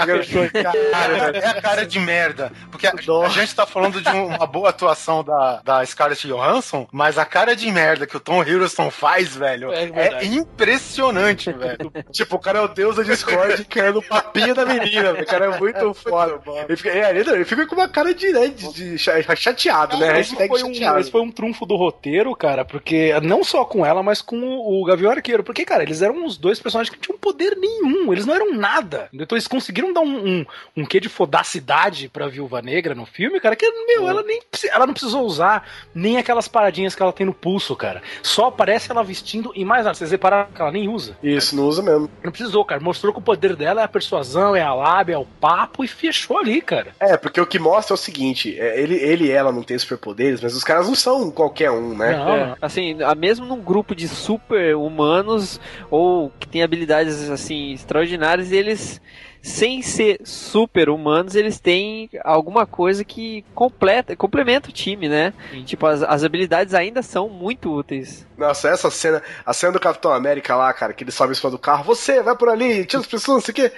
é 1.34 1.46
a 1.46 1.60
cara 1.60 1.86
de 1.86 2.00
merda. 2.00 2.52
Porque 2.70 2.86
a, 2.86 2.92
a 2.92 3.28
gente 3.28 3.54
tá 3.54 3.66
falando 3.66 4.00
de 4.00 4.08
uma 4.08 4.46
boa 4.46 4.70
atuação 4.70 5.22
da, 5.22 5.60
da 5.64 5.86
Scarlett 5.86 6.26
Johansson, 6.26 6.86
mas 6.92 7.18
a 7.18 7.24
cara 7.24 7.54
de 7.54 7.70
merda 7.70 8.06
que 8.06 8.16
o 8.16 8.20
Tom 8.20 8.42
Hiddleston 8.42 8.90
faz, 8.90 9.36
velho, 9.36 9.72
é, 9.72 9.90
é 9.94 10.24
impressionante, 10.24 11.52
velho. 11.52 11.92
tipo, 12.10 12.36
o 12.36 12.38
cara 12.38 12.58
é 12.58 12.62
o 12.62 12.68
deus 12.68 12.96
da 12.96 13.02
Discord 13.02 13.64
querendo 13.64 13.98
o 13.98 14.02
papinho 14.02 14.54
da 14.54 14.64
menina, 14.64 15.12
O 15.12 15.26
cara 15.26 15.46
é 15.46 15.58
muito 15.58 15.94
foda. 15.94 16.40
Ele 16.68 16.76
fica, 16.76 16.90
é, 16.90 17.16
ele, 17.16 17.44
fica 17.44 17.66
com 17.66 17.74
uma 17.74 17.88
cara 17.88 18.14
de, 18.14 18.32
né, 18.32 18.48
de, 18.48 18.72
de 18.72 18.98
chateado, 18.98 19.77
né? 19.86 20.20
esse 20.20 20.34
foi, 20.34 20.62
um, 20.62 20.98
esse 20.98 21.10
foi 21.10 21.20
um 21.20 21.30
trunfo 21.30 21.66
do 21.66 21.76
roteiro, 21.76 22.34
cara, 22.34 22.64
porque 22.64 23.12
não 23.20 23.44
só 23.44 23.64
com 23.64 23.84
ela, 23.84 24.02
mas 24.02 24.20
com 24.20 24.36
o, 24.36 24.80
o 24.80 24.84
Gavião 24.84 25.10
Arqueiro. 25.10 25.42
Porque, 25.42 25.64
cara, 25.64 25.82
eles 25.82 26.02
eram 26.02 26.24
os 26.24 26.36
dois 26.36 26.60
personagens 26.60 26.90
que 26.90 26.96
não 26.96 27.02
tinham 27.02 27.18
poder 27.18 27.56
nenhum, 27.56 28.12
eles 28.12 28.26
não 28.26 28.34
eram 28.34 28.54
nada. 28.54 29.08
Então 29.12 29.36
eles 29.36 29.48
conseguiram 29.48 29.92
dar 29.92 30.00
um, 30.00 30.28
um, 30.28 30.46
um 30.76 30.84
quê 30.84 31.00
de 31.00 31.08
fodacidade 31.08 32.08
pra 32.08 32.28
Viúva 32.28 32.62
Negra 32.62 32.94
no 32.94 33.06
filme, 33.06 33.40
cara, 33.40 33.56
que, 33.56 33.70
meu, 33.70 34.08
ela 34.08 34.22
nem 34.22 34.40
ela 34.72 34.86
não 34.86 34.94
precisou 34.94 35.24
usar 35.24 35.68
nem 35.94 36.18
aquelas 36.18 36.48
paradinhas 36.48 36.94
que 36.94 37.02
ela 37.02 37.12
tem 37.12 37.26
no 37.26 37.34
pulso, 37.34 37.76
cara. 37.76 38.02
Só 38.22 38.46
aparece 38.46 38.90
ela 38.90 39.04
vestindo 39.04 39.52
e 39.54 39.64
mais 39.64 39.84
nada. 39.84 39.94
Vocês 39.94 40.10
repararam 40.10 40.50
que 40.52 40.60
ela 40.60 40.72
nem 40.72 40.88
usa? 40.88 41.16
Isso, 41.22 41.54
não 41.54 41.64
usa 41.64 41.82
mesmo. 41.82 42.10
Não 42.22 42.30
precisou, 42.30 42.64
cara. 42.64 42.80
Mostrou 42.80 43.12
que 43.12 43.18
o 43.18 43.22
poder 43.22 43.54
dela 43.56 43.80
é 43.80 43.84
a 43.84 43.88
persuasão, 43.88 44.54
é 44.54 44.62
a 44.62 44.74
lábia, 44.74 45.14
é 45.14 45.18
o 45.18 45.24
papo 45.24 45.84
e 45.84 45.88
fechou 45.88 46.38
ali, 46.38 46.60
cara. 46.60 46.94
É, 46.98 47.16
porque 47.16 47.40
o 47.40 47.46
que 47.46 47.58
mostra 47.58 47.94
é 47.94 47.96
o 47.96 47.98
seguinte: 47.98 48.58
é, 48.58 48.80
ele, 48.80 48.94
ele 48.96 49.26
e 49.26 49.30
ela 49.30 49.52
não 49.52 49.62
têm 49.68 49.78
superpoderes, 49.78 50.40
mas 50.40 50.54
os 50.54 50.64
caras 50.64 50.88
não 50.88 50.94
são 50.94 51.30
qualquer 51.30 51.70
um, 51.70 51.96
né? 51.96 52.16
Não, 52.16 52.34
é. 52.34 52.56
Assim, 52.60 52.96
mesmo 53.16 53.44
num 53.44 53.60
grupo 53.60 53.94
de 53.94 54.08
super 54.08 54.74
humanos 54.74 55.60
ou 55.90 56.32
que 56.40 56.48
tem 56.48 56.62
habilidades 56.62 57.30
assim 57.30 57.72
extraordinárias, 57.72 58.50
eles 58.50 59.00
sem 59.40 59.82
ser 59.82 60.20
super 60.24 60.88
humanos, 60.88 61.34
eles 61.34 61.60
têm 61.60 62.10
alguma 62.24 62.66
coisa 62.66 63.04
que 63.04 63.44
completa, 63.54 64.16
complementa 64.16 64.68
o 64.68 64.72
time, 64.72 65.08
né? 65.08 65.32
Sim. 65.50 65.64
Tipo, 65.64 65.86
as, 65.86 66.02
as 66.02 66.24
habilidades 66.24 66.74
ainda 66.74 67.02
são 67.02 67.28
muito 67.28 67.72
úteis. 67.72 68.26
Nossa, 68.36 68.68
essa 68.68 68.90
cena, 68.90 69.22
a 69.46 69.52
cena 69.52 69.72
do 69.72 69.80
Capitão 69.80 70.12
América 70.12 70.56
lá, 70.56 70.72
cara, 70.72 70.92
que 70.92 71.04
ele 71.04 71.12
sobe 71.12 71.32
em 71.32 71.36
cima 71.36 71.50
do 71.50 71.58
carro, 71.58 71.84
você 71.84 72.22
vai 72.22 72.36
por 72.36 72.48
ali, 72.48 72.84
tira 72.84 73.00
as 73.00 73.06
pessoas, 73.06 73.36
não 73.36 73.40
sei 73.40 73.52
o 73.52 73.54
quê. 73.54 73.72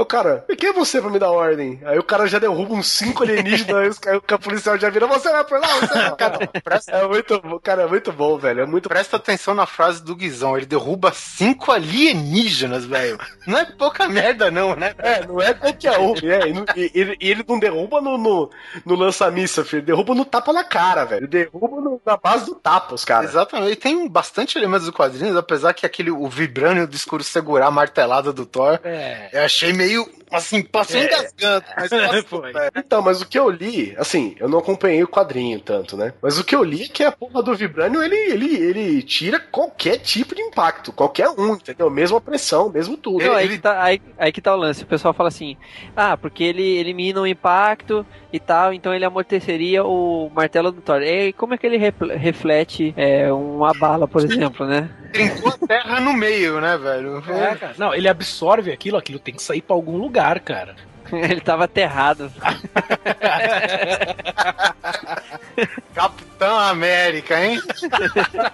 O 0.00 0.06
cara, 0.06 0.46
quem 0.58 0.70
é 0.70 0.72
você 0.72 0.98
pra 0.98 1.10
me 1.10 1.18
dar 1.18 1.30
ordem? 1.30 1.78
Aí 1.84 1.98
o 1.98 2.02
cara 2.02 2.26
já 2.26 2.38
derruba 2.38 2.72
uns 2.72 2.88
cinco 2.88 3.22
alienígenas, 3.22 4.00
aí 4.08 4.16
o 4.16 4.38
policial 4.38 4.78
já 4.78 4.88
vira, 4.88 5.06
você 5.06 5.30
vai 5.30 5.44
por 5.44 5.60
lá, 5.60 5.68
você 5.68 5.92
vai. 5.92 6.16
Cara, 6.16 6.46
presta... 6.64 6.92
é 6.92 7.06
muito 7.06 7.38
bom, 7.42 7.58
cara, 7.58 7.82
é 7.82 7.86
muito 7.86 8.10
bom, 8.10 8.38
velho. 8.38 8.62
É 8.62 8.66
muito... 8.66 8.88
Presta 8.88 9.18
atenção 9.18 9.54
na 9.54 9.66
frase 9.66 10.02
do 10.02 10.16
Guizão, 10.16 10.56
ele 10.56 10.64
derruba 10.64 11.12
cinco 11.12 11.70
alienígenas, 11.70 12.86
velho. 12.86 13.18
Não 13.46 13.58
é 13.58 13.66
pouca 13.66 14.08
merda, 14.08 14.50
não, 14.50 14.74
né? 14.74 14.94
É, 14.96 15.26
não 15.26 15.40
é 15.40 15.52
qualquer 15.52 15.98
um. 15.98 16.14
É, 16.30 16.48
e, 16.76 16.92
e, 16.94 17.16
e 17.20 17.30
ele 17.30 17.44
não 17.46 17.58
derruba 17.58 18.00
no, 18.00 18.16
no, 18.16 18.50
no 18.84 18.94
lança-missa, 18.94 19.64
filho. 19.64 19.80
Ele 19.80 19.86
derruba 19.86 20.14
no 20.14 20.24
tapa 20.24 20.52
na 20.52 20.62
cara, 20.62 21.04
velho. 21.04 21.20
Ele 21.20 21.26
derruba 21.26 21.80
no, 21.80 22.00
na 22.06 22.16
base 22.16 22.46
do 22.46 22.54
tapa, 22.54 22.94
os 22.94 23.04
caras. 23.04 23.30
Exatamente. 23.30 23.72
E 23.72 23.76
tem 23.76 24.08
bastante 24.08 24.56
elementos 24.56 24.86
do 24.86 24.92
quadrinhos, 24.92 25.36
apesar 25.36 25.72
que 25.74 25.84
aquele, 25.84 26.10
o 26.10 26.28
vibrânio 26.28 26.86
do 26.86 26.94
escuro 26.94 27.24
segurar 27.24 27.66
a 27.66 27.70
martelada 27.70 28.32
do 28.32 28.46
Thor, 28.46 28.78
é. 28.84 29.28
eu 29.32 29.42
achei 29.42 29.72
meio 29.72 29.89
you 29.90 30.19
assim, 30.30 30.62
passou 30.62 31.00
é. 31.00 31.04
engasgando. 31.04 31.64
Mas 31.76 31.90
passou, 32.22 32.42
então, 32.76 33.02
mas 33.02 33.20
o 33.20 33.26
que 33.26 33.38
eu 33.38 33.48
li, 33.48 33.94
assim, 33.98 34.34
eu 34.38 34.48
não 34.48 34.58
acompanhei 34.58 35.02
o 35.02 35.08
quadrinho 35.08 35.60
tanto, 35.60 35.96
né? 35.96 36.12
Mas 36.22 36.38
o 36.38 36.44
que 36.44 36.54
eu 36.54 36.62
li 36.62 36.84
é 36.84 36.88
que 36.88 37.04
a 37.04 37.12
porra 37.12 37.42
do 37.42 37.54
Vibranium, 37.54 38.02
ele, 38.02 38.16
ele, 38.16 38.56
ele 38.56 39.02
tira 39.02 39.38
qualquer 39.40 39.98
tipo 39.98 40.34
de 40.34 40.42
impacto, 40.42 40.92
qualquer 40.92 41.28
um, 41.30 41.54
entendeu? 41.54 41.90
Mesma 41.90 42.20
pressão, 42.20 42.70
mesmo 42.70 42.96
tudo. 42.96 43.24
Não, 43.24 43.34
aí, 43.34 43.48
que 43.48 43.58
tá, 43.58 43.82
aí, 43.82 44.00
aí 44.18 44.32
que 44.32 44.40
tá 44.40 44.54
o 44.54 44.58
lance. 44.58 44.84
O 44.84 44.86
pessoal 44.86 45.14
fala 45.14 45.28
assim, 45.28 45.56
ah, 45.96 46.16
porque 46.16 46.44
ele 46.44 46.78
elimina 46.78 47.20
o 47.20 47.26
impacto 47.26 48.04
e 48.32 48.38
tal, 48.38 48.72
então 48.72 48.94
ele 48.94 49.04
amorteceria 49.04 49.84
o 49.84 50.30
martelo 50.34 50.70
do 50.70 50.80
Thor. 50.80 51.02
E 51.02 51.32
como 51.32 51.54
é 51.54 51.58
que 51.58 51.66
ele 51.66 51.78
reflete 51.78 52.94
é, 52.96 53.32
uma 53.32 53.72
bala, 53.74 54.06
por 54.06 54.22
exemplo, 54.24 54.66
né? 54.66 54.90
Trincou 55.12 55.52
a 55.52 55.66
terra 55.66 56.00
no 56.00 56.12
meio, 56.12 56.60
né, 56.60 56.78
velho? 56.78 57.18
É, 57.28 57.56
cara. 57.56 57.74
Não, 57.76 57.94
ele 57.94 58.08
absorve 58.08 58.70
aquilo, 58.72 58.96
aquilo 58.96 59.18
tem 59.18 59.34
que 59.34 59.42
sair 59.42 59.60
pra 59.60 59.74
algum 59.74 59.96
lugar, 59.96 60.19
cara. 60.44 60.76
Ele 61.12 61.40
tava 61.40 61.64
aterrado. 61.64 62.30
Capitão 65.94 66.58
América, 66.58 67.38
hein? 67.44 67.60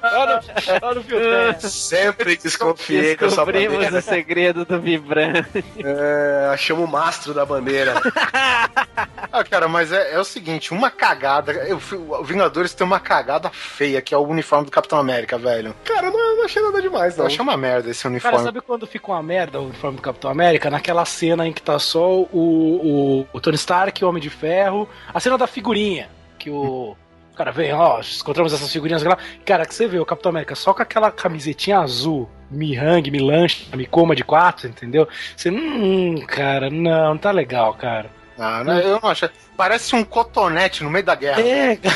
olha, 0.03 0.41
olha 0.83 1.01
o 1.01 1.61
Sempre 1.61 2.37
desconfiei 2.37 3.17
dessa 3.17 3.45
bandeira. 3.45 3.69
Descobrimos 3.69 4.05
o 4.05 4.09
segredo 4.09 4.65
do 4.65 4.81
vibrante. 4.81 5.65
É, 5.79 6.51
achamos 6.53 6.85
o 6.85 6.89
mastro 6.89 7.33
da 7.33 7.45
bandeira. 7.45 7.95
ah, 9.33 9.45
cara, 9.45 9.69
mas 9.69 9.93
é, 9.93 10.15
é, 10.15 10.19
o 10.19 10.25
seguinte, 10.25 10.73
uma 10.73 10.91
cagada. 10.91 11.53
Eu, 11.53 11.77
o 11.77 12.25
Vingadores 12.25 12.75
tem 12.75 12.85
uma 12.87 12.99
cagada 12.99 13.51
feia, 13.51 14.03
que 14.03 14.13
é 14.15 14.19
o 14.19 14.27
uniforme 14.27 14.65
do 14.65 14.71
Capitão 14.71 14.99
América, 14.99 15.39
velho. 15.39 15.75
Cara, 15.85 16.11
não, 16.11 16.37
não 16.37 16.45
achei 16.45 16.63
nada 16.63 16.83
demais, 16.83 17.17
não. 17.17 17.25
Eu 17.25 17.29
achei 17.29 17.41
uma 17.41 17.57
merda 17.57 17.91
esse 17.91 18.07
uniforme. 18.07 18.37
Cara, 18.37 18.45
sabe 18.45 18.61
quando 18.61 18.87
fica 18.87 19.13
uma 19.13 19.23
merda 19.23 19.61
o 19.61 19.67
uniforme 19.67 19.97
do 19.97 20.03
Capitão 20.03 20.31
América? 20.31 20.71
Naquela 20.71 21.05
cena 21.05 21.47
em 21.47 21.53
que 21.53 21.63
tá 21.63 21.79
só 21.79 22.21
o, 22.21 22.29
o, 22.47 23.27
o 23.33 23.41
Tony 23.41 23.57
Stark, 23.57 24.05
o 24.05 24.09
Homem 24.09 24.23
de 24.23 24.31
Ferro, 24.31 24.89
a 25.13 25.21
cena 25.21 25.37
da 25.37 25.47
figurinha, 25.47 26.09
que 26.39 26.51
o 26.51 26.97
cara 27.37 27.53
vem, 27.53 27.73
ó, 27.73 28.01
encontramos 28.01 28.53
essas 28.53 28.73
figurinhas 28.73 29.03
lá. 29.03 29.19
Cara, 29.45 29.67
que 29.67 29.75
você 29.75 29.87
vê 29.87 29.99
o 29.99 30.07
Capitão 30.07 30.31
América 30.31 30.55
só 30.55 30.73
com 30.73 30.83
aquela 30.83 31.11
camisetinha 31.11 31.79
azul, 31.81 32.29
me 32.51 32.77
hang, 32.77 33.11
me 33.11 33.19
lanche, 33.19 33.69
me 33.77 33.87
coma 33.87 34.17
de 34.17 34.25
quatro, 34.25 34.67
entendeu? 34.67 35.07
Você, 35.37 35.51
hum, 35.51 36.25
cara, 36.27 36.71
não, 36.71 37.11
não 37.11 37.19
tá 37.19 37.31
legal, 37.31 37.75
cara. 37.75 38.11
Ah, 38.39 38.63
não, 38.65 38.79
eu 38.79 39.01
não 39.01 39.09
acho. 39.09 39.29
Parece 39.57 39.95
um 39.95 40.05
cotonete 40.05 40.85
no 40.85 40.91
meio 40.91 41.05
da 41.05 41.15
guerra. 41.15 41.41
É, 41.41 41.79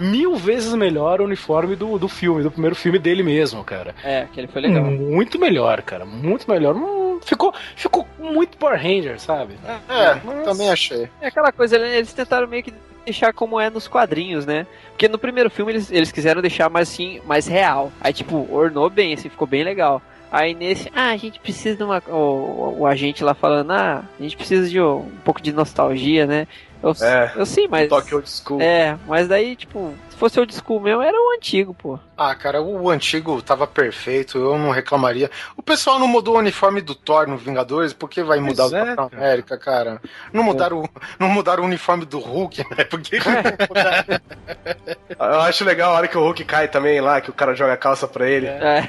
Mil 0.00 0.36
vezes 0.36 0.74
melhor 0.74 1.20
o 1.20 1.24
uniforme 1.24 1.76
do, 1.76 1.98
do 1.98 2.08
filme, 2.08 2.42
do 2.42 2.50
primeiro 2.50 2.74
filme 2.74 2.98
dele 2.98 3.22
mesmo, 3.22 3.62
cara. 3.62 3.94
É, 4.02 4.22
aquele 4.22 4.46
foi 4.48 4.62
legal. 4.62 4.84
Muito 4.84 5.38
melhor, 5.38 5.82
cara. 5.82 6.04
Muito 6.04 6.50
melhor. 6.50 6.74
Ficou, 7.22 7.54
ficou 7.74 8.06
muito 8.18 8.56
Power 8.56 8.80
Ranger, 8.80 9.20
sabe? 9.20 9.54
É, 9.64 9.94
é 9.94 10.20
mas... 10.24 10.44
também 10.44 10.70
achei. 10.70 11.08
É 11.20 11.28
aquela 11.28 11.52
coisa, 11.52 11.76
eles 11.76 12.12
tentaram 12.12 12.46
meio 12.46 12.62
que 12.62 12.72
deixar 13.04 13.32
como 13.32 13.60
é 13.60 13.70
nos 13.70 13.86
quadrinhos, 13.86 14.44
né? 14.44 14.66
Porque 14.90 15.08
no 15.08 15.18
primeiro 15.18 15.48
filme 15.48 15.72
eles, 15.72 15.90
eles 15.90 16.10
quiseram 16.10 16.42
deixar 16.42 16.68
mais 16.68 16.88
assim, 16.88 17.20
mais 17.24 17.46
real. 17.46 17.92
Aí, 18.00 18.12
tipo, 18.12 18.46
ornou 18.50 18.90
bem, 18.90 19.14
assim, 19.14 19.28
ficou 19.28 19.46
bem 19.46 19.62
legal. 19.62 20.02
Aí 20.30 20.54
nesse, 20.54 20.90
ah, 20.94 21.10
a 21.10 21.16
gente 21.16 21.38
precisa 21.38 21.76
de 21.76 21.84
uma. 21.84 22.02
O, 22.08 22.80
o 22.80 22.86
agente 22.86 23.22
lá 23.22 23.32
falando, 23.32 23.70
ah, 23.70 24.04
a 24.18 24.22
gente 24.22 24.36
precisa 24.36 24.68
de 24.68 24.80
um, 24.80 24.96
um 24.96 25.18
pouco 25.24 25.40
de 25.40 25.52
nostalgia, 25.52 26.26
né? 26.26 26.48
Eu, 26.82 26.92
é, 27.00 27.32
eu 27.36 27.46
sim, 27.46 27.68
mas. 27.68 27.88
Toque 27.88 28.14
old 28.14 28.28
school. 28.28 28.60
É, 28.60 28.98
mas 29.06 29.28
daí, 29.28 29.54
tipo, 29.54 29.94
se 30.16 30.18
fosse 30.18 30.40
old 30.40 30.54
school 30.54 30.80
mesmo, 30.80 31.02
era 31.02 31.14
o 31.14 31.36
antigo, 31.36 31.74
pô. 31.74 31.98
Ah, 32.16 32.34
cara, 32.34 32.62
o 32.62 32.88
antigo 32.88 33.42
tava 33.42 33.66
perfeito, 33.66 34.38
eu 34.38 34.58
não 34.58 34.70
reclamaria. 34.70 35.30
O 35.54 35.62
pessoal 35.62 35.98
não 35.98 36.08
mudou 36.08 36.36
o 36.36 36.38
uniforme 36.38 36.80
do 36.80 36.94
Thor 36.94 37.28
no 37.28 37.36
Vingadores, 37.36 37.92
por 37.92 38.08
que 38.08 38.22
vai 38.22 38.40
mudar 38.40 38.70
pois 38.70 38.72
o 38.72 38.76
é, 38.76 38.96
Capitão. 38.96 39.10
América, 39.12 39.58
cara? 39.58 40.00
Não 40.32 40.42
mudaram, 40.42 40.84
é. 40.84 40.88
não 41.18 41.28
mudaram 41.28 41.64
o 41.64 41.66
uniforme 41.66 42.06
do 42.06 42.18
Hulk, 42.18 42.64
né? 42.74 42.84
Por 42.84 43.02
que 43.02 43.18
Eu 45.18 45.40
acho 45.42 45.64
legal 45.64 45.92
a 45.92 45.98
hora 45.98 46.08
que 46.08 46.16
o 46.16 46.22
Hulk 46.22 46.44
cai 46.44 46.66
também 46.66 46.98
lá, 46.98 47.20
que 47.20 47.28
o 47.28 47.34
cara 47.34 47.54
joga 47.54 47.74
a 47.74 47.76
calça 47.76 48.08
pra 48.08 48.26
ele. 48.26 48.46
É. 48.46 48.88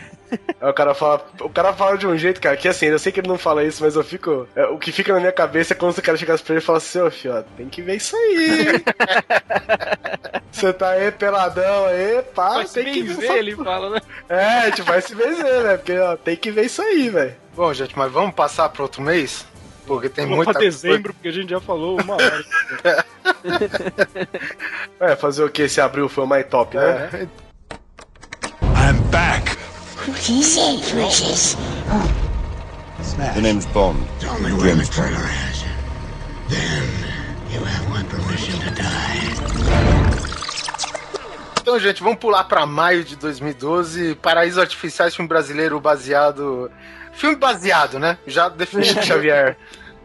Aí 0.59 0.69
o 0.69 0.73
cara 0.73 0.93
fala, 0.93 1.25
o 1.41 1.49
cara 1.49 1.73
fala 1.73 1.97
de 1.97 2.07
um 2.07 2.17
jeito, 2.17 2.41
cara, 2.41 2.57
que 2.57 2.67
assim, 2.67 2.87
eu 2.87 2.99
sei 2.99 3.11
que 3.11 3.19
ele 3.19 3.27
não 3.27 3.37
fala 3.37 3.63
isso, 3.63 3.83
mas 3.83 3.95
eu 3.95 4.03
fico. 4.03 4.47
É, 4.55 4.65
o 4.65 4.77
que 4.77 4.91
fica 4.91 5.13
na 5.13 5.19
minha 5.19 5.31
cabeça 5.31 5.73
é 5.73 5.75
quando 5.75 5.97
o 5.97 6.01
cara 6.01 6.17
chega 6.17 6.37
pra 6.37 6.53
ele 6.53 6.61
e 6.61 6.65
fala 6.65 6.77
assim, 6.77 6.99
ô 6.99 7.11
filho, 7.11 7.35
ó, 7.35 7.41
tem 7.55 7.69
que 7.69 7.81
ver 7.81 7.95
isso 7.95 8.15
aí. 8.15 8.83
Você 10.51 10.73
tá 10.73 10.91
aí 10.91 11.11
peladão 11.17 11.85
aí, 11.85 12.21
pá, 12.33 12.55
vai 12.55 12.65
tem 12.65 12.85
que 12.85 13.03
ver. 13.03 13.31
Ele 13.37 13.55
fala, 13.55 13.89
né? 13.89 14.01
É, 14.29 14.43
a 14.43 14.65
gente 14.65 14.81
vai 14.83 15.01
se 15.01 15.15
benzer, 15.15 15.63
né? 15.63 15.77
Porque 15.77 15.97
ó, 15.97 16.15
tem 16.15 16.35
que 16.35 16.51
ver 16.51 16.65
isso 16.65 16.81
aí, 16.81 17.09
velho. 17.09 17.35
Bom, 17.55 17.73
gente, 17.73 17.97
mas 17.97 18.11
vamos 18.11 18.35
passar 18.35 18.69
pro 18.69 18.83
outro 18.83 19.01
mês? 19.01 19.45
Porque 19.85 20.09
tem 20.09 20.25
muito. 20.25 20.51
Pra 20.51 20.59
dezembro, 20.59 21.13
porque 21.13 21.29
a 21.29 21.31
gente 21.31 21.49
já 21.49 21.59
falou 21.59 21.99
uma 21.99 22.15
hora. 22.15 22.45
é, 24.99 25.15
fazer 25.15 25.43
o 25.43 25.49
que? 25.49 25.63
Esse 25.63 25.79
abril 25.79 26.09
foi 26.09 26.25
o 26.25 26.27
mais 26.27 26.45
top, 26.47 26.75
né? 26.75 27.09
É. 27.13 27.27
I'm 28.63 29.01
back! 29.09 29.57
What 30.07 30.31
is 30.31 30.57
it, 30.57 30.91
Precious? 30.91 31.55
Oh. 31.89 32.27
The 33.33 33.41
name's 33.41 33.65
Bond. 33.67 34.05
Tell 34.19 34.39
me 34.39 34.51
when 34.53 34.77
the 34.77 34.85
trailer 34.85 35.29
is. 35.49 35.63
Then 36.49 36.83
you 37.51 37.63
have 37.63 37.89
my 37.89 38.03
permission 38.03 38.59
to 38.59 38.71
die. 38.71 40.06
Então, 41.67 41.77
gente, 41.77 42.01
vamos 42.01 42.19
pular 42.19 42.45
para 42.45 42.65
maio 42.65 43.03
de 43.03 43.17
2012. 43.17 44.15
Paraíso 44.21 44.61
Artificiais, 44.61 45.13
filme 45.13 45.27
brasileiro 45.27 45.81
baseado. 45.81 46.71
Filme 47.11 47.35
baseado, 47.35 47.99
né? 47.99 48.17
Já 48.25 48.47
definido 48.47 49.03
Xavier. 49.03 49.57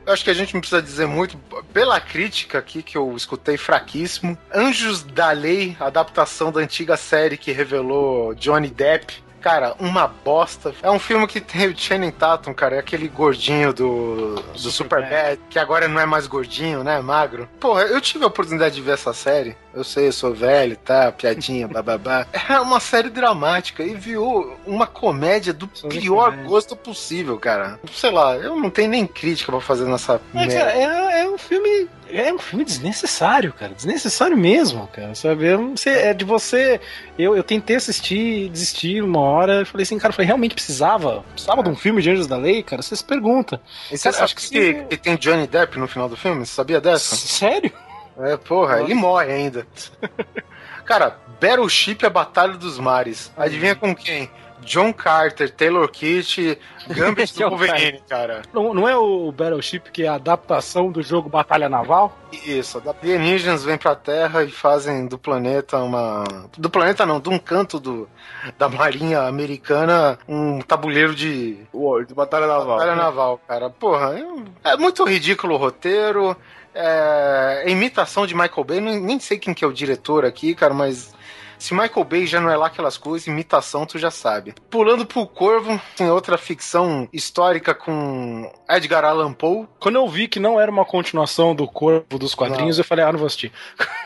Eu 0.04 0.12
acho 0.12 0.24
que 0.24 0.30
a 0.30 0.34
gente 0.34 0.54
não 0.54 0.60
precisa 0.60 0.82
dizer 0.82 1.06
muito. 1.06 1.38
Pela 1.72 2.00
crítica 2.00 2.58
aqui 2.58 2.82
que 2.82 2.98
eu 2.98 3.14
escutei 3.16 3.56
fraquíssimo. 3.56 4.36
Anjos 4.52 5.04
da 5.04 5.30
Lei, 5.30 5.76
adaptação 5.78 6.50
da 6.50 6.58
antiga 6.58 6.96
série 6.96 7.36
que 7.36 7.52
revelou 7.52 8.34
Johnny 8.34 8.68
Depp 8.68 9.22
Cara, 9.42 9.74
uma 9.80 10.06
bosta. 10.06 10.72
É 10.80 10.90
um 10.90 11.00
filme 11.00 11.26
que 11.26 11.40
tem 11.40 11.66
o 11.66 11.76
Channing 11.76 12.12
Tatum, 12.12 12.54
cara, 12.54 12.76
é 12.76 12.78
aquele 12.78 13.08
gordinho 13.08 13.72
do, 13.72 14.36
do 14.36 14.70
Super 14.70 15.02
Bad, 15.02 15.40
que 15.50 15.58
agora 15.58 15.88
não 15.88 16.00
é 16.00 16.06
mais 16.06 16.28
gordinho, 16.28 16.84
né? 16.84 17.00
Magro. 17.00 17.48
Porra, 17.58 17.82
eu 17.82 18.00
tive 18.00 18.22
a 18.22 18.28
oportunidade 18.28 18.76
de 18.76 18.80
ver 18.80 18.92
essa 18.92 19.12
série. 19.12 19.56
Eu 19.74 19.84
sei, 19.84 20.08
eu 20.08 20.12
sou 20.12 20.34
velho, 20.34 20.76
tá? 20.76 21.10
Piadinha, 21.12 21.68
bababá. 21.68 22.26
É 22.52 22.60
uma 22.60 22.80
série 22.80 23.08
dramática 23.08 23.82
e 23.82 23.94
viu 23.94 24.54
uma 24.66 24.86
comédia 24.86 25.52
do 25.52 25.66
pior 25.66 26.36
gosto 26.44 26.76
possível, 26.76 27.38
cara. 27.38 27.80
Sei 27.90 28.10
lá, 28.10 28.36
eu 28.36 28.56
não 28.56 28.68
tenho 28.68 28.90
nem 28.90 29.06
crítica 29.06 29.50
para 29.50 29.60
fazer 29.60 29.86
nessa. 29.86 30.20
É, 30.34 30.46
cara, 30.46 30.72
é, 30.72 31.20
é 31.22 31.28
um 31.28 31.38
filme 31.38 31.88
é 32.12 32.32
um 32.32 32.38
filme 32.38 32.64
desnecessário, 32.64 33.52
cara. 33.54 33.72
Desnecessário 33.72 34.36
mesmo, 34.36 34.86
cara. 34.88 35.14
Sabe? 35.14 35.46
é 35.86 36.12
de 36.12 36.24
você. 36.24 36.78
Eu, 37.18 37.34
eu 37.34 37.42
tentei 37.42 37.76
assistir, 37.76 38.50
desistir 38.50 39.02
uma 39.02 39.20
hora. 39.20 39.64
Falei 39.64 39.82
assim, 39.82 39.98
cara, 39.98 40.12
falei, 40.12 40.26
realmente 40.26 40.54
precisava? 40.54 41.24
Precisava 41.32 41.60
é. 41.60 41.64
de 41.64 41.70
um 41.70 41.76
filme 41.76 42.02
de 42.02 42.10
Anjos 42.10 42.26
da 42.26 42.36
Lei, 42.36 42.62
cara? 42.62 42.82
Você 42.82 42.94
se 42.94 43.04
pergunta. 43.04 43.60
E 43.90 43.96
você 43.96 44.10
cara, 44.10 44.24
acha 44.24 44.34
que, 44.34 44.48
que, 44.48 44.74
que, 44.84 44.96
tem 44.98 45.16
Johnny 45.16 45.46
Depp 45.46 45.78
no 45.78 45.88
final 45.88 46.08
do 46.08 46.16
filme? 46.16 46.44
Você 46.44 46.52
sabia 46.52 46.80
dessa? 46.80 47.16
Sério? 47.16 47.72
É, 48.18 48.36
porra, 48.36 48.76
Nossa. 48.76 48.84
ele 48.84 48.94
morre 48.94 49.32
ainda. 49.32 49.66
cara, 50.84 51.16
Battleship 51.40 51.98
é 52.02 52.06
a 52.06 52.10
Batalha 52.10 52.54
dos 52.54 52.78
Mares. 52.78 53.32
Adivinha 53.36 53.74
com 53.74 53.94
quem? 53.94 54.30
John 54.64 54.92
Carter, 54.92 55.50
Taylor 55.50 55.88
Kitt, 55.88 56.58
Gambit 56.88 57.34
do 57.38 57.50
Wolverine, 57.50 58.00
cara. 58.08 58.42
Não, 58.52 58.72
não 58.72 58.88
é 58.88 58.96
o 58.96 59.30
Battleship 59.32 59.90
que 59.92 60.04
é 60.04 60.08
a 60.08 60.14
adaptação 60.14 60.90
do 60.90 61.02
jogo 61.02 61.28
Batalha 61.28 61.68
Naval? 61.68 62.16
Isso, 62.46 62.82
alienígenas 63.02 63.64
vêm 63.64 63.76
pra 63.76 63.94
Terra 63.94 64.42
e 64.44 64.50
fazem 64.50 65.06
do 65.06 65.18
planeta 65.18 65.78
uma... 65.78 66.24
Do 66.56 66.70
planeta 66.70 67.04
não, 67.04 67.20
de 67.20 67.28
um 67.28 67.38
canto 67.38 67.78
do, 67.78 68.08
da 68.56 68.68
marinha 68.68 69.22
americana 69.22 70.18
um 70.28 70.60
tabuleiro 70.60 71.14
de... 71.14 71.58
War, 71.72 72.04
de 72.04 72.14
Batalha 72.14 72.46
Naval. 72.46 72.78
Batalha 72.78 72.96
Naval, 72.96 73.40
cara. 73.46 73.68
Porra, 73.68 74.14
é 74.64 74.76
muito 74.76 75.04
ridículo 75.04 75.54
o 75.54 75.58
roteiro, 75.58 76.36
é, 76.74 77.62
é 77.66 77.70
imitação 77.70 78.26
de 78.26 78.34
Michael 78.34 78.64
Bay, 78.64 78.80
nem 78.80 79.20
sei 79.20 79.38
quem 79.38 79.54
que 79.54 79.64
é 79.64 79.68
o 79.68 79.72
diretor 79.72 80.24
aqui, 80.24 80.54
cara, 80.54 80.74
mas 80.74 81.14
Se 81.62 81.74
Michael 81.74 82.04
Bay 82.04 82.26
já 82.26 82.40
não 82.40 82.50
é 82.50 82.56
lá 82.56 82.66
aquelas 82.66 82.98
coisas, 82.98 83.28
imitação 83.28 83.86
tu 83.86 83.96
já 83.96 84.10
sabe. 84.10 84.52
Pulando 84.68 85.06
pro 85.06 85.24
Corvo, 85.24 85.80
tem 85.96 86.10
outra 86.10 86.36
ficção 86.36 87.08
histórica 87.12 87.72
com 87.72 88.50
Edgar 88.68 89.04
Allan 89.04 89.32
Poe. 89.32 89.68
Quando 89.78 89.94
eu 89.94 90.08
vi 90.08 90.26
que 90.26 90.40
não 90.40 90.60
era 90.60 90.68
uma 90.68 90.84
continuação 90.84 91.54
do 91.54 91.68
Corvo 91.68 92.18
dos 92.18 92.34
quadrinhos, 92.34 92.78
não. 92.78 92.82
eu 92.82 92.84
falei, 92.84 93.04
ah, 93.04 93.12
não 93.12 93.18
vou 93.20 93.28
assistir. 93.28 93.52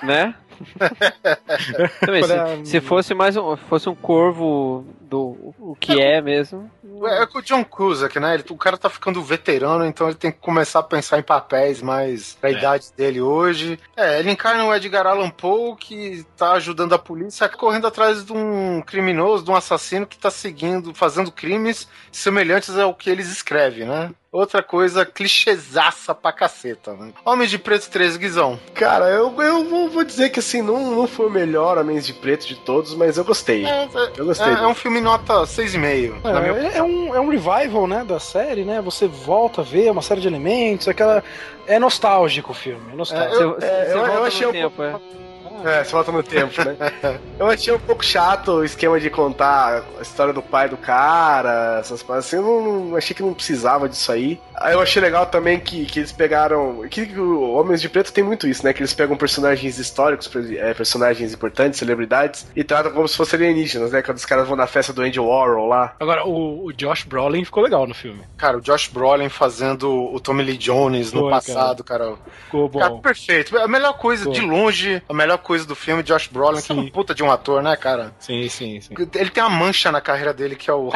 Né? 0.02 0.34
Também, 2.04 2.22
se, 2.22 2.70
se, 2.70 2.80
fosse 2.80 3.14
mais 3.14 3.36
um, 3.36 3.56
fosse 3.56 3.88
um 3.88 3.94
corvo 3.94 4.84
do 5.00 5.54
o 5.58 5.76
que 5.78 6.00
é, 6.00 6.16
é 6.16 6.20
mesmo. 6.20 6.70
É, 7.05 7.22
é 7.22 7.26
com 7.26 7.38
o 7.38 7.42
John 7.42 7.64
Cusack, 7.64 8.18
né? 8.18 8.34
Ele, 8.34 8.44
o 8.51 8.57
cara 8.57 8.76
tá 8.76 8.88
ficando 8.88 9.22
veterano, 9.22 9.84
então 9.84 10.09
ele 10.09 10.16
tem 10.16 10.32
que 10.32 10.38
começar 10.38 10.80
a 10.80 10.82
pensar 10.82 11.18
em 11.18 11.22
papéis 11.22 11.82
mais 11.82 12.34
pra 12.34 12.51
é. 12.51 12.55
idade 12.55 12.86
dele 12.97 13.20
hoje. 13.20 13.78
É, 13.97 14.18
ele 14.18 14.30
encarna 14.30 14.64
o 14.64 14.74
Edgar 14.74 15.07
Allan 15.07 15.30
Poe 15.30 15.76
que 15.76 16.24
tá 16.36 16.53
ajudando 16.53 16.94
a 16.94 16.99
polícia 16.99 17.49
correndo 17.49 17.86
atrás 17.86 18.24
de 18.24 18.32
um 18.32 18.82
criminoso, 18.82 19.44
de 19.44 19.51
um 19.51 19.57
assassino 19.57 20.07
que 20.07 20.18
tá 20.18 20.30
seguindo, 20.30 20.94
fazendo 20.94 21.32
crimes 21.32 21.88
semelhantes 22.11 22.76
ao 22.76 22.94
que 22.94 23.11
eles 23.11 23.28
escrevem, 23.28 23.86
né? 23.86 24.11
Outra 24.31 24.62
coisa 24.62 25.07
clichêzaça 25.07 26.14
pra 26.14 26.33
caceta, 26.33 26.93
né? 26.95 27.12
Homem 27.24 27.47
de 27.47 27.59
Preto 27.59 27.89
3, 27.89 28.16
Guizão. 28.16 28.59
Cara, 28.74 29.07
eu, 29.07 29.35
eu 29.41 29.64
vou, 29.64 29.89
vou 29.89 30.05
dizer 30.05 30.31
que 30.31 30.41
assim, 30.41 30.61
não, 30.61 30.95
não 30.95 31.07
foi 31.07 31.27
o 31.27 31.31
melhor 31.31 31.79
Homens 31.79 32.07
de 32.07 32.12
Preto 32.12 32.47
de 32.47 32.57
todos, 32.57 32.95
mas 32.95 33.16
eu 33.16 33.24
gostei. 33.24 33.64
É, 33.64 33.89
eu 34.16 34.27
gostei. 34.27 34.53
É, 34.53 34.55
é 34.55 34.66
um 34.66 34.74
filme 34.74 35.01
nota 35.01 35.33
6,5. 35.45 36.20
É, 36.24 36.79
é, 36.79 36.83
um, 36.83 37.14
é 37.14 37.20
um 37.20 37.29
revival, 37.29 37.87
né, 37.87 38.05
da 38.05 38.18
série, 38.18 38.64
né? 38.64 38.81
Você 38.83 39.07
volta 39.07 39.61
a 39.61 39.64
ver 39.64 39.91
uma 39.91 40.03
série 40.03 40.20
de 40.20 40.29
elementos, 40.29 40.89
aquela. 40.89 41.22
É 41.66 41.79
nostálgico 41.79 42.53
o 42.53 42.55
filme. 42.55 42.93
É 42.93 42.97
nostálgico. 42.97 43.37
É, 43.41 43.43
eu, 43.43 43.59
é, 43.61 43.93
eu, 43.93 44.07
eu 44.07 44.24
achei 44.24 44.47
um 44.47 44.53
tempo, 44.53 44.77
pouco... 44.77 44.83
é. 45.22 45.26
É, 45.64 45.84
você 45.84 45.92
volta 45.92 46.12
no 46.12 46.22
tempo, 46.22 46.52
né? 46.64 46.76
Eu 47.38 47.46
achei 47.46 47.72
um 47.72 47.78
pouco 47.78 48.04
chato 48.04 48.52
o 48.52 48.64
esquema 48.64 48.98
de 48.98 49.11
contar 49.11 49.84
a 49.98 50.02
história 50.02 50.32
do 50.32 50.42
pai 50.42 50.68
do 50.68 50.76
cara, 50.76 51.78
essas 51.80 52.02
coisas 52.02 52.26
assim. 52.26 52.36
Eu 52.36 52.42
não, 52.42 52.96
achei 52.96 53.14
que 53.14 53.22
não 53.22 53.34
precisava 53.34 53.88
disso 53.88 54.11
aí. 54.11 54.40
Aí 54.54 54.72
eu 54.72 54.80
achei 54.80 55.02
legal 55.02 55.26
também 55.26 55.61
que, 55.61 55.84
que 55.84 55.98
eles 55.98 56.12
pegaram. 56.12 56.86
Que, 56.88 57.07
que 57.07 57.20
o 57.20 57.52
Homens 57.52 57.80
de 57.80 57.88
Preto 57.88 58.12
tem 58.12 58.24
muito 58.24 58.46
isso, 58.48 58.64
né? 58.64 58.72
Que 58.72 58.80
eles 58.80 58.94
pegam 58.94 59.16
personagens 59.16 59.78
históricos, 59.78 60.30
é, 60.57 60.72
personagens 60.72 61.34
importantes, 61.34 61.78
celebridades, 61.78 62.46
e 62.57 62.64
tratam 62.64 62.92
como 62.92 63.07
se 63.07 63.16
fossem 63.16 63.38
alienígenas, 63.38 63.92
né? 63.92 64.02
Quando 64.02 64.16
os 64.16 64.24
caras 64.24 64.48
vão 64.48 64.57
na 64.57 64.66
festa 64.66 64.92
do 64.92 65.02
Andy 65.02 65.20
Warhol 65.20 65.68
lá. 65.68 65.94
Agora, 66.00 66.26
o, 66.26 66.66
o 66.66 66.72
Josh 66.72 67.04
Brolin 67.04 67.44
ficou 67.44 67.62
legal 67.62 67.86
no 67.86 67.94
filme. 67.94 68.22
Cara, 68.36 68.57
o 68.57 68.61
Josh 68.61 68.88
Brolin 68.88 69.28
fazendo 69.28 69.92
o 69.92 70.18
Tommy 70.20 70.42
Lee 70.42 70.57
Jones 70.57 71.12
no 71.12 71.22
Foi, 71.22 71.30
passado, 71.30 71.84
cara. 71.84 72.07
cara. 72.07 72.16
Ficou 72.44 72.68
bom. 72.68 72.78
Cara, 72.78 72.94
perfeito. 72.96 73.57
A 73.59 73.68
melhor 73.68 73.98
coisa, 73.98 74.24
Ficou. 74.24 74.34
de 74.34 74.40
longe, 74.40 75.02
a 75.09 75.14
melhor 75.14 75.38
coisa 75.47 75.64
do 75.64 75.76
filme, 75.76 76.03
Josh 76.03 76.26
Brolin, 76.26 76.61
sim. 76.61 76.66
que 76.66 76.72
é 76.72 76.74
um 76.74 76.88
puta 76.88 77.14
de 77.14 77.22
um 77.22 77.30
ator, 77.30 77.62
né, 77.62 77.76
cara? 77.76 78.12
Sim, 78.18 78.49
sim, 78.49 78.80
sim. 78.80 78.92
Ele 79.14 79.30
tem 79.30 79.44
uma 79.44 79.49
mancha 79.49 79.92
na 79.92 80.01
carreira 80.01 80.34
dele 80.34 80.57
que 80.57 80.68
é 80.68 80.72
o. 80.74 80.92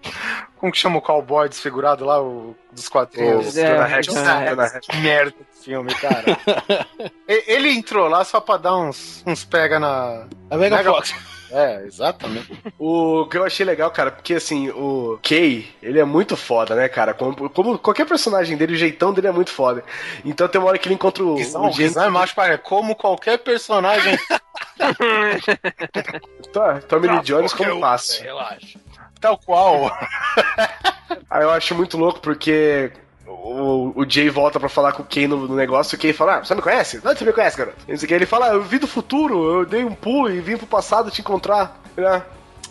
Como 0.58 0.70
que 0.70 0.78
chama 0.78 0.98
o 0.98 1.02
cowboy 1.02 1.48
desfigurado 1.48 2.04
lá, 2.04 2.22
o, 2.22 2.54
dos 2.72 2.88
quadrinhos? 2.88 3.56
É, 3.56 3.98
é, 3.98 4.00
que 4.80 4.96
merda 4.98 5.30
de 5.32 5.64
filme, 5.64 5.94
cara. 5.94 6.24
ele 7.26 7.70
entrou 7.70 8.08
lá 8.08 8.22
só 8.24 8.38
pra 8.38 8.58
dar 8.58 8.76
uns, 8.76 9.22
uns 9.26 9.44
pega 9.44 9.78
na. 9.78 10.26
A 10.50 10.56
Mega, 10.56 10.76
Mega 10.76 10.92
Fox. 10.92 11.14
É, 11.50 11.82
exatamente. 11.84 12.52
o 12.78 13.26
que 13.26 13.38
eu 13.38 13.44
achei 13.44 13.64
legal, 13.64 13.90
cara, 13.90 14.10
porque 14.10 14.34
assim, 14.34 14.68
o 14.70 15.18
Kay, 15.22 15.68
ele 15.82 15.98
é 15.98 16.04
muito 16.04 16.36
foda, 16.36 16.74
né, 16.74 16.88
cara? 16.88 17.14
Como, 17.14 17.48
como, 17.50 17.78
qualquer 17.78 18.06
personagem 18.06 18.56
dele, 18.56 18.74
o 18.74 18.78
jeitão 18.78 19.12
dele 19.12 19.28
é 19.28 19.32
muito 19.32 19.50
foda. 19.50 19.84
Então 20.24 20.48
tem 20.48 20.60
uma 20.60 20.68
hora 20.68 20.78
que 20.78 20.88
ele 20.88 20.94
encontra 20.94 21.24
o. 21.24 21.38
Isso, 21.38 21.58
o 21.58 21.72
James... 21.72 21.96
é 21.96 22.08
mais 22.08 22.32
para 22.32 22.58
como 22.58 22.94
qualquer 22.94 23.38
personagem. 23.38 24.18
tá, 26.52 26.80
Tommy 26.88 27.08
Lee 27.08 27.22
Jones 27.22 27.52
como 27.52 27.80
passe. 27.80 28.22
Relaxa. 28.22 28.78
Tal 29.20 29.38
qual. 29.38 29.90
Aí 31.30 31.42
eu 31.42 31.50
acho 31.50 31.74
muito 31.74 31.96
louco 31.96 32.20
porque 32.20 32.92
o, 33.46 33.92
o 33.94 34.08
Jay 34.08 34.28
volta 34.28 34.58
pra 34.58 34.68
falar 34.68 34.92
com 34.92 35.02
o 35.02 35.06
Kay 35.06 35.28
no, 35.28 35.46
no 35.46 35.54
negócio 35.54 35.96
o 35.96 36.00
Kay 36.00 36.12
fala: 36.12 36.36
Ah, 36.36 36.44
você 36.44 36.54
me 36.54 36.62
conhece? 36.62 37.00
Não, 37.04 37.14
você 37.14 37.24
me 37.24 37.32
conhece, 37.32 37.56
garoto. 37.56 37.78
Ele 37.86 38.26
fala: 38.26 38.48
Eu 38.48 38.62
vi 38.62 38.78
do 38.78 38.86
futuro, 38.86 39.60
eu 39.60 39.66
dei 39.66 39.84
um 39.84 39.94
pulo 39.94 40.30
e 40.30 40.40
vim 40.40 40.56
pro 40.56 40.66
passado 40.66 41.10
te 41.10 41.20
encontrar. 41.20 41.80
Ah, 41.98 42.22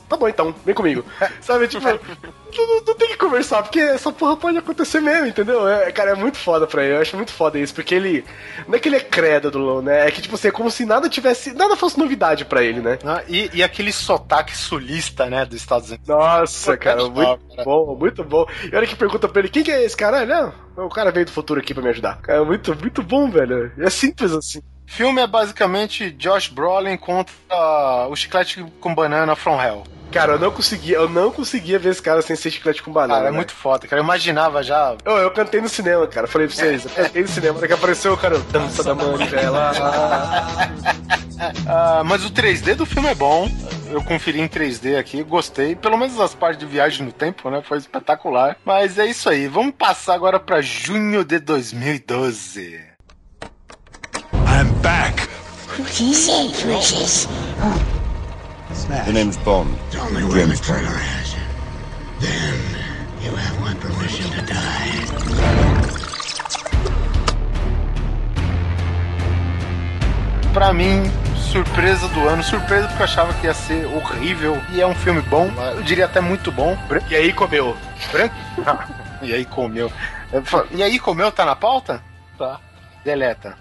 tá 0.07 0.17
bom 0.17 0.27
então, 0.27 0.53
vem 0.65 0.75
comigo. 0.75 1.05
Sabe, 1.41 1.67
tipo, 1.67 1.85
não, 1.85 2.81
não, 2.85 2.95
tem 2.95 3.09
que 3.09 3.17
conversar, 3.17 3.63
porque 3.63 3.79
essa 3.79 4.11
porra 4.11 4.37
pode 4.37 4.57
acontecer 4.57 5.01
mesmo, 5.01 5.27
entendeu? 5.27 5.67
É, 5.67 5.91
cara, 5.91 6.11
é 6.11 6.15
muito 6.15 6.37
foda 6.37 6.65
pra 6.65 6.83
ele, 6.83 6.95
eu 6.95 7.01
acho 7.01 7.15
muito 7.15 7.31
foda 7.31 7.59
isso, 7.59 7.73
porque 7.73 7.93
ele. 7.93 8.23
Não 8.67 8.75
é 8.75 8.79
que 8.79 8.87
ele 8.87 8.95
é 8.95 9.01
crédulo, 9.01 9.81
né? 9.81 10.07
É 10.07 10.11
que, 10.11 10.21
tipo 10.21 10.35
assim, 10.35 10.47
é 10.47 10.51
como 10.51 10.71
se 10.71 10.85
nada 10.85 11.09
tivesse. 11.09 11.53
Nada 11.53 11.75
fosse 11.75 11.97
novidade 11.99 12.45
pra 12.45 12.63
ele, 12.63 12.81
né? 12.81 12.97
Ah, 13.03 13.23
e, 13.27 13.49
e 13.53 13.63
aquele 13.63 13.91
sotaque 13.91 14.55
sulista, 14.55 15.25
né, 15.25 15.45
dos 15.45 15.57
Estados 15.59 15.89
Unidos. 15.89 16.07
Nossa, 16.07 16.77
cara, 16.77 17.03
muito 17.09 17.63
bom, 17.63 17.95
muito 17.99 18.23
bom. 18.23 18.45
E 18.71 18.75
olha 18.75 18.87
que 18.87 18.95
pergunta 18.95 19.27
pra 19.27 19.39
ele: 19.39 19.49
quem 19.49 19.63
que 19.63 19.71
é 19.71 19.83
esse 19.83 19.97
cara? 19.97 20.25
Não, 20.25 20.53
o 20.85 20.89
cara 20.89 21.11
veio 21.11 21.25
do 21.25 21.31
futuro 21.31 21.59
aqui 21.59 21.73
pra 21.73 21.83
me 21.83 21.89
ajudar. 21.89 22.21
Cara, 22.21 22.41
é 22.41 22.45
muito, 22.45 22.75
muito 22.75 23.03
bom, 23.03 23.29
velho. 23.29 23.71
É 23.77 23.89
simples 23.89 24.31
assim. 24.31 24.61
Filme 24.85 25.21
é 25.21 25.27
basicamente 25.27 26.11
Josh 26.11 26.47
Brolin 26.47 26.97
contra 26.97 27.33
o 28.09 28.15
chiclete 28.15 28.65
com 28.79 28.93
banana 28.93 29.35
From 29.35 29.61
Hell. 29.61 29.83
Cara, 30.11 30.33
eu 30.33 30.39
não 30.39 30.49
conseguia, 30.49 30.95
eu 30.95 31.09
não 31.09 31.29
conseguia 31.29 31.77
ver 31.77 31.89
esse 31.89 32.01
cara 32.01 32.21
sem 32.21 32.37
ser 32.37 32.49
chiclete 32.49 32.81
com 32.81 32.91
banana. 32.91 33.15
Cara, 33.15 33.27
é 33.27 33.31
né? 33.31 33.35
muito 33.35 33.53
foda, 33.53 33.85
cara. 33.85 33.99
Eu 33.99 34.03
imaginava 34.03 34.63
já. 34.63 34.95
Eu, 35.03 35.17
eu 35.17 35.31
cantei 35.31 35.59
no 35.59 35.67
cinema, 35.67 36.07
cara. 36.07 36.25
Falei 36.25 36.47
pra 36.47 36.55
vocês, 36.55 36.85
eu 36.85 36.91
cantei 36.91 37.21
no 37.23 37.27
cinema, 37.27 37.59
daqui 37.59 37.73
apareceu 37.73 38.13
o 38.13 38.17
cara, 38.17 38.39
dança 38.39 38.81
da 38.81 38.95
manivela. 38.95 39.71
ah, 41.67 42.01
mas 42.05 42.23
o 42.23 42.31
3D 42.31 42.75
do 42.75 42.85
filme 42.85 43.09
é 43.09 43.15
bom. 43.15 43.49
Eu 43.91 44.01
conferi 44.03 44.39
em 44.39 44.47
3D 44.47 44.97
aqui, 44.97 45.21
gostei. 45.21 45.75
Pelo 45.75 45.97
menos 45.97 46.17
as 46.19 46.33
partes 46.33 46.59
de 46.59 46.65
viagem 46.65 47.05
no 47.05 47.11
tempo, 47.11 47.49
né? 47.49 47.61
Foi 47.61 47.77
espetacular. 47.77 48.55
Mas 48.63 48.97
é 48.97 49.05
isso 49.05 49.29
aí. 49.29 49.49
Vamos 49.49 49.73
passar 49.77 50.13
agora 50.13 50.39
pra 50.39 50.61
junho 50.61 51.25
de 51.25 51.39
2012. 51.39 52.84
Back. 54.85 55.21
What 55.79 55.99
is 55.99 56.29
it, 56.29 56.53
precious? 56.61 57.25
Oh. 57.57 57.73
Smash. 58.71 59.07
The 59.07 59.13
name's 59.13 59.37
Bond. 59.37 59.75
only 59.99 60.23
way 60.23 60.45
Trailer 60.57 60.85
has 60.85 61.33
you. 61.33 61.41
Then 62.21 62.53
you 63.23 63.31
have 63.35 63.59
my 63.61 63.73
permission 63.81 64.29
to 64.29 64.45
die. 64.45 65.01
Pra 70.53 70.71
mim, 70.71 71.09
surpresa 71.35 72.07
do 72.09 72.29
ano. 72.29 72.43
Surpresa 72.43 72.87
porque 72.87 73.01
eu 73.01 73.05
achava 73.05 73.33
que 73.33 73.47
ia 73.47 73.55
ser 73.55 73.87
horrível. 73.87 74.61
E 74.71 74.81
é 74.81 74.85
um 74.85 74.93
filme 74.93 75.21
bom. 75.21 75.49
Eu 75.75 75.81
diria 75.81 76.05
até 76.05 76.21
muito 76.21 76.51
bom. 76.51 76.77
E 77.09 77.15
aí 77.15 77.33
comeu. 77.33 77.75
Branco? 78.11 78.35
e 79.23 79.33
aí 79.33 79.45
comeu. 79.45 79.91
E 80.69 80.83
aí 80.83 80.99
comeu 80.99 81.31
tá 81.31 81.43
na 81.43 81.55
pauta? 81.55 82.03
Tá. 82.37 82.59
Deleta. 83.05 83.55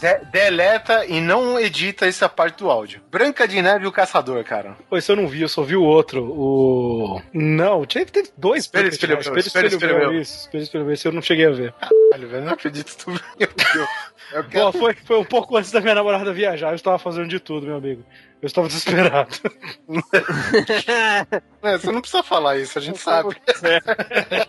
De 0.00 0.24
deleta 0.32 1.04
e 1.04 1.20
não 1.20 1.60
edita 1.60 2.06
essa 2.06 2.30
parte 2.30 2.60
do 2.60 2.70
áudio. 2.70 3.02
Branca 3.10 3.46
de 3.46 3.60
Neve 3.60 3.84
e 3.84 3.86
o 3.86 3.92
Caçador, 3.92 4.42
cara. 4.42 4.74
Pois 4.88 5.06
eu 5.06 5.14
não 5.14 5.28
vi, 5.28 5.42
eu 5.42 5.48
só 5.50 5.62
vi 5.62 5.76
o 5.76 5.82
outro. 5.82 6.24
O. 6.24 7.20
Não, 7.32 7.84
teve, 7.84 8.06
teve 8.06 8.30
dois. 8.38 8.64
Espelho, 8.64 8.88
espelho, 8.88 9.18
espelho, 9.20 9.38
espelho, 9.38 9.66
espelho, 9.66 9.92
espelho, 9.92 10.20
isso. 10.20 10.38
Espelho, 10.46 10.62
espelho, 10.64 10.92
espelho, 10.92 11.12
eu 11.12 11.14
não 11.14 11.22
cheguei 11.22 11.46
a 11.46 11.50
ver. 11.50 11.74
Caralho, 11.74 12.28
velho, 12.28 12.44
não 12.46 12.52
acredito 12.54 12.96
tu 12.96 13.10
viu. 13.12 13.48
Bom, 14.50 14.72
foi, 14.72 14.94
foi 14.94 15.18
um 15.18 15.24
pouco 15.24 15.58
antes 15.58 15.70
da 15.70 15.82
minha 15.82 15.94
namorada 15.94 16.32
viajar, 16.32 16.70
eu 16.70 16.76
estava 16.76 16.98
fazendo 16.98 17.28
de 17.28 17.38
tudo, 17.38 17.66
meu 17.66 17.76
amigo. 17.76 18.02
Eu 18.40 18.46
estava 18.46 18.66
desesperado. 18.66 19.28
é, 21.62 21.78
você 21.78 21.92
não 21.92 22.00
precisa 22.00 22.22
falar 22.22 22.56
isso, 22.56 22.78
a 22.78 22.82
gente 22.82 22.98
sabe. 22.98 23.36
É. 23.62 24.46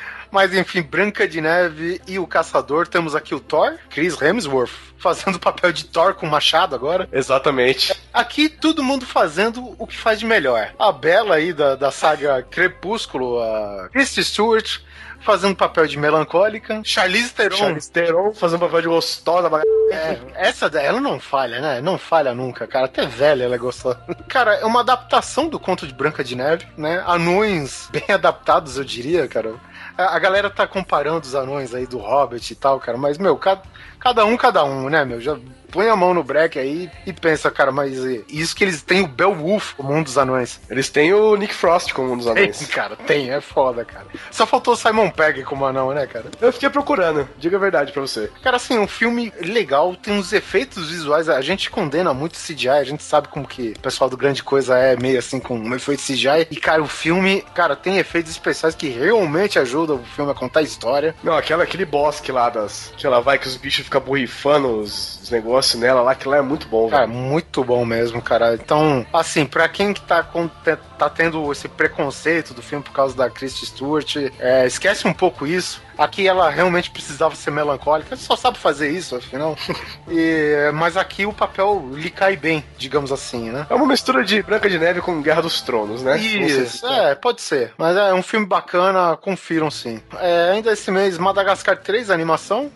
Mas 0.30 0.54
enfim, 0.54 0.82
Branca 0.82 1.26
de 1.26 1.40
Neve 1.40 2.00
e 2.06 2.18
o 2.18 2.26
Caçador. 2.26 2.86
Temos 2.86 3.14
aqui 3.14 3.34
o 3.34 3.40
Thor, 3.40 3.76
Chris 3.90 4.20
Hemsworth, 4.20 4.70
fazendo 4.98 5.36
o 5.36 5.40
papel 5.40 5.72
de 5.72 5.84
Thor 5.84 6.14
com 6.14 6.26
machado 6.26 6.74
agora. 6.74 7.08
Exatamente. 7.12 7.94
Aqui 8.12 8.48
todo 8.48 8.82
mundo 8.82 9.06
fazendo 9.06 9.74
o 9.78 9.86
que 9.86 9.96
faz 9.96 10.18
de 10.18 10.26
melhor. 10.26 10.72
A 10.78 10.92
Bela 10.92 11.36
aí 11.36 11.52
da, 11.52 11.74
da 11.74 11.90
saga 11.90 12.42
Crepúsculo, 12.42 13.40
a 13.40 13.88
Christy 13.92 14.24
Stewart, 14.24 14.80
fazendo 15.20 15.56
papel 15.56 15.86
de 15.86 15.98
melancólica. 15.98 16.80
Charlize 16.84 17.32
Theron. 17.32 17.56
Charlize 17.56 17.90
Theron 17.90 18.32
fazendo 18.32 18.60
papel 18.60 18.82
de 18.82 18.88
gostosa. 18.88 19.50
É, 19.90 20.18
essa 20.34 20.66
ela 20.78 21.00
não 21.00 21.18
falha, 21.18 21.60
né? 21.60 21.80
Não 21.80 21.98
falha 21.98 22.34
nunca, 22.34 22.66
cara. 22.66 22.86
Até 22.86 23.06
velha 23.06 23.44
ela 23.44 23.56
é 23.56 23.58
gostosa. 23.58 24.00
Cara, 24.28 24.54
é 24.54 24.64
uma 24.64 24.80
adaptação 24.80 25.48
do 25.48 25.58
conto 25.58 25.86
de 25.86 25.92
Branca 25.92 26.22
de 26.22 26.36
Neve, 26.36 26.66
né? 26.76 27.02
Anões 27.06 27.88
bem 27.90 28.04
adaptados, 28.14 28.76
eu 28.76 28.84
diria, 28.84 29.26
cara. 29.26 29.54
A, 29.96 30.18
galera 30.18 30.50
tá 30.50 30.66
comparando 30.66 31.26
os 31.26 31.34
anões 31.34 31.74
aí 31.74 31.86
do 31.86 31.98
Hobbit 31.98 32.52
e 32.52 32.56
tal, 32.56 32.78
cara, 32.78 32.98
mas, 32.98 33.16
meu, 33.16 33.36
cada, 33.36 33.62
cada 33.98 34.24
um, 34.24 34.36
cada 34.36 34.62
um, 34.64 34.90
né, 34.90 35.04
meu? 35.04 35.20
Já 35.20 35.38
põe 35.76 35.90
a 35.90 35.94
mão 35.94 36.14
no 36.14 36.24
break 36.24 36.58
aí 36.58 36.90
e 37.04 37.12
pensa, 37.12 37.50
cara, 37.50 37.70
mas 37.70 37.92
isso 38.30 38.56
que 38.56 38.64
eles 38.64 38.80
têm 38.80 39.02
o 39.02 39.06
Beowulf 39.06 39.74
como 39.74 39.92
um 39.92 40.02
dos 40.02 40.16
anões. 40.16 40.58
Eles 40.70 40.88
têm 40.88 41.12
o 41.12 41.36
Nick 41.36 41.52
Frost 41.52 41.92
como 41.92 42.12
um 42.12 42.16
dos 42.16 42.26
anões. 42.26 42.58
Tem, 42.58 42.68
cara, 42.68 42.96
tem, 42.96 43.30
é 43.30 43.42
foda, 43.42 43.84
cara. 43.84 44.06
Só 44.30 44.46
faltou 44.46 44.72
o 44.72 44.76
Simon 44.76 45.10
Pegg 45.10 45.44
como 45.44 45.66
anão, 45.66 45.92
né, 45.92 46.06
cara? 46.06 46.30
Eu 46.40 46.50
fiquei 46.50 46.70
procurando, 46.70 47.28
diga 47.38 47.58
a 47.58 47.60
verdade 47.60 47.92
pra 47.92 48.00
você. 48.00 48.30
Cara, 48.42 48.56
assim, 48.56 48.78
um 48.78 48.88
filme 48.88 49.30
legal, 49.38 49.94
tem 49.94 50.14
uns 50.14 50.32
efeitos 50.32 50.88
visuais, 50.90 51.28
a 51.28 51.42
gente 51.42 51.68
condena 51.68 52.14
muito 52.14 52.38
CGI, 52.38 52.70
a 52.70 52.84
gente 52.84 53.02
sabe 53.02 53.28
como 53.28 53.46
que 53.46 53.74
o 53.76 53.80
pessoal 53.80 54.08
do 54.08 54.16
Grande 54.16 54.42
Coisa 54.42 54.78
é 54.78 54.96
meio 54.96 55.18
assim 55.18 55.38
com 55.38 55.58
um 55.58 55.74
efeito 55.74 56.02
CGI, 56.02 56.46
e 56.50 56.56
cara, 56.56 56.82
o 56.82 56.88
filme, 56.88 57.44
cara, 57.54 57.76
tem 57.76 57.98
efeitos 57.98 58.30
especiais 58.30 58.74
que 58.74 58.88
realmente 58.88 59.58
ajudam 59.58 59.96
o 59.96 60.04
filme 60.04 60.30
a 60.30 60.34
contar 60.34 60.60
a 60.60 60.62
história. 60.62 61.14
Não, 61.22 61.36
aquela, 61.36 61.64
aquele 61.64 61.84
bosque 61.84 62.32
lá 62.32 62.48
das, 62.48 62.94
que 62.96 63.06
ela 63.06 63.20
vai 63.20 63.38
que 63.38 63.46
os 63.46 63.56
bichos 63.58 63.84
ficam 63.84 64.00
borrifando 64.00 64.80
os, 64.80 65.20
os 65.22 65.30
negócios 65.30 65.65
nela 65.74 66.02
lá, 66.02 66.14
que 66.14 66.28
lá 66.28 66.36
é 66.38 66.42
muito 66.42 66.68
bom, 66.68 66.88
Cara, 66.88 67.06
velho. 67.06 67.18
muito 67.18 67.64
bom 67.64 67.84
mesmo, 67.84 68.20
cara. 68.20 68.54
Então, 68.54 69.06
assim, 69.12 69.46
pra 69.46 69.68
quem 69.68 69.92
que 69.92 70.00
tá, 70.02 70.22
com, 70.22 70.48
tá 70.96 71.08
tendo 71.10 71.50
esse 71.52 71.68
preconceito 71.68 72.54
do 72.54 72.62
filme 72.62 72.82
por 72.82 72.92
causa 72.92 73.16
da 73.16 73.30
Kristen 73.30 73.68
Stewart, 73.68 74.16
é, 74.38 74.66
esquece 74.66 75.06
um 75.06 75.12
pouco 75.12 75.46
isso. 75.46 75.84
Aqui 75.98 76.28
ela 76.28 76.50
realmente 76.50 76.90
precisava 76.90 77.34
ser 77.34 77.50
melancólica, 77.50 78.10
ela 78.14 78.20
só 78.20 78.36
sabe 78.36 78.58
fazer 78.58 78.90
isso, 78.90 79.16
afinal. 79.16 79.56
e, 80.08 80.70
mas 80.74 80.96
aqui 80.96 81.24
o 81.24 81.32
papel 81.32 81.88
lhe 81.92 82.10
cai 82.10 82.36
bem, 82.36 82.62
digamos 82.76 83.10
assim, 83.10 83.50
né? 83.50 83.66
É 83.70 83.74
uma 83.74 83.86
mistura 83.86 84.22
de 84.22 84.42
Branca 84.42 84.68
de 84.68 84.78
Neve 84.78 85.00
com 85.00 85.22
Guerra 85.22 85.42
dos 85.42 85.62
Tronos, 85.62 86.02
né? 86.02 86.18
Isso, 86.18 86.86
é, 86.86 87.14
pode 87.14 87.40
ser. 87.40 87.72
Mas 87.78 87.96
é 87.96 88.12
um 88.12 88.22
filme 88.22 88.44
bacana, 88.44 89.16
confiram 89.16 89.70
sim. 89.70 90.00
É, 90.18 90.50
ainda 90.52 90.72
esse 90.72 90.90
mês, 90.90 91.16
Madagascar 91.16 91.78
3, 91.78 92.10
animação. 92.10 92.70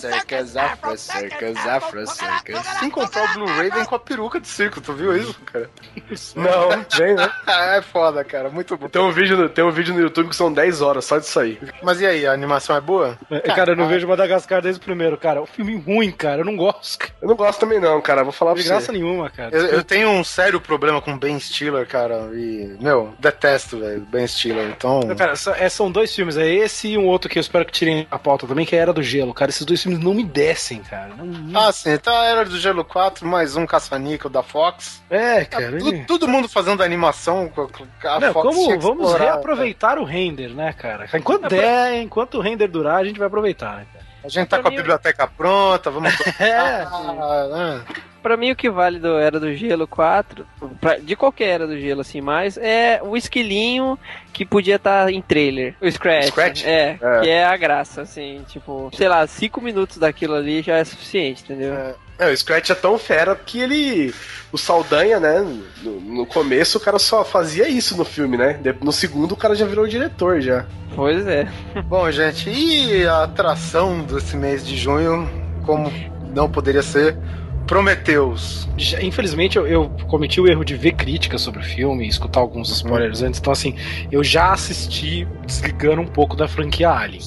Circus, 0.00 0.56
afro, 0.56 0.98
circus, 0.98 1.66
afro, 1.66 2.06
circus. 2.06 2.66
Se 2.78 2.84
encontrar 2.84 3.30
o 3.30 3.34
Blu-ray, 3.34 3.70
vem 3.70 3.84
com 3.84 3.94
a 3.96 4.00
peruca 4.00 4.40
de 4.40 4.48
circo, 4.48 4.80
tu 4.80 4.92
viu 4.92 5.16
isso, 5.16 5.34
cara? 5.44 5.68
Não, 6.36 6.84
vem, 6.96 7.14
né? 7.14 7.30
é 7.76 7.82
foda, 7.82 8.24
cara, 8.24 8.48
muito 8.48 8.76
bom. 8.76 8.88
Tem 8.88 9.00
um, 9.02 9.10
vídeo 9.10 9.36
no, 9.36 9.48
tem 9.48 9.64
um 9.64 9.70
vídeo 9.70 9.94
no 9.94 10.00
YouTube 10.00 10.28
que 10.28 10.36
são 10.36 10.52
10 10.52 10.80
horas 10.82 11.04
só 11.04 11.18
disso 11.18 11.38
aí. 11.40 11.58
Mas 11.82 12.00
e 12.00 12.06
aí, 12.06 12.26
a 12.26 12.32
animação 12.32 12.76
é 12.76 12.80
boa? 12.80 13.18
É, 13.30 13.40
cara, 13.40 13.72
eu 13.72 13.76
não 13.76 13.88
vejo 13.88 14.06
Madagascar 14.06 14.60
desde 14.62 14.80
o 14.80 14.84
primeiro, 14.84 15.16
cara. 15.16 15.38
É 15.40 15.42
um 15.42 15.46
filme 15.46 15.76
ruim, 15.78 16.10
cara. 16.10 16.42
Eu 16.42 16.44
não 16.44 16.56
gosto. 16.56 17.06
Eu 17.20 17.28
não 17.28 17.36
gosto 17.36 17.60
também, 17.60 17.80
não, 17.80 18.00
cara. 18.00 18.22
Vou 18.22 18.32
falar 18.32 18.54
De 18.54 18.60
pra 18.62 18.68
graça 18.72 18.86
você. 18.86 18.92
nenhuma, 18.92 19.30
cara. 19.30 19.54
Eu, 19.56 19.66
eu 19.66 19.84
tenho 19.84 20.08
um 20.10 20.22
sério 20.24 20.60
problema 20.60 21.00
com 21.00 21.16
Ben 21.18 21.38
Stiller, 21.40 21.86
cara. 21.86 22.28
E, 22.34 22.76
meu, 22.80 23.14
detesto, 23.18 23.78
velho, 23.78 24.00
Ben 24.00 24.26
Stiller. 24.26 24.68
Então. 24.70 25.00
Cara, 25.16 25.36
só- 25.36 25.54
é, 25.54 25.68
são 25.68 25.90
dois 25.90 26.14
filmes. 26.14 26.36
É 26.36 26.46
esse 26.46 26.88
e 26.88 26.98
um 26.98 27.06
outro 27.06 27.28
que 27.30 27.38
eu 27.38 27.40
espero 27.40 27.64
que 27.64 27.72
tirem 27.72 28.06
a 28.10 28.18
pauta 28.18 28.46
também, 28.46 28.66
que 28.66 28.76
é 28.76 28.78
Era 28.78 28.92
do 28.92 29.02
Gelo. 29.02 29.32
Cara, 29.34 29.50
esses 29.50 29.64
dois 29.64 29.82
filmes 29.82 29.98
não 30.02 30.14
me 30.14 30.24
descem, 30.24 30.80
cara. 30.82 31.14
Não, 31.16 31.24
não- 31.26 31.60
Ah, 31.60 31.72
sim, 31.72 31.90
então 31.90 32.14
Era 32.22 32.44
do 32.44 32.58
Gelo 32.58 32.84
4, 32.84 33.26
mais 33.26 33.56
um 33.56 33.66
caça-níquel 33.90 34.30
da 34.30 34.42
Fox. 34.42 35.02
É, 35.08 35.44
cara. 35.44 35.78
Tu- 35.78 36.04
todo 36.06 36.28
mundo 36.28 36.48
fazendo 36.48 36.82
animação 36.82 37.48
com 37.48 37.68
a 38.04 38.20
Não, 38.20 38.32
Fox. 38.32 38.46
como 38.56 38.80
vamos 38.80 39.14
reaproveitar 39.14 39.98
o 39.98 40.04
render, 40.04 40.48
né, 40.50 40.72
cara? 40.72 41.06
Enquanto 41.14 41.46
É 41.46 41.48
der, 41.48 42.02
enquanto 42.02 42.34
o 42.38 42.40
render 42.40 42.68
durar, 42.68 42.96
a 43.00 43.04
gente 43.04 43.18
vai 43.18 43.28
aproveitar, 43.28 43.76
né, 43.76 43.86
cara? 43.92 44.06
A 44.24 44.28
gente 44.28 44.48
tá 44.48 44.56
Pra 44.56 44.62
com 44.64 44.68
a 44.68 44.70
mim- 44.72 44.76
biblioteca 44.78 45.26
pronta, 45.28 45.90
vamos. 45.90 46.12
É. 46.40 46.56
Ah? 46.58 47.80
Pra 48.20 48.36
mim, 48.36 48.50
o 48.50 48.56
que 48.56 48.68
vale 48.68 48.98
do 48.98 49.16
Era 49.16 49.38
do 49.38 49.54
Gelo 49.54 49.86
4, 49.86 50.44
pra- 50.80 50.98
de 50.98 51.14
qualquer 51.14 51.46
Era 51.46 51.66
do 51.66 51.78
Gelo 51.78 52.00
assim 52.00 52.20
mais, 52.20 52.56
é 52.58 53.00
o 53.04 53.16
esquilinho 53.16 53.96
que 54.32 54.44
podia 54.44 54.76
estar 54.76 55.08
em 55.12 55.22
trailer. 55.22 55.76
O 55.80 55.88
Scratch. 55.88 56.26
Scratch? 56.30 56.64
É, 56.64 56.98
É. 57.00 57.20
que 57.20 57.30
é 57.30 57.44
a 57.44 57.56
graça, 57.56 58.02
assim, 58.02 58.44
tipo, 58.48 58.90
sei 58.94 59.06
lá, 59.08 59.24
5 59.28 59.60
minutos 59.60 59.98
daquilo 59.98 60.34
ali 60.34 60.60
já 60.60 60.76
é 60.76 60.82
suficiente, 60.84 61.44
entendeu? 61.44 61.72
É, 61.74 61.94
o 62.18 62.36
Scratch 62.36 62.70
é 62.70 62.74
tão 62.74 62.98
fera 62.98 63.34
que 63.36 63.60
ele. 63.60 64.14
O 64.52 64.56
Saldanha, 64.58 65.20
né? 65.20 65.40
No, 65.82 66.00
no 66.00 66.26
começo 66.26 66.78
o 66.78 66.80
cara 66.80 66.98
só 66.98 67.24
fazia 67.24 67.68
isso 67.68 67.96
no 67.96 68.04
filme, 68.04 68.36
né? 68.36 68.58
No 68.80 68.92
segundo 68.92 69.32
o 69.32 69.36
cara 69.36 69.54
já 69.54 69.66
virou 69.66 69.86
diretor 69.86 70.40
já. 70.40 70.64
Pois 70.94 71.26
é. 71.26 71.46
Bom, 71.86 72.10
gente, 72.10 72.48
e 72.48 73.06
a 73.06 73.24
atração 73.24 74.02
desse 74.04 74.36
mês 74.36 74.66
de 74.66 74.76
junho, 74.76 75.28
como 75.66 75.92
não 76.34 76.48
poderia 76.50 76.82
ser, 76.82 77.18
Prometheus. 77.66 78.66
Já- 78.78 79.02
Infelizmente, 79.02 79.56
eu, 79.58 79.66
eu 79.66 79.90
cometi 80.08 80.40
o 80.40 80.46
erro 80.48 80.64
de 80.64 80.74
ver 80.76 80.92
críticas 80.92 81.42
sobre 81.42 81.60
o 81.60 81.64
filme 81.64 82.06
escutar 82.08 82.40
alguns 82.40 82.70
spoilers 82.70 83.22
antes. 83.22 83.38
Então, 83.40 83.52
assim, 83.52 83.76
eu 84.10 84.24
já 84.24 84.52
assisti 84.52 85.26
desligando 85.44 86.00
um 86.00 86.06
pouco 86.06 86.34
da 86.36 86.48
franquia 86.48 86.88
Alien. 86.90 87.20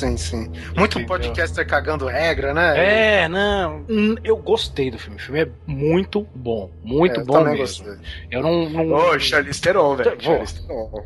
Sim, 0.00 0.16
sim. 0.16 0.50
Muito 0.76 0.98
Entendeu? 0.98 1.06
podcaster 1.06 1.66
cagando 1.66 2.06
regra, 2.06 2.54
né? 2.54 3.22
É, 3.22 3.28
não. 3.28 3.84
hum, 3.88 4.14
Eu 4.24 4.36
gostei 4.36 4.90
do 4.90 4.98
filme. 4.98 5.16
O 5.16 5.20
filme 5.20 5.42
é 5.42 5.48
muito 5.66 6.26
bom. 6.34 6.70
Muito 6.82 7.18
É, 7.18 7.22
eu 7.22 7.26
bom 7.26 7.44
mesmo. 7.44 7.58
gostei. 7.58 7.92
Eu 8.30 8.42
não. 8.42 8.68
não... 8.70 8.92
Ô, 8.94 9.18
Charlize 9.18 9.60
Theron, 9.60 9.96
velho. 9.96 10.16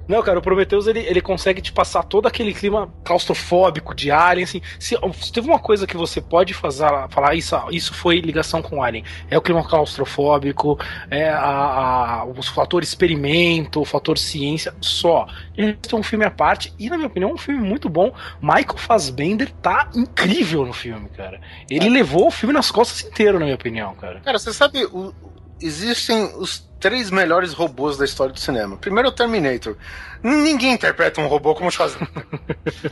Não, 0.09 0.23
cara, 0.23 0.39
o 0.39 0.43
Prometheus 0.43 0.87
ele, 0.87 1.01
ele 1.01 1.21
consegue 1.21 1.61
te 1.61 1.73
passar 1.73 2.03
todo 2.05 2.27
aquele 2.27 2.53
clima 2.55 2.93
claustrofóbico 3.05 3.95
de 3.95 4.11
Alien, 4.11 4.45
assim. 4.45 4.61
Se, 4.79 4.97
se 5.21 5.33
teve 5.33 5.49
uma 5.49 5.59
coisa 5.59 5.87
que 5.87 5.97
você 5.97 6.21
pode 6.21 6.55
fazer, 6.55 6.87
falar 7.11 7.35
isso, 7.35 7.57
isso 7.71 7.95
foi 7.95 8.21
ligação 8.21 8.63
com 8.63 8.83
Alien, 8.83 9.05
é 9.31 9.37
o 9.37 9.43
clima 9.43 9.63
claustrofóbico, 9.67 10.79
é 11.11 11.29
a, 11.29 12.21
a- 12.21 12.25
o 12.25 12.43
fator 12.43 12.83
experimento, 12.83 13.81
o 13.81 13.85
fator 13.85 14.19
ciência, 14.19 14.75
só. 14.81 15.27
Esse 15.57 15.95
é 15.95 15.97
um 15.97 16.03
filme 16.03 16.25
à 16.25 16.31
parte 16.31 16.73
e, 16.79 16.89
na 16.91 16.97
minha 16.97 17.07
opinião, 17.09 17.31
é 17.31 17.35
um 17.35 17.39
filme 17.39 17.61
muito 17.61 17.89
bom. 17.89 18.13
Michael 18.41 18.77
Fassbender 18.85 19.51
tá 19.63 19.91
incrível 19.95 20.65
no 20.67 20.73
filme, 20.73 21.09
cara. 21.11 21.41
Ele 21.71 21.89
levou 21.89 22.27
o 22.27 22.31
filme 22.31 22.53
nas 22.53 22.71
costas 22.71 23.03
inteiro, 23.05 23.39
na 23.39 23.45
minha 23.47 23.55
opinião, 23.57 23.95
cara. 23.95 24.21
Cara, 24.21 24.39
você 24.39 24.53
sabe, 24.53 24.85
o- 24.87 25.13
existem 25.61 26.25
os 26.37 26.69
três 26.85 27.11
melhores 27.11 27.55
robôs 27.55 27.97
da 27.97 28.05
história 28.05 28.31
do 28.31 28.39
cinema. 28.39 28.77
Primeiro 28.77 29.09
é 29.09 29.11
o 29.11 29.15
Terminator. 29.15 29.75
Ninguém 30.23 30.75
interpreta 30.75 31.19
um 31.19 31.27
robô 31.27 31.55
como 31.55 31.71
Schwarzenegger. 31.71 32.13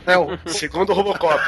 o, 0.17 0.49
Segundo 0.49 0.89
o 0.89 0.95
Robocop. 0.95 1.39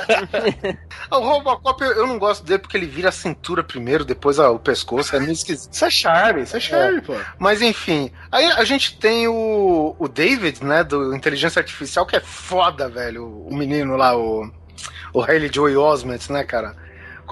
o 1.12 1.18
Robocop 1.18 1.84
eu 1.84 2.06
não 2.06 2.18
gosto 2.18 2.42
dele 2.42 2.60
porque 2.60 2.78
ele 2.78 2.86
vira 2.86 3.10
a 3.10 3.12
cintura 3.12 3.62
primeiro, 3.62 4.02
depois 4.02 4.38
o 4.38 4.58
pescoço, 4.58 5.14
é 5.14 5.20
meio 5.20 5.32
esquisito. 5.32 5.74
Isso 5.74 5.84
é 5.84 5.90
charme, 5.90 6.40
isso 6.40 6.56
é 6.56 6.60
charme, 6.60 7.02
pô. 7.02 7.14
Mas 7.38 7.60
enfim, 7.60 8.10
aí 8.30 8.46
a 8.52 8.64
gente 8.64 8.98
tem 8.98 9.28
o, 9.28 9.94
o 9.98 10.08
David, 10.08 10.64
né, 10.64 10.82
do 10.82 11.14
Inteligência 11.14 11.60
Artificial, 11.60 12.06
que 12.06 12.16
é 12.16 12.20
foda, 12.20 12.88
velho. 12.88 13.26
O 13.46 13.54
menino 13.54 13.94
lá, 13.94 14.16
o, 14.16 14.50
o 15.12 15.20
Haley 15.20 15.50
Joey 15.52 15.76
Osment, 15.76 16.30
né, 16.30 16.44
cara? 16.44 16.74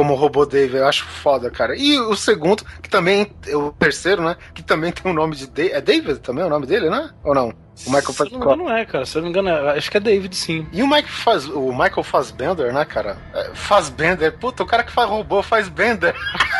Como 0.00 0.14
o 0.14 0.16
robô 0.16 0.46
David, 0.46 0.78
eu 0.78 0.88
acho 0.88 1.04
foda, 1.04 1.50
cara. 1.50 1.76
E 1.76 1.98
o 2.00 2.16
segundo, 2.16 2.64
que 2.82 2.88
também, 2.88 3.30
o 3.52 3.70
terceiro, 3.72 4.22
né, 4.22 4.34
que 4.54 4.62
também 4.62 4.90
tem 4.90 5.12
o 5.12 5.14
nome 5.14 5.36
de 5.36 5.46
David. 5.46 5.74
É 5.74 5.80
David 5.82 6.20
também 6.20 6.42
o 6.42 6.48
nome 6.48 6.64
dele, 6.64 6.88
né? 6.88 7.10
Ou 7.22 7.34
não? 7.34 7.52
O 7.86 7.90
Michael 7.90 8.12
Se 8.14 8.22
eu 8.22 8.30
não 8.30 8.38
me 8.38 8.44
engano, 8.46 8.70
é, 8.70 8.84
cara. 8.86 9.04
Se 9.04 9.18
eu 9.18 9.20
não 9.20 9.28
me 9.30 9.38
engano, 9.38 9.50
é- 9.50 9.76
acho 9.76 9.90
que 9.90 9.98
é 9.98 10.00
David, 10.00 10.34
sim. 10.34 10.66
E 10.72 10.82
o, 10.82 10.88
Mike 10.88 11.10
faz, 11.10 11.46
o 11.46 11.70
Michael 11.70 12.02
Fassbender, 12.02 12.72
né, 12.72 12.82
cara? 12.86 13.18
É, 13.34 13.50
Fassbender, 13.52 14.38
puta, 14.38 14.62
o 14.62 14.66
cara 14.66 14.82
que 14.82 14.90
faz 14.90 15.06
robô 15.06 15.42
faz 15.42 15.68
Bender. 15.68 16.14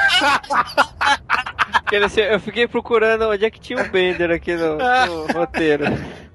Quer 1.88 2.06
dizer, 2.06 2.32
Eu 2.32 2.40
fiquei 2.40 2.66
procurando 2.68 3.28
onde 3.28 3.44
é 3.44 3.50
que 3.50 3.60
tinha 3.60 3.82
o 3.82 3.88
Bender 3.90 4.30
aqui 4.30 4.54
no, 4.54 4.76
no 4.76 5.26
roteiro. 5.32 5.84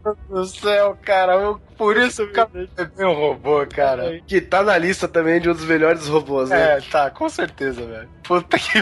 Meu 0.04 0.18
Deus 0.30 0.52
do 0.54 0.60
céu, 0.60 0.98
cara. 1.02 1.34
eu- 1.36 1.60
por 1.78 1.96
isso 1.98 2.24
o 2.24 2.32
cara 2.32 2.50
é 2.78 2.86
bem 2.86 3.06
um 3.08 3.14
robô, 3.14 3.66
cara. 3.66 4.20
Que 4.28 4.40
tá 4.42 4.62
na 4.64 4.78
lista 4.78 5.08
também 5.08 5.40
de 5.42 5.50
um 5.50 5.54
dos 5.54 5.66
melhores 5.66 6.08
robôs, 6.08 6.50
né? 6.50 6.78
É, 6.78 6.82
tá, 6.82 7.10
com 7.10 7.28
certeza, 7.30 7.84
velho. 7.86 8.10
Puta 8.24 8.58
que. 8.60 8.80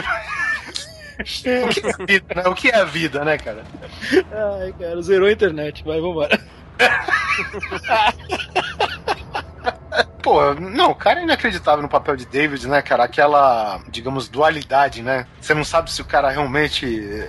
o 1.18 1.24
que 1.28 1.48
é 1.48 1.90
a 1.90 2.04
vida, 2.04 2.34
né? 2.34 2.42
O 2.48 2.54
que 2.54 2.68
é 2.68 2.74
a 2.76 2.84
vida, 2.84 3.24
né, 3.24 3.38
cara? 3.38 3.62
Ai, 4.60 4.74
cara, 4.78 5.00
zerou 5.02 5.28
a 5.28 5.32
internet. 5.32 5.82
Vai, 5.84 6.00
vambora. 6.00 6.38
Pô, 10.22 10.54
não, 10.54 10.90
o 10.92 10.94
cara 10.94 11.20
é 11.20 11.22
inacreditável 11.22 11.82
no 11.82 11.88
papel 11.88 12.16
de 12.16 12.24
David, 12.24 12.66
né, 12.66 12.80
cara? 12.80 13.04
Aquela, 13.04 13.78
digamos, 13.90 14.26
dualidade, 14.26 15.02
né? 15.02 15.26
Você 15.38 15.52
não 15.52 15.64
sabe 15.64 15.92
se 15.92 16.00
o 16.00 16.04
cara 16.04 16.30
realmente 16.30 16.86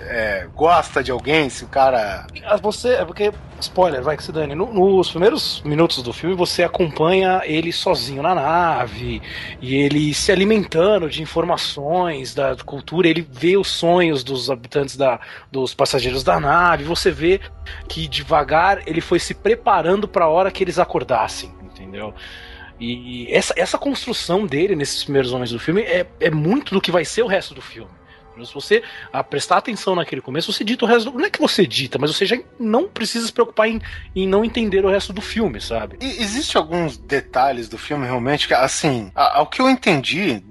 é, 0.08 0.48
gosta 0.54 1.02
de 1.04 1.10
alguém, 1.10 1.50
se 1.50 1.64
o 1.64 1.68
cara. 1.68 2.26
Ah, 2.42 2.56
Você, 2.56 2.94
é 2.94 3.04
porque, 3.04 3.30
spoiler, 3.60 4.02
vai 4.02 4.16
que 4.16 4.22
se 4.24 4.32
dane. 4.32 4.54
No- 4.54 4.72
nos 4.72 5.10
primeiros 5.10 5.60
minutos 5.62 6.02
do 6.02 6.10
filme, 6.10 6.34
você 6.34 6.62
acompanha 6.64 7.42
ele 7.44 7.70
sozinho 7.70 8.22
na 8.22 8.34
nave 8.34 9.20
e 9.60 9.74
ele 9.74 10.14
se 10.14 10.32
alimentando 10.32 11.10
de 11.10 11.22
informações 11.22 12.34
da 12.34 12.56
cultura. 12.64 13.06
Ele 13.08 13.28
vê 13.30 13.58
os 13.58 13.68
sonhos 13.68 14.24
dos 14.24 14.50
habitantes 14.50 14.96
da, 14.96 15.20
dos 15.52 15.74
passageiros 15.74 16.24
da 16.24 16.40
nave. 16.40 16.84
Você 16.84 17.10
vê 17.10 17.42
que 17.88 18.08
devagar 18.08 18.80
ele 18.88 19.02
foi 19.02 19.18
se 19.18 19.34
preparando 19.34 20.08
para 20.08 20.24
a 20.24 20.28
hora 20.28 20.50
que 20.50 20.64
eles 20.64 20.78
acordassem, 20.78 21.54
entendeu? 21.62 22.14
E 22.78 23.26
essa, 23.32 23.54
essa 23.56 23.78
construção 23.78 24.46
dele 24.46 24.76
nesses 24.76 25.04
primeiros 25.04 25.32
homens 25.32 25.50
do 25.50 25.58
filme 25.58 25.82
é, 25.82 26.06
é 26.20 26.30
muito 26.30 26.74
do 26.74 26.80
que 26.80 26.90
vai 26.90 27.04
ser 27.04 27.22
o 27.22 27.26
resto 27.26 27.54
do 27.54 27.62
filme. 27.62 27.90
Se 28.44 28.52
você 28.52 28.82
a, 29.12 29.24
prestar 29.24 29.58
atenção 29.58 29.94
naquele 29.94 30.20
começo, 30.20 30.52
você 30.52 30.62
dita 30.62 30.84
o 30.84 30.88
resto. 30.88 31.10
Do, 31.10 31.18
não 31.18 31.26
é 31.26 31.30
que 31.30 31.40
você 31.40 31.66
dita, 31.66 31.98
mas 31.98 32.14
você 32.14 32.26
já 32.26 32.38
não 32.58 32.88
precisa 32.88 33.26
se 33.26 33.32
preocupar 33.32 33.68
em, 33.68 33.80
em 34.14 34.26
não 34.28 34.44
entender 34.44 34.84
o 34.84 34.90
resto 34.90 35.12
do 35.12 35.20
filme, 35.20 35.60
sabe? 35.60 35.96
E 36.00 36.22
existe 36.22 36.56
alguns 36.56 36.96
detalhes 36.96 37.68
do 37.68 37.78
filme 37.78 38.04
realmente 38.04 38.46
que, 38.46 38.54
assim, 38.54 39.10
ao 39.14 39.46
que 39.46 39.60
eu 39.60 39.70
entendi, 39.70 40.42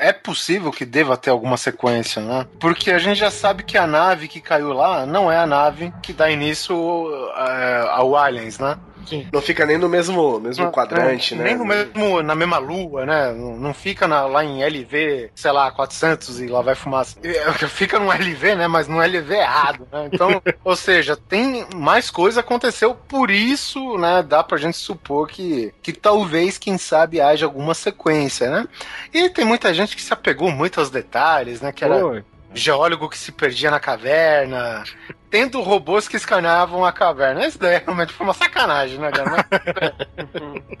é 0.00 0.12
possível 0.12 0.70
que 0.70 0.84
deva 0.84 1.16
ter 1.16 1.30
alguma 1.30 1.56
sequência, 1.56 2.22
né? 2.22 2.46
Porque 2.60 2.90
a 2.90 2.98
gente 2.98 3.18
já 3.18 3.30
sabe 3.30 3.64
que 3.64 3.76
a 3.76 3.86
nave 3.86 4.28
que 4.28 4.40
caiu 4.40 4.72
lá 4.72 5.04
não 5.04 5.30
é 5.30 5.38
a 5.38 5.46
nave 5.46 5.92
que 6.02 6.12
dá 6.12 6.30
início 6.30 6.76
uh, 6.76 7.88
ao 7.90 8.16
Aliens, 8.16 8.58
né? 8.58 8.78
Sim. 9.08 9.26
Não 9.32 9.40
fica 9.40 9.64
nem 9.64 9.78
no 9.78 9.88
mesmo, 9.88 10.38
mesmo 10.38 10.64
não, 10.64 10.72
quadrante, 10.72 11.34
não, 11.34 11.42
né? 11.42 11.50
Nem 11.50 11.58
no 11.58 11.64
mesmo, 11.64 12.22
na 12.22 12.34
mesma 12.34 12.58
lua, 12.58 13.06
né? 13.06 13.32
Não 13.32 13.72
fica 13.72 14.06
na, 14.06 14.26
lá 14.26 14.44
em 14.44 14.62
LV, 14.62 15.30
sei 15.34 15.50
lá, 15.50 15.70
400 15.70 16.40
e 16.40 16.46
lá 16.46 16.60
vai 16.60 16.74
fumaça. 16.74 17.18
Fica 17.68 17.98
no 17.98 18.12
LV, 18.12 18.54
né? 18.54 18.68
Mas 18.68 18.88
no 18.88 19.00
LV 19.00 19.34
errado, 19.34 19.88
né? 19.90 20.08
Então, 20.12 20.42
ou 20.64 20.76
seja, 20.76 21.16
tem 21.16 21.66
mais 21.74 22.10
coisa 22.10 22.40
aconteceu, 22.40 22.94
por 22.94 23.30
isso, 23.30 23.96
né? 23.96 24.22
Dá 24.22 24.42
pra 24.42 24.58
gente 24.58 24.76
supor 24.76 25.28
que, 25.28 25.72
que 25.82 25.92
talvez, 25.92 26.58
quem 26.58 26.76
sabe, 26.76 27.20
haja 27.20 27.46
alguma 27.46 27.74
sequência, 27.74 28.50
né? 28.50 28.68
E 29.12 29.30
tem 29.30 29.44
muita 29.44 29.72
gente 29.72 29.96
que 29.96 30.02
se 30.02 30.12
apegou 30.12 30.50
muito 30.50 30.80
aos 30.80 30.90
detalhes, 30.90 31.60
né? 31.60 31.72
Que 31.72 31.84
era. 31.84 32.04
Oi 32.04 32.24
geólogo 32.54 33.08
que 33.08 33.18
se 33.18 33.30
perdia 33.32 33.70
na 33.70 33.78
caverna, 33.78 34.84
tendo 35.30 35.60
robôs 35.60 36.08
que 36.08 36.16
escaneavam 36.16 36.84
a 36.84 36.92
caverna. 36.92 37.46
Isso 37.46 37.58
daí 37.58 37.78
realmente 37.84 38.12
foi 38.12 38.26
uma 38.26 38.34
sacanagem, 38.34 38.98
né, 38.98 39.10
cara? 39.10 39.46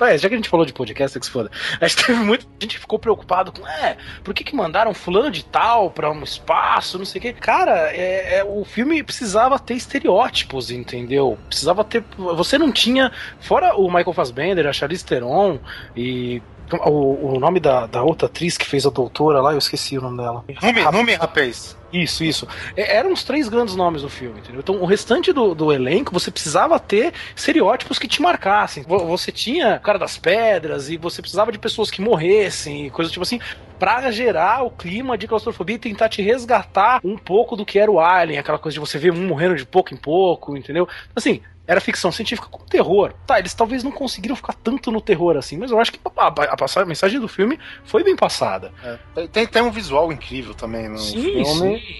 é, 0.12 0.18
já 0.18 0.28
que 0.28 0.34
a 0.34 0.38
gente 0.38 0.48
falou 0.48 0.64
de 0.64 0.72
podcast, 0.72 1.18
que 1.18 1.26
se 1.26 1.30
foda. 1.30 1.50
A 1.80 1.86
gente 1.86 2.04
teve 2.04 2.18
muita 2.18 2.46
gente 2.60 2.76
que 2.76 2.80
ficou 2.80 2.98
preocupado 2.98 3.52
com, 3.52 3.66
é, 3.66 3.96
por 4.24 4.32
que, 4.32 4.44
que 4.44 4.56
mandaram 4.56 4.94
fulano 4.94 5.30
de 5.30 5.44
tal 5.44 5.90
pra 5.90 6.10
um 6.10 6.22
espaço, 6.22 6.98
não 6.98 7.04
sei 7.04 7.18
o 7.18 7.22
quê. 7.22 7.32
Cara, 7.32 7.92
é, 7.92 8.38
é, 8.38 8.44
o 8.44 8.64
filme 8.64 9.02
precisava 9.02 9.58
ter 9.58 9.74
estereótipos, 9.74 10.70
entendeu? 10.70 11.38
Precisava 11.48 11.84
ter. 11.84 12.02
Você 12.16 12.58
não 12.58 12.72
tinha. 12.72 13.12
Fora 13.40 13.76
o 13.76 13.86
Michael 13.88 14.12
Fassbender, 14.12 14.66
a 14.66 14.72
Charlize 14.72 15.04
Theron 15.04 15.58
e 15.96 16.42
o, 16.76 17.36
o 17.36 17.40
nome 17.40 17.60
da, 17.60 17.86
da 17.86 18.02
outra 18.02 18.26
atriz 18.26 18.56
que 18.56 18.66
fez 18.66 18.86
a 18.86 18.90
doutora 18.90 19.40
lá, 19.40 19.52
eu 19.52 19.58
esqueci 19.58 19.98
o 19.98 20.02
nome 20.02 20.18
dela. 20.18 20.44
Nome, 20.62 20.84
nome 20.90 21.14
rapaz. 21.14 21.76
Isso, 21.92 22.22
isso. 22.22 22.46
É, 22.76 22.96
eram 22.96 23.12
os 23.12 23.24
três 23.24 23.48
grandes 23.48 23.74
nomes 23.74 24.02
do 24.02 24.10
filme, 24.10 24.40
entendeu? 24.40 24.60
Então, 24.60 24.76
o 24.76 24.84
restante 24.84 25.32
do, 25.32 25.54
do 25.54 25.72
elenco, 25.72 26.12
você 26.12 26.30
precisava 26.30 26.78
ter 26.78 27.14
estereótipos 27.34 27.98
que 27.98 28.06
te 28.06 28.20
marcassem. 28.20 28.84
Você 28.86 29.32
tinha 29.32 29.76
o 29.76 29.80
cara 29.80 29.98
das 29.98 30.18
pedras 30.18 30.90
e 30.90 30.96
você 30.96 31.22
precisava 31.22 31.50
de 31.50 31.58
pessoas 31.58 31.90
que 31.90 32.02
morressem 32.02 32.90
coisas 32.90 33.10
tipo 33.10 33.22
assim, 33.22 33.40
pra 33.78 34.10
gerar 34.10 34.64
o 34.64 34.70
clima 34.70 35.16
de 35.16 35.26
claustrofobia 35.26 35.76
e 35.76 35.78
tentar 35.78 36.08
te 36.08 36.20
resgatar 36.20 37.00
um 37.02 37.16
pouco 37.16 37.56
do 37.56 37.64
que 37.64 37.78
era 37.78 37.90
o 37.90 38.00
Alien, 38.00 38.38
aquela 38.38 38.58
coisa 38.58 38.74
de 38.74 38.80
você 38.80 38.98
ver 38.98 39.12
um 39.12 39.26
morrendo 39.26 39.56
de 39.56 39.64
pouco 39.64 39.94
em 39.94 39.96
pouco, 39.96 40.56
entendeu? 40.56 40.86
Assim, 41.14 41.40
era 41.68 41.82
ficção 41.82 42.10
científica 42.10 42.48
com 42.50 42.64
terror. 42.64 43.12
Tá, 43.26 43.38
eles 43.38 43.52
talvez 43.52 43.84
não 43.84 43.92
conseguiram 43.92 44.34
ficar 44.34 44.54
tanto 44.54 44.90
no 44.90 45.02
terror 45.02 45.36
assim, 45.36 45.58
mas 45.58 45.70
eu 45.70 45.78
acho 45.78 45.92
que 45.92 46.00
a, 46.16 46.26
a, 46.26 46.28
a, 46.28 46.82
a 46.82 46.86
mensagem 46.86 47.20
do 47.20 47.28
filme 47.28 47.60
foi 47.84 48.02
bem 48.02 48.16
passada. 48.16 48.72
É. 49.14 49.26
Tem, 49.26 49.46
tem 49.46 49.60
um 49.60 49.70
visual 49.70 50.10
incrível 50.10 50.54
também 50.54 50.88
no 50.88 50.98
sim, 50.98 51.20
filme. 51.20 51.44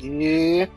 Sim. 0.01 0.23
E. 0.23 0.69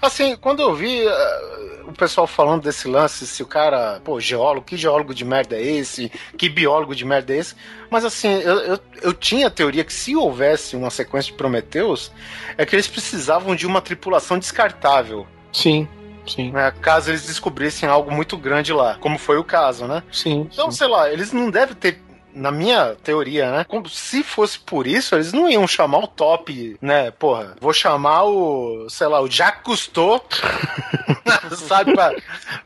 Assim, 0.00 0.36
quando 0.36 0.60
eu 0.60 0.74
vi 0.76 1.04
uh, 1.04 1.88
o 1.88 1.92
pessoal 1.92 2.26
falando 2.26 2.62
desse 2.62 2.86
lance, 2.86 3.26
se 3.26 3.42
o 3.42 3.46
cara, 3.46 4.00
pô, 4.04 4.20
geólogo, 4.20 4.64
que 4.64 4.76
geólogo 4.76 5.12
de 5.12 5.24
merda 5.24 5.56
é 5.56 5.62
esse? 5.62 6.12
Que 6.38 6.48
biólogo 6.48 6.94
de 6.94 7.04
merda 7.04 7.34
é 7.34 7.38
esse? 7.38 7.56
Mas 7.90 8.04
assim, 8.04 8.28
eu, 8.28 8.58
eu, 8.60 8.78
eu 9.02 9.12
tinha 9.12 9.48
a 9.48 9.50
teoria 9.50 9.82
que 9.82 9.92
se 9.92 10.14
houvesse 10.14 10.76
uma 10.76 10.90
sequência 10.90 11.32
de 11.32 11.36
Prometeus, 11.36 12.12
é 12.56 12.64
que 12.64 12.76
eles 12.76 12.86
precisavam 12.86 13.56
de 13.56 13.66
uma 13.66 13.80
tripulação 13.80 14.38
descartável. 14.38 15.26
Sim. 15.52 15.88
Sim. 16.26 16.50
Né, 16.50 16.72
caso 16.80 17.10
eles 17.10 17.26
descobrissem 17.26 17.88
algo 17.88 18.10
muito 18.10 18.36
grande 18.36 18.72
lá, 18.72 18.96
como 19.00 19.18
foi 19.18 19.38
o 19.38 19.44
caso, 19.44 19.86
né? 19.86 20.02
Sim. 20.12 20.48
Então, 20.52 20.70
sim. 20.70 20.78
sei 20.78 20.86
lá, 20.88 21.10
eles 21.10 21.32
não 21.32 21.50
devem 21.50 21.74
ter 21.74 22.06
na 22.36 22.50
minha 22.50 22.94
teoria, 23.02 23.50
né? 23.50 23.64
Como 23.64 23.88
se 23.88 24.22
fosse 24.22 24.58
por 24.58 24.86
isso, 24.86 25.14
eles 25.14 25.32
não 25.32 25.48
iam 25.48 25.66
chamar 25.66 25.98
o 26.00 26.06
top, 26.06 26.76
né? 26.82 27.10
Porra, 27.10 27.56
vou 27.60 27.72
chamar 27.72 28.24
o, 28.24 28.86
sei 28.90 29.06
lá, 29.06 29.20
o 29.22 29.30
Jacques 29.30 29.62
Cousteau, 29.62 30.22
sabe? 31.56 31.94
Pra, 31.94 32.14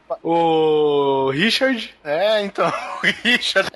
pra... 0.08 0.18
O 0.24 1.30
Richard? 1.30 1.94
É, 2.02 2.42
então, 2.42 2.66
o 3.02 3.06
Richard. 3.22 3.70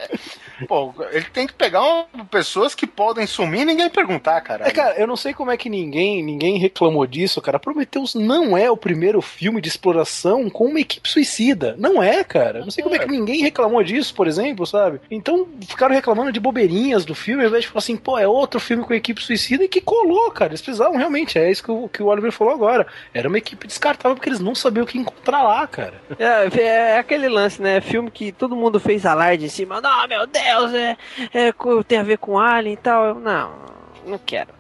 Pô, 0.69 0.95
ele 1.11 1.27
tem 1.33 1.47
que 1.47 1.53
pegar 1.53 1.83
um, 1.83 2.25
pessoas 2.25 2.75
que 2.75 2.87
podem 2.87 3.27
sumir 3.27 3.63
e 3.63 3.65
ninguém 3.65 3.91
perguntar, 3.91 4.41
cara. 4.41 4.67
É, 4.67 4.71
cara, 4.71 4.99
eu 4.99 5.07
não 5.07 5.17
sei 5.17 5.35
como 5.35 5.51
é 5.51 5.57
que 5.57 5.69
ninguém 5.69 6.23
ninguém 6.23 6.59
reclamou 6.59 7.07
disso, 7.07 7.41
cara. 7.41 7.59
Prometheus 7.59 8.15
não 8.15 8.57
é 8.57 8.71
o 8.71 8.77
primeiro 8.77 9.21
filme 9.21 9.61
de 9.61 9.69
exploração 9.69 10.49
com 10.49 10.67
uma 10.67 10.81
equipe 10.81 11.09
suicida. 11.09 11.75
Não 11.79 12.03
é, 12.03 12.23
cara. 12.23 12.61
Eu 12.61 12.65
não 12.65 12.71
sei 12.71 12.85
como 12.85 12.95
é 12.95 12.99
que 12.99 13.11
ninguém 13.11 13.41
reclamou 13.41 13.83
disso, 13.83 14.15
por 14.15 14.27
exemplo, 14.27 14.67
sabe? 14.67 15.01
Então 15.11 15.49
ficaram 15.67 15.95
reclamando 15.95 16.33
de 16.33 16.41
bobeirinhas 16.41 17.05
do 17.05 17.15
filme, 17.15 17.43
ao 17.43 17.49
invés 17.49 17.63
de 17.63 17.69
falar 17.69 17.79
assim, 17.79 17.97
pô, 17.97 18.19
é 18.19 18.27
outro 18.27 18.61
filme 18.61 18.85
com 18.85 18.95
equipe 18.95 19.23
suicida 19.23 19.65
e 19.65 19.69
que 19.69 19.81
colou, 19.81 20.31
cara. 20.31 20.53
Eles 20.53 20.63
precisavam 20.63 20.97
realmente, 20.97 21.39
é 21.39 21.51
isso 21.51 21.63
que 21.63 21.71
o, 21.71 21.89
que 21.89 22.03
o 22.03 22.07
Oliver 22.07 22.33
falou 22.33 22.55
agora. 22.55 22.87
Era 23.13 23.29
uma 23.29 23.39
equipe 23.39 23.67
descartável 23.67 24.15
porque 24.15 24.29
eles 24.29 24.41
não 24.41 24.55
sabiam 24.55 24.85
o 24.85 24.87
que 24.87 24.99
encontrar 24.99 25.43
lá, 25.43 25.67
cara. 25.67 25.95
É, 26.19 26.61
é 26.63 26.99
aquele 26.99 27.29
lance, 27.29 27.61
né? 27.61 27.81
Filme 27.81 28.11
que 28.11 28.33
todo 28.33 28.57
mundo 28.57 28.79
fez 28.79 29.05
alarde 29.05 29.45
em 29.47 29.49
cima. 29.49 29.81
Não, 29.81 30.09
meu 30.09 30.27
Deus! 30.27 30.44
Deus, 30.45 30.75
é, 30.75 30.97
é, 31.33 31.55
tem 31.87 31.99
a 31.99 32.03
ver 32.03 32.19
com 32.19 32.39
Alien 32.39 32.75
e 32.75 32.77
tal. 32.77 33.05
Eu, 33.07 33.15
não, 33.17 33.53
não 34.07 34.19
quero. 34.19 34.51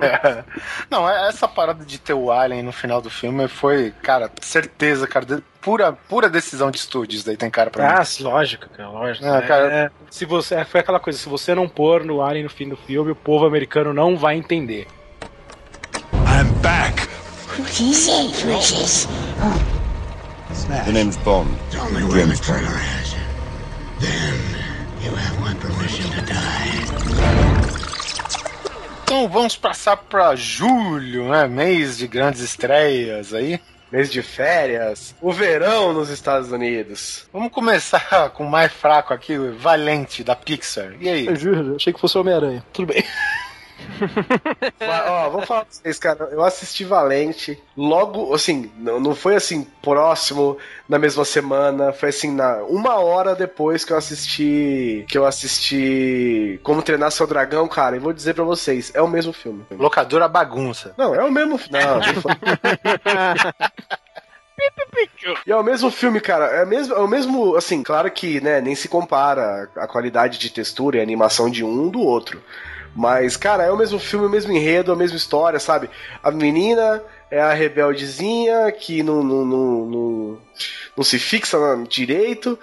é. 0.00 0.44
Não, 0.90 1.08
é, 1.08 1.28
essa 1.28 1.48
parada 1.48 1.84
de 1.84 1.98
ter 1.98 2.14
o 2.14 2.30
Alien 2.30 2.62
no 2.62 2.72
final 2.72 3.00
do 3.00 3.10
filme 3.10 3.48
foi, 3.48 3.92
cara, 4.02 4.30
certeza, 4.40 5.06
cara, 5.06 5.42
pura, 5.60 5.92
pura 5.92 6.28
decisão 6.28 6.70
de 6.70 6.78
estúdios, 6.78 7.24
daí 7.24 7.36
tem 7.36 7.50
cara 7.50 7.70
pra 7.70 7.96
ah, 7.96 8.00
mim. 8.00 8.24
lógico, 8.24 8.68
cara, 8.68 8.90
lógico. 8.90 9.26
É, 9.26 9.42
cara... 9.42 9.72
É, 9.72 9.90
se 10.10 10.24
você, 10.24 10.64
foi 10.64 10.80
aquela 10.80 11.00
coisa, 11.00 11.18
se 11.18 11.28
você 11.28 11.54
não 11.54 11.68
pôr 11.68 12.04
no 12.04 12.22
Alien 12.22 12.44
no 12.44 12.50
fim 12.50 12.68
do 12.68 12.76
filme, 12.76 13.10
o 13.10 13.16
povo 13.16 13.46
americano 13.46 13.92
não 13.92 14.16
vai 14.16 14.36
entender. 14.36 14.86
I'm 16.12 16.52
back. 16.62 17.08
What 17.58 17.94
say, 17.94 18.30
Precious? 18.42 19.06
Oh. 19.42 19.74
The 20.86 20.92
name's 20.92 21.16
Bond. 21.18 21.48
Tell 21.70 21.90
me 21.90 22.04
where 22.04 22.26
the 22.26 22.36
trailer 22.36 22.78
is. 23.00 23.14
Then 24.00 24.53
então 29.04 29.28
vamos 29.28 29.56
passar 29.56 29.96
para 29.96 30.34
julho, 30.34 31.28
né? 31.28 31.46
Mês 31.46 31.98
de 31.98 32.08
grandes 32.08 32.40
estreias 32.40 33.32
aí. 33.32 33.60
Mês 33.92 34.10
de 34.10 34.22
férias, 34.22 35.14
o 35.20 35.32
verão 35.32 35.92
nos 35.92 36.10
Estados 36.10 36.50
Unidos. 36.50 37.28
Vamos 37.32 37.52
começar 37.52 38.30
com 38.34 38.44
o 38.44 38.50
mais 38.50 38.72
fraco 38.72 39.14
aqui, 39.14 39.38
o 39.38 39.56
Valente 39.56 40.24
da 40.24 40.34
Pixar. 40.34 40.94
E 41.00 41.08
aí? 41.08 41.26
Eu 41.26 41.36
juro, 41.36 41.76
achei 41.76 41.92
que 41.92 42.00
fosse 42.00 42.18
o 42.18 42.22
Homem-Aranha. 42.22 42.64
Tudo 42.72 42.92
bem. 42.92 43.04
Ó, 45.08 45.30
vou 45.30 45.42
falar 45.42 45.64
pra 45.64 45.72
vocês, 45.72 45.98
cara. 45.98 46.28
Eu 46.30 46.42
assisti 46.42 46.84
Valente 46.84 47.60
logo, 47.76 48.34
assim, 48.34 48.70
não, 48.76 49.00
não 49.00 49.14
foi 49.14 49.36
assim 49.36 49.66
próximo 49.82 50.56
na 50.88 50.98
mesma 50.98 51.24
semana, 51.24 51.92
foi 51.92 52.08
assim 52.10 52.32
na 52.32 52.62
uma 52.64 52.96
hora 52.96 53.34
depois 53.34 53.84
que 53.84 53.92
eu 53.92 53.96
assisti 53.96 55.04
que 55.08 55.18
eu 55.18 55.26
assisti 55.26 56.60
Como 56.62 56.82
Treinar 56.82 57.10
Seu 57.10 57.26
Dragão, 57.26 57.66
cara. 57.68 57.96
E 57.96 58.00
vou 58.00 58.12
dizer 58.12 58.34
para 58.34 58.44
vocês, 58.44 58.90
é 58.94 59.02
o 59.02 59.08
mesmo 59.08 59.32
filme. 59.32 59.64
Locadora 59.70 60.28
bagunça. 60.28 60.94
Não, 60.96 61.14
é 61.14 61.22
o 61.22 61.30
mesmo. 61.30 61.58
Não. 61.70 62.00
E 65.46 65.50
é 65.50 65.56
o 65.56 65.62
mesmo 65.62 65.90
filme, 65.90 66.20
cara. 66.20 66.46
É, 66.46 66.64
mesmo, 66.64 66.94
é 66.94 66.98
o 66.98 67.08
mesmo, 67.08 67.56
assim, 67.56 67.82
claro 67.82 68.10
que, 68.10 68.40
né, 68.40 68.60
nem 68.60 68.74
se 68.74 68.88
compara 68.88 69.68
a 69.76 69.86
qualidade 69.86 70.38
de 70.38 70.50
textura 70.50 70.96
e 70.96 71.00
animação 71.00 71.50
de 71.50 71.64
um 71.64 71.88
do 71.88 72.00
outro. 72.00 72.42
Mas, 72.94 73.36
cara, 73.36 73.64
é 73.64 73.70
o 73.70 73.76
mesmo 73.76 73.98
filme, 73.98 74.26
o 74.26 74.30
mesmo 74.30 74.52
enredo, 74.52 74.92
a 74.92 74.96
mesma 74.96 75.16
história, 75.16 75.58
sabe? 75.58 75.90
A 76.22 76.30
menina 76.30 77.02
é 77.30 77.40
a 77.40 77.52
rebeldezinha 77.52 78.70
que 78.70 79.02
não, 79.02 79.22
não, 79.22 79.44
não, 79.44 79.86
não, 79.86 80.38
não 80.96 81.04
se 81.04 81.18
fixa 81.18 81.58
direito 81.88 82.58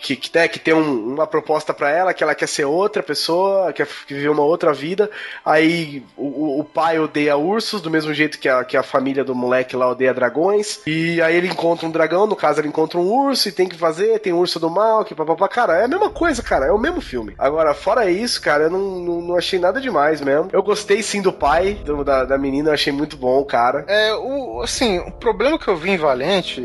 que, 0.00 0.16
que, 0.16 0.36
né, 0.36 0.48
que 0.48 0.58
tem 0.58 0.74
um, 0.74 1.14
uma 1.14 1.26
proposta 1.26 1.72
para 1.72 1.90
ela, 1.90 2.14
que 2.14 2.22
ela 2.22 2.34
quer 2.34 2.48
ser 2.48 2.64
outra 2.64 3.02
pessoa, 3.02 3.72
quer 3.72 3.86
viver 4.08 4.28
uma 4.28 4.42
outra 4.42 4.72
vida. 4.72 5.10
Aí 5.44 6.02
o, 6.16 6.60
o, 6.60 6.64
pai 6.64 6.98
odeia 6.98 7.36
ursos, 7.36 7.80
do 7.80 7.90
mesmo 7.90 8.12
jeito 8.12 8.38
que 8.38 8.48
a, 8.48 8.64
que 8.64 8.76
a 8.76 8.82
família 8.82 9.24
do 9.24 9.34
moleque 9.34 9.76
lá 9.76 9.88
odeia 9.90 10.14
dragões. 10.14 10.80
E 10.86 11.20
aí 11.20 11.36
ele 11.36 11.48
encontra 11.48 11.86
um 11.86 11.90
dragão, 11.90 12.26
no 12.26 12.36
caso 12.36 12.60
ele 12.60 12.68
encontra 12.68 12.98
um 12.98 13.06
urso 13.06 13.48
e 13.48 13.52
tem 13.52 13.68
que 13.68 13.76
fazer, 13.76 14.18
tem 14.20 14.32
urso 14.32 14.58
do 14.58 14.70
mal, 14.70 15.04
que 15.04 15.14
papapá. 15.14 15.48
Cara, 15.48 15.78
é 15.78 15.84
a 15.84 15.88
mesma 15.88 16.10
coisa, 16.10 16.42
cara, 16.42 16.66
é 16.66 16.72
o 16.72 16.78
mesmo 16.78 17.00
filme. 17.00 17.34
Agora, 17.38 17.74
fora 17.74 18.10
isso, 18.10 18.40
cara, 18.40 18.64
eu 18.64 18.70
não, 18.70 18.80
não, 18.80 19.20
não 19.22 19.36
achei 19.36 19.58
nada 19.58 19.80
demais 19.80 20.20
mesmo. 20.20 20.48
Eu 20.52 20.62
gostei 20.62 21.02
sim 21.02 21.20
do 21.20 21.32
pai 21.32 21.74
do, 21.84 22.04
da, 22.04 22.24
da 22.24 22.38
menina, 22.38 22.70
eu 22.70 22.74
achei 22.74 22.92
muito 22.92 23.16
bom, 23.16 23.44
cara. 23.44 23.84
É, 23.86 24.14
o, 24.14 24.62
assim, 24.62 24.98
o 24.98 25.12
problema 25.12 25.58
que 25.58 25.68
eu 25.68 25.76
vi 25.76 25.90
em 25.90 25.96
Valente 25.96 26.62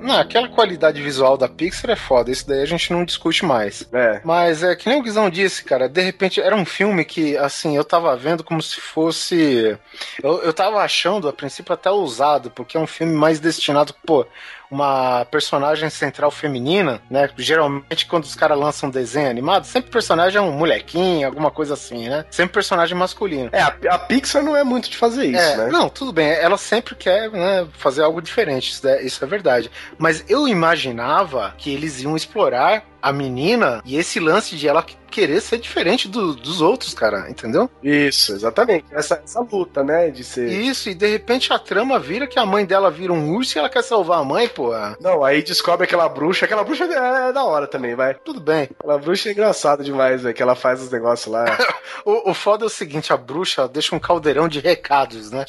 Não, 0.00 0.18
aquela 0.18 0.48
qualidade 0.48 1.02
visual 1.02 1.36
da 1.36 1.48
Pixar 1.48 1.90
é 1.90 1.96
foda, 1.96 2.30
isso 2.30 2.46
daí 2.46 2.62
a 2.62 2.66
gente 2.66 2.92
não 2.92 3.04
discute 3.04 3.44
mais. 3.44 3.88
É. 3.92 4.20
Mas 4.24 4.62
é 4.62 4.74
que 4.76 4.88
nem 4.88 4.98
o 4.98 5.02
Guizão 5.02 5.30
disse, 5.30 5.64
cara, 5.64 5.88
de 5.88 6.00
repente 6.00 6.40
era 6.40 6.54
um 6.54 6.64
filme 6.64 7.04
que, 7.04 7.36
assim, 7.36 7.76
eu 7.76 7.84
tava 7.84 8.16
vendo 8.16 8.44
como 8.44 8.62
se 8.62 8.80
fosse. 8.80 9.76
Eu, 10.22 10.42
eu 10.42 10.52
tava 10.52 10.80
achando, 10.80 11.28
a 11.28 11.32
princípio, 11.32 11.72
até 11.72 11.90
ousado, 11.90 12.50
porque 12.50 12.76
é 12.76 12.80
um 12.80 12.86
filme 12.86 13.12
mais 13.12 13.40
destinado, 13.40 13.94
pô, 14.04 14.26
uma 14.70 15.24
personagem 15.30 15.88
central 15.90 16.30
feminina, 16.30 17.00
né? 17.10 17.28
Geralmente, 17.36 18.06
quando 18.06 18.24
os 18.24 18.34
caras 18.34 18.58
lançam 18.58 18.88
um 18.88 18.92
desenho 18.92 19.30
animado, 19.30 19.64
sempre 19.64 19.88
o 19.88 19.92
personagem 19.92 20.38
é 20.38 20.42
um 20.42 20.52
molequinho, 20.52 21.26
alguma 21.26 21.50
coisa 21.50 21.74
assim, 21.74 22.08
né? 22.08 22.24
Sempre 22.30 22.54
personagem 22.54 22.96
masculino. 22.96 23.50
É, 23.52 23.62
a, 23.62 23.74
a 23.90 23.98
Pixar 23.98 24.42
não 24.42 24.56
é 24.56 24.64
muito 24.64 24.90
de 24.90 24.96
fazer 24.96 25.26
isso, 25.26 25.40
É, 25.40 25.56
né? 25.56 25.68
Não, 25.70 25.88
tudo 25.88 26.12
bem. 26.12 26.28
Ela 26.28 26.56
sempre 26.56 26.94
quer 26.94 27.30
né, 27.30 27.66
fazer 27.72 28.02
algo 28.02 28.20
diferente, 28.20 28.70
isso 28.72 28.86
é, 28.86 29.02
isso 29.02 29.22
é 29.24 29.26
verdade. 29.26 29.70
Mas 29.96 30.24
eu 30.28 30.46
imaginava 30.48 31.54
que 31.56 31.72
eles 31.72 32.00
iam 32.02 32.16
explorar 32.16 32.84
a 33.00 33.12
menina 33.12 33.80
e 33.84 33.96
esse 33.96 34.18
lance 34.20 34.56
de 34.56 34.66
ela 34.68 34.84
querer 35.10 35.40
ser 35.40 35.58
diferente 35.58 36.06
do- 36.06 36.34
dos 36.34 36.60
outros, 36.60 36.92
cara, 36.92 37.30
entendeu? 37.30 37.70
Isso, 37.82 38.32
exatamente. 38.34 38.84
Essa, 38.92 39.20
essa 39.24 39.40
luta, 39.40 39.82
né? 39.82 40.10
De 40.10 40.22
ser. 40.22 40.48
Isso, 40.50 40.90
e 40.90 40.94
de 40.94 41.06
repente 41.06 41.50
a 41.52 41.58
trama 41.58 41.98
vira 41.98 42.26
que 42.26 42.38
a 42.38 42.44
mãe 42.44 42.64
dela 42.66 42.90
vira 42.90 43.12
um 43.12 43.30
urso 43.34 43.56
e 43.56 43.58
ela 43.58 43.70
quer 43.70 43.82
salvar 43.82 44.18
a 44.20 44.24
mãe, 44.24 44.46
pô. 44.48 44.70
Não, 45.00 45.24
aí 45.24 45.42
descobre 45.42 45.84
aquela 45.86 46.08
bruxa. 46.08 46.44
Aquela 46.44 46.62
bruxa 46.62 46.84
é, 46.84 47.28
é 47.28 47.32
da 47.32 47.42
hora 47.44 47.66
também, 47.66 47.94
vai. 47.94 48.14
Tudo 48.14 48.40
bem. 48.40 48.68
Aquela 48.78 48.98
bruxa 48.98 49.28
é 49.30 49.32
engraçada 49.32 49.82
demais, 49.82 50.22
velho. 50.22 50.34
Que 50.34 50.42
ela 50.42 50.54
faz 50.54 50.82
os 50.82 50.90
negócios 50.90 51.32
lá. 51.32 51.44
O, 52.04 52.30
o 52.30 52.34
foda 52.34 52.64
é 52.64 52.66
o 52.66 52.70
seguinte, 52.70 53.12
a 53.12 53.16
bruxa 53.16 53.66
deixa 53.68 53.94
um 53.94 53.98
caldeirão 53.98 54.46
de 54.48 54.60
recados, 54.60 55.30
né? 55.30 55.44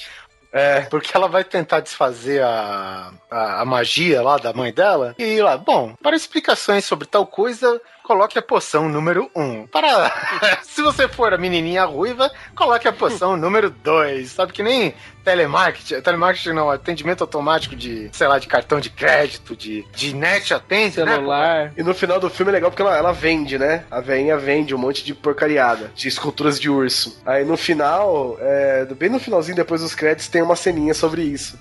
É. 0.51 0.81
Porque 0.89 1.15
ela 1.15 1.27
vai 1.27 1.43
tentar 1.43 1.79
desfazer 1.79 2.43
a, 2.43 3.11
a, 3.29 3.61
a 3.61 3.65
magia 3.65 4.21
lá 4.21 4.37
da 4.37 4.53
mãe 4.53 4.73
dela. 4.73 5.15
E 5.17 5.41
lá, 5.41 5.57
bom, 5.57 5.93
para 6.01 6.15
explicações 6.15 6.85
sobre 6.85 7.07
tal 7.07 7.25
coisa, 7.25 7.81
coloque 8.09 8.39
a 8.39 8.41
poção 8.41 8.89
número 8.89 9.29
1. 9.35 9.41
Um. 9.41 9.67
Para. 9.67 10.11
Se 10.65 10.81
você 10.81 11.07
for 11.07 11.31
a 11.31 11.37
menininha 11.37 11.85
ruiva, 11.85 12.31
coloque 12.55 12.87
a 12.87 12.91
poção 12.91 13.37
número 13.37 13.69
2. 13.69 14.31
Sabe 14.31 14.51
que 14.51 14.63
nem 14.63 14.95
telemarketing. 15.23 16.01
Telemarketing 16.01 16.53
não, 16.53 16.71
atendimento 16.71 17.21
automático 17.21 17.75
de, 17.75 18.09
sei 18.11 18.27
lá, 18.27 18.39
de 18.39 18.47
cartão 18.47 18.79
de 18.79 18.89
crédito, 18.89 19.55
de, 19.55 19.85
de 19.93 20.15
net 20.15 20.51
atende, 20.51 20.99
né? 21.03 21.13
Celular. 21.13 21.71
E 21.77 21.83
no 21.83 21.93
final 21.93 22.19
do 22.19 22.31
filme 22.31 22.51
é 22.51 22.53
legal 22.53 22.71
porque 22.71 22.81
ela, 22.81 22.97
ela 22.97 23.11
vende, 23.11 23.59
né? 23.59 23.83
A 23.91 24.01
veinha 24.01 24.35
vende 24.39 24.73
um 24.73 24.79
monte 24.79 25.05
de 25.05 25.13
porcariada, 25.13 25.91
de 25.93 26.07
esculturas 26.07 26.59
de 26.59 26.67
urso. 26.67 27.21
Aí 27.23 27.45
no 27.45 27.57
final, 27.57 28.37
é, 28.41 28.85
bem 28.85 29.09
no 29.09 29.19
finalzinho, 29.19 29.55
depois 29.55 29.81
dos 29.81 29.93
créditos, 29.93 30.27
tem 30.27 30.41
uma 30.41 30.55
ceninha 30.55 30.95
sobre 30.95 31.21
isso. 31.21 31.59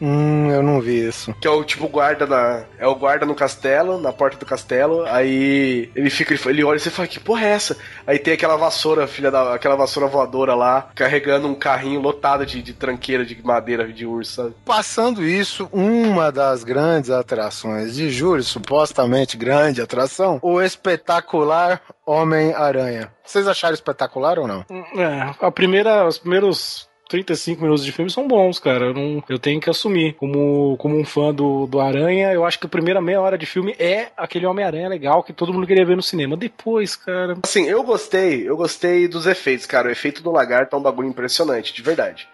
Hum, 0.00 0.50
eu 0.50 0.62
não 0.62 0.80
vi 0.80 1.06
isso. 1.06 1.34
Que 1.40 1.48
é 1.48 1.50
o 1.50 1.64
tipo 1.64 1.88
guarda 1.88 2.26
na. 2.26 2.64
É 2.78 2.86
o 2.86 2.94
guarda 2.94 3.24
no 3.24 3.34
castelo, 3.34 4.00
na 4.00 4.12
porta 4.12 4.36
do 4.36 4.46
castelo. 4.46 5.04
Aí 5.06 5.90
ele 5.94 6.10
fica, 6.10 6.34
ele, 6.34 6.42
ele 6.46 6.64
olha 6.64 6.76
e 6.76 6.80
você 6.80 6.90
fala, 6.90 7.08
que 7.08 7.20
porra 7.20 7.46
é 7.46 7.50
essa? 7.50 7.76
Aí 8.06 8.18
tem 8.18 8.34
aquela 8.34 8.56
vassoura, 8.56 9.06
filha 9.06 9.30
da. 9.30 9.54
aquela 9.54 9.76
vassoura 9.76 10.08
voadora 10.08 10.54
lá, 10.54 10.90
carregando 10.94 11.48
um 11.48 11.54
carrinho 11.54 12.00
lotado 12.00 12.44
de, 12.44 12.62
de 12.62 12.72
tranqueira 12.72 13.24
de 13.24 13.40
madeira 13.42 13.90
de 13.92 14.06
urso, 14.06 14.32
sabe? 14.32 14.54
Passando 14.64 15.24
isso, 15.24 15.68
uma 15.72 16.30
das 16.30 16.64
grandes 16.64 17.10
atrações 17.10 17.94
de 17.94 18.10
julho, 18.10 18.42
supostamente 18.42 19.36
grande 19.36 19.80
atração, 19.80 20.38
o 20.42 20.60
espetacular 20.60 21.80
Homem-Aranha. 22.04 23.10
Vocês 23.24 23.48
acharam 23.48 23.74
espetacular 23.74 24.38
ou 24.38 24.46
não? 24.46 24.64
É, 24.70 25.34
a 25.40 25.50
primeira, 25.50 26.06
os 26.06 26.18
primeiros 26.18 26.85
35 27.08 27.62
minutos 27.62 27.84
de 27.84 27.92
filme 27.92 28.10
são 28.10 28.26
bons, 28.26 28.58
cara. 28.58 28.86
Eu, 28.86 28.94
não, 28.94 29.22
eu 29.28 29.38
tenho 29.38 29.60
que 29.60 29.70
assumir. 29.70 30.14
Como, 30.14 30.76
como 30.78 30.98
um 30.98 31.04
fã 31.04 31.32
do, 31.32 31.66
do 31.66 31.80
Aranha, 31.80 32.32
eu 32.32 32.44
acho 32.44 32.58
que 32.58 32.66
a 32.66 32.70
primeira 32.70 33.00
meia 33.00 33.20
hora 33.20 33.38
de 33.38 33.46
filme 33.46 33.74
é 33.78 34.08
aquele 34.16 34.46
Homem-Aranha 34.46 34.88
legal 34.88 35.22
que 35.22 35.32
todo 35.32 35.52
mundo 35.52 35.66
queria 35.66 35.84
ver 35.84 35.96
no 35.96 36.02
cinema. 36.02 36.36
Depois, 36.36 36.96
cara. 36.96 37.36
Assim, 37.44 37.66
eu 37.66 37.82
gostei, 37.82 38.48
eu 38.48 38.56
gostei 38.56 39.06
dos 39.08 39.26
efeitos, 39.26 39.66
cara. 39.66 39.88
O 39.88 39.92
efeito 39.92 40.22
do 40.22 40.30
lagarto 40.30 40.74
é 40.74 40.78
um 40.78 40.82
bagulho 40.82 41.08
impressionante, 41.08 41.72
de 41.72 41.82
verdade. 41.82 42.28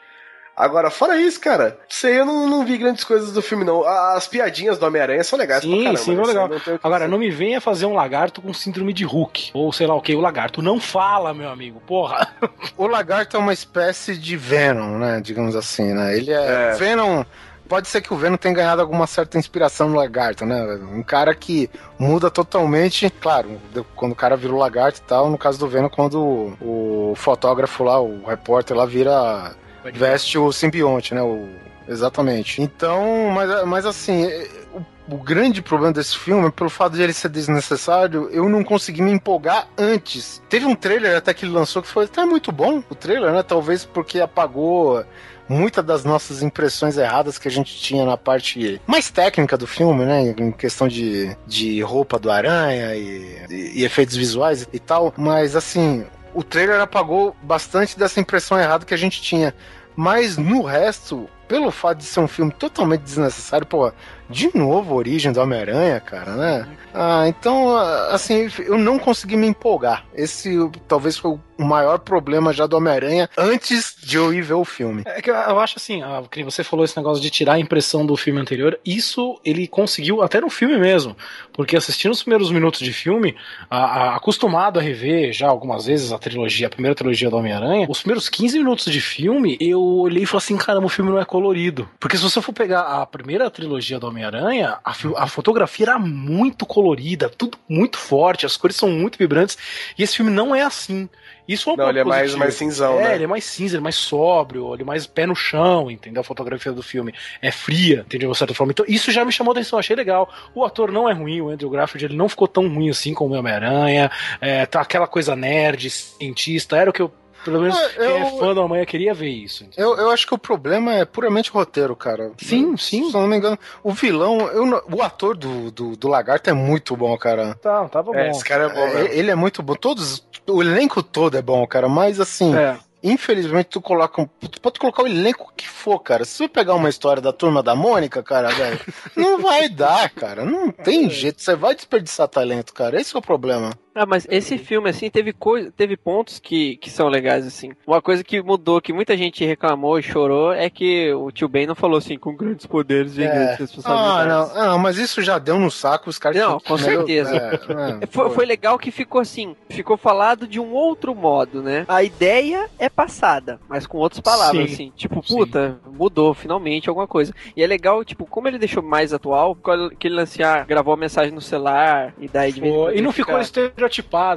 Agora, 0.64 0.90
fora 0.90 1.20
isso, 1.20 1.40
cara, 1.40 1.78
sei, 1.88 2.20
eu 2.20 2.24
não, 2.24 2.46
não 2.48 2.64
vi 2.64 2.78
grandes 2.78 3.04
coisas 3.04 3.32
do 3.32 3.42
filme, 3.42 3.64
não. 3.64 3.84
As 3.84 4.28
piadinhas 4.28 4.78
do 4.78 4.86
Homem-Aranha 4.86 5.24
são 5.24 5.38
legais 5.38 5.60
pra 5.64 5.70
Sim, 5.70 5.82
caramba. 5.82 5.98
sim, 5.98 6.10
né? 6.12 6.16
foi 6.18 6.26
legal. 6.26 6.48
Não 6.48 6.56
Agora, 6.82 7.04
dizer. 7.04 7.10
não 7.10 7.18
me 7.18 7.30
venha 7.30 7.60
fazer 7.60 7.86
um 7.86 7.94
lagarto 7.94 8.40
com 8.40 8.52
síndrome 8.54 8.92
de 8.92 9.04
Hulk. 9.04 9.50
Ou 9.54 9.72
sei 9.72 9.86
lá 9.86 9.94
o 9.94 10.00
que, 10.00 10.14
o 10.14 10.20
lagarto 10.20 10.62
não 10.62 10.78
fala, 10.80 11.34
meu 11.34 11.48
amigo. 11.50 11.80
Porra. 11.86 12.28
O 12.76 12.86
lagarto 12.86 13.36
é 13.36 13.40
uma 13.40 13.52
espécie 13.52 14.16
de 14.16 14.36
Venom, 14.36 14.98
né? 14.98 15.20
Digamos 15.22 15.54
assim, 15.54 15.92
né? 15.92 16.16
Ele 16.16 16.32
é. 16.32 16.70
É. 16.70 16.74
Venom. 16.74 17.24
Pode 17.68 17.88
ser 17.88 18.00
que 18.02 18.12
o 18.12 18.16
Venom 18.16 18.36
tenha 18.36 18.52
ganhado 18.54 18.82
alguma 18.82 19.06
certa 19.06 19.38
inspiração 19.38 19.88
no 19.88 19.96
lagarto, 19.96 20.44
né? 20.44 20.62
Um 20.92 21.02
cara 21.02 21.34
que 21.34 21.70
muda 21.98 22.30
totalmente. 22.30 23.08
Claro, 23.20 23.58
de- 23.72 23.82
quando 23.96 24.12
o 24.12 24.16
cara 24.16 24.36
vira 24.36 24.52
o 24.52 24.58
lagarto 24.58 24.98
e 24.98 25.02
tal. 25.02 25.30
No 25.30 25.38
caso 25.38 25.58
do 25.58 25.66
Venom, 25.68 25.88
quando 25.88 26.20
o, 26.60 27.10
o 27.10 27.14
fotógrafo 27.16 27.82
lá, 27.84 28.00
o 28.00 28.24
repórter 28.26 28.76
lá, 28.76 28.84
vira. 28.84 29.54
Veste 29.94 30.38
o 30.38 30.52
simbionte, 30.52 31.14
né? 31.14 31.22
O, 31.22 31.48
exatamente. 31.88 32.60
Então, 32.62 33.30
mas, 33.34 33.64
mas 33.66 33.86
assim. 33.86 34.24
é- 34.26 34.48
O, 34.74 35.14
o 35.14 35.18
grande 35.18 35.60
problema 35.60 35.92
desse 35.92 36.16
filme, 36.16 36.50
pelo 36.50 36.70
fato 36.70 36.94
de 36.94 37.02
ele 37.02 37.12
ser 37.12 37.28
desnecessário, 37.28 38.28
eu 38.30 38.48
não 38.48 38.62
consegui 38.64 39.02
me 39.02 39.10
empolgar 39.10 39.68
antes. 39.76 40.40
Teve 40.48 40.64
um 40.64 40.74
trailer 40.76 41.16
até 41.16 41.34
que 41.34 41.44
ele 41.44 41.52
lançou 41.52 41.82
que 41.82 41.88
foi 41.88 42.04
até 42.06 42.24
muito 42.24 42.50
bom, 42.52 42.82
o 42.88 42.94
trailer, 42.94 43.32
né? 43.32 43.42
Talvez 43.42 43.84
porque 43.84 44.20
apagou 44.20 45.04
muitas 45.48 45.84
das 45.84 46.04
nossas 46.04 46.42
impressões 46.42 46.96
erradas 46.96 47.36
que 47.36 47.48
a 47.48 47.50
gente 47.50 47.76
tinha 47.76 48.06
na 48.06 48.16
parte 48.16 48.80
mais 48.86 49.10
técnica 49.10 49.58
do 49.58 49.66
filme, 49.66 50.04
né? 50.06 50.22
Em 50.38 50.52
questão 50.52 50.88
de, 50.88 51.36
de 51.46 51.82
roupa 51.82 52.18
do 52.18 52.30
aranha 52.30 52.94
e, 52.94 53.36
e- 53.50 53.80
e 53.80 53.84
efeitos 53.84 54.16
visuais 54.16 54.66
e 54.72 54.78
tal. 54.78 55.12
Mas 55.18 55.54
assim, 55.56 56.06
o 56.34 56.42
trailer 56.42 56.80
apagou 56.80 57.36
bastante 57.42 57.98
dessa 57.98 58.20
impressão 58.20 58.58
errada 58.58 58.84
que 58.84 58.94
a 58.94 58.98
gente 58.98 59.20
tinha. 59.20 59.54
Mas 59.94 60.36
no 60.36 60.62
resto, 60.62 61.28
pelo 61.52 61.70
fato 61.70 61.98
de 61.98 62.04
ser 62.04 62.20
um 62.20 62.26
filme 62.26 62.50
totalmente 62.50 63.02
desnecessário, 63.02 63.66
pô, 63.66 63.92
de 64.30 64.48
novo 64.56 64.94
a 64.94 64.96
origem 64.96 65.30
do 65.32 65.38
Homem-Aranha, 65.42 66.00
cara, 66.00 66.34
né? 66.34 66.66
Ah, 66.94 67.24
então, 67.28 67.76
assim, 68.10 68.48
eu 68.60 68.78
não 68.78 68.98
consegui 68.98 69.36
me 69.36 69.46
empolgar. 69.46 70.06
Esse 70.14 70.56
talvez 70.88 71.18
foi 71.18 71.32
o 71.58 71.62
maior 71.64 71.98
problema 71.98 72.52
já 72.54 72.66
do 72.66 72.74
Homem-Aranha 72.76 73.28
antes 73.36 73.94
de 74.02 74.16
eu 74.16 74.32
ir 74.32 74.40
ver 74.40 74.54
o 74.54 74.64
filme. 74.64 75.02
É 75.04 75.20
que 75.20 75.30
eu, 75.30 75.60
acho 75.60 75.74
assim, 75.76 76.02
ah, 76.02 76.22
você 76.44 76.64
falou 76.64 76.84
esse 76.86 76.96
negócio 76.96 77.22
de 77.22 77.28
tirar 77.28 77.54
a 77.54 77.58
impressão 77.60 78.06
do 78.06 78.16
filme 78.16 78.40
anterior, 78.40 78.78
isso 78.84 79.38
ele 79.44 79.66
conseguiu 79.68 80.22
até 80.22 80.40
no 80.40 80.48
filme 80.48 80.78
mesmo. 80.78 81.14
Porque 81.52 81.76
assistindo 81.76 82.12
os 82.12 82.22
primeiros 82.22 82.50
minutos 82.50 82.80
de 82.80 82.92
filme, 82.94 83.36
a- 83.70 83.84
a- 84.12 84.16
acostumado 84.16 84.78
a 84.78 84.82
rever 84.82 85.32
já 85.34 85.48
algumas 85.48 85.84
vezes 85.84 86.12
a 86.12 86.18
trilogia, 86.18 86.66
a 86.68 86.70
primeira 86.70 86.94
trilogia 86.94 87.28
do 87.28 87.36
Homem-Aranha, 87.36 87.86
os 87.90 87.98
primeiros 88.00 88.30
15 88.30 88.56
minutos 88.58 88.86
de 88.90 89.00
filme, 89.02 89.58
eu 89.60 89.82
olhei 89.82 90.22
e 90.22 90.26
falei 90.26 90.38
assim, 90.44 90.56
caramba, 90.56 90.86
o 90.86 90.90
filme 90.90 91.10
não 91.10 91.18
é 91.18 91.24
colorido. 91.42 91.88
Porque 91.98 92.16
se 92.16 92.22
você 92.22 92.40
for 92.40 92.52
pegar 92.52 93.02
a 93.02 93.04
primeira 93.04 93.50
trilogia 93.50 93.98
do 93.98 94.06
Homem-Aranha, 94.06 94.78
a, 94.84 94.94
a 95.16 95.26
fotografia 95.26 95.86
era 95.86 95.98
muito 95.98 96.64
colorida, 96.64 97.28
tudo 97.28 97.58
muito 97.68 97.98
forte, 97.98 98.46
as 98.46 98.56
cores 98.56 98.76
são 98.76 98.88
muito 98.88 99.18
vibrantes, 99.18 99.58
e 99.98 100.02
esse 100.02 100.16
filme 100.16 100.30
não 100.30 100.54
é 100.54 100.62
assim. 100.62 101.08
Isso 101.48 101.68
é 101.68 101.72
um 101.72 101.76
Não, 101.76 101.88
ele 101.88 101.98
é 101.98 102.04
mais, 102.04 102.20
positivo. 102.20 102.38
mais 102.38 102.54
cinzão, 102.54 103.00
É, 103.00 103.08
né? 103.08 103.14
ele 103.16 103.24
é 103.24 103.26
mais 103.26 103.44
cinza, 103.44 103.74
ele 103.74 103.80
é 103.80 103.82
mais 103.82 103.96
sóbrio, 103.96 104.72
ele 104.72 104.82
é 104.82 104.86
mais 104.86 105.06
pé 105.08 105.26
no 105.26 105.34
chão, 105.34 105.90
entendeu? 105.90 106.20
A 106.20 106.24
fotografia 106.24 106.70
do 106.72 106.82
filme 106.82 107.12
é 107.42 107.50
fria, 107.50 108.04
entendeu? 108.06 108.30
De 108.30 108.38
certa 108.38 108.54
forma. 108.54 108.70
Então, 108.72 108.86
isso 108.88 109.10
já 109.10 109.24
me 109.24 109.32
chamou 109.32 109.50
a 109.52 109.54
atenção, 109.56 109.76
achei 109.78 109.96
legal. 109.96 110.32
O 110.54 110.64
ator 110.64 110.92
não 110.92 111.08
é 111.08 111.12
ruim, 111.12 111.40
o 111.40 111.48
Andrew 111.48 111.68
Garfield, 111.68 112.04
ele 112.04 112.16
não 112.16 112.28
ficou 112.28 112.46
tão 112.46 112.68
ruim 112.72 112.88
assim 112.90 113.12
como 113.12 113.34
o 113.34 113.38
Homem-Aranha. 113.38 114.08
É, 114.40 114.64
tá 114.66 114.80
aquela 114.80 115.08
coisa 115.08 115.34
nerd, 115.34 115.90
cientista, 115.90 116.76
era 116.76 116.90
o 116.90 116.92
que 116.92 117.02
eu, 117.02 117.12
pelo 117.44 117.60
menos, 117.60 117.76
É, 117.78 117.88
quem 117.90 118.04
é 118.06 118.22
eu- 118.22 118.38
fã 118.38 118.54
da 118.54 118.66
manhã 118.68 118.84
queria 118.84 119.12
ver 119.14 119.28
isso. 119.30 119.66
Eu, 119.76 119.96
eu 119.96 120.10
acho 120.10 120.26
que 120.26 120.34
o 120.34 120.38
problema 120.38 120.94
é 120.94 121.04
puramente 121.04 121.50
roteiro, 121.50 121.94
cara. 121.96 122.32
Sim, 122.38 122.76
sim. 122.76 123.10
Se 123.10 123.16
eu 123.16 123.20
não 123.20 123.28
me 123.28 123.36
engano, 123.36 123.58
o 123.82 123.92
vilão, 123.92 124.40
eu 124.48 124.64
não- 124.66 124.82
o 124.92 125.02
ator 125.02 125.36
do, 125.36 125.70
do, 125.70 125.96
do 125.96 126.08
Lagarto 126.08 126.48
é 126.50 126.52
muito 126.52 126.96
bom, 126.96 127.16
cara. 127.16 127.54
Tá, 127.62 127.88
tava 127.88 128.14
É, 128.16 128.24
bom. 128.24 128.30
esse 128.30 128.44
cara 128.44 128.64
é 128.64 128.68
bom, 128.68 128.80
É, 128.98 129.14
ele 129.16 129.30
é 129.30 129.34
muito 129.34 129.62
bom. 129.62 129.74
Todos, 129.74 130.26
o 130.48 130.62
elenco 130.62 131.02
todo 131.02 131.36
é 131.36 131.42
bom, 131.42 131.66
cara. 131.66 131.88
Mas 131.88 132.18
assim, 132.20 132.54
É. 132.56 132.76
infelizmente 133.02 133.66
tu 133.70 133.80
coloca, 133.80 134.20
um- 134.22 134.26
tu 134.48 134.60
pode 134.60 134.78
colocar 134.78 135.02
o 135.02 135.06
elenco 135.06 135.52
que 135.56 135.68
for, 135.68 135.98
cara. 135.98 136.24
Se 136.24 136.36
você 136.38 136.48
pegar 136.48 136.74
uma 136.74 136.88
história 136.88 137.20
da 137.20 137.32
turma 137.32 137.62
da 137.62 137.74
Mônica, 137.74 138.22
cara, 138.22 138.48
velho, 138.50 138.78
não 139.16 139.38
vai 139.40 139.68
dar, 139.68 140.08
cara. 140.10 140.44
Não 140.44 140.70
tem 140.70 141.10
jeito. 141.10 141.40
Você 141.42 141.54
vai 141.56 141.74
desperdiçar 141.74 142.28
talento, 142.28 142.72
cara. 142.72 143.00
Esse 143.00 143.14
é 143.14 143.18
o 143.18 143.22
problema. 143.22 143.70
Ah, 143.94 144.06
mas 144.06 144.26
esse 144.30 144.56
filme, 144.56 144.88
assim, 144.88 145.10
teve 145.10 145.32
coisa, 145.32 145.70
teve 145.76 145.96
pontos 145.96 146.38
que, 146.38 146.76
que 146.76 146.90
são 146.90 147.08
legais, 147.08 147.46
assim. 147.46 147.72
Uma 147.86 148.00
coisa 148.00 148.24
que 148.24 148.40
mudou, 148.42 148.80
que 148.80 148.92
muita 148.92 149.16
gente 149.16 149.44
reclamou 149.44 149.98
e 149.98 150.02
chorou, 150.02 150.52
é 150.52 150.70
que 150.70 151.12
o 151.12 151.30
tio 151.30 151.48
Ben 151.48 151.66
não 151.66 151.74
falou 151.74 151.98
assim, 151.98 152.18
com 152.18 152.34
grandes 152.34 152.66
poderes 152.66 153.18
e 153.18 153.22
é. 153.22 153.28
grandes 153.28 153.58
responsabilidades. 153.58 154.52
Ah, 154.56 154.64
não, 154.64 154.72
não, 154.72 154.78
mas 154.78 154.96
isso 154.96 155.20
já 155.20 155.38
deu 155.38 155.58
no 155.58 155.70
saco, 155.70 156.08
os 156.08 156.18
caras... 156.18 156.40
Não, 156.40 156.58
com 156.58 156.78
certeza. 156.78 157.36
É, 157.36 158.04
é, 158.04 158.06
foi, 158.06 158.30
foi 158.30 158.46
legal 158.46 158.78
que 158.78 158.90
ficou 158.90 159.20
assim, 159.20 159.54
ficou 159.68 159.96
falado 159.96 160.46
de 160.46 160.58
um 160.58 160.72
outro 160.72 161.14
modo, 161.14 161.62
né? 161.62 161.84
A 161.86 162.02
ideia 162.02 162.70
é 162.78 162.88
passada, 162.88 163.60
mas 163.68 163.86
com 163.86 163.98
outras 163.98 164.20
palavras, 164.20 164.68
Sim. 164.68 164.74
assim. 164.74 164.92
Tipo, 164.96 165.22
puta, 165.22 165.78
Sim. 165.84 165.92
mudou 165.92 166.32
finalmente 166.32 166.88
alguma 166.88 167.06
coisa. 167.06 167.34
E 167.54 167.62
é 167.62 167.66
legal, 167.66 168.02
tipo, 168.04 168.24
como 168.24 168.48
ele 168.48 168.58
deixou 168.58 168.82
mais 168.82 169.12
atual, 169.12 169.54
que 169.98 170.08
ele 170.08 170.14
lançar, 170.14 170.64
gravou 170.64 170.94
a 170.94 170.96
mensagem 170.96 171.32
no 171.32 171.40
celular 171.40 172.14
e 172.18 172.26
daí 172.26 172.52
de 172.52 172.60
vez 172.60 172.74
E 172.94 173.00
não 173.02 173.12
ficou 173.12 173.38
estereotipado, 173.38 173.81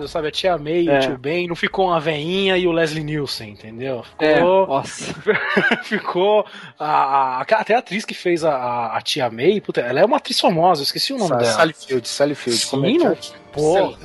sabe? 0.07 0.27
A 0.27 0.31
tia 0.31 0.57
May, 0.57 0.88
é. 0.88 0.97
o 0.97 1.01
tio 1.01 1.17
Ben, 1.17 1.47
não 1.47 1.55
ficou 1.55 1.88
uma 1.88 1.99
veinha 1.99 2.57
e 2.57 2.67
o 2.67 2.72
Leslie 2.72 3.03
Nielsen, 3.03 3.51
entendeu? 3.51 4.03
Ficou. 4.03 4.27
É. 4.27 4.41
Nossa. 4.41 5.13
ficou. 5.84 6.45
A, 6.80 7.39
a, 7.39 7.41
até 7.41 7.76
a 7.76 7.80
atriz 7.80 8.05
que 8.05 8.13
fez 8.13 8.43
a, 8.43 8.95
a 8.95 9.01
tia 9.01 9.30
May, 9.30 9.61
puta, 9.61 9.81
ela 9.81 9.99
é 9.99 10.05
uma 10.05 10.17
atriz 10.17 10.39
famosa, 10.39 10.81
eu 10.81 10.85
esqueci 10.85 11.13
o 11.13 11.17
nome 11.17 11.38
dela. 11.38 11.43
Sally 11.45 11.73
Field, 11.73 12.07
Sally 12.07 12.35
Field. 12.35 12.59
Sim, 12.59 12.69
como 12.69 12.85
é 12.85 12.93
que 12.93 13.07
é? 13.07 13.17
Pô, 13.51 13.95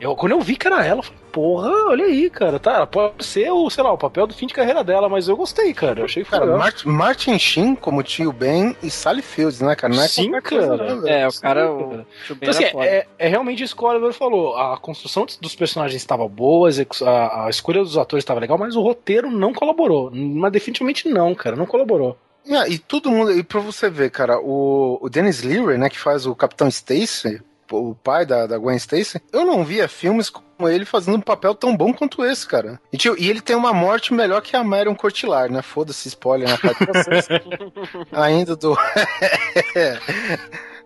eu, 0.00 0.16
quando 0.16 0.32
eu 0.32 0.40
vi 0.40 0.56
que 0.56 0.66
era 0.66 0.84
ela, 0.84 1.00
eu 1.00 1.02
falei, 1.02 1.19
porra, 1.30 1.70
olha 1.88 2.04
aí, 2.04 2.28
cara. 2.28 2.58
Tá, 2.58 2.86
pode 2.86 3.24
ser 3.24 3.50
o, 3.50 3.68
sei 3.70 3.82
lá, 3.82 3.92
o 3.92 3.98
papel 3.98 4.26
do 4.26 4.34
fim 4.34 4.46
de 4.46 4.54
carreira 4.54 4.84
dela, 4.84 5.08
mas 5.08 5.28
eu 5.28 5.36
gostei, 5.36 5.72
cara. 5.72 6.00
Eu 6.00 6.04
achei 6.04 6.24
cara, 6.24 6.44
legal. 6.44 6.58
Martin, 6.58 6.88
Martin 6.88 7.38
Sheen 7.38 7.74
como 7.74 8.02
tio 8.02 8.32
Ben 8.32 8.76
e 8.82 8.90
Sally 8.90 9.22
Fields, 9.22 9.60
né, 9.60 9.74
cara? 9.74 9.94
Não 9.94 10.02
é 10.02 10.08
Sim, 10.08 10.30
cara. 10.32 10.42
Coisa, 10.42 10.76
né, 10.76 11.22
é, 11.22 11.28
o 11.28 11.40
cara. 11.40 11.72
O 11.72 12.04
então, 12.30 12.50
assim, 12.50 12.64
é, 12.64 13.06
é, 13.18 13.28
realmente 13.28 13.62
isso 13.62 13.76
que 13.76 13.84
o 13.84 13.86
Oliver 13.86 14.12
falou. 14.12 14.56
A 14.56 14.76
construção 14.76 15.26
dos 15.40 15.54
personagens 15.54 16.00
estava 16.00 16.26
boa, 16.28 16.68
a, 17.06 17.46
a 17.46 17.50
escolha 17.50 17.80
dos 17.80 17.96
atores 17.96 18.22
estava 18.22 18.40
legal, 18.40 18.58
mas 18.58 18.76
o 18.76 18.82
roteiro 18.82 19.30
não 19.30 19.52
colaborou. 19.52 20.10
Mas 20.12 20.52
definitivamente 20.52 21.08
não, 21.08 21.34
cara, 21.34 21.56
não 21.56 21.66
colaborou. 21.66 22.16
Ah, 22.48 22.66
e 22.68 22.78
todo 22.78 23.10
mundo, 23.10 23.32
e 23.32 23.42
pra 23.42 23.60
você 23.60 23.90
ver, 23.90 24.10
cara, 24.10 24.40
o, 24.40 24.98
o 25.00 25.08
Dennis 25.08 25.42
Leary, 25.42 25.76
né, 25.78 25.88
que 25.88 25.98
faz 25.98 26.26
o 26.26 26.34
Capitão 26.34 26.68
Stacy, 26.68 27.40
o 27.70 27.94
pai 27.94 28.26
da, 28.26 28.46
da 28.46 28.58
Gwen 28.58 28.76
Stacy, 28.76 29.20
eu 29.32 29.44
não 29.44 29.64
via 29.64 29.88
filmes 29.88 30.30
com 30.30 30.42
ele 30.68 30.84
fazendo 30.84 31.16
um 31.16 31.20
papel 31.20 31.54
tão 31.54 31.76
bom 31.76 31.92
quanto 31.92 32.24
esse, 32.24 32.46
cara. 32.46 32.80
E, 32.92 32.96
tio, 32.96 33.16
e 33.18 33.28
ele 33.28 33.40
tem 33.40 33.56
uma 33.56 33.72
morte 33.72 34.12
melhor 34.12 34.40
que 34.42 34.56
a 34.56 34.64
Marion 34.64 34.94
Cortilar, 34.94 35.50
né? 35.50 35.62
Foda-se, 35.62 36.08
spoiler 36.08 36.48
na 36.48 36.58
cara 36.58 36.74
de 36.74 36.86
vocês. 36.86 37.28
Ainda 38.12 38.56
do. 38.56 38.76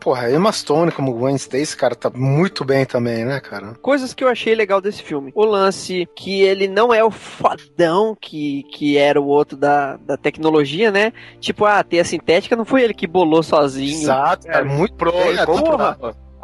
Porra, 0.05 0.31
Emma 0.31 0.53
Stone 0.53 0.93
como 0.93 1.15
Gwen 1.15 1.35
Stacy, 1.37 1.75
cara, 1.75 1.95
tá 1.95 2.11
muito 2.15 2.63
bem 2.63 2.85
também, 2.85 3.25
né, 3.25 3.41
cara? 3.41 3.75
Coisas 3.81 4.13
que 4.13 4.23
eu 4.23 4.29
achei 4.29 4.55
legal 4.55 4.79
desse 4.79 5.03
filme. 5.03 5.33
O 5.35 5.47
lance 5.47 6.07
que 6.15 6.43
ele 6.43 6.69
não 6.69 6.93
é 6.93 7.03
o 7.03 7.11
fodão 7.11 8.15
que, 8.15 8.65
que 8.65 8.99
era 8.99 9.19
o 9.19 9.27
outro 9.27 9.57
da, 9.57 9.97
da 9.97 10.19
tecnologia, 10.19 10.91
né? 10.91 11.11
Tipo, 11.41 11.65
a 11.65 11.79
ah, 11.79 11.83
teia 11.83 12.05
sintética 12.05 12.55
não 12.55 12.67
foi 12.67 12.83
ele 12.83 12.93
que 12.93 13.07
bolou 13.07 13.43
sozinho. 13.43 14.03
Exato, 14.03 14.47
é, 14.47 14.63
muito 14.63 14.95
pro. 14.95 15.11
É, 15.11 15.47
porra, 15.47 15.97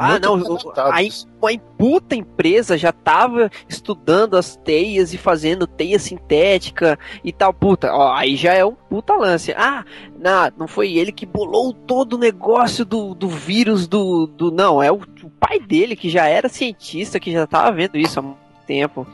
ah, 0.03 0.19
não, 0.19 0.37
a, 0.77 0.99
a 0.99 1.59
puta 1.77 2.17
empresa 2.17 2.79
já 2.79 2.91
tava 2.91 3.51
estudando 3.69 4.35
as 4.35 4.57
teias 4.57 5.13
e 5.13 5.19
fazendo 5.19 5.67
teia 5.67 5.99
sintética 5.99 6.99
e 7.23 7.31
tal, 7.31 7.53
puta, 7.53 7.93
ó, 7.93 8.15
aí 8.15 8.35
já 8.35 8.55
é 8.55 8.65
um 8.65 8.75
puta 8.75 9.13
lance. 9.13 9.53
Ah, 9.53 9.85
não, 10.19 10.53
não 10.61 10.67
foi 10.67 10.93
ele 10.95 11.13
que 11.13 11.27
bolou 11.27 11.75
todo 11.75 12.15
o 12.15 12.19
negócio 12.19 12.83
do, 12.83 13.15
do 13.15 13.29
vírus 13.29 13.87
do, 13.87 14.27
do. 14.27 14.51
Não, 14.51 14.83
é 14.83 14.91
o, 14.91 15.03
o 15.23 15.31
pai 15.39 15.61
dele 15.61 15.95
que 15.95 16.09
já 16.09 16.27
era 16.27 16.49
cientista, 16.49 17.21
que 17.21 17.31
já 17.31 17.47
tava 17.47 17.71
vendo 17.71 17.99
isso 17.99 18.19
há 18.19 18.23
muito 18.23 18.39
tempo. 18.67 19.07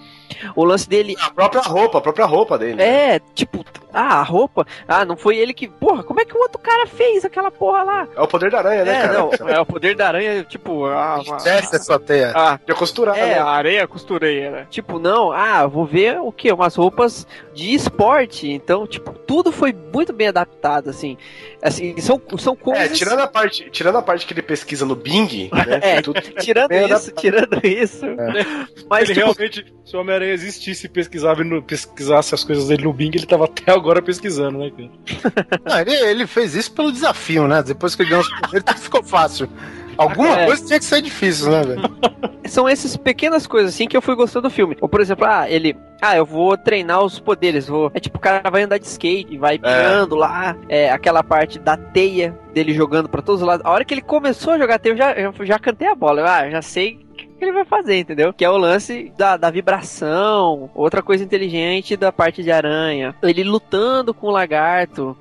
O 0.55 0.65
lance 0.65 0.89
dele. 0.89 1.15
A 1.21 1.31
própria 1.31 1.63
roupa, 1.63 1.99
a 1.99 2.01
própria 2.01 2.27
roupa 2.27 2.59
dele. 2.59 2.83
É, 2.83 3.15
né? 3.15 3.21
tipo, 3.35 3.65
ah, 3.93 4.21
a 4.21 4.23
roupa. 4.23 4.67
Ah, 4.87 5.07
não 5.07 5.17
foi 5.17 5.39
ele 5.39 5.55
que. 5.55 5.67
Porra, 5.69 6.03
como 6.03 6.21
é 6.21 6.25
que 6.25 6.37
o 6.37 6.41
outro 6.41 6.59
cara 6.59 6.87
fez 6.87 7.25
aquela 7.25 7.51
porra 7.51 7.83
lá? 7.83 8.09
É 8.15 8.21
o 8.21 8.29
poder 8.29 8.51
da 8.51 8.59
aranha, 8.59 8.85
né, 8.85 8.95
é, 8.95 9.01
cara? 9.01 9.13
Não, 9.15 9.49
é 9.49 9.61
o 9.61 9.65
poder 9.65 9.97
da 9.97 10.09
aranha, 10.09 10.45
tipo. 10.45 10.85
Ah, 10.85 11.21
Desce 11.43 11.77
essa 11.77 11.99
teia. 11.99 12.33
Ah, 12.35 12.61
já 12.69 12.75
costurar. 12.75 13.17
É, 13.17 13.27
né? 13.27 13.39
a 13.39 13.47
areia 13.47 13.87
costureira. 13.89 14.51
Né? 14.51 14.67
Tipo, 14.69 14.99
não, 14.99 15.33
ah, 15.33 15.67
vou 15.67 15.87
ver 15.87 16.19
o 16.21 16.31
que? 16.31 16.53
Umas 16.53 16.75
roupas 16.75 17.27
de 17.55 17.75
esporte. 17.75 18.51
Então, 18.51 18.87
tipo, 18.87 19.13
tudo 19.13 19.51
foi 19.51 19.73
muito 19.73 20.13
bem 20.13 20.29
adaptado, 20.29 20.91
assim. 20.91 21.17
Assim, 21.63 21.99
são, 21.99 22.21
são 22.39 22.53
é, 22.53 22.57
coisas. 22.57 22.85
É, 22.85 22.95
tirando 22.95 23.21
a 23.21 23.27
parte, 23.27 23.71
tirando 23.71 23.97
a 23.97 24.03
parte 24.03 24.27
que 24.27 24.35
ele 24.35 24.43
pesquisa 24.43 24.85
no 24.85 24.95
Bing, 24.95 25.51
né? 25.53 25.81
é, 25.97 26.03
tudo 26.03 26.21
tirando 26.21 26.73
isso, 26.73 27.13
tirando 27.13 27.67
isso. 27.67 28.05
É. 28.05 28.45
Mas, 28.91 29.09
ele 29.09 29.21
tipo, 29.21 29.33
realmente, 29.33 29.75
se 29.85 29.97
o 29.97 30.01
Homem-Aranha 30.01 30.26
existisse 30.33 30.87
e 30.87 30.89
pesquisava, 30.89 31.43
pesquisasse 31.67 32.35
as 32.35 32.45
coisas 32.45 32.69
dele 32.69 32.85
no 32.85 32.93
Bing, 32.93 33.11
ele 33.15 33.27
tava 33.27 33.45
até 33.45 33.73
agora 33.73 34.03
pesquisando, 34.03 34.59
né, 34.59 34.71
cara? 34.71 35.61
Não, 35.65 35.81
ele, 35.81 35.95
ele 35.95 36.27
fez 36.27 36.55
isso 36.55 36.73
pelo 36.73 36.93
desafio, 36.93 37.47
né? 37.47 37.63
Depois 37.63 37.95
que 37.95 38.03
ele 38.03 38.11
ganhou 38.11 38.25
os 38.25 38.41
poderes, 38.41 38.65
tudo 38.65 38.81
ficou 38.81 39.03
fácil. 39.03 39.49
Alguma 39.97 40.41
é. 40.41 40.47
coisa 40.47 40.65
tinha 40.65 40.79
que 40.79 40.85
ser 40.85 41.01
difícil, 41.01 41.51
né, 41.51 41.63
velho? 41.63 41.83
São 42.47 42.69
essas 42.69 42.97
pequenas 42.97 43.47
coisas 43.47 43.75
assim 43.75 43.89
que 43.89 43.97
eu 43.97 44.03
fui 44.03 44.15
gostando 44.15 44.49
do 44.49 44.55
filme. 44.55 44.77
Ou, 44.81 44.89
por 44.89 45.01
exemplo, 45.01 45.25
ah, 45.25 45.51
ele. 45.51 45.77
Ah, 46.01 46.17
eu 46.17 46.25
vou 46.25 46.57
treinar 46.57 47.03
os 47.03 47.19
poderes. 47.19 47.67
Vou... 47.67 47.91
É 47.95 47.99
tipo, 47.99 48.19
o 48.19 48.21
cara 48.21 48.49
vai 48.51 48.63
andar 48.63 48.79
de 48.79 48.87
skate, 48.87 49.39
vai 49.39 49.59
pirando 49.59 50.15
é. 50.15 50.19
lá. 50.19 50.57
É, 50.69 50.91
aquela 50.91 51.25
parte 51.25 51.59
da 51.59 51.77
teia 51.77 52.39
dele 52.53 52.73
jogando 52.73 53.09
para 53.09 53.23
todos 53.23 53.41
os 53.41 53.47
lados. 53.47 53.65
A 53.65 53.71
hora 53.71 53.85
que 53.85 53.95
ele 53.95 54.03
começou 54.03 54.53
a 54.53 54.59
jogar 54.59 54.79
teia, 54.79 54.93
eu 54.93 54.97
já, 54.97 55.13
eu 55.13 55.47
já 55.47 55.59
cantei 55.59 55.89
a 55.89 55.95
bola. 55.95 56.21
Eu, 56.21 56.27
ah, 56.27 56.51
já 56.51 56.63
sei 56.63 57.06
que 57.37 57.45
ele 57.45 57.53
vai 57.53 57.65
fazer, 57.65 57.99
entendeu? 57.99 58.33
Que 58.33 58.45
é 58.45 58.51
o 58.51 58.57
lance 58.57 59.13
da, 59.17 59.37
da 59.37 59.51
vibração, 59.51 60.71
outra 60.75 61.03
coisa 61.03 61.23
inteligente 61.23 61.97
da 61.97 62.11
parte 62.11 62.43
de 62.43 62.51
aranha. 62.51 63.15
Ele 63.23 63.45
lutando 63.45 64.15
com 64.15 64.29
o 64.29 64.33
lagarto, 64.33 65.17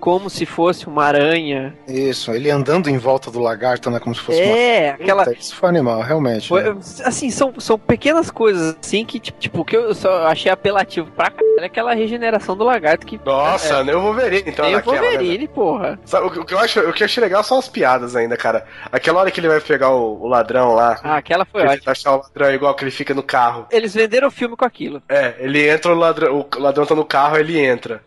como 0.00 0.30
se 0.30 0.46
fosse 0.46 0.86
uma 0.86 1.04
aranha. 1.04 1.76
Isso, 1.86 2.32
ele 2.32 2.50
andando 2.50 2.88
em 2.88 2.98
volta 2.98 3.30
do 3.30 3.40
lagarto, 3.40 3.90
né? 3.90 3.98
Como 3.98 4.14
se 4.14 4.20
fosse 4.20 4.40
é, 4.40 4.44
uma. 4.46 4.58
É, 4.58 4.88
aquela. 4.90 5.32
isso 5.32 5.54
foi 5.54 5.68
animal, 5.68 6.00
realmente. 6.00 6.48
Foi, 6.48 6.62
né? 6.62 6.76
Assim, 7.04 7.30
são, 7.30 7.52
são 7.58 7.78
pequenas 7.78 8.30
coisas, 8.30 8.76
assim, 8.82 9.04
que, 9.04 9.18
tipo, 9.18 9.64
que 9.64 9.76
eu 9.76 9.94
só 9.94 10.26
achei 10.26 10.50
apelativo 10.50 11.10
pra 11.12 11.30
caralho 11.30 11.48
é 11.58 11.66
aquela 11.66 11.94
regeneração 11.94 12.56
do 12.56 12.64
lagarto 12.64 13.06
que. 13.06 13.20
Nossa, 13.24 13.76
é, 13.76 13.84
nem 13.84 13.94
o 13.94 14.00
Wolverine, 14.00 14.44
então. 14.46 14.64
Nem 14.64 14.76
o 14.76 14.82
Wolverine, 14.82 15.38
né? 15.38 15.48
porra. 15.52 16.00
Sabe, 16.04 16.26
o, 16.26 16.44
que 16.44 16.54
eu 16.54 16.58
acho, 16.58 16.80
o 16.80 16.92
que 16.92 17.02
eu 17.02 17.04
achei 17.04 17.22
legal 17.22 17.42
são 17.42 17.58
as 17.58 17.68
piadas 17.68 18.14
ainda, 18.14 18.36
cara. 18.36 18.64
Aquela 18.90 19.20
hora 19.20 19.30
que 19.30 19.40
ele 19.40 19.48
vai 19.48 19.60
pegar 19.60 19.90
o, 19.90 20.22
o 20.22 20.28
ladrão 20.28 20.74
lá. 20.74 20.98
Ah, 21.02 21.16
aquela 21.16 21.44
foi 21.44 21.66
ótima. 21.66 21.92
achar 21.92 22.12
o 22.12 22.22
ladrão 22.22 22.52
igual 22.52 22.74
que 22.74 22.84
ele 22.84 22.90
fica 22.90 23.14
no 23.14 23.22
carro. 23.22 23.66
Eles 23.70 23.94
venderam 23.94 24.28
o 24.28 24.30
filme 24.32 24.56
com 24.56 24.64
aquilo. 24.64 25.02
É, 25.08 25.34
ele 25.38 25.68
entra, 25.68 25.92
o 25.92 25.96
ladrão, 25.96 26.46
o 26.56 26.60
ladrão 26.60 26.86
tá 26.86 26.94
no 26.94 27.04
carro, 27.04 27.36
ele 27.36 27.58
entra. 27.58 28.02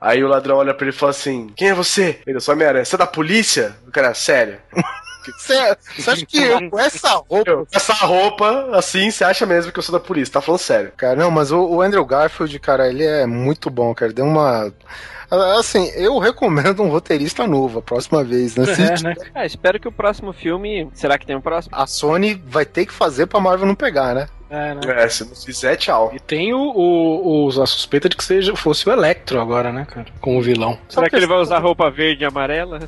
Aí 0.00 0.24
o 0.24 0.28
ladrão 0.28 0.56
olha 0.56 0.72
pra 0.72 0.86
ele 0.86 0.94
e 0.94 0.98
fala 0.98 1.10
assim: 1.10 1.50
Quem 1.54 1.68
é 1.68 1.74
você? 1.74 2.20
Ele, 2.26 2.40
sou 2.40 2.54
Homem-Aranha. 2.54 2.84
Você 2.84 2.94
é 2.94 2.98
da 2.98 3.06
polícia? 3.06 3.76
O 3.86 3.90
cara, 3.90 4.14
sério. 4.14 4.58
Você, 5.38 5.52
acha 6.10 6.26
que 6.26 6.42
eu, 6.42 6.70
com 6.70 6.78
essa 6.78 7.10
roupa. 7.10 7.44
Com 7.44 7.66
essa 7.72 7.92
roupa, 7.92 8.70
assim, 8.72 9.10
você 9.10 9.22
acha 9.22 9.44
mesmo 9.44 9.70
que 9.70 9.78
eu 9.78 9.82
sou 9.82 9.92
da 9.92 10.04
polícia? 10.04 10.32
Tá 10.32 10.40
falando 10.40 10.60
sério. 10.60 10.92
Cara, 10.96 11.14
não, 11.14 11.30
mas 11.30 11.52
o, 11.52 11.62
o 11.62 11.82
Andrew 11.82 12.04
Garfield, 12.06 12.58
cara, 12.58 12.88
ele 12.88 13.04
é 13.04 13.26
muito 13.26 13.68
bom, 13.68 13.94
cara. 13.94 14.14
Deu 14.14 14.24
uma. 14.24 14.72
Assim, 15.58 15.88
eu 15.94 16.18
recomendo 16.18 16.82
um 16.82 16.88
roteirista 16.88 17.46
novo 17.46 17.78
a 17.78 17.82
próxima 17.82 18.24
vez, 18.24 18.56
né? 18.56 18.64
É, 18.72 19.02
né? 19.02 19.14
É, 19.34 19.46
espero 19.46 19.78
que 19.78 19.86
o 19.86 19.92
próximo 19.92 20.32
filme. 20.32 20.90
Será 20.94 21.18
que 21.18 21.26
tem 21.26 21.36
um 21.36 21.40
próximo? 21.40 21.76
A 21.76 21.86
Sony 21.86 22.34
vai 22.46 22.64
ter 22.64 22.86
que 22.86 22.92
fazer 22.92 23.26
pra 23.26 23.40
Marvel 23.40 23.66
não 23.66 23.74
pegar, 23.74 24.14
né? 24.14 24.26
É, 24.50 24.74
né? 24.74 24.80
é, 25.04 25.08
se 25.08 25.24
não 25.24 25.34
fizer, 25.34 25.76
tchau. 25.76 26.10
E 26.12 26.18
tem 26.18 26.52
o, 26.52 26.58
o, 26.58 27.46
o, 27.46 27.62
a 27.62 27.66
suspeita 27.66 28.08
de 28.08 28.16
que 28.16 28.24
seja, 28.24 28.54
fosse 28.56 28.88
o 28.88 28.92
Electro 28.92 29.40
agora, 29.40 29.72
né, 29.72 29.86
cara? 29.88 30.06
Como 30.20 30.42
vilão. 30.42 30.76
Será 30.88 31.08
que 31.08 31.14
ele 31.14 31.26
vai 31.26 31.38
usar 31.38 31.58
roupa 31.58 31.88
verde 31.90 32.24
e 32.24 32.26
amarela? 32.26 32.80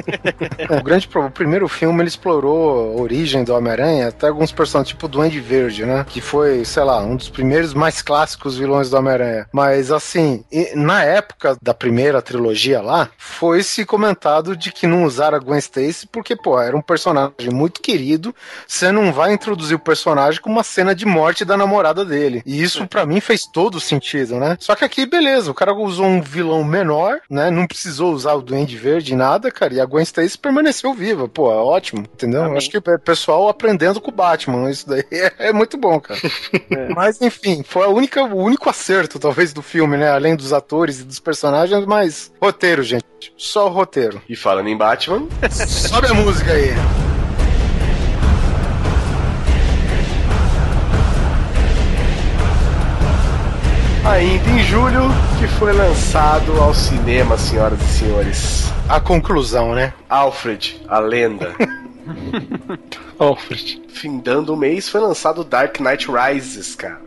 o 0.70 0.82
grande 0.82 1.06
problema, 1.06 1.30
o 1.30 1.34
primeiro 1.34 1.68
filme 1.68 2.00
ele 2.00 2.08
explorou 2.08 2.98
a 2.98 3.02
origem 3.02 3.44
do 3.44 3.54
Homem-Aranha, 3.54 4.08
até 4.08 4.28
alguns 4.28 4.50
personagens, 4.50 4.88
tipo 4.88 5.04
o 5.04 5.08
Duende 5.08 5.40
Verde, 5.40 5.84
né? 5.84 6.06
Que 6.08 6.20
foi, 6.20 6.64
sei 6.64 6.82
lá, 6.82 7.02
um 7.02 7.16
dos 7.16 7.28
primeiros 7.28 7.74
mais 7.74 8.00
clássicos 8.00 8.56
vilões 8.56 8.88
do 8.88 8.96
Homem-Aranha. 8.96 9.46
Mas, 9.52 9.90
assim, 9.90 10.42
na 10.74 11.04
época 11.04 11.56
da 11.60 11.74
primeira 11.74 12.22
trilogia 12.22 12.80
lá, 12.80 13.10
foi 13.18 13.62
se 13.62 13.84
comentado 13.84 14.56
de 14.56 14.72
que 14.72 14.86
não 14.86 15.04
usaram 15.04 15.36
a 15.36 15.40
Gwen 15.40 15.58
Stacy 15.58 16.06
porque, 16.06 16.34
pô, 16.34 16.58
era 16.60 16.76
um 16.76 16.82
personagem 16.82 17.50
muito 17.52 17.82
querido. 17.82 18.34
Você 18.66 18.90
não 18.90 19.12
vai 19.12 19.32
introduzir 19.32 19.76
o 19.76 19.80
personagem 19.80 20.40
com 20.40 20.50
uma 20.50 20.62
cena 20.94 20.96
de 20.96 21.04
morte 21.04 21.44
da 21.44 21.56
namorada 21.56 22.04
dele. 22.04 22.42
E 22.46 22.62
isso 22.62 22.86
para 22.86 23.04
mim 23.04 23.20
fez 23.20 23.44
todo 23.44 23.80
sentido, 23.80 24.36
né? 24.36 24.56
Só 24.60 24.74
que 24.74 24.84
aqui, 24.84 25.04
beleza, 25.04 25.50
o 25.50 25.54
cara 25.54 25.74
usou 25.74 26.06
um 26.06 26.22
vilão 26.22 26.64
menor, 26.64 27.18
né? 27.28 27.50
Não 27.50 27.66
precisou 27.66 28.12
usar 28.12 28.34
o 28.34 28.42
Duende 28.42 28.76
Verde 28.76 29.14
nada, 29.14 29.50
cara. 29.50 29.74
E 29.74 29.80
a 29.80 29.84
Gwen 29.84 30.04
Stacy 30.04 30.38
permaneceu 30.38 30.94
viva. 30.94 31.28
Pô, 31.28 31.50
é 31.50 31.56
ótimo, 31.56 32.02
entendeu? 32.02 32.44
Amém. 32.44 32.56
Acho 32.56 32.70
que 32.70 32.78
o 32.78 32.98
pessoal 32.98 33.48
aprendendo 33.48 34.00
com 34.00 34.10
o 34.10 34.14
Batman. 34.14 34.70
Isso 34.70 34.88
daí 34.88 35.04
é, 35.10 35.48
é 35.48 35.52
muito 35.52 35.76
bom, 35.76 36.00
cara. 36.00 36.20
É. 36.70 36.88
Mas 36.94 37.20
enfim, 37.20 37.62
foi 37.62 37.84
a 37.84 37.88
única, 37.88 38.24
o 38.24 38.36
único 38.36 38.70
acerto, 38.70 39.18
talvez, 39.18 39.52
do 39.52 39.60
filme, 39.60 39.96
né? 39.96 40.10
Além 40.10 40.34
dos 40.34 40.52
atores 40.52 41.00
e 41.00 41.04
dos 41.04 41.18
personagens, 41.18 41.84
mas 41.84 42.32
roteiro, 42.40 42.82
gente. 42.82 43.04
Só 43.36 43.66
o 43.66 43.70
roteiro. 43.70 44.22
E 44.28 44.36
falando 44.36 44.68
em 44.68 44.76
Batman, 44.76 45.26
sobe 45.50 46.06
a 46.08 46.14
música 46.14 46.52
aí. 46.52 46.70
Ainda 54.06 54.50
em 54.50 54.62
julho, 54.62 55.00
que 55.38 55.46
foi 55.58 55.72
lançado 55.72 56.60
ao 56.60 56.74
cinema, 56.74 57.38
senhoras 57.38 57.80
e 57.80 57.84
senhores. 57.84 58.72
A 58.88 59.00
conclusão, 59.00 59.74
né? 59.74 59.94
Alfred, 60.08 60.82
a 60.86 60.98
lenda. 60.98 61.54
Alfred. 63.18 63.82
Findando 63.88 64.52
o 64.52 64.56
mês, 64.56 64.88
foi 64.88 65.00
lançado 65.00 65.42
Dark 65.42 65.80
Knight 65.80 66.08
Rises, 66.10 66.74
cara 66.74 67.03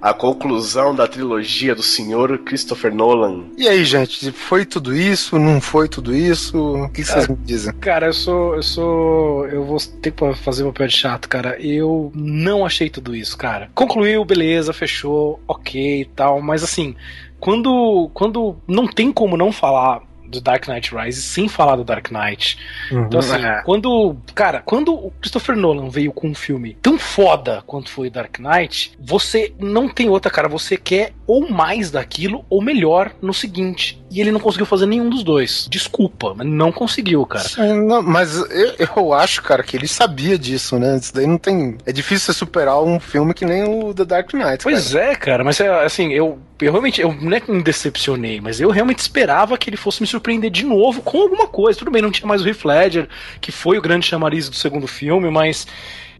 a 0.00 0.14
conclusão 0.14 0.94
da 0.94 1.06
trilogia 1.06 1.74
do 1.74 1.82
senhor 1.82 2.38
Christopher 2.38 2.94
Nolan. 2.94 3.44
E 3.56 3.68
aí, 3.68 3.84
gente, 3.84 4.32
foi 4.32 4.64
tudo 4.64 4.94
isso? 4.94 5.38
Não 5.38 5.60
foi 5.60 5.88
tudo 5.88 6.14
isso? 6.14 6.58
O 6.58 6.88
que 6.88 7.04
vocês 7.04 7.28
me 7.28 7.36
dizem? 7.36 7.72
Cara, 7.74 8.06
eu 8.06 8.12
sou. 8.12 8.56
Eu 8.56 8.62
sou. 8.62 9.46
Eu 9.46 9.64
vou 9.64 9.78
ter 10.00 10.10
que 10.10 10.34
fazer 10.34 10.64
papel 10.64 10.86
de 10.86 10.96
chato, 10.96 11.28
cara. 11.28 11.60
Eu 11.60 12.10
não 12.14 12.64
achei 12.64 12.88
tudo 12.88 13.14
isso, 13.14 13.36
cara. 13.36 13.70
Concluiu, 13.74 14.24
beleza, 14.24 14.72
fechou, 14.72 15.40
ok 15.46 16.02
e 16.02 16.04
tal, 16.04 16.40
mas 16.40 16.62
assim. 16.62 16.94
Quando, 17.38 18.10
quando 18.12 18.56
não 18.68 18.86
tem 18.86 19.10
como 19.10 19.34
não 19.34 19.50
falar 19.50 20.02
do 20.30 20.40
Dark 20.40 20.66
Knight 20.68 20.94
Rises 20.94 21.24
sem 21.24 21.48
falar 21.48 21.76
do 21.76 21.84
Dark 21.84 22.10
Knight. 22.10 22.58
Uhum, 22.90 23.06
então, 23.06 23.20
assim, 23.20 23.44
é. 23.44 23.62
quando. 23.64 24.16
Cara, 24.34 24.62
quando 24.64 24.94
o 24.94 25.10
Christopher 25.20 25.56
Nolan 25.56 25.88
veio 25.88 26.12
com 26.12 26.28
um 26.28 26.34
filme 26.34 26.76
tão 26.80 26.98
foda 26.98 27.62
quanto 27.66 27.90
foi 27.90 28.08
Dark 28.08 28.38
Knight, 28.38 28.92
você 28.98 29.52
não 29.58 29.88
tem 29.88 30.08
outra, 30.08 30.30
cara. 30.30 30.48
Você 30.48 30.76
quer 30.76 31.12
ou 31.26 31.50
mais 31.50 31.90
daquilo 31.90 32.44
ou 32.48 32.62
melhor 32.62 33.12
no 33.20 33.34
seguinte. 33.34 34.00
E 34.10 34.20
ele 34.20 34.32
não 34.32 34.40
conseguiu 34.40 34.66
fazer 34.66 34.86
nenhum 34.86 35.08
dos 35.08 35.22
dois. 35.22 35.68
Desculpa, 35.70 36.34
mas 36.36 36.46
não 36.46 36.72
conseguiu, 36.72 37.24
cara. 37.24 37.48
Sim, 37.48 37.86
não, 37.86 38.02
mas 38.02 38.36
eu, 38.36 38.74
eu, 38.96 39.12
acho, 39.12 39.42
cara, 39.42 39.62
que 39.62 39.76
ele 39.76 39.86
sabia 39.86 40.36
disso, 40.36 40.78
né? 40.78 40.96
Isso 40.96 41.14
daí 41.14 41.26
não 41.26 41.38
tem. 41.38 41.78
É 41.86 41.92
difícil 41.92 42.26
você 42.26 42.38
superar 42.38 42.82
um 42.82 42.98
filme 42.98 43.32
que 43.32 43.44
nem 43.44 43.62
o 43.62 43.94
The 43.94 44.04
Dark 44.04 44.32
Knight. 44.34 44.64
Pois 44.64 44.92
cara. 44.92 45.04
é, 45.04 45.14
cara, 45.14 45.44
mas 45.44 45.60
é, 45.60 45.84
assim, 45.84 46.12
eu, 46.12 46.38
eu 46.66 46.72
realmente. 46.72 47.00
Eu 47.00 47.12
não 47.14 47.36
é 47.36 47.40
que 47.40 47.50
me 47.50 47.62
decepcionei, 47.62 48.40
mas 48.40 48.60
eu 48.60 48.70
realmente 48.70 48.98
esperava 48.98 49.56
que 49.56 49.70
ele 49.70 49.76
fosse 49.76 50.00
me 50.00 50.06
surpreender 50.06 50.50
de 50.50 50.64
novo 50.64 51.02
com 51.02 51.22
alguma 51.22 51.46
coisa. 51.46 51.78
Tudo 51.78 51.90
bem, 51.90 52.02
não 52.02 52.10
tinha 52.10 52.26
mais 52.26 52.42
o 52.42 52.48
Heath 52.48 52.64
Ledger, 52.64 53.08
que 53.40 53.52
foi 53.52 53.78
o 53.78 53.82
grande 53.82 54.06
chamariz 54.06 54.48
do 54.48 54.56
segundo 54.56 54.86
filme, 54.86 55.30
mas 55.30 55.66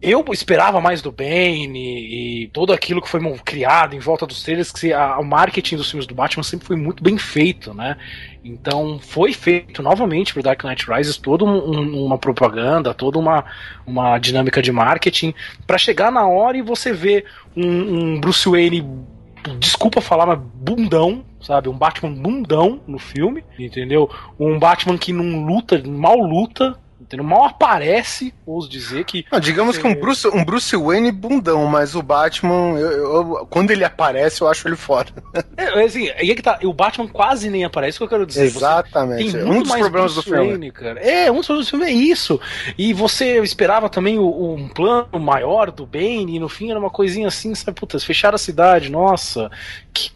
eu 0.02 0.24
esperava 0.32 0.80
mais 0.80 1.02
do 1.02 1.12
Bane 1.12 2.44
e, 2.44 2.48
todo 2.54 2.72
aquilo 2.72 3.02
que 3.02 3.08
foi 3.08 3.20
criado 3.44 3.94
em 3.94 3.98
volta 3.98 4.26
dos 4.26 4.42
trailers, 4.42 4.72
que 4.72 4.94
a, 4.94 5.18
o 5.18 5.24
marketing 5.24 5.76
dos 5.76 5.90
filmes 5.90 6.06
do 6.06 6.14
Batman 6.14 6.42
sempre 6.42 6.66
foi 6.66 6.76
muito 6.76 7.02
bem 7.02 7.18
feito, 7.18 7.74
né? 7.74 7.98
Então 8.42 8.98
foi 8.98 9.34
feito 9.34 9.82
novamente 9.82 10.32
pro 10.32 10.42
Dark 10.42 10.64
Knight 10.64 10.90
Rises 10.90 11.18
toda 11.18 11.44
um, 11.44 12.06
uma 12.06 12.16
propaganda, 12.16 12.94
toda 12.94 13.18
uma, 13.18 13.44
uma 13.86 14.18
dinâmica 14.18 14.62
de 14.62 14.72
marketing 14.72 15.34
para 15.66 15.76
chegar 15.76 16.10
na 16.10 16.26
hora 16.26 16.56
e 16.56 16.62
você 16.62 16.94
ver 16.94 17.26
um, 17.54 18.14
um 18.14 18.20
Bruce 18.20 18.48
Wayne 18.48 18.82
desculpa 19.58 20.00
falar, 20.00 20.26
mas 20.26 20.38
bundão, 20.38 21.24
sabe? 21.40 21.68
Um 21.68 21.76
Batman 21.76 22.12
bundão 22.12 22.80
no 22.86 22.98
filme, 22.98 23.44
entendeu? 23.58 24.10
Um 24.38 24.58
Batman 24.58 24.98
que 24.98 25.12
não 25.12 25.44
luta, 25.44 25.82
mal 25.86 26.16
luta, 26.16 26.78
entendeu? 27.00 27.24
Mal 27.24 27.44
aparece, 27.44 28.34
ouso 28.44 28.68
dizer 28.68 29.04
que. 29.04 29.24
Não, 29.30 29.40
digamos 29.40 29.78
é... 29.78 29.80
que 29.80 29.86
um 29.86 29.94
Bruce, 29.94 30.28
um 30.28 30.44
Bruce 30.44 30.76
Wayne 30.76 31.10
bundão, 31.10 31.66
mas 31.66 31.94
o 31.94 32.02
Batman, 32.02 32.78
eu, 32.78 32.90
eu, 32.90 33.46
quando 33.48 33.70
ele 33.70 33.84
aparece, 33.84 34.42
eu 34.42 34.48
acho 34.48 34.68
ele 34.68 34.76
foda. 34.76 35.10
É, 35.56 35.84
assim, 35.84 36.10
aí 36.10 36.30
é 36.30 36.34
que 36.34 36.42
tá, 36.42 36.58
o 36.62 36.72
Batman 36.72 37.08
quase 37.08 37.48
nem 37.50 37.64
aparece, 37.64 37.98
que 37.98 38.04
eu 38.04 38.08
quero 38.08 38.26
dizer. 38.26 38.44
Exatamente. 38.44 39.32
Tem 39.32 39.44
um 39.44 39.62
dos 39.62 39.72
problemas 39.72 39.90
Bruce 39.90 40.14
do 40.14 40.22
filme. 40.22 40.48
Wayne, 40.48 40.70
cara. 40.70 41.00
É, 41.00 41.30
um 41.30 41.36
dos 41.36 41.46
problemas 41.46 41.66
do 41.66 41.70
filme 41.70 41.86
é 41.86 41.92
isso. 41.92 42.40
E 42.76 42.92
você 42.92 43.40
esperava 43.40 43.88
também 43.88 44.18
o, 44.18 44.54
um 44.54 44.68
plano 44.68 45.08
maior 45.18 45.70
do 45.70 45.86
Bane, 45.86 46.36
e 46.36 46.38
no 46.38 46.48
fim 46.48 46.70
era 46.70 46.78
uma 46.78 46.90
coisinha 46.90 47.28
assim, 47.28 47.54
sabe? 47.54 47.78
Puta, 47.78 47.98
fecharam 47.98 48.34
a 48.34 48.38
cidade, 48.38 48.90
nossa. 48.90 49.50
Que, 49.92 50.10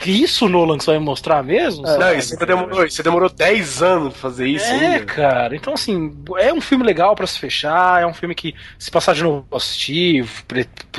que 0.00 0.10
isso 0.10 0.48
Nolan 0.48 0.78
que 0.78 0.84
você 0.84 0.92
vai 0.92 1.00
mostrar 1.00 1.42
mesmo? 1.42 1.86
É, 1.86 1.98
não, 1.98 2.14
isso 2.14 2.36
demorou, 2.38 2.88
você 2.88 3.02
demorou 3.02 3.28
10 3.28 3.82
anos 3.82 4.12
pra 4.12 4.22
fazer 4.22 4.48
isso. 4.48 4.64
É, 4.64 4.86
ainda. 4.96 5.04
cara. 5.04 5.54
Então, 5.54 5.74
assim, 5.74 6.16
é 6.38 6.52
um 6.52 6.60
filme 6.60 6.84
legal 6.84 7.14
para 7.14 7.26
se 7.26 7.38
fechar, 7.38 8.02
é 8.02 8.06
um 8.06 8.14
filme 8.14 8.34
que, 8.34 8.54
se 8.78 8.90
passar 8.90 9.14
de 9.14 9.22
novo, 9.22 9.46
assistir, 9.52 10.26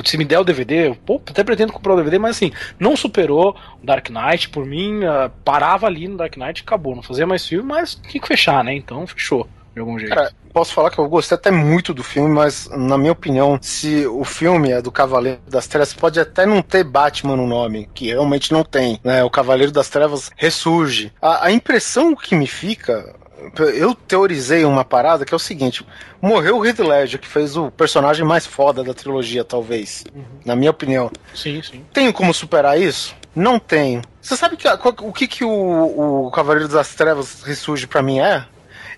se 0.04 0.16
me 0.16 0.24
der 0.24 0.38
o 0.38 0.44
DVD, 0.44 0.94
pô, 1.04 1.20
até 1.26 1.42
pretendo 1.42 1.72
comprar 1.72 1.94
o 1.94 1.96
DVD, 1.96 2.18
mas 2.18 2.36
assim, 2.36 2.52
não 2.78 2.96
superou 2.96 3.56
o 3.82 3.86
Dark 3.86 4.08
Knight, 4.10 4.48
por 4.48 4.64
mim, 4.64 5.04
uh, 5.04 5.30
parava 5.44 5.86
ali 5.86 6.06
no 6.06 6.16
Dark 6.16 6.36
Knight 6.36 6.60
e 6.60 6.62
acabou. 6.62 6.94
Não 6.94 7.02
fazia 7.02 7.26
mais 7.26 7.46
filme, 7.46 7.68
mas 7.68 7.94
tinha 7.94 8.20
que 8.20 8.28
fechar, 8.28 8.62
né? 8.62 8.74
Então 8.74 9.06
fechou. 9.06 9.48
De 9.74 9.80
algum 9.80 9.98
jeito. 9.98 10.14
Cara, 10.14 10.32
posso 10.52 10.72
falar 10.72 10.90
que 10.90 10.98
eu 10.98 11.08
gostei 11.08 11.36
até 11.36 11.50
muito 11.50 11.94
do 11.94 12.02
filme, 12.02 12.28
mas 12.28 12.68
na 12.70 12.98
minha 12.98 13.12
opinião, 13.12 13.58
se 13.60 14.06
o 14.06 14.24
filme 14.24 14.70
é 14.70 14.82
do 14.82 14.90
Cavaleiro 14.90 15.40
das 15.48 15.66
Trevas, 15.66 15.94
pode 15.94 16.18
até 16.18 16.44
não 16.44 16.60
ter 16.60 16.84
Batman 16.84 17.36
no 17.36 17.46
nome, 17.46 17.88
que 17.94 18.08
realmente 18.08 18.52
não 18.52 18.64
tem. 18.64 19.00
Né? 19.04 19.22
O 19.22 19.30
Cavaleiro 19.30 19.72
das 19.72 19.88
Trevas 19.88 20.30
ressurge. 20.36 21.12
A, 21.22 21.46
a 21.46 21.52
impressão 21.52 22.16
que 22.16 22.34
me 22.34 22.46
fica 22.46 23.14
eu 23.74 23.94
teorizei 23.94 24.64
uma 24.64 24.84
parada 24.84 25.24
que 25.24 25.32
é 25.32 25.36
o 25.36 25.40
seguinte: 25.40 25.84
morreu 26.20 26.58
o 26.58 26.66
Heath 26.66 26.78
Ledger, 26.80 27.20
que 27.20 27.26
fez 27.26 27.56
o 27.56 27.70
personagem 27.70 28.24
mais 28.24 28.46
foda 28.46 28.84
da 28.84 28.92
trilogia, 28.92 29.44
talvez. 29.44 30.04
Uhum. 30.14 30.24
Na 30.44 30.54
minha 30.54 30.70
opinião. 30.70 31.10
Sim, 31.34 31.62
sim. 31.62 31.84
Tenho 31.92 32.12
como 32.12 32.34
superar 32.34 32.78
isso? 32.78 33.14
Não 33.34 33.58
tenho. 33.58 34.02
Você 34.20 34.36
sabe 34.36 34.56
que, 34.56 34.68
o 34.68 35.12
que, 35.12 35.26
que 35.26 35.44
o, 35.44 36.26
o 36.26 36.30
Cavaleiro 36.30 36.68
das 36.68 36.94
Trevas 36.94 37.42
ressurge 37.42 37.86
para 37.86 38.02
mim 38.02 38.18
é? 38.18 38.44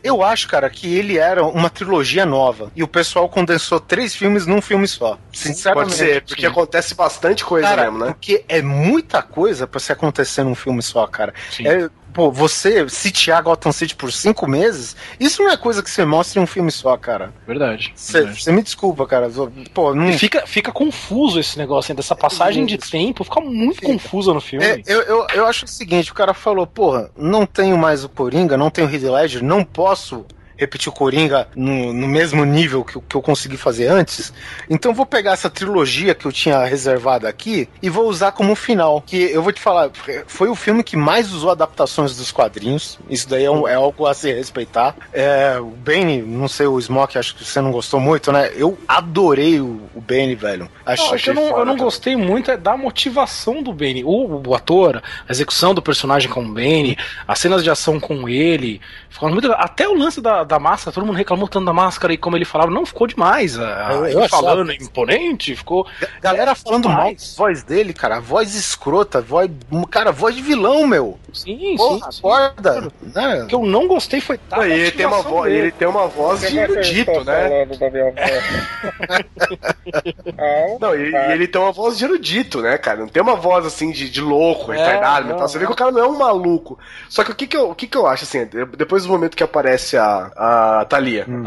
Eu 0.03 0.23
acho, 0.23 0.49
cara, 0.49 0.69
que 0.69 0.95
ele 0.95 1.16
era 1.16 1.45
uma 1.45 1.70
trilogia 1.70 2.27
nova. 2.27 2.70
E 2.74 2.83
o 2.83 2.89
pessoal 2.89 3.29
condensou 3.29 3.79
três 3.79 4.15
filmes 4.15 4.47
num 4.47 4.61
filme 4.61 4.89
só. 4.89 5.19
Sinceramente. 5.33 5.91
Pode 5.91 5.97
ser, 5.97 6.24
porque 6.24 6.47
acontece 6.47 6.95
bastante 6.95 7.45
coisa 7.45 7.69
cara, 7.69 7.83
mesmo, 7.85 7.99
né? 7.99 8.07
Porque 8.07 8.45
é 8.49 8.61
muita 8.61 9.23
coisa 9.23 9.66
pra 9.66 9.79
se 9.79 9.93
acontecer 9.93 10.43
num 10.43 10.55
filme 10.55 10.83
só, 10.83 11.07
cara. 11.07 11.33
Sim. 11.51 11.66
É, 11.66 11.89
pô, 12.13 12.31
você 12.31 12.89
sitiar 12.89 13.43
Gotham 13.43 13.73
City 13.73 13.95
por 13.95 14.13
cinco 14.13 14.49
meses, 14.49 14.97
isso 15.19 15.43
não 15.43 15.51
é 15.51 15.57
coisa 15.57 15.83
que 15.83 15.91
você 15.91 16.05
mostra 16.05 16.41
em 16.41 16.43
um 16.43 16.47
filme 16.47 16.71
só, 16.71 16.97
cara. 16.97 17.33
Verdade. 17.47 17.93
Você 17.95 18.53
me 18.53 18.63
desculpa, 18.63 19.07
cara. 19.07 19.31
Pô, 19.73 19.95
não... 19.95 20.13
fica, 20.13 20.47
fica 20.47 20.73
confuso 20.73 21.41
esse 21.41 21.59
negócio, 21.59 21.95
dessa 21.95 22.15
passagem 22.15 22.67
de 22.67 22.79
tempo, 22.79 23.25
fica 23.25 23.41
muito 23.41 23.77
fica. 23.77 23.87
confusa 23.87 24.33
no 24.33 24.41
filme. 24.41 24.65
É, 24.65 24.83
eu, 24.87 25.01
eu, 25.03 25.27
eu 25.35 25.47
acho 25.47 25.65
o 25.65 25.69
seguinte, 25.69 26.11
o 26.11 26.15
cara 26.15 26.35
falou, 26.35 26.67
porra, 26.67 27.11
não 27.17 27.47
tenho 27.47 27.77
mais 27.77 28.05
o 28.05 28.09
Coringa, 28.09 28.57
não 28.57 28.71
tenho 28.71 28.87
o 28.87 28.91
Heath 28.91 29.03
Ledger, 29.03 29.43
não 29.43 29.65
posso 29.65 30.25
repetir 30.63 30.89
o 30.89 30.93
Coringa 30.93 31.49
no, 31.55 31.93
no 31.93 32.09
mesmo 32.09 32.45
nível 32.45 32.85
que, 32.85 32.99
que 33.01 33.15
eu 33.15 33.23
consegui 33.23 33.57
fazer 33.57 33.87
antes. 33.89 34.33
Então 34.69 34.95
vou 34.95 35.07
pegar 35.07 35.33
essa 35.33 35.51
trilogia 35.51 36.15
que 36.15 36.27
eu 36.27 36.33
tinha 36.33 36.65
reservado 36.65 37.27
aqui 37.27 37.69
e 37.83 37.89
vou 37.89 38.09
usar 38.09 38.33
como 38.33 38.55
final. 38.55 39.03
Que 39.03 39.17
eu 39.17 39.43
vou 39.43 39.53
te 39.53 39.61
falar, 39.61 39.91
foi 40.27 40.49
o 40.49 40.55
filme 40.55 40.83
que 40.83 40.97
mais 40.97 41.33
usou 41.33 41.51
adaptações 41.51 42.17
dos 42.17 42.31
quadrinhos. 42.31 42.99
Isso 43.09 43.29
daí 43.29 43.45
é, 43.45 43.51
um, 43.51 43.67
é 43.69 43.75
algo 43.75 44.07
a 44.07 44.15
se 44.15 44.33
respeitar. 44.33 44.95
É, 45.13 45.59
o 45.59 45.67
Bane, 45.67 46.23
não 46.23 46.49
sei, 46.49 46.67
o 46.67 46.81
Smoke, 46.81 47.19
acho 47.19 47.35
que 47.35 47.45
você 47.45 47.61
não 47.61 47.71
gostou 47.71 48.01
muito, 48.01 48.33
né? 48.33 48.51
Eu 48.55 48.79
adorei 48.87 49.61
o, 49.61 49.83
o 49.95 50.01
Bane, 50.01 50.35
velho. 50.35 50.71
Acho, 50.87 51.03
não, 51.05 51.17
eu 51.17 51.35
não, 51.35 51.59
eu 51.59 51.65
não 51.65 51.77
gostei 51.77 52.17
muito 52.17 52.51
é 52.51 52.57
da 52.57 52.77
motivação 52.77 53.63
do 53.63 53.73
Bane. 53.73 54.05
O, 54.05 54.43
o 54.47 54.55
ator, 54.55 55.03
a 55.29 55.33
execução 55.33 55.75
do 55.75 55.83
personagem 55.83 56.31
com 56.31 56.43
o 56.43 56.53
Bane, 56.53 56.97
as 57.27 57.39
cenas 57.39 57.63
de 57.63 57.71
ação 57.71 58.01
com 58.01 58.29
ele. 58.29 58.81
Muito... 59.21 59.53
Até 59.53 59.89
o 59.89 59.95
lance 59.95 60.21
da, 60.21 60.43
da 60.53 60.59
máscara, 60.59 60.95
todo 60.95 61.07
mundo 61.07 61.16
reclamou 61.16 61.49
tanto 61.49 61.65
da 61.65 61.73
máscara 61.73 62.12
e 62.12 62.19
como 62.19 62.37
ele 62.37 62.45
falava, 62.45 62.70
não, 62.70 62.85
ficou 62.85 63.07
demais. 63.07 63.59
A, 63.59 63.93
eu, 63.93 64.07
eu 64.07 64.29
falando 64.29 64.70
achava... 64.70 64.85
imponente, 64.85 65.57
ficou. 65.57 65.87
Galera 66.20 66.55
falando 66.55 66.89
demais. 66.89 66.99
mal 66.99 67.15
da 67.15 67.37
voz 67.37 67.62
dele, 67.62 67.93
cara, 67.93 68.16
a 68.16 68.20
voz 68.20 68.55
escrota, 68.55 69.20
voz. 69.20 69.51
Cara, 69.91 70.12
voz 70.12 70.35
de 70.35 70.43
vilão, 70.43 70.87
meu. 70.87 71.19
Sim, 71.33 71.74
Porra, 71.77 72.12
sim. 72.12 72.19
Acorda. 72.19 72.93
Né? 73.01 73.45
O 73.45 73.47
que 73.47 73.55
eu 73.55 73.65
não 73.65 73.89
gostei 73.89 74.20
foi 74.20 74.39
tá, 74.39 74.66
ele 74.69 74.91
tem 74.91 75.07
uma 75.07 75.23
voz, 75.23 75.53
ele 75.53 75.73
tem 75.73 75.89
uma 75.89 76.07
voz 76.07 76.41
de 76.41 76.59
erudito, 76.59 77.24
né? 77.24 77.66
não, 80.81 80.95
e, 80.95 81.11
e, 81.11 81.33
ele 81.33 81.49
tem 81.49 81.61
uma 81.61 81.73
voz 81.73 81.97
de 81.97 82.05
erudito, 82.05 82.61
né, 82.61 82.77
cara? 82.77 83.01
Não 83.01 83.09
tem 83.09 83.23
uma 83.23 83.37
voz 83.37 83.65
assim 83.65 83.91
de, 83.91 84.11
de 84.11 84.20
louco, 84.20 84.73
é, 84.73 84.77
retardado, 84.77 85.29
não, 85.29 85.39
Você 85.39 85.59
vê 85.59 85.66
que 85.66 85.73
o 85.73 85.77
cara 85.77 85.91
não 85.91 86.01
é 86.01 86.07
um 86.07 86.19
maluco. 86.19 86.79
Só 87.09 87.24
que 87.24 87.31
o 87.31 87.35
que 87.35 87.47
que 87.47 87.57
eu, 87.57 87.70
o 87.70 87.74
que 87.74 87.87
que 87.87 87.97
eu 87.97 88.07
acho 88.07 88.24
assim, 88.24 88.47
depois 88.77 89.05
do 89.05 89.09
momento 89.09 89.37
que 89.37 89.43
aparece 89.43 89.97
a, 89.97 90.31
a 90.37 90.85
Thalia. 90.85 91.27
Hum. 91.29 91.45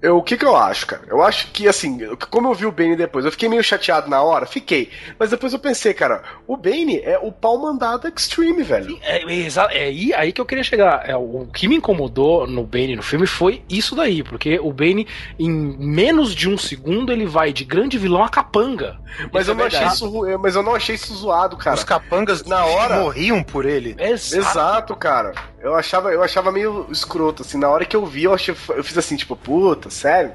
Eu, 0.00 0.18
o 0.18 0.22
que 0.22 0.36
que 0.36 0.44
eu 0.44 0.56
acho, 0.56 0.86
cara? 0.86 1.02
Eu 1.06 1.22
acho 1.22 1.48
que, 1.48 1.68
assim, 1.68 1.98
como 2.30 2.48
eu 2.48 2.54
vi 2.54 2.66
o 2.66 2.72
Bane 2.72 2.96
depois, 2.96 3.24
eu 3.24 3.30
fiquei 3.30 3.48
meio 3.48 3.62
chateado 3.62 4.08
na 4.08 4.22
hora, 4.22 4.46
fiquei. 4.46 4.90
Mas 5.18 5.30
depois 5.30 5.52
eu 5.52 5.58
pensei, 5.58 5.94
cara, 5.94 6.22
o 6.46 6.56
Bane 6.56 7.00
é 7.00 7.18
o 7.18 7.32
pau 7.32 7.58
mandado 7.58 8.08
Extreme, 8.08 8.62
velho. 8.62 8.98
É, 9.02 9.22
é, 9.22 9.48
é 9.72 9.84
aí, 9.84 10.14
aí 10.14 10.32
que 10.32 10.40
eu 10.40 10.46
queria 10.46 10.64
chegar. 10.64 11.08
É, 11.08 11.16
o 11.16 11.46
que 11.52 11.68
me 11.68 11.76
incomodou 11.76 12.46
no 12.46 12.64
Bane 12.64 12.96
no 12.96 13.02
filme 13.02 13.26
foi 13.26 13.62
isso 13.68 13.94
daí, 13.94 14.22
porque 14.22 14.58
o 14.58 14.72
Bane, 14.72 15.06
em 15.38 15.50
menos 15.50 16.34
de 16.34 16.48
um 16.48 16.58
segundo, 16.58 17.12
ele 17.12 17.26
vai 17.26 17.52
de 17.52 17.64
grande 17.64 17.98
vilão 17.98 18.22
a 18.22 18.28
capanga. 18.28 18.98
Mas 19.32 19.48
eu, 19.48 19.54
não 19.54 19.64
achei 19.64 19.86
isso, 19.86 20.38
mas 20.38 20.54
eu 20.54 20.62
não 20.62 20.74
achei 20.74 20.94
isso 20.94 21.14
zoado, 21.14 21.56
cara. 21.56 21.76
Os 21.76 21.84
capangas 21.84 22.44
na 22.44 22.64
hora 22.64 23.00
morriam 23.00 23.42
por 23.42 23.66
ele. 23.66 23.96
Exato, 23.98 24.36
Exato 24.36 24.96
cara. 24.96 25.32
Eu 25.60 25.74
achava, 25.74 26.10
eu 26.10 26.22
achava 26.22 26.50
meio 26.50 26.86
escroto, 26.90 27.42
assim, 27.42 27.58
na 27.58 27.68
hora 27.68 27.84
que 27.84 27.94
eu 27.94 28.06
vi 28.06 28.19
vi, 28.20 28.24
eu, 28.24 28.34
achei, 28.34 28.54
eu 28.70 28.84
fiz 28.84 28.96
assim, 28.98 29.16
tipo, 29.16 29.34
puta, 29.34 29.88
sério? 29.88 30.32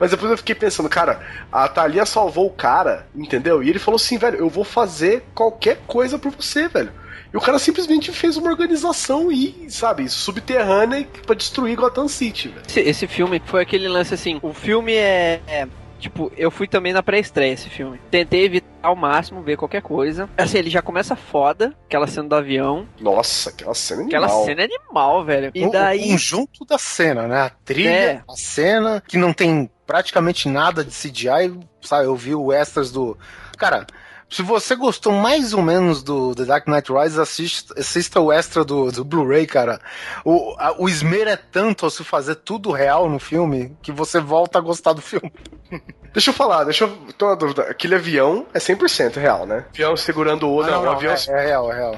Mas 0.00 0.10
depois 0.10 0.30
eu 0.30 0.38
fiquei 0.38 0.54
pensando, 0.54 0.88
cara, 0.88 1.20
a 1.52 1.68
Thalia 1.68 2.06
salvou 2.06 2.46
o 2.46 2.52
cara, 2.52 3.06
entendeu? 3.14 3.62
E 3.62 3.68
ele 3.68 3.78
falou 3.78 3.96
assim, 3.96 4.16
velho, 4.16 4.38
eu 4.38 4.48
vou 4.48 4.64
fazer 4.64 5.24
qualquer 5.34 5.78
coisa 5.86 6.18
por 6.18 6.32
você, 6.32 6.68
velho. 6.68 6.92
E 7.32 7.36
o 7.36 7.40
cara 7.40 7.58
simplesmente 7.58 8.12
fez 8.12 8.36
uma 8.36 8.50
organização 8.50 9.30
e, 9.30 9.66
sabe, 9.68 10.08
subterrânea 10.08 11.06
pra 11.26 11.34
destruir 11.34 11.76
Gotham 11.76 12.08
City, 12.08 12.48
velho. 12.48 12.62
Esse, 12.66 12.80
esse 12.80 13.06
filme 13.06 13.42
foi 13.44 13.62
aquele 13.62 13.88
lance 13.88 14.14
assim, 14.14 14.38
o 14.42 14.54
filme 14.54 14.94
é, 14.94 15.40
é 15.46 15.68
Tipo, 15.98 16.30
eu 16.36 16.50
fui 16.50 16.66
também 16.66 16.92
na 16.92 17.02
pré-estreia 17.02 17.52
esse 17.52 17.68
filme. 17.68 18.00
Tentei 18.10 18.44
evitar 18.44 18.66
ao 18.82 18.94
máximo 18.94 19.42
ver 19.42 19.56
qualquer 19.56 19.82
coisa. 19.82 20.28
Assim, 20.36 20.58
ele 20.58 20.70
já 20.70 20.82
começa 20.82 21.16
foda, 21.16 21.74
aquela 21.86 22.06
cena 22.06 22.28
do 22.28 22.34
avião. 22.34 22.86
Nossa, 23.00 23.50
aquela 23.50 23.74
cena 23.74 24.02
animal. 24.02 24.24
Aquela 24.24 24.44
cena 24.44 24.62
é 24.62 24.64
animal, 24.64 25.24
velho. 25.24 25.50
E 25.54 25.70
daí... 25.70 26.04
O 26.06 26.10
conjunto 26.12 26.64
da 26.64 26.78
cena, 26.78 27.26
né? 27.26 27.40
A 27.42 27.50
trilha, 27.50 27.88
é. 27.88 28.22
a 28.28 28.36
cena, 28.36 29.02
que 29.06 29.16
não 29.16 29.32
tem 29.32 29.70
praticamente 29.86 30.48
nada 30.48 30.84
de 30.84 30.90
CGI, 30.90 31.58
sabe? 31.80 32.06
Eu 32.06 32.16
vi 32.16 32.34
o 32.34 32.52
extras 32.52 32.90
do... 32.90 33.16
Cara, 33.56 33.86
se 34.28 34.42
você 34.42 34.74
gostou 34.74 35.12
mais 35.12 35.52
ou 35.52 35.62
menos 35.62 36.02
do 36.02 36.34
The 36.34 36.44
Dark 36.44 36.66
Knight 36.66 36.92
Rises, 36.92 37.18
assista, 37.18 37.78
assista 37.78 38.20
o 38.20 38.32
extra 38.32 38.64
do, 38.64 38.90
do 38.90 39.04
Blu-ray, 39.04 39.46
cara. 39.46 39.80
O, 40.24 40.54
a, 40.58 40.74
o 40.80 40.88
esmero 40.88 41.30
é 41.30 41.36
tanto 41.36 41.84
ao 41.84 41.90
se 41.90 42.02
fazer 42.02 42.36
tudo 42.36 42.72
real 42.72 43.08
no 43.08 43.20
filme 43.20 43.76
que 43.80 43.92
você 43.92 44.20
volta 44.20 44.58
a 44.58 44.62
gostar 44.62 44.92
do 44.92 45.00
filme. 45.00 45.32
Deixa 46.16 46.30
eu 46.30 46.34
falar, 46.34 46.64
deixa 46.64 46.84
eu. 46.84 46.96
Tô 47.18 47.28
na 47.28 47.34
dúvida. 47.34 47.64
Aquele 47.64 47.94
avião 47.94 48.46
é 48.54 48.58
100% 48.58 49.16
real, 49.18 49.44
né? 49.44 49.66
Avião 49.70 49.94
segurando 49.98 50.48
o 50.48 50.54
olho. 50.54 50.68
Ah, 50.68 50.76
não, 50.78 50.84
não, 50.84 50.92
avião. 50.92 51.12
É, 51.12 51.30
é, 51.30 51.44
real, 51.44 51.70
é 51.70 51.76
real. 51.76 51.96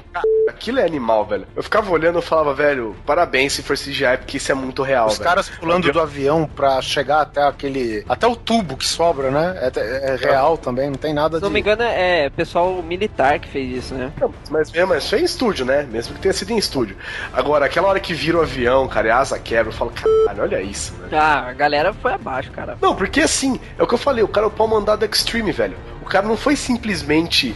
Aquilo 0.49 0.81
é 0.81 0.85
animal, 0.85 1.25
velho. 1.25 1.47
Eu 1.55 1.63
ficava 1.63 1.89
olhando 1.89 2.19
e 2.19 2.21
falava, 2.21 2.53
velho, 2.53 2.97
parabéns 3.05 3.53
se 3.53 3.63
for 3.63 3.77
CGI, 3.77 4.17
porque 4.17 4.35
isso 4.35 4.51
é 4.51 4.55
muito 4.55 4.83
real. 4.83 5.07
Os 5.07 5.17
velho. 5.17 5.23
caras 5.29 5.47
pulando 5.47 5.87
avião... 5.87 5.93
do 5.93 5.99
avião 6.01 6.49
pra 6.53 6.81
chegar 6.81 7.21
até 7.21 7.41
aquele. 7.41 8.03
Até 8.09 8.27
o 8.27 8.35
tubo 8.35 8.75
que 8.75 8.85
sobra, 8.85 9.31
né? 9.31 9.71
É, 9.73 10.11
é 10.11 10.15
real 10.17 10.57
também, 10.57 10.89
não 10.89 10.97
tem 10.97 11.13
nada 11.13 11.37
Se 11.37 11.39
de. 11.39 11.45
não 11.45 11.51
me 11.51 11.61
engano, 11.61 11.83
é 11.83 12.29
pessoal 12.29 12.83
militar 12.83 13.39
que 13.39 13.47
fez 13.47 13.85
isso, 13.85 13.95
né? 13.95 14.11
Não, 14.19 14.33
mas 14.49 14.69
mesmo, 14.69 14.95
isso 14.95 15.15
é 15.15 15.19
em 15.19 15.23
estúdio, 15.23 15.63
né? 15.65 15.87
Mesmo 15.89 16.15
que 16.15 16.19
tenha 16.19 16.33
sido 16.33 16.51
em 16.51 16.57
estúdio. 16.57 16.97
Agora, 17.31 17.67
aquela 17.67 17.87
hora 17.87 18.01
que 18.01 18.13
vira 18.13 18.37
o 18.37 18.41
avião, 18.41 18.85
cara, 18.89 19.07
e 19.07 19.11
a 19.11 19.17
asa 19.17 19.39
quebra, 19.39 19.71
eu 19.71 19.77
falo, 19.77 19.91
caralho, 19.91 20.41
olha 20.41 20.61
isso, 20.61 20.93
né? 20.95 21.07
Ah, 21.13 21.47
a 21.47 21.53
galera 21.53 21.93
foi 21.93 22.11
abaixo, 22.11 22.51
cara. 22.51 22.77
Não, 22.81 22.93
porque 22.93 23.21
assim, 23.21 23.57
é 23.77 23.83
o 23.83 23.87
que 23.87 23.93
eu 23.93 24.08
falei, 24.09 24.23
o 24.23 24.27
cara 24.27 24.45
é 24.45 24.47
o 24.47 24.51
pau 24.51 24.67
mandado 24.67 25.05
Extreme, 25.05 25.51
velho. 25.51 25.77
O 26.01 26.05
cara 26.05 26.27
não 26.27 26.35
foi 26.35 26.55
simplesmente 26.55 27.55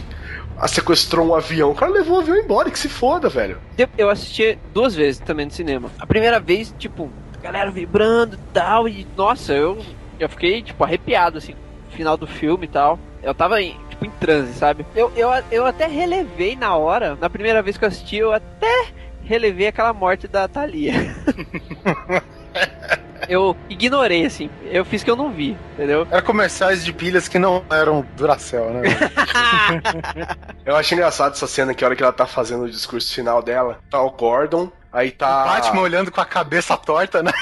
a 0.56 0.68
sequestrou 0.68 1.28
um 1.28 1.34
avião. 1.34 1.72
O 1.72 1.74
cara 1.74 1.90
levou 1.90 2.16
o 2.16 2.20
avião 2.20 2.36
embora, 2.36 2.70
que 2.70 2.78
se 2.78 2.88
foda, 2.88 3.28
velho. 3.28 3.58
Eu 3.98 4.08
assisti 4.08 4.56
duas 4.72 4.94
vezes 4.94 5.20
também 5.20 5.46
no 5.46 5.52
cinema. 5.52 5.90
A 5.98 6.06
primeira 6.06 6.38
vez, 6.38 6.72
tipo, 6.78 7.10
galera 7.42 7.72
vibrando 7.72 8.36
e 8.36 8.52
tal, 8.52 8.88
e 8.88 9.04
nossa, 9.16 9.52
eu, 9.52 9.84
eu 10.20 10.28
fiquei, 10.28 10.62
tipo, 10.62 10.84
arrepiado, 10.84 11.38
assim, 11.38 11.56
no 11.86 11.96
final 11.96 12.16
do 12.16 12.26
filme 12.26 12.66
e 12.66 12.68
tal. 12.68 13.00
Eu 13.20 13.34
tava 13.34 13.60
em, 13.60 13.76
tipo, 13.90 14.06
em 14.06 14.10
transe, 14.10 14.54
sabe? 14.54 14.86
Eu, 14.94 15.10
eu, 15.16 15.30
eu 15.50 15.66
até 15.66 15.88
relevei 15.88 16.54
na 16.54 16.76
hora, 16.76 17.16
na 17.16 17.28
primeira 17.28 17.62
vez 17.62 17.76
que 17.76 17.84
eu 17.84 17.88
assisti, 17.88 18.16
eu 18.16 18.32
até 18.32 18.86
relevei 19.24 19.66
aquela 19.66 19.92
morte 19.92 20.28
da 20.28 20.46
Thalia. 20.46 20.94
eu 23.28 23.56
ignorei, 23.68 24.24
assim. 24.26 24.50
Eu 24.64 24.84
fiz 24.84 25.02
que 25.02 25.10
eu 25.10 25.16
não 25.16 25.30
vi, 25.30 25.56
entendeu? 25.74 26.06
Era 26.10 26.22
comerciais 26.22 26.84
de 26.84 26.92
pilhas 26.92 27.28
que 27.28 27.38
não 27.38 27.64
eram 27.70 28.06
Duracell, 28.16 28.70
né? 28.70 28.82
eu 30.64 30.76
acho 30.76 30.94
engraçado 30.94 31.32
essa 31.32 31.46
cena 31.46 31.74
que 31.74 31.84
a 31.84 31.88
hora 31.88 31.96
que 31.96 32.02
ela 32.02 32.12
tá 32.12 32.26
fazendo 32.26 32.64
o 32.64 32.70
discurso 32.70 33.12
final 33.12 33.42
dela, 33.42 33.78
tá 33.90 34.00
o 34.00 34.10
Gordon, 34.10 34.70
Aí 34.94 35.10
tá. 35.10 35.42
O 35.42 35.48
Batman 35.48 35.80
olhando 35.80 36.12
com 36.12 36.20
a 36.20 36.24
cabeça 36.24 36.76
torta, 36.76 37.20
né? 37.20 37.32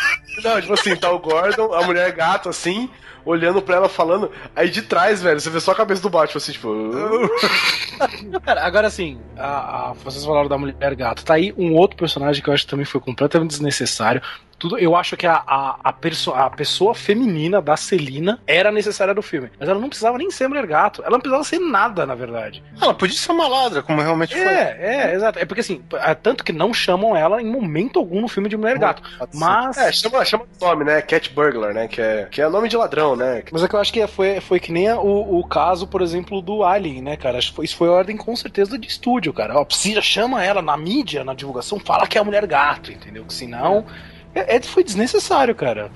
Não, 0.43 0.59
tipo 0.59 0.73
assim, 0.73 0.97
tá 0.97 1.13
o 1.13 1.19
Gordon, 1.19 1.75
a 1.75 1.83
mulher 1.83 2.11
gato 2.13 2.49
assim, 2.49 2.89
olhando 3.27 3.61
pra 3.61 3.77
ela 3.77 3.89
falando. 3.91 4.31
Aí 4.57 4.71
de 4.71 4.81
trás, 4.81 5.23
velho, 5.23 5.39
você 5.39 5.51
vê 5.51 5.61
só 5.61 5.73
a 5.73 5.75
cabeça 5.75 6.01
do 6.01 6.09
Batman, 6.09 6.39
assim, 6.39 6.53
tipo. 6.53 6.91
Cara, 8.43 8.65
agora 8.65 8.87
assim, 8.87 9.21
a, 9.37 9.91
a, 9.91 9.93
vocês 9.93 10.25
falaram 10.25 10.49
da 10.49 10.57
mulher 10.57 10.95
gato. 10.95 11.25
Tá 11.25 11.35
aí 11.35 11.53
um 11.59 11.75
outro 11.75 11.97
personagem 11.97 12.43
que 12.43 12.49
eu 12.49 12.55
acho 12.55 12.65
que 12.65 12.71
também 12.71 12.87
foi 12.87 13.03
completamente 13.03 13.51
desnecessário 13.51 14.23
tudo. 14.63 14.79
Eu 14.79 14.95
acho 14.95 15.17
que 15.17 15.27
a, 15.27 15.43
a, 15.45 15.77
a, 15.83 15.93
perso 15.93 16.33
a 16.33 16.49
pessoa 16.49 16.95
feminina 16.95 17.61
da 17.61 17.77
Celina 17.77 18.39
era 18.47 18.71
necessária 18.71 19.13
no 19.13 19.21
filme. 19.21 19.51
Mas 19.59 19.69
ela 19.69 19.81
não 19.81 19.89
precisava 19.89 20.17
nem 20.17 20.31
ser 20.31 20.47
mulher 20.47 20.67
gato. 20.67 21.03
Ela 21.03 21.13
não 21.13 21.21
precisava 21.21 21.43
ser 21.43 21.59
nada, 21.59 22.07
na 22.07 22.15
verdade. 22.15 22.63
Ela 22.81 22.95
podia 22.95 23.17
ser 23.17 23.33
uma 23.33 23.49
ladra, 23.49 23.83
como 23.83 24.01
realmente 24.01 24.35
é, 24.35 24.45
foi. 24.45 24.55
É, 24.55 24.77
é, 24.81 25.15
exato. 25.15 25.39
É 25.41 25.45
porque 25.45 25.63
assim, 25.63 25.83
é 25.93 26.15
tanto 26.15 26.45
que 26.45 26.53
não 26.53 26.73
chamam 26.73 27.17
ela 27.17 27.43
em 27.43 27.47
momento 27.47 27.99
algum 27.99 28.21
no 28.21 28.29
filme 28.29 28.49
de 28.49 28.57
mulher 28.57 28.79
gato. 28.79 29.03
Mas. 29.35 29.77
É, 29.77 29.91
chama, 29.91 30.25
chama 30.25 30.45
o 30.45 30.65
nome, 30.65 30.85
né? 30.85 31.03
Cat 31.03 31.31
Burglar, 31.31 31.75
né? 31.75 31.89
Que 31.89 32.01
é, 32.01 32.29
que 32.31 32.41
é 32.41 32.49
nome 32.49 32.69
de 32.69 32.77
ladrão, 32.77 33.17
né? 33.17 33.43
Mas 33.51 33.65
é 33.65 33.69
que 33.69 33.75
eu 33.75 33.81
acho 33.81 33.93
que 33.93 34.07
foi, 34.07 34.41
foi 34.41 34.61
que 34.61 34.71
nem 34.71 34.93
o, 34.93 35.41
o 35.41 35.45
caso, 35.45 35.89
por 35.89 36.03
exemplo, 36.03 36.41
do 36.41 36.63
Alien, 36.63 37.03
né, 37.03 37.17
cara? 37.17 37.39
Isso 37.39 37.77
foi 37.77 37.89
ordem 37.89 38.17
com 38.17 38.37
certeza 38.37 38.79
de 38.79 38.87
estúdio, 38.87 39.33
cara. 39.33 39.59
Ó, 39.59 39.65
precisa, 39.65 40.01
chama 40.01 40.45
ela 40.45 40.63
na 40.63 40.77
mídia, 40.77 41.25
na 41.25 41.35
divulgação, 41.35 41.81
fala 41.81 42.07
que 42.07 42.17
é 42.17 42.21
a 42.21 42.25
mulher 42.25 42.47
gato, 42.47 42.93
entendeu? 42.93 43.25
Que 43.25 43.35
senão. 43.35 43.85
É 44.09 44.12
é, 44.35 44.57
é, 44.57 44.63
foi 44.63 44.85
desnecessário, 44.85 45.55
cara. 45.55 45.91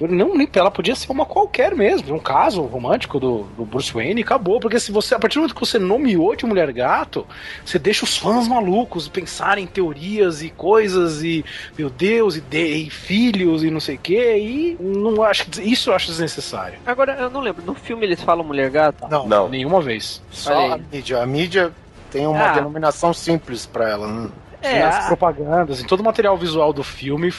Não, 0.00 0.34
nem, 0.34 0.48
ela 0.54 0.70
podia 0.70 0.96
ser 0.96 1.12
uma 1.12 1.24
qualquer 1.24 1.76
mesmo, 1.76 2.14
um 2.14 2.18
caso 2.18 2.62
romântico 2.62 3.20
do, 3.20 3.44
do, 3.56 3.64
Bruce 3.64 3.92
Wayne 3.92 4.20
e 4.20 4.24
acabou. 4.24 4.58
Porque 4.58 4.80
se 4.80 4.90
você, 4.90 5.14
a 5.14 5.18
partir 5.18 5.34
do 5.34 5.40
momento 5.40 5.54
que 5.54 5.60
você 5.60 5.78
nomeou 5.78 6.34
de 6.34 6.46
mulher 6.46 6.72
gato, 6.72 7.26
você 7.64 7.78
deixa 7.78 8.04
os 8.04 8.16
fãs 8.16 8.48
malucos 8.48 9.06
pensarem 9.06 9.64
em 9.64 9.66
teorias 9.66 10.42
e 10.42 10.50
coisas 10.50 11.22
e, 11.22 11.44
meu 11.78 11.90
Deus, 11.90 12.36
e, 12.36 12.40
de, 12.40 12.64
e 12.64 12.90
filhos 12.90 13.62
e 13.62 13.70
não 13.70 13.80
sei 13.80 13.96
o 13.96 13.98
que, 13.98 14.36
e 14.36 14.76
não 14.80 15.22
acho 15.22 15.46
isso 15.60 15.90
eu 15.90 15.94
acho 15.94 16.08
desnecessário. 16.08 16.78
Agora, 16.86 17.12
eu 17.12 17.30
não 17.30 17.40
lembro, 17.40 17.62
no 17.64 17.74
filme 17.74 18.04
eles 18.04 18.20
falam 18.22 18.44
mulher 18.44 18.70
gato? 18.70 19.06
Não, 19.08 19.26
não. 19.26 19.48
nenhuma 19.48 19.80
vez. 19.80 20.22
Só 20.30 20.72
a 20.72 20.78
mídia. 20.78 21.22
A 21.22 21.26
mídia 21.26 21.72
tem 22.10 22.26
uma 22.26 22.50
ah. 22.50 22.54
denominação 22.54 23.12
simples 23.12 23.66
para 23.66 23.88
ela. 23.88 24.08
Né? 24.08 24.30
É, 24.62 24.78
nas 24.78 25.06
propagandas, 25.06 25.80
em 25.80 25.84
todo 25.84 26.00
o 26.00 26.04
material 26.04 26.36
visual 26.36 26.72
do 26.72 26.84
filme 26.84 27.32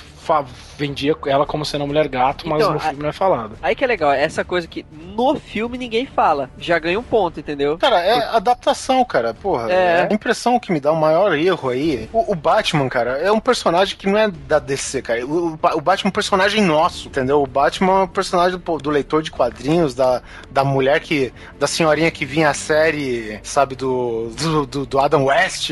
vendia 0.77 1.15
ela 1.27 1.45
como 1.45 1.65
sendo 1.65 1.81
uma 1.81 1.87
mulher 1.87 2.07
gato, 2.07 2.47
mas 2.47 2.61
então, 2.61 2.73
no 2.73 2.79
filme 2.79 3.03
não 3.03 3.09
é 3.09 3.13
falado. 3.13 3.57
Aí 3.61 3.75
que 3.75 3.83
é 3.83 3.87
legal, 3.87 4.11
essa 4.11 4.43
coisa 4.43 4.67
que 4.67 4.85
no 4.91 5.35
filme 5.35 5.77
ninguém 5.77 6.05
fala, 6.05 6.49
já 6.57 6.79
ganha 6.79 6.99
um 6.99 7.03
ponto, 7.03 7.39
entendeu? 7.39 7.77
Cara, 7.77 7.99
é 7.99 8.13
Por... 8.13 8.35
adaptação, 8.35 9.03
cara, 9.05 9.33
porra. 9.33 9.71
É. 9.71 9.75
é. 9.75 10.07
A 10.09 10.13
impressão 10.13 10.59
que 10.59 10.71
me 10.71 10.79
dá 10.79 10.91
o 10.91 10.95
maior 10.95 11.37
erro 11.37 11.69
aí, 11.69 12.09
o, 12.11 12.31
o, 12.31 12.35
Batman, 12.35 12.89
cara, 12.89 13.17
é 13.19 13.31
um 13.31 13.39
personagem 13.39 13.95
que 13.97 14.07
não 14.07 14.17
é 14.17 14.29
da 14.29 14.59
DC, 14.59 15.01
cara. 15.01 15.25
O, 15.25 15.53
o 15.53 15.81
Batman 15.81 16.07
é 16.07 16.09
um 16.09 16.11
personagem 16.11 16.61
nosso, 16.61 17.07
entendeu? 17.07 17.41
O 17.41 17.47
Batman 17.47 18.01
é 18.01 18.03
um 18.03 18.07
personagem 18.07 18.57
do, 18.57 18.77
do, 18.77 18.89
leitor 18.89 19.21
de 19.21 19.31
quadrinhos, 19.31 19.93
da, 19.93 20.21
da 20.49 20.63
mulher 20.63 20.99
que. 20.99 21.33
da 21.59 21.67
senhorinha 21.67 22.11
que 22.11 22.25
vinha 22.25 22.49
a 22.49 22.53
série, 22.53 23.39
sabe, 23.43 23.75
do, 23.75 24.29
do, 24.29 24.65
do, 24.65 24.85
do 24.85 24.99
Adam 24.99 25.25
West. 25.25 25.71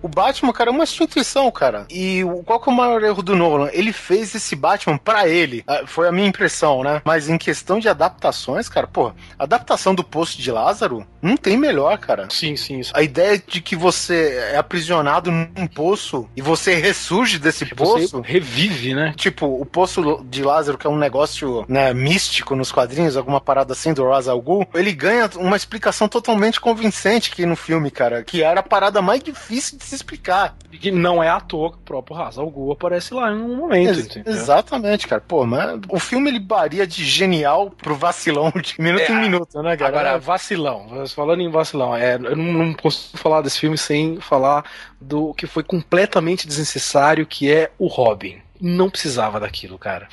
O 0.00 0.08
Batman, 0.08 0.52
cara, 0.52 0.70
é 0.70 0.72
uma 0.72 0.84
instituição, 0.84 1.50
cara. 1.50 1.86
E 1.90 2.22
qual 2.44 2.60
que 2.60 2.68
é 2.68 2.72
o 2.72 2.76
maior 2.76 3.02
erro 3.02 3.22
do 3.22 3.36
Nolan? 3.36 3.70
Ele 3.72 3.91
fez 3.92 4.34
esse 4.34 4.54
Batman 4.54 4.98
para 4.98 5.28
ele. 5.28 5.64
Ah, 5.66 5.82
foi 5.86 6.08
a 6.08 6.12
minha 6.12 6.28
impressão, 6.28 6.82
né? 6.82 7.02
Mas 7.04 7.28
em 7.28 7.38
questão 7.38 7.78
de 7.78 7.88
adaptações, 7.88 8.68
cara, 8.68 8.86
pô, 8.86 9.12
adaptação 9.38 9.94
do 9.94 10.04
Poço 10.04 10.40
de 10.40 10.50
Lázaro 10.50 11.06
não 11.20 11.36
tem 11.36 11.56
melhor, 11.56 11.98
cara. 11.98 12.28
Sim, 12.30 12.56
sim. 12.56 12.80
Isso. 12.80 12.92
A 12.94 13.02
ideia 13.02 13.38
de 13.38 13.60
que 13.60 13.76
você 13.76 14.50
é 14.52 14.56
aprisionado 14.56 15.30
num 15.30 15.66
poço 15.66 16.28
e 16.36 16.42
você 16.42 16.74
ressurge 16.74 17.38
desse 17.38 17.64
você 17.64 17.74
poço. 17.74 18.20
revive, 18.20 18.94
né? 18.94 19.14
Tipo, 19.16 19.46
o 19.46 19.64
Poço 19.64 20.24
de 20.28 20.42
Lázaro, 20.42 20.76
que 20.76 20.86
é 20.86 20.90
um 20.90 20.98
negócio 20.98 21.64
né, 21.68 21.92
místico 21.94 22.56
nos 22.56 22.72
quadrinhos, 22.72 23.16
alguma 23.16 23.40
parada 23.40 23.72
assim 23.72 23.92
do 23.92 24.08
Ra's 24.08 24.28
al 24.28 24.40
Ghul, 24.40 24.66
ele 24.74 24.92
ganha 24.92 25.30
uma 25.36 25.56
explicação 25.56 26.08
totalmente 26.08 26.60
convincente 26.60 27.30
aqui 27.32 27.46
no 27.46 27.56
filme, 27.56 27.90
cara, 27.90 28.22
que 28.22 28.42
era 28.42 28.60
a 28.60 28.62
parada 28.62 29.00
mais 29.00 29.22
difícil 29.22 29.78
de 29.78 29.84
se 29.84 29.94
explicar. 29.94 30.56
E 30.72 30.78
que 30.78 30.90
não 30.90 31.22
é 31.22 31.28
à 31.28 31.40
toa 31.40 31.70
que 31.70 31.76
o 31.78 31.80
próprio 31.80 32.16
Ra's 32.16 32.38
al 32.38 32.50
Ghul 32.50 32.72
aparece 32.72 33.14
lá 33.14 33.30
em 33.30 33.36
um 33.36 33.56
momento, 33.56 33.81
Ex 33.88 34.16
Exatamente, 34.26 35.06
cara. 35.06 35.22
Pô, 35.26 35.44
mas 35.44 35.80
o 35.88 35.98
filme 35.98 36.30
ele 36.30 36.40
varia 36.40 36.86
de 36.86 37.04
genial 37.04 37.70
pro 37.70 37.94
vacilão 37.94 38.50
de 38.50 38.74
minuto 38.78 39.02
é, 39.02 39.12
em 39.12 39.20
minuto, 39.20 39.62
né, 39.62 39.76
cara? 39.76 39.88
Agora, 39.88 40.18
vacilão. 40.18 41.06
Falando 41.14 41.40
em 41.40 41.50
vacilão, 41.50 41.96
é, 41.96 42.14
eu 42.14 42.36
não, 42.36 42.52
não 42.52 42.74
posso 42.74 43.16
falar 43.16 43.42
desse 43.42 43.58
filme 43.58 43.78
sem 43.78 44.20
falar 44.20 44.64
do 45.00 45.34
que 45.34 45.46
foi 45.46 45.62
completamente 45.62 46.46
desnecessário, 46.46 47.26
que 47.26 47.50
é 47.50 47.70
o 47.78 47.86
Robin 47.86 48.40
não 48.62 48.88
precisava 48.88 49.40
daquilo, 49.40 49.76
cara. 49.76 50.08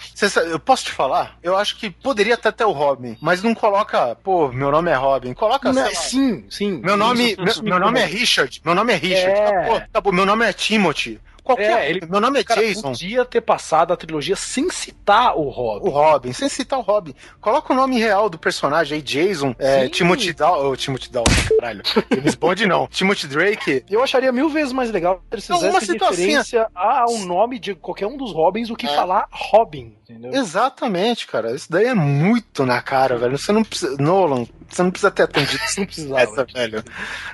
eu 0.49 0.59
posso 0.59 0.85
te 0.85 0.91
falar? 0.91 1.37
Eu 1.43 1.55
acho 1.55 1.77
que 1.77 1.91
poderia 1.91 2.33
até 2.33 2.51
ter 2.51 2.65
o 2.65 2.71
Robin, 2.71 3.15
mas 3.21 3.43
não 3.43 3.53
coloca, 3.53 4.15
pô, 4.23 4.51
meu 4.51 4.71
nome 4.71 4.89
é 4.89 4.95
Robin. 4.95 5.33
Coloca 5.35 5.71
não, 5.71 5.93
Sim, 5.93 6.45
sim. 6.49 6.81
Meu 6.83 6.97
nome, 6.97 7.37
meu, 7.37 7.63
meu 7.63 7.79
nome 7.79 7.99
é 7.99 8.05
Richard. 8.05 8.59
Meu 8.65 8.73
nome 8.73 8.91
é 8.91 8.95
Richard. 8.95 9.39
É. 9.39 9.87
Tá, 9.91 10.01
meu 10.11 10.25
nome 10.25 10.45
é 10.45 10.51
Timothy 10.51 11.21
qualquer. 11.49 11.81
É, 11.81 11.89
ele, 11.89 12.05
meu 12.05 12.21
nome 12.21 12.39
é 12.39 12.43
cara, 12.43 12.61
Jason. 12.61 12.91
Podia 12.91 13.25
ter 13.25 13.41
passado 13.41 13.91
a 13.91 13.97
trilogia 13.97 14.35
sem 14.35 14.69
citar 14.69 15.35
o 15.37 15.49
Robin. 15.49 15.87
O 15.87 15.91
Robin, 15.91 16.33
sem 16.33 16.47
citar 16.47 16.79
o 16.79 16.81
Robin. 16.81 17.13
Coloca 17.41 17.73
o 17.73 17.75
nome 17.75 17.97
real 17.97 18.29
do 18.29 18.37
personagem 18.37 18.97
aí, 18.97 19.01
Jason, 19.01 19.55
é, 19.57 19.87
Timothy 19.89 20.33
Dow, 20.33 20.71
oh, 20.71 20.75
Timothy 20.75 21.11
Dow, 21.11 21.23
caralho. 21.59 21.81
James 22.11 22.35
Bond 22.35 22.65
não. 22.65 22.87
Timothy 22.87 23.27
Drake. 23.27 23.83
Eu 23.89 24.03
acharia 24.03 24.31
mil 24.31 24.49
vezes 24.49 24.73
mais 24.73 24.91
legal 24.91 25.21
se 25.29 25.35
eles 25.35 25.45
fizessem 25.45 25.97
referência 25.97 26.67
a 26.75 27.05
um 27.09 27.25
nome 27.25 27.59
de 27.59 27.73
qualquer 27.75 28.07
um 28.07 28.17
dos 28.17 28.31
Robins 28.31 28.67
do 28.67 28.75
que 28.75 28.85
é. 28.85 28.95
falar 28.95 29.27
Robin, 29.31 29.95
entendeu? 30.03 30.31
Exatamente, 30.33 31.25
cara. 31.27 31.53
Isso 31.53 31.71
daí 31.71 31.85
é 31.85 31.95
muito 31.95 32.65
na 32.65 32.81
cara, 32.81 33.17
velho. 33.17 33.37
Você 33.37 33.51
não 33.51 33.63
precisa. 33.63 33.97
Nolan, 33.97 34.45
você 34.69 34.83
não 34.83 34.91
precisa 34.91 35.11
ter 35.11 35.23
atendido. 35.23 35.63
Você 35.65 35.79
não 35.79 35.87
precisava. 35.87 36.21
Essa, 36.21 36.45
velho. 36.45 36.83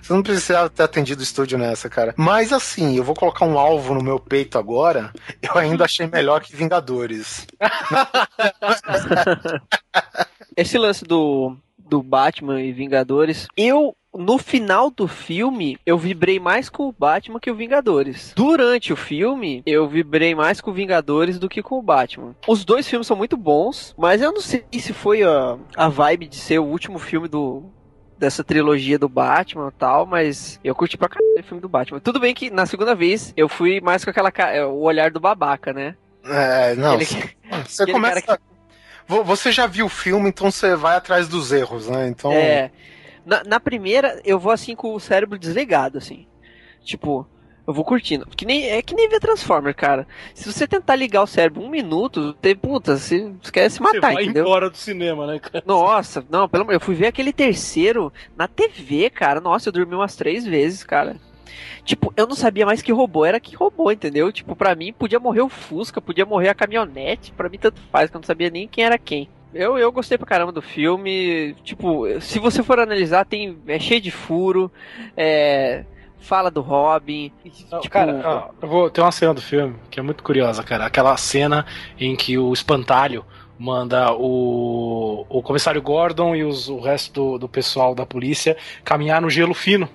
Você 0.02 0.14
não 0.14 0.24
precisava 0.24 0.70
ter 0.70 0.84
atendido 0.84 1.20
o 1.20 1.24
estúdio 1.24 1.58
nessa, 1.58 1.90
cara. 1.90 2.14
Mas 2.18 2.54
assim, 2.54 2.96
eu 2.96 3.04
vou 3.04 3.16
colocar 3.16 3.46
um 3.46 3.60
alvo 3.60 3.94
no 3.94 4.04
meu 4.04 4.20
peito 4.20 4.58
agora. 4.58 5.12
Eu 5.42 5.58
ainda 5.58 5.86
achei 5.86 6.08
melhor 6.08 6.42
que 6.42 6.56
Vingadores. 6.56 7.46
Esse 10.56 10.78
lance 10.78 11.04
do, 11.04 11.58
do 11.78 12.02
Batman 12.02 12.62
e 12.62 12.72
Vingadores, 12.72 13.48
eu 13.58 13.96
no 14.18 14.38
final 14.38 14.90
do 14.90 15.08
filme, 15.08 15.78
eu 15.86 15.98
vibrei 15.98 16.40
mais 16.40 16.70
com 16.70 16.88
o 16.88 16.92
Batman 16.92 17.40
que 17.40 17.52
o 17.52 17.56
Vingadores. 17.56 18.34
Durante 18.36 18.94
o 18.94 18.96
filme, 18.96 19.62
eu 19.66 19.88
vibrei 19.88 20.34
mais 20.34 20.62
com 20.62 20.72
o 20.72 20.74
Vingadores 20.74 21.38
do 21.38 21.50
que 21.50 21.62
com 21.62 21.78
o 21.78 21.82
Batman. 21.82 22.36
Os 22.48 22.64
dois 22.64 22.88
filmes 22.88 23.08
são 23.08 23.18
muito 23.18 23.38
bons, 23.38 23.94
mas 23.98 24.22
eu 24.22 24.32
não 24.32 24.42
sei 24.42 24.66
se 24.74 24.94
foi 24.94 25.24
a, 25.24 25.58
a 25.76 25.90
vibe 25.90 26.28
de 26.28 26.36
ser 26.36 26.60
o 26.60 26.66
último 26.66 27.00
filme 27.00 27.28
do, 27.28 27.64
dessa 28.18 28.44
trilogia 28.44 28.98
do 28.98 29.10
Batman 29.10 29.70
e 29.70 29.78
tal, 29.78 30.06
mas 30.06 30.60
eu 30.64 30.74
curti 30.74 30.98
pra 30.98 31.10
caralho 31.10 31.40
o 31.40 31.44
filme 31.44 31.62
do 31.62 31.70
Batman. 31.70 32.00
Tudo 32.00 32.20
bem 32.20 32.34
que 32.34 32.50
na 32.50 32.66
segunda 32.66 32.96
vez 32.96 33.34
eu 33.36 33.50
fui 33.50 33.82
mais 33.82 34.04
com 34.04 34.10
aquela 34.10 34.32
o 34.68 34.84
olhar 34.84 35.12
do 35.12 35.20
babaca, 35.20 35.74
né? 35.74 35.96
É, 36.24 36.76
não. 36.76 36.96
Aquele, 36.96 37.30
você 37.66 37.86
começa. 37.86 38.22
Que... 38.22 38.44
Você 39.08 39.52
já 39.52 39.68
viu 39.68 39.86
o 39.86 39.90
filme, 39.90 40.30
então 40.30 40.50
você 40.50 40.76
vai 40.76 40.96
atrás 40.96 41.28
dos 41.28 41.52
erros, 41.52 41.88
né? 41.88 42.08
Então. 42.08 42.32
É. 42.32 42.72
Na, 43.26 43.44
na 43.44 43.60
primeira, 43.60 44.22
eu 44.24 44.40
vou 44.40 44.52
assim 44.52 44.76
com 44.76 44.94
o 44.94 45.00
cérebro 45.00 45.40
desligado, 45.40 45.98
assim. 45.98 46.28
Tipo, 46.84 47.28
eu 47.68 47.74
vou 47.74 47.84
curtindo. 47.84 48.28
Que 48.28 48.46
nem, 48.46 48.70
é 48.70 48.82
que 48.82 48.94
nem 48.94 49.10
ver 49.10 49.20
Transformer, 49.20 49.76
cara. 49.76 50.08
Se 50.34 50.52
você 50.52 50.68
tentar 50.68 50.96
ligar 50.96 51.24
o 51.24 51.28
cérebro 51.28 51.64
um 51.64 51.70
minuto, 51.70 52.34
te, 52.34 52.54
puta, 52.54 52.98
você 52.98 53.34
quer 53.52 53.70
se 53.70 53.82
matar, 53.82 53.94
você 53.94 54.00
vai 54.14 54.24
entendeu? 54.24 54.44
embora 54.44 54.70
do 54.70 54.78
cinema, 54.78 55.26
né, 55.26 55.40
cara? 55.40 55.64
Nossa, 55.66 56.24
não, 56.30 56.48
pelo 56.48 56.72
eu 56.72 56.80
fui 56.80 56.94
ver 56.94 57.08
aquele 57.08 57.34
terceiro 57.34 58.14
na 58.38 58.48
TV, 58.48 59.10
cara. 59.10 59.42
Nossa, 59.42 59.70
eu 59.70 59.74
dormi 59.74 59.96
umas 59.96 60.16
três 60.16 60.46
vezes, 60.46 60.84
cara. 60.84 61.16
Tipo, 61.84 62.14
eu 62.16 62.28
não 62.28 62.36
sabia 62.36 62.66
mais 62.66 62.82
que 62.82 62.92
robô 62.92 63.26
era 63.26 63.40
que 63.40 63.56
robô, 63.56 63.92
entendeu? 63.92 64.32
Tipo, 64.32 64.56
pra 64.56 64.76
mim 64.76 64.94
podia 64.94 65.20
morrer 65.20 65.42
o 65.42 65.50
Fusca, 65.50 66.02
podia 66.02 66.26
morrer 66.26 66.50
a 66.50 66.56
caminhonete, 66.56 67.32
pra 67.32 67.50
mim 67.50 67.58
tanto 67.58 67.82
faz, 67.92 68.10
que 68.10 68.16
eu 68.16 68.20
não 68.20 68.26
sabia 68.26 68.50
nem 68.50 68.68
quem 68.68 68.84
era 68.84 68.98
quem. 68.98 69.30
Eu, 69.56 69.78
eu 69.78 69.90
gostei 69.90 70.18
pra 70.18 70.28
caramba 70.28 70.52
do 70.52 70.62
filme. 70.62 71.56
Tipo, 71.64 72.04
se 72.20 72.40
você 72.40 72.62
for 72.62 72.78
analisar, 72.78 73.26
tem, 73.26 73.58
é 73.66 73.80
cheio 73.80 74.02
de 74.02 74.12
furo. 74.12 74.70
É, 75.16 75.86
fala 76.20 76.52
do 76.52 76.60
Robin. 76.60 77.32
tipo... 77.46 77.90
Cara, 77.90 78.52
eu 78.62 78.68
vou 78.68 78.90
ter 78.90 79.00
uma 79.00 79.14
cena 79.14 79.34
do 79.34 79.42
filme 79.42 79.78
que 79.90 79.98
é 79.98 80.04
muito 80.04 80.22
curiosa, 80.24 80.62
cara. 80.62 80.86
Aquela 80.86 81.16
cena 81.16 81.66
em 81.98 82.18
que 82.18 82.38
o 82.38 82.52
espantalho 82.52 83.26
manda 83.58 84.14
o, 84.14 85.26
o 85.30 85.42
comissário 85.42 85.82
Gordon 85.82 86.36
e 86.36 86.44
os, 86.44 86.68
o 86.68 86.82
resto 86.82 87.14
do, 87.14 87.38
do 87.40 87.50
pessoal 87.50 87.96
da 87.96 88.06
polícia 88.06 88.58
caminhar 88.84 89.22
no 89.22 89.30
gelo 89.30 89.54
fino 89.54 89.88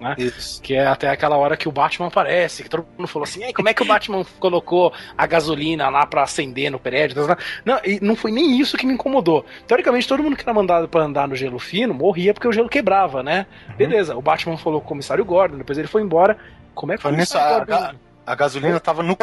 né? 0.00 0.14
Isso. 0.18 0.60
Que 0.62 0.74
é 0.74 0.86
até 0.86 1.08
aquela 1.08 1.36
hora 1.36 1.56
que 1.56 1.68
o 1.68 1.72
Batman 1.72 2.08
aparece, 2.08 2.62
que 2.62 2.68
todo 2.68 2.86
mundo 2.96 3.08
falou 3.08 3.24
assim, 3.24 3.52
como 3.52 3.68
é 3.68 3.74
que 3.74 3.82
o 3.82 3.86
Batman 3.86 4.24
colocou 4.38 4.92
a 5.16 5.26
gasolina 5.26 5.88
lá 5.88 6.06
para 6.06 6.22
acender 6.22 6.70
no 6.70 6.78
prédio? 6.78 7.26
Não, 7.64 7.80
e 7.84 7.98
não 8.02 8.16
foi 8.16 8.30
nem 8.30 8.58
isso 8.58 8.76
que 8.76 8.86
me 8.86 8.94
incomodou. 8.94 9.44
Teoricamente, 9.66 10.08
todo 10.08 10.22
mundo 10.22 10.36
que 10.36 10.42
era 10.42 10.54
mandado 10.54 10.88
para 10.88 11.04
andar 11.04 11.28
no 11.28 11.36
gelo 11.36 11.58
fino 11.58 11.94
morria 11.94 12.34
porque 12.34 12.48
o 12.48 12.52
gelo 12.52 12.68
quebrava, 12.68 13.22
né? 13.22 13.46
Uhum. 13.68 13.76
Beleza, 13.76 14.16
o 14.16 14.22
Batman 14.22 14.56
falou 14.56 14.80
com 14.80 14.86
o 14.86 14.88
comissário 14.88 15.24
Gordon, 15.24 15.58
depois 15.58 15.78
ele 15.78 15.88
foi 15.88 16.02
embora. 16.02 16.36
Como 16.74 16.92
é 16.92 16.96
que 16.96 17.02
foi? 17.02 17.12
A, 17.12 17.94
a 18.26 18.34
gasolina 18.34 18.80
tava 18.80 19.04
no 19.04 19.16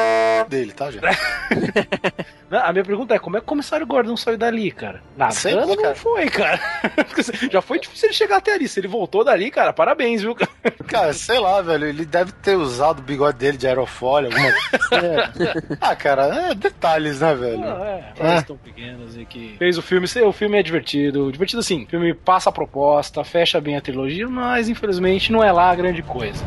dele, 0.47 0.71
tá, 0.71 0.89
gente? 0.89 1.03
a 2.49 2.71
minha 2.71 2.85
pergunta 2.85 3.13
é, 3.13 3.19
como 3.19 3.35
é 3.35 3.39
que 3.39 3.43
o 3.43 3.47
comissário 3.47 3.85
Gordon 3.85 4.15
saiu 4.15 4.37
dali, 4.37 4.71
cara? 4.71 5.01
Nada, 5.17 5.33
Sei, 5.33 5.53
não 5.53 5.75
cara. 5.75 5.95
foi, 5.95 6.29
cara. 6.29 6.59
Já 7.51 7.61
foi 7.61 7.79
difícil 7.79 8.07
ele 8.07 8.13
chegar 8.15 8.37
até 8.37 8.53
ali. 8.53 8.67
Se 8.67 8.79
ele 8.79 8.87
voltou 8.87 9.23
dali, 9.23 9.51
cara, 9.51 9.73
parabéns, 9.73 10.21
viu, 10.21 10.33
cara? 10.33 10.51
Cara, 10.87 11.13
sei 11.13 11.37
lá, 11.39 11.61
velho, 11.61 11.85
ele 11.85 12.05
deve 12.05 12.31
ter 12.31 12.55
usado 12.55 12.99
o 12.99 13.01
bigode 13.01 13.37
dele 13.37 13.57
de 13.57 13.67
aerofólio, 13.67 14.29
alguma 14.31 14.53
coisa. 14.53 15.77
ah, 15.81 15.95
cara, 15.95 16.51
é 16.51 16.55
detalhes, 16.55 17.19
né, 17.19 17.35
velho? 17.35 17.63
Ah, 17.63 18.13
é, 18.17 18.37
é. 18.37 18.41
tão 18.41 18.57
pequenos 18.57 19.17
e 19.17 19.25
que 19.25 19.55
fez 19.57 19.77
o 19.77 19.81
filme. 19.81 20.07
O 20.25 20.31
filme 20.31 20.57
é 20.57 20.63
divertido. 20.63 21.31
Divertido 21.31 21.59
assim, 21.59 21.83
o 21.83 21.87
filme 21.87 22.13
passa 22.13 22.49
a 22.49 22.53
proposta, 22.53 23.23
fecha 23.23 23.59
bem 23.59 23.75
a 23.75 23.81
trilogia, 23.81 24.29
mas 24.29 24.69
infelizmente 24.69 25.31
não 25.31 25.43
é 25.43 25.51
lá 25.51 25.71
a 25.71 25.75
grande 25.75 26.01
coisa. 26.03 26.43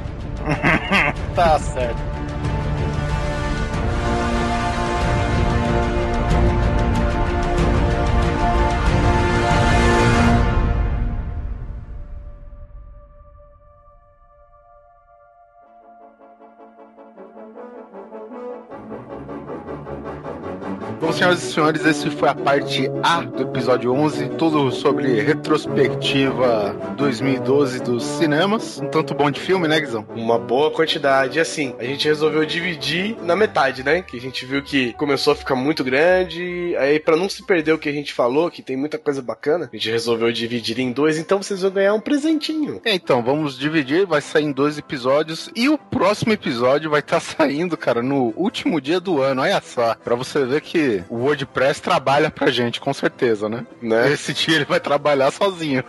tá 1.35 1.59
certo. 1.59 2.26
Senhoras 21.17 21.43
e 21.43 21.53
senhores, 21.53 21.87
esse 21.87 22.11
foi 22.11 22.29
a 22.29 22.35
parte 22.35 22.91
A 23.03 23.23
do 23.23 23.45
episódio 23.45 23.91
11, 23.91 24.29
tudo 24.37 24.71
sobre 24.71 25.19
retrospectiva 25.23 26.77
2012 26.95 27.83
dos 27.83 28.05
cinemas. 28.05 28.79
Um 28.83 28.89
tanto 28.89 29.15
bom 29.15 29.31
de 29.31 29.41
filme, 29.41 29.67
né, 29.67 29.81
Guizão? 29.81 30.07
Uma 30.15 30.39
boa 30.39 30.71
quantidade. 30.71 31.41
Assim, 31.41 31.75
a 31.79 31.85
gente 31.85 32.07
resolveu 32.07 32.45
dividir 32.45 33.17
na 33.23 33.35
metade, 33.35 33.83
né? 33.83 34.03
Que 34.03 34.19
a 34.19 34.21
gente 34.21 34.45
viu 34.45 34.63
que 34.63 34.93
começou 34.93 35.33
a 35.33 35.37
ficar 35.37 35.55
muito 35.55 35.83
grande. 35.83 36.77
Aí, 36.77 37.01
para 37.01 37.17
não 37.17 37.31
se 37.31 37.47
perder 37.47 37.73
o 37.73 37.79
que 37.79 37.89
a 37.89 37.93
gente 37.93 38.13
falou, 38.13 38.51
que 38.51 38.61
tem 38.61 38.77
muita 38.77 38.99
coisa 38.99 39.23
bacana, 39.23 39.71
a 39.73 39.77
gente 39.77 39.91
resolveu 39.91 40.31
dividir 40.31 40.79
em 40.79 40.93
dois. 40.93 41.19
Então 41.19 41.43
vocês 41.43 41.63
vão 41.63 41.71
ganhar 41.71 41.95
um 41.95 42.01
presentinho. 42.01 42.79
É, 42.85 42.95
então, 42.95 43.23
vamos 43.23 43.59
dividir. 43.59 44.05
Vai 44.05 44.21
sair 44.21 44.45
em 44.45 44.53
dois 44.53 44.77
episódios. 44.77 45.49
E 45.57 45.67
o 45.67 45.79
próximo 45.79 46.35
episódio 46.35 46.91
vai 46.91 47.01
estar 47.01 47.21
tá 47.21 47.21
saindo, 47.39 47.75
cara, 47.75 48.03
no 48.03 48.35
último 48.37 48.83
dia 48.83 49.01
do 49.01 49.23
ano. 49.23 49.41
Olha 49.41 49.63
só. 49.63 49.95
Pra 49.95 50.15
você 50.15 50.45
ver 50.45 50.61
que 50.61 51.06
o 51.09 51.17
WordPress 51.17 51.81
trabalha 51.81 52.31
pra 52.31 52.51
gente, 52.51 52.81
com 52.81 52.93
certeza, 52.93 53.49
né? 53.49 53.67
né? 53.81 54.13
Esse 54.13 54.33
dia 54.33 54.57
ele 54.57 54.65
vai 54.65 54.81
trabalhar 54.81 55.31
sozinho. 55.31 55.85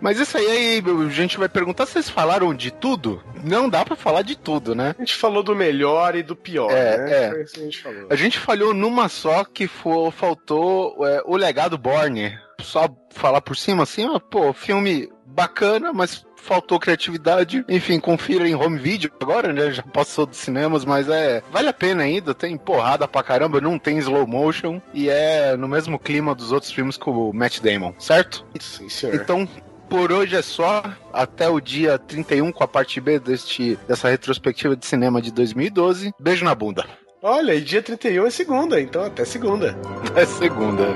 Mas 0.00 0.18
isso 0.18 0.36
aí, 0.36 0.46
aí, 0.46 0.82
a 0.84 1.08
gente 1.08 1.38
vai 1.38 1.48
perguntar 1.48 1.86
se 1.86 1.92
vocês 1.92 2.10
falaram 2.10 2.52
de 2.52 2.70
tudo. 2.70 3.22
Não 3.42 3.68
dá 3.68 3.84
para 3.84 3.96
falar 3.96 4.22
de 4.22 4.36
tudo, 4.36 4.74
né? 4.74 4.94
A 4.98 5.00
gente 5.00 5.14
falou 5.14 5.42
do 5.42 5.54
melhor 5.54 6.14
e 6.14 6.22
do 6.22 6.36
pior, 6.36 6.70
é, 6.70 6.98
né? 6.98 7.12
É. 7.12 7.42
a 7.42 7.58
gente 7.58 7.82
falou. 7.82 8.06
A 8.10 8.14
gente 8.14 8.38
falhou 8.38 8.74
numa 8.74 9.08
só 9.08 9.44
que 9.44 9.66
foi, 9.66 10.10
faltou 10.10 11.06
é, 11.06 11.22
o 11.24 11.36
legado 11.36 11.78
Borne. 11.78 12.38
Só 12.60 12.88
falar 13.10 13.40
por 13.40 13.56
cima 13.56 13.82
assim, 13.82 14.06
ó, 14.06 14.18
pô, 14.18 14.52
filme 14.52 15.10
bacana, 15.24 15.92
mas 15.92 16.24
faltou 16.44 16.78
criatividade. 16.78 17.64
Enfim, 17.68 17.98
confira 17.98 18.46
em 18.46 18.54
home 18.54 18.78
video 18.78 19.10
agora, 19.20 19.52
né? 19.52 19.72
Já 19.72 19.82
passou 19.82 20.26
dos 20.26 20.36
cinemas, 20.36 20.84
mas 20.84 21.08
é. 21.08 21.42
Vale 21.50 21.68
a 21.68 21.72
pena 21.72 22.02
ainda, 22.02 22.34
tem 22.34 22.56
porrada 22.56 23.08
pra 23.08 23.22
caramba, 23.22 23.60
não 23.60 23.78
tem 23.78 23.98
slow 23.98 24.26
motion 24.26 24.80
e 24.92 25.08
é 25.08 25.56
no 25.56 25.66
mesmo 25.66 25.98
clima 25.98 26.34
dos 26.34 26.52
outros 26.52 26.70
filmes 26.70 26.96
com 26.96 27.10
o 27.10 27.32
Matt 27.32 27.60
Damon, 27.60 27.94
certo? 27.98 28.44
Sim, 28.60 28.88
senhor. 28.88 29.14
Então, 29.14 29.48
por 29.88 30.12
hoje 30.12 30.36
é 30.36 30.42
só. 30.42 30.82
Até 31.12 31.48
o 31.48 31.60
dia 31.60 31.98
31 31.98 32.52
com 32.52 32.64
a 32.64 32.68
parte 32.68 33.00
B 33.00 33.18
deste, 33.18 33.78
dessa 33.86 34.08
retrospectiva 34.08 34.76
de 34.76 34.84
cinema 34.84 35.22
de 35.22 35.32
2012. 35.32 36.12
Beijo 36.20 36.44
na 36.44 36.54
bunda. 36.54 36.84
Olha, 37.22 37.54
e 37.54 37.60
dia 37.60 37.82
31 37.82 38.26
é 38.26 38.30
segunda, 38.30 38.80
então 38.80 39.02
até 39.02 39.24
segunda. 39.24 39.76
Até 40.06 40.26
segunda. 40.26 40.88